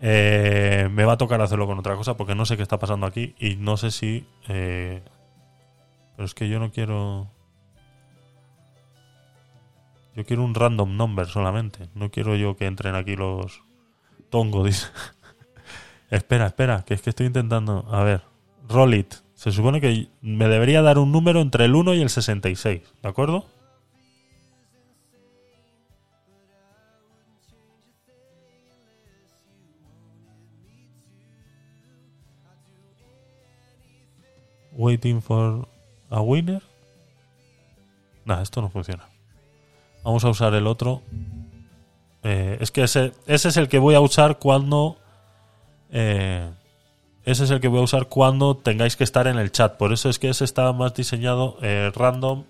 [0.00, 3.06] Eh, me va a tocar hacerlo con otra cosa porque no sé qué está pasando
[3.06, 4.26] aquí y no sé si...
[4.48, 5.02] eh,
[6.18, 7.30] pero es que yo no quiero...
[10.16, 11.88] Yo quiero un random number solamente.
[11.94, 13.62] No quiero yo que entren aquí los...
[14.28, 14.88] Tongo, dice.
[16.10, 17.86] espera, espera, que es que estoy intentando...
[17.88, 18.22] A ver.
[18.68, 19.14] Roll it.
[19.34, 22.82] Se supone que me debería dar un número entre el 1 y el 66.
[23.00, 23.46] ¿De acuerdo?
[34.72, 35.77] Waiting for
[36.10, 36.62] a winner.
[38.24, 39.08] Nah, esto no funciona.
[40.04, 41.02] Vamos a usar el otro.
[42.22, 44.96] Eh, es que ese, ese es el que voy a usar cuando.
[45.90, 46.50] eh,
[47.24, 49.76] ese es el que voy a usar cuando tengáis que estar en el chat.
[49.76, 52.44] Por eso es que ese está más diseñado eh, random.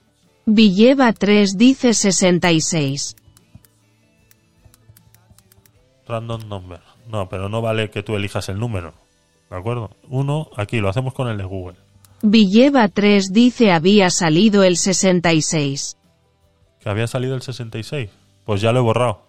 [0.46, 3.16] Villeva 3 dice 66.
[6.06, 6.80] Random number.
[7.08, 8.94] No, pero no vale que tú elijas el número.
[9.50, 9.90] ¿De acuerdo?
[10.08, 11.76] Uno, aquí lo hacemos con el de Google.
[12.22, 15.96] Villeva 3 dice había salido el 66.
[16.80, 18.10] Que había salido el 66.
[18.44, 19.22] Pues ya lo he borrado.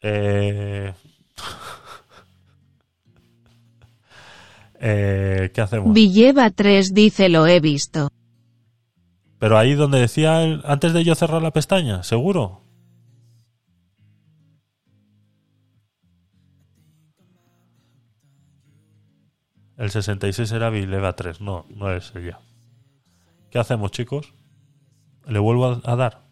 [0.00, 0.92] Eh...
[4.80, 5.92] eh, ¿Qué hacemos?
[5.92, 8.10] Villeva 3 dice lo he visto.
[9.38, 12.62] Pero ahí donde decía el- antes de yo cerrar la pestaña, seguro.
[19.78, 22.40] El 66 era Vileva 3, no, no es ella.
[23.50, 24.34] ¿Qué hacemos, chicos?
[25.26, 26.28] ¿Le vuelvo a, a dar?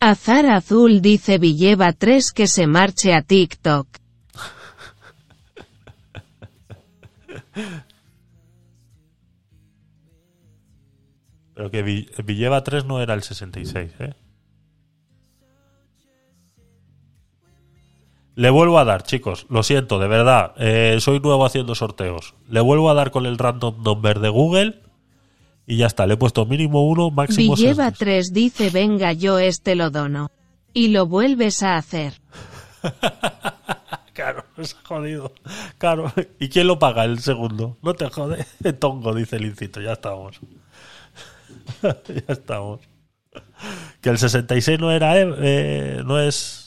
[0.00, 3.86] Azar Azul dice Villeva 3 que se marche a TikTok.
[11.54, 14.14] Pero que Vi- Villeva 3 no era el 66, ¿eh?
[18.40, 19.44] Le vuelvo a dar, chicos.
[19.50, 20.54] Lo siento, de verdad.
[20.56, 22.34] eh, soy nuevo haciendo sorteos.
[22.48, 24.80] Le vuelvo a dar con el random number de Google.
[25.66, 26.06] Y ya está.
[26.06, 27.76] Le he puesto mínimo uno, máximo seis.
[27.98, 30.30] 3 dice venga yo este lo dono.
[30.72, 32.14] Y lo vuelves a hacer.
[34.12, 35.32] Claro, es jodido.
[35.78, 36.12] Claro.
[36.38, 37.78] ¿Y quién lo paga el segundo?
[37.80, 38.44] No te jode.
[38.78, 39.80] Tongo, dice el incito.
[39.80, 40.38] Ya estamos.
[41.82, 42.80] ya estamos.
[44.02, 46.59] Que el 66 no era eh, no es.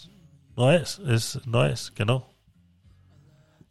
[0.56, 1.00] No es.
[1.08, 1.40] es.
[1.46, 1.92] No es.
[1.92, 2.28] Que no.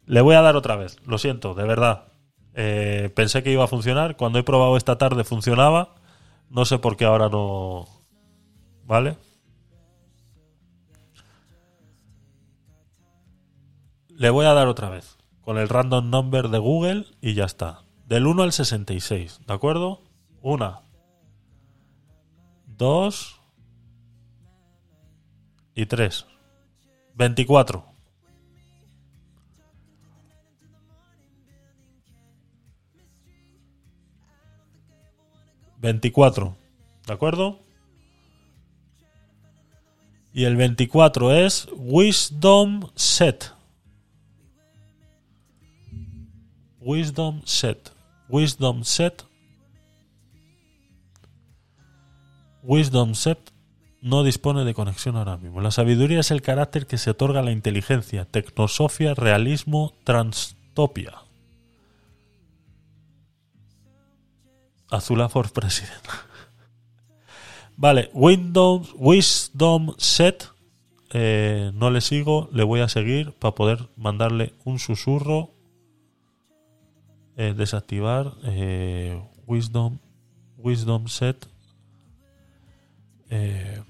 [0.05, 0.97] Le voy a dar otra vez.
[1.05, 2.05] Lo siento, de verdad.
[2.53, 4.17] Eh, pensé que iba a funcionar.
[4.17, 5.95] Cuando he probado esta tarde funcionaba.
[6.49, 7.85] No sé por qué ahora no.
[8.85, 9.17] ¿Vale?
[14.09, 15.17] Le voy a dar otra vez.
[15.41, 17.83] Con el random number de Google y ya está.
[18.05, 20.01] Del 1 al 66, ¿de acuerdo?
[20.41, 20.81] Una.
[22.65, 23.39] Dos.
[25.73, 26.27] Y tres.
[27.15, 27.85] 24.
[35.77, 36.55] Veinticuatro,
[37.05, 37.59] ¿de acuerdo?
[40.33, 43.51] Y el 24 es Wisdom Set.
[46.79, 47.91] Wisdom Set.
[48.29, 49.25] Wisdom Set.
[52.63, 53.52] Wisdom Set
[54.03, 55.61] no dispone de conexión ahora mismo.
[55.61, 61.13] La sabiduría es el carácter que se otorga a la inteligencia, tecnosofia, realismo, transtopia.
[64.91, 66.03] Azula for President.
[67.77, 70.49] vale, Windows, Wisdom Set.
[71.13, 75.53] eh, no le sigo, le voy a seguir para poder mandarle un susurro
[77.37, 79.97] eh, desactivar eh, wisdom
[80.57, 81.47] wisdom set
[83.29, 83.81] eh,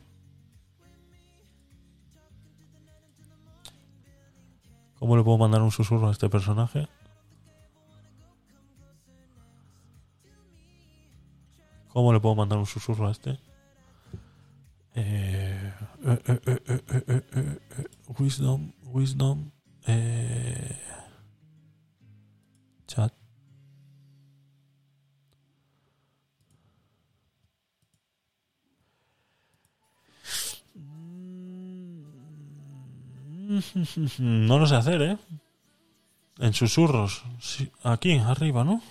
[5.04, 6.88] ¿Cómo le puedo mandar un susurro a este personaje?
[11.90, 13.38] ¿Cómo le puedo mandar un susurro a este?
[14.96, 15.74] Eh,
[16.06, 19.52] eh, eh, eh wisdom, wisdom.
[34.20, 35.18] No lo sé hacer, ¿eh?
[36.40, 37.24] En susurros.
[37.84, 38.82] Aquí, arriba, ¿no?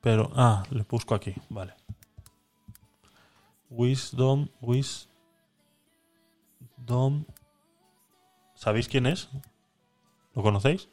[0.00, 1.74] Pero, ah, le busco aquí, vale.
[3.70, 5.08] Wisdom, Wisdom.
[8.54, 9.28] ¿Sabéis quién es?
[10.34, 10.88] ¿Lo conocéis?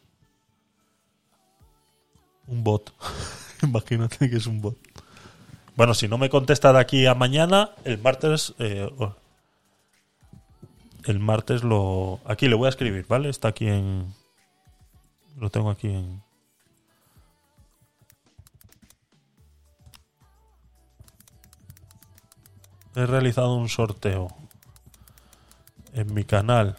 [2.48, 2.94] Un bot.
[3.64, 4.78] Imagínate que es un bot.
[5.76, 8.54] Bueno, si no me contesta de aquí a mañana, el martes.
[8.60, 8.90] eh,
[11.06, 12.20] el martes lo.
[12.26, 13.30] Aquí le voy a escribir, ¿vale?
[13.30, 14.14] Está aquí en.
[15.38, 16.22] Lo tengo aquí en.
[22.96, 24.28] He realizado un sorteo
[25.94, 26.76] en mi canal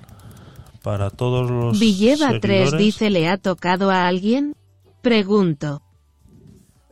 [0.82, 1.78] para todos los.
[1.78, 2.78] Villeva 3 seguidores.
[2.78, 4.54] dice ¿le ha tocado a alguien?
[5.02, 5.82] Pregunto.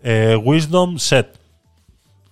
[0.02, 1.38] Eh, Wisdom Set.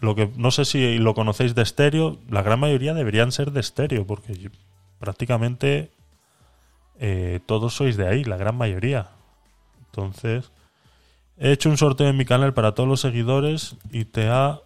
[0.00, 3.60] Lo que no sé si lo conocéis de estéreo, la gran mayoría deberían ser de
[3.60, 4.50] estéreo, porque
[5.00, 5.90] prácticamente
[7.00, 9.10] eh, todos sois de ahí, la gran mayoría.
[9.86, 10.52] Entonces,
[11.36, 14.60] he hecho un sorteo en mi canal para todos los seguidores y te ha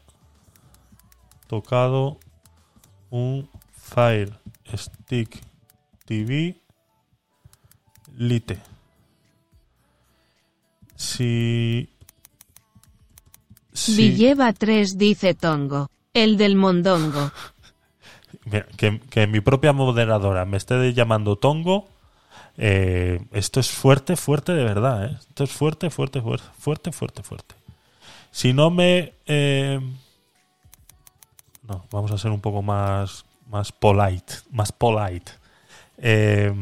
[1.46, 2.18] tocado
[3.08, 4.34] un Fire
[4.76, 5.40] Stick
[6.04, 6.60] TV
[8.16, 8.58] Lite.
[10.96, 11.88] Si
[13.74, 13.96] Sí.
[13.96, 15.90] Villeva 3 dice Tongo.
[16.14, 17.32] El del mondongo.
[18.50, 21.88] Que, que mi propia moderadora me esté llamando Tongo,
[22.56, 25.06] eh, esto es fuerte, fuerte de verdad.
[25.06, 25.16] ¿eh?
[25.18, 27.54] Esto es fuerte, fuerte, fuerte, fuerte, fuerte, fuerte.
[28.30, 29.14] Si no me...
[29.26, 29.80] eh,
[31.62, 35.32] no, vamos a ser un poco más, más polite, más polite.
[35.98, 36.52] Eh,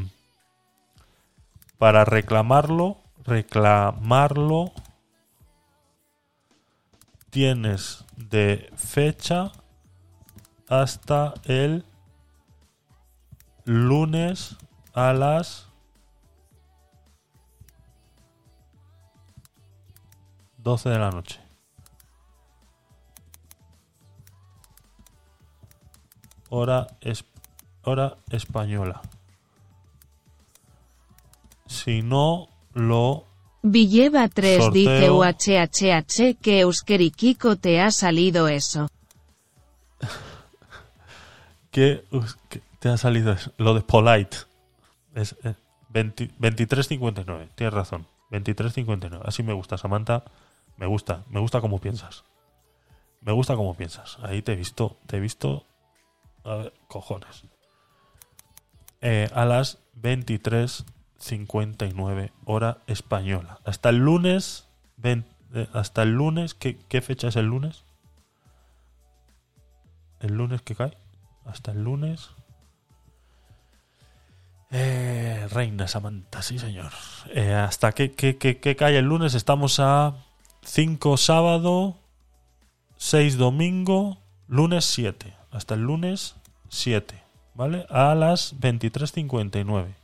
[1.78, 4.72] para reclamarlo, reclamarlo,
[7.30, 9.50] tienes de fecha
[10.72, 11.84] hasta el
[13.66, 14.56] lunes
[14.94, 15.68] a las
[20.56, 21.40] 12 de la noche.
[26.48, 27.26] Hora, es,
[27.82, 29.02] hora española.
[31.66, 33.26] Si no lo
[33.62, 35.18] Villeva 3 dice Sorteo.
[35.18, 38.88] UHHH que Euskerikiko te ha salido eso.
[41.72, 43.34] ¿Qué, us- qué te ha salido?
[43.58, 44.36] Lo de polite.
[45.14, 45.54] Es eh,
[45.88, 47.48] 20 23.59.
[47.56, 48.06] Tienes razón.
[48.30, 49.20] 23.59.
[49.24, 50.22] Así me gusta, Samantha.
[50.76, 51.24] Me gusta.
[51.28, 52.22] Me gusta cómo piensas.
[53.20, 54.18] Me gusta cómo piensas.
[54.22, 54.96] Ahí te he visto.
[55.06, 55.64] Te he visto.
[56.44, 57.44] A ver, cojones.
[59.00, 63.58] Eh, a las 23.59 hora española.
[63.64, 64.68] Hasta el lunes.
[65.02, 65.22] eh,
[65.72, 66.54] hasta el lunes.
[66.54, 67.84] ¿qué, ¿Qué fecha es el lunes?
[70.20, 70.96] El lunes que cae
[71.44, 72.30] hasta el lunes.
[74.70, 76.92] Eh, Reina Samantha, sí señor.
[77.34, 80.14] Eh, hasta que, que, cae el lunes estamos a
[80.64, 81.98] 5 sábado,
[82.96, 85.34] 6 domingo, lunes 7.
[85.50, 86.36] Hasta el lunes
[86.70, 87.22] 7,
[87.54, 87.86] ¿vale?
[87.90, 89.94] A las 23.59.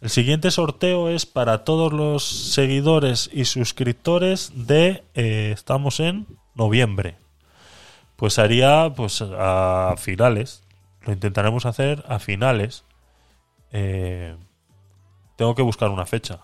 [0.00, 5.02] El siguiente sorteo es para todos los seguidores y suscriptores de...
[5.14, 7.16] eh, estamos en noviembre
[8.18, 10.64] pues haría pues a finales.
[11.02, 12.84] Lo intentaremos hacer a finales.
[13.70, 14.36] Eh,
[15.36, 16.40] tengo que buscar una fecha.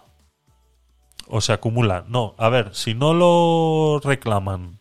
[1.26, 2.04] O se acumula.
[2.06, 4.78] No, a ver, si no lo reclaman,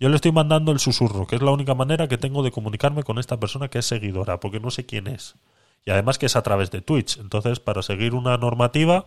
[0.00, 3.02] yo le estoy mandando el susurro, que es la única manera que tengo de comunicarme
[3.02, 5.34] con esta persona que es seguidora, porque no sé quién es.
[5.84, 7.18] Y además que es a través de Twitch.
[7.18, 9.04] Entonces, para seguir una normativa,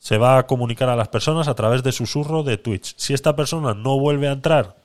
[0.00, 2.96] se va a comunicar a las personas a través de susurro de Twitch.
[2.96, 4.81] Si esta persona no vuelve a entrar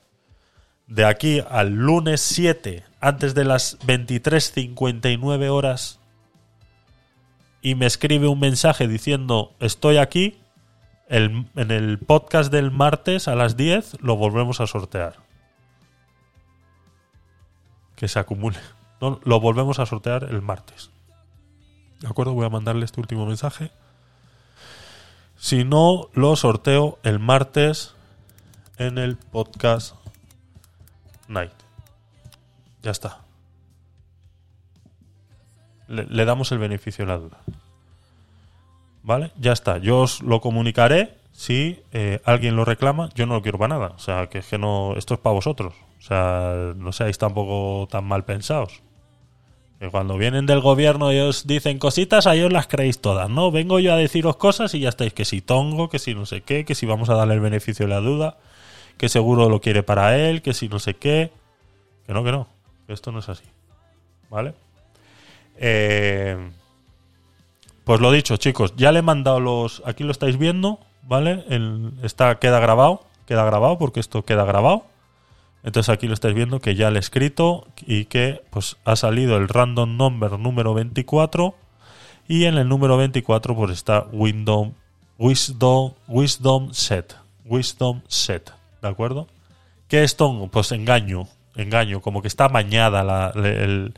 [0.88, 6.00] de aquí al lunes 7, antes de las 23.59 horas,
[7.60, 10.38] y me escribe un mensaje diciendo estoy aquí,
[11.08, 15.16] el- en el podcast del martes a las 10 lo volvemos a sortear.
[17.96, 18.58] Que se acumule.
[19.00, 20.90] No, lo volvemos a sortear el martes.
[22.00, 22.32] ¿De acuerdo?
[22.34, 23.70] Voy a mandarle este último mensaje.
[25.36, 27.94] Si no, lo sorteo el martes
[28.76, 29.94] en el podcast
[31.28, 31.52] Night.
[32.82, 33.20] Ya está.
[35.86, 37.38] Le, le damos el beneficio de la duda.
[39.02, 39.32] ¿Vale?
[39.38, 39.78] Ya está.
[39.78, 43.10] Yo os lo comunicaré si eh, alguien lo reclama.
[43.14, 43.92] Yo no lo quiero para nada.
[43.96, 44.94] O sea, que es que no.
[44.96, 45.74] Esto es para vosotros.
[45.98, 48.82] O sea, no seáis tampoco tan mal pensados.
[49.78, 53.52] Que cuando vienen del gobierno y os dicen cositas, a ellos las creéis todas, ¿no?
[53.52, 56.40] Vengo yo a deciros cosas y ya estáis que si tongo, que si no sé
[56.40, 58.38] qué, que si vamos a darle el beneficio de la duda,
[58.98, 61.30] que seguro lo quiere para él, que si no sé qué.
[62.06, 62.48] Que no, que no.
[62.88, 63.44] Esto no es así.
[64.28, 64.54] ¿Vale?
[65.56, 66.36] Eh,
[67.84, 69.82] pues lo dicho, chicos, ya le he mandado los.
[69.86, 71.44] Aquí lo estáis viendo, ¿vale?
[72.02, 74.84] Está, queda grabado, queda grabado porque esto queda grabado.
[75.62, 79.36] Entonces aquí lo estáis viendo que ya le he escrito y que pues ha salido
[79.36, 81.54] el random number número 24
[82.28, 84.72] y en el número 24 pues está Wisdom
[85.18, 89.26] Wisdom Wisdom set, Wisdom set, ¿de acuerdo?
[89.88, 90.48] ¿Qué es tongo?
[90.48, 93.94] Pues engaño, engaño, como que está amañada la, el-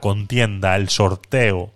[0.00, 1.72] contienda, el sorteo.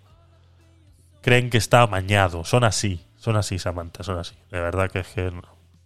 [1.21, 4.35] Creen que está amañado, son así, son así, Samantha, son así.
[4.51, 5.31] De verdad que es que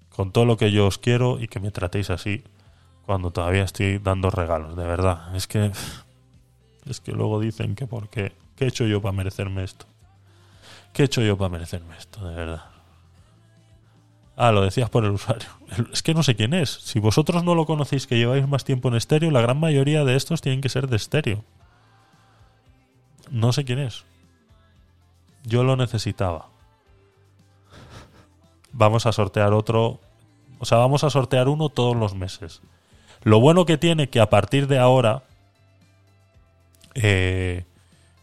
[0.10, 2.44] con todo lo que yo os quiero y que me tratéis así
[3.06, 5.36] cuando todavía estoy dando regalos, de verdad.
[5.36, 5.72] Es que
[6.90, 9.86] es que luego dicen que por qué, ¿qué he hecho yo para merecerme esto?
[10.94, 12.62] ¿Qué he hecho yo para merecerme esto, de verdad?
[14.40, 15.50] Ah, lo decías por el usuario.
[15.92, 16.70] Es que no sé quién es.
[16.70, 20.16] Si vosotros no lo conocéis, que lleváis más tiempo en estéreo, la gran mayoría de
[20.16, 21.44] estos tienen que ser de estéreo.
[23.32, 24.06] No sé quién es.
[25.44, 26.50] Yo lo necesitaba.
[28.72, 30.00] Vamos a sortear otro.
[30.60, 32.62] O sea, vamos a sortear uno todos los meses.
[33.24, 35.24] Lo bueno que tiene que a partir de ahora,
[36.94, 37.66] eh,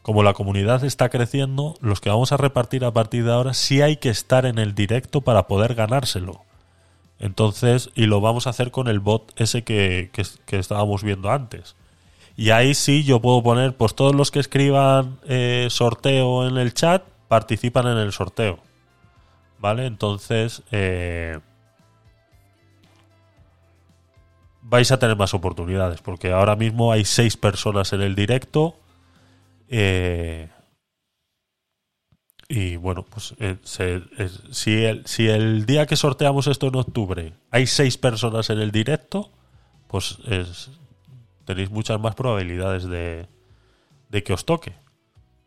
[0.04, 3.80] como la comunidad está creciendo, los que vamos a repartir a partir de ahora sí
[3.80, 6.42] hay que estar en el directo para poder ganárselo.
[7.18, 11.74] Entonces, y lo vamos a hacer con el bot ese que, que, estábamos viendo antes.
[12.36, 16.74] Y ahí sí yo puedo poner, pues todos los que escriban eh, sorteo en el
[16.74, 18.58] chat participan en el sorteo.
[19.58, 19.86] ¿Vale?
[19.86, 21.40] Entonces, eh,
[24.60, 28.76] vais a tener más oportunidades, porque ahora mismo hay seis personas en el directo.
[29.68, 30.48] Eh,
[32.48, 33.56] y bueno, pues eh,
[34.18, 38.58] es- si, el, si el día que sorteamos esto en octubre hay seis personas en
[38.60, 39.30] el directo,
[39.88, 40.70] pues es,
[41.46, 43.28] tenéis muchas más probabilidades de,
[44.10, 44.74] de que os toque,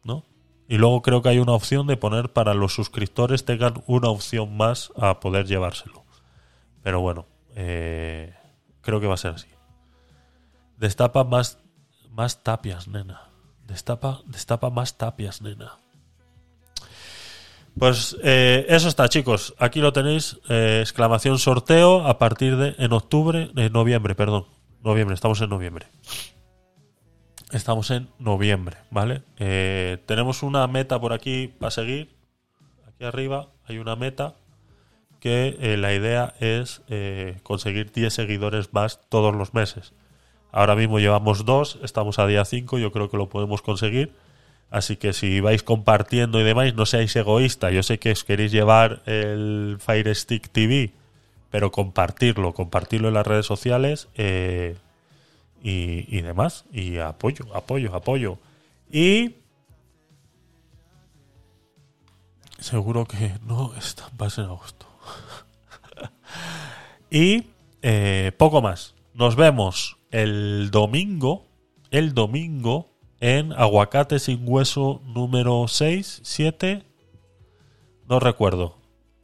[0.03, 0.23] ¿no?
[0.67, 4.57] Y luego creo que hay una opción de poner para los suscriptores tengan una opción
[4.57, 6.03] más a poder llevárselo.
[6.83, 8.33] Pero bueno, eh,
[8.81, 9.47] creo que va a ser así.
[10.77, 11.59] Destapa más,
[12.11, 13.26] más tapias, nena.
[13.67, 15.77] Destapa, destapa más tapias, nena.
[17.77, 19.53] Pues eh, eso está, chicos.
[19.59, 20.39] Aquí lo tenéis.
[20.49, 24.47] eh, exclamación sorteo a partir de en octubre, en noviembre, perdón.
[24.81, 25.87] Noviembre, estamos en noviembre.
[27.51, 29.21] Estamos en noviembre, ¿vale?
[29.37, 32.15] Eh, tenemos una meta por aquí para seguir.
[32.87, 34.35] Aquí arriba hay una meta
[35.19, 39.93] que eh, la idea es eh, conseguir 10 seguidores más todos los meses.
[40.51, 44.13] Ahora mismo llevamos dos, estamos a día 5, yo creo que lo podemos conseguir.
[44.69, 47.73] Así que si vais compartiendo y demás, no seáis egoístas.
[47.73, 50.91] Yo sé que os queréis llevar el Fire Stick TV,
[51.49, 54.75] pero compartirlo, compartirlo en las redes sociales eh,
[55.63, 56.65] y, y demás.
[56.73, 58.39] Y apoyo, apoyo, apoyo.
[58.91, 59.35] Y
[62.59, 64.85] seguro que no está va a ser agosto.
[67.09, 67.45] y
[67.81, 68.95] eh, poco más.
[69.13, 71.45] Nos vemos el domingo,
[71.91, 76.83] el domingo en Aguacate sin hueso número 6, 7,
[78.07, 78.77] no recuerdo.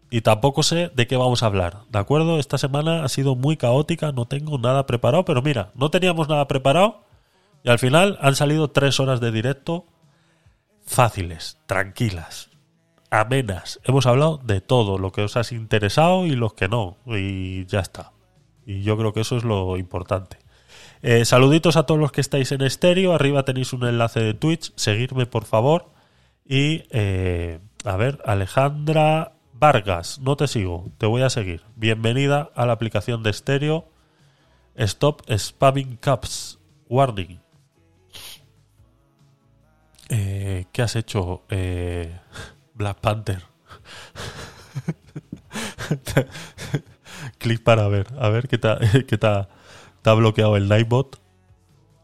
[0.10, 2.40] Y tampoco sé de qué vamos a hablar, ¿de acuerdo?
[2.40, 6.48] Esta semana ha sido muy caótica, no tengo nada preparado, pero mira, no teníamos nada
[6.48, 7.04] preparado
[7.64, 9.86] y al final han salido tres horas de directo
[10.86, 12.50] fáciles, tranquilas,
[13.10, 13.80] amenas.
[13.86, 17.80] Hemos hablado de todo, lo que os has interesado y los que no, y ya
[17.80, 18.12] está.
[18.66, 20.43] Y yo creo que eso es lo importante.
[21.06, 23.14] Eh, saluditos a todos los que estáis en estéreo.
[23.14, 24.72] Arriba tenéis un enlace de Twitch.
[24.78, 25.92] Seguirme, por favor.
[26.46, 31.62] Y, eh, a ver, Alejandra Vargas, no te sigo, te voy a seguir.
[31.76, 33.90] Bienvenida a la aplicación de estéreo.
[34.76, 36.60] Stop spamming caps.
[36.88, 37.42] Warning.
[40.08, 41.44] Eh, ¿Qué has hecho,
[42.76, 43.44] Black Panther?
[47.40, 48.70] Clic para ver, a ver qué te,
[50.10, 51.20] ha bloqueado el Nightbot.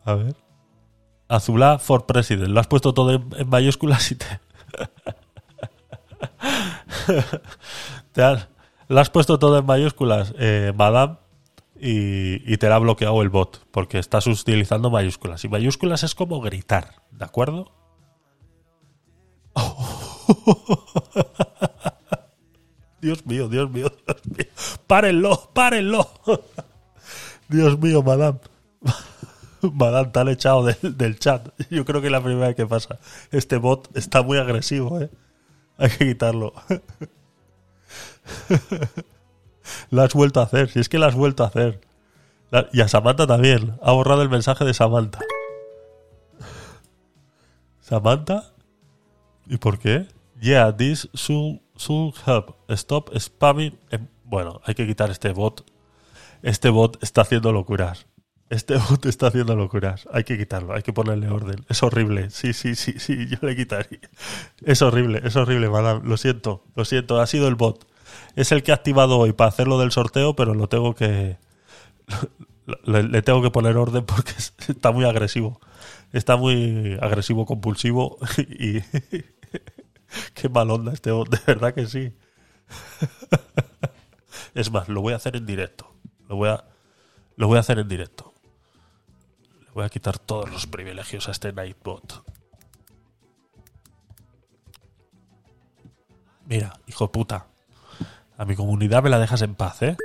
[0.06, 0.36] A ver.
[1.28, 2.50] Azulá for President.
[2.50, 4.26] Lo has puesto todo en, en mayúsculas y te.
[8.14, 8.48] te has-
[8.88, 11.18] lo has puesto todo en mayúsculas, eh, Madame,
[11.80, 15.46] y, y te la ha bloqueado el bot porque estás utilizando mayúsculas.
[15.46, 17.72] Y mayúsculas es como gritar, ¿de acuerdo?
[23.02, 24.48] Dios mío, Dios mío, Dios mío.
[24.88, 26.10] Párenlo, párenlo.
[27.50, 28.40] Dios mío, madame.
[29.74, 31.50] Madame, te han echado del, chat.
[31.70, 32.98] Yo creo que es la primera vez que pasa.
[33.32, 35.10] Este bot está muy agresivo, ¿eh?
[35.78, 36.54] Hay que quitarlo.
[39.92, 40.70] Lo has vuelto a hacer.
[40.70, 41.82] Si es que lo has vuelto a hacer.
[42.52, 43.78] La- y a Samantha también.
[43.84, 45.20] Ha borrado el mensaje de Samantha.
[47.82, 48.52] ¿Samantha?
[49.48, 50.08] ¿Y por qué?
[50.40, 52.56] Yeah, this should, should help.
[52.70, 53.78] Stop spamming.
[53.92, 55.66] em- Bueno, hay que quitar este bot.
[56.42, 58.08] Este bot está haciendo locuras.
[58.50, 60.08] Este bot está haciendo locuras.
[60.12, 61.66] Hay que quitarlo, hay que ponerle orden.
[61.70, 62.30] Es horrible.
[62.30, 64.00] Sí, sí, sí, sí, yo le quitaría.
[64.64, 66.02] Es horrible, es horrible, madame.
[66.08, 67.20] Lo siento, lo siento.
[67.22, 67.86] Ha sido el bot.
[68.36, 71.38] Es el que he activado hoy para hacerlo del sorteo, pero lo tengo que.
[72.86, 75.60] Le, le tengo que poner orden porque es- está muy agresivo.
[76.14, 78.82] Está muy agresivo, compulsivo y...
[80.34, 82.14] Qué mal onda este bot, de verdad que sí.
[84.54, 85.89] Es más, lo voy a hacer en directo.
[86.30, 86.64] Lo voy a,
[87.36, 88.34] lo voy a hacer en directo.
[89.62, 92.24] Le voy a quitar todos los privilegios a este Nightbot.
[96.46, 97.48] Mira, hijo de puta.
[98.38, 99.98] A mi comunidad me la dejas en paz, ¿eh?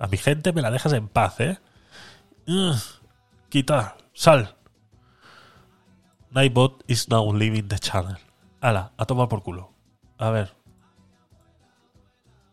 [0.00, 1.58] A mi gente me la dejas en paz, ¿eh?
[3.48, 4.56] Quita, sal.
[6.30, 8.18] Nightbot is now leaving the channel.
[8.60, 9.72] Ala, a tomar por culo.
[10.18, 10.56] A ver.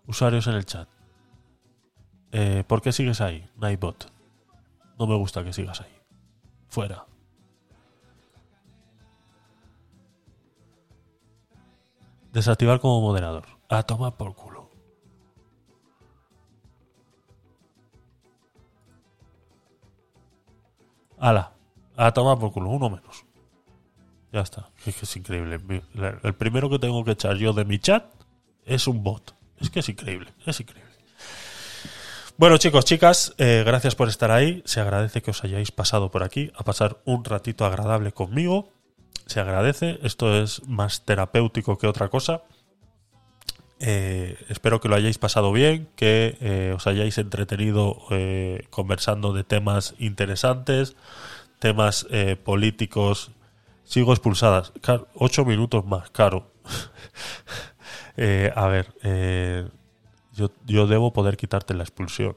[0.06, 0.88] Usuarios en el chat.
[2.32, 4.12] Eh, ¿Por qué sigues ahí, Nightbot?
[4.98, 5.92] No me gusta que sigas ahí.
[6.70, 7.06] Fuera.
[12.32, 13.46] Desactivar como moderador.
[13.68, 14.70] A tomar por culo.
[21.18, 21.54] Ala,
[21.98, 23.26] a tomar por culo, uno menos.
[24.32, 24.70] Ya está.
[24.86, 25.60] Es que es increíble.
[26.24, 28.06] El primero que tengo que echar yo de mi chat
[28.66, 29.36] es un bot.
[29.60, 30.91] Es que es increíble, es increíble.
[32.42, 34.64] Bueno, chicos, chicas, eh, gracias por estar ahí.
[34.66, 38.74] Se agradece que os hayáis pasado por aquí a pasar un ratito agradable conmigo.
[39.28, 40.00] Se agradece.
[40.02, 42.42] Esto es más terapéutico que otra cosa.
[43.80, 48.00] Eh, espero que lo hayáis pasado bien, que eh, os hayáis entretenido
[48.72, 50.96] conversando de temas interesantes,
[51.60, 52.08] temas
[52.44, 53.34] políticos.
[53.84, 54.74] Sigo expulsadas.
[55.14, 56.52] Ocho minutos más, caro.
[58.56, 58.96] A ver,
[60.66, 62.36] yo, debo poder quitarte la expulsión.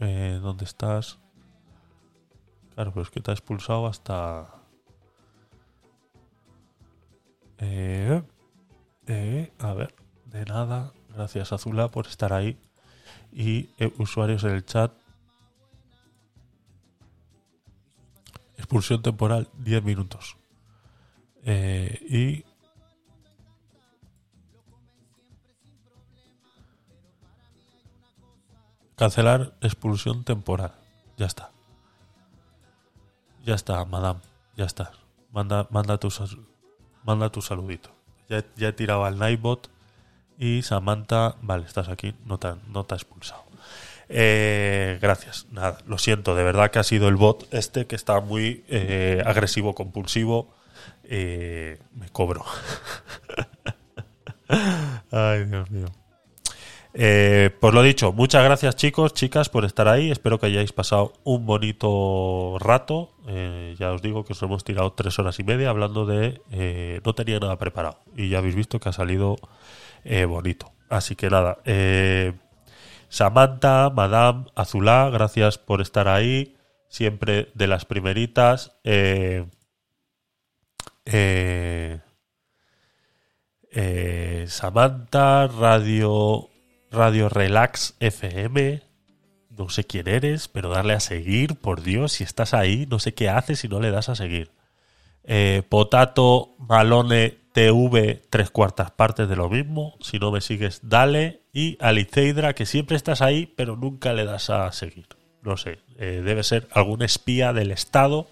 [0.00, 1.18] Eh, ¿Dónde estás?
[2.74, 4.52] Claro, pero es que te ha expulsado hasta...
[7.58, 8.22] Eh,
[9.06, 9.94] eh, a ver,
[10.26, 10.92] de nada.
[11.14, 12.58] Gracias Azula por estar ahí.
[13.32, 14.92] Y eh, usuarios en el chat.
[18.56, 20.36] Expulsión temporal, 10 minutos.
[21.46, 22.44] Y
[28.96, 30.72] Cancelar expulsión temporal.
[31.16, 31.50] Ya está.
[33.44, 34.20] Ya está, madame.
[34.56, 34.92] Ya está.
[35.32, 36.08] Manda, manda, tu,
[37.04, 37.90] manda tu saludito.
[38.28, 39.68] Ya, ya he tirado al Nightbot.
[40.38, 43.44] Y Samantha, vale, estás aquí, no te, no te ha expulsado.
[44.08, 48.20] Eh, gracias, nada, lo siento, de verdad que ha sido el bot este que está
[48.20, 50.52] muy eh, agresivo, compulsivo.
[51.04, 52.44] Eh, me cobro.
[55.10, 55.86] Ay, Dios mío.
[56.96, 60.12] Eh, pues lo dicho, muchas gracias chicos, chicas, por estar ahí.
[60.12, 63.10] Espero que hayáis pasado un bonito rato.
[63.26, 66.40] Eh, ya os digo que os hemos tirado tres horas y media hablando de...
[66.52, 69.36] eh, no tenía nada preparado y ya habéis visto que ha salido
[70.28, 70.72] bonito.
[70.88, 71.58] Así que nada,
[73.08, 76.56] Samantha, Madame, Azulá, gracias por estar ahí.
[76.88, 78.76] Siempre de las primeritas.
[84.46, 86.50] Samantha, Radio,
[86.94, 88.82] Radio Relax FM.
[89.50, 93.14] No sé quién eres, pero darle a seguir, por Dios, si estás ahí, no sé
[93.14, 94.50] qué haces si no le das a seguir.
[95.24, 99.96] Eh, Potato, Malone, TV, tres cuartas partes de lo mismo.
[100.00, 101.42] Si no me sigues, dale.
[101.52, 105.06] Y Aliceidra, que siempre estás ahí, pero nunca le das a seguir.
[105.42, 108.26] No sé, eh, debe ser algún espía del Estado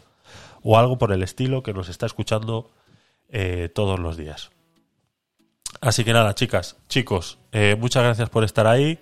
[0.62, 2.70] o algo por el estilo que nos está escuchando
[3.28, 4.50] eh, todos los días.
[5.82, 9.00] Así que nada, chicas, chicos, eh, muchas gracias por estar ahí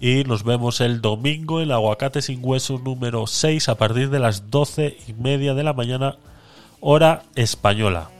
[0.00, 4.50] y nos vemos el domingo en Aguacate sin hueso número 6 a partir de las
[4.50, 6.16] 12 y media de la mañana,
[6.80, 8.10] hora española.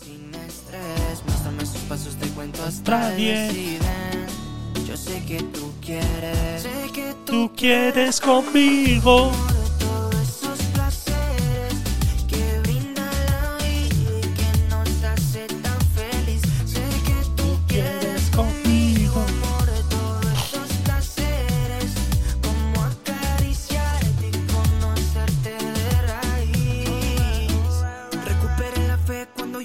[0.00, 3.52] Sin estrés, muéstrame sus pasos, te cuento Hasta hasta diez.
[3.52, 3.80] diez.
[4.88, 9.32] Yo sé que tú quieres, sé que Tú quieres conmigo.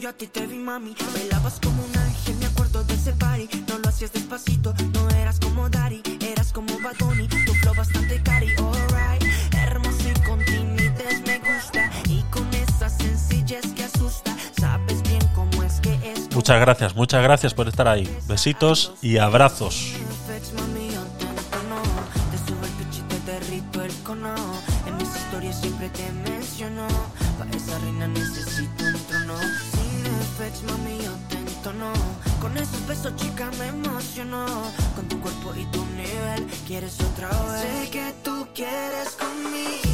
[0.05, 0.93] Yo a ti te vi, mami.
[1.15, 3.49] Bailabas como un ángel, me acuerdo de ese party.
[3.67, 7.27] No lo hacías despacito, no eras como Daddy, eras como Bunny.
[7.27, 9.23] Tu flow bastante cari, alright.
[9.57, 11.89] Hermoso y con timidez me gusta.
[12.07, 14.35] Y con esa sencillez que asusta.
[14.59, 16.35] Sabes bien cómo es que es.
[16.35, 18.07] Muchas gracias, muchas gracias por estar ahí.
[18.27, 19.95] Besitos y abrazos.
[36.65, 37.61] Quieres otra vez.
[37.61, 39.84] Sé que tú quieres conmigo.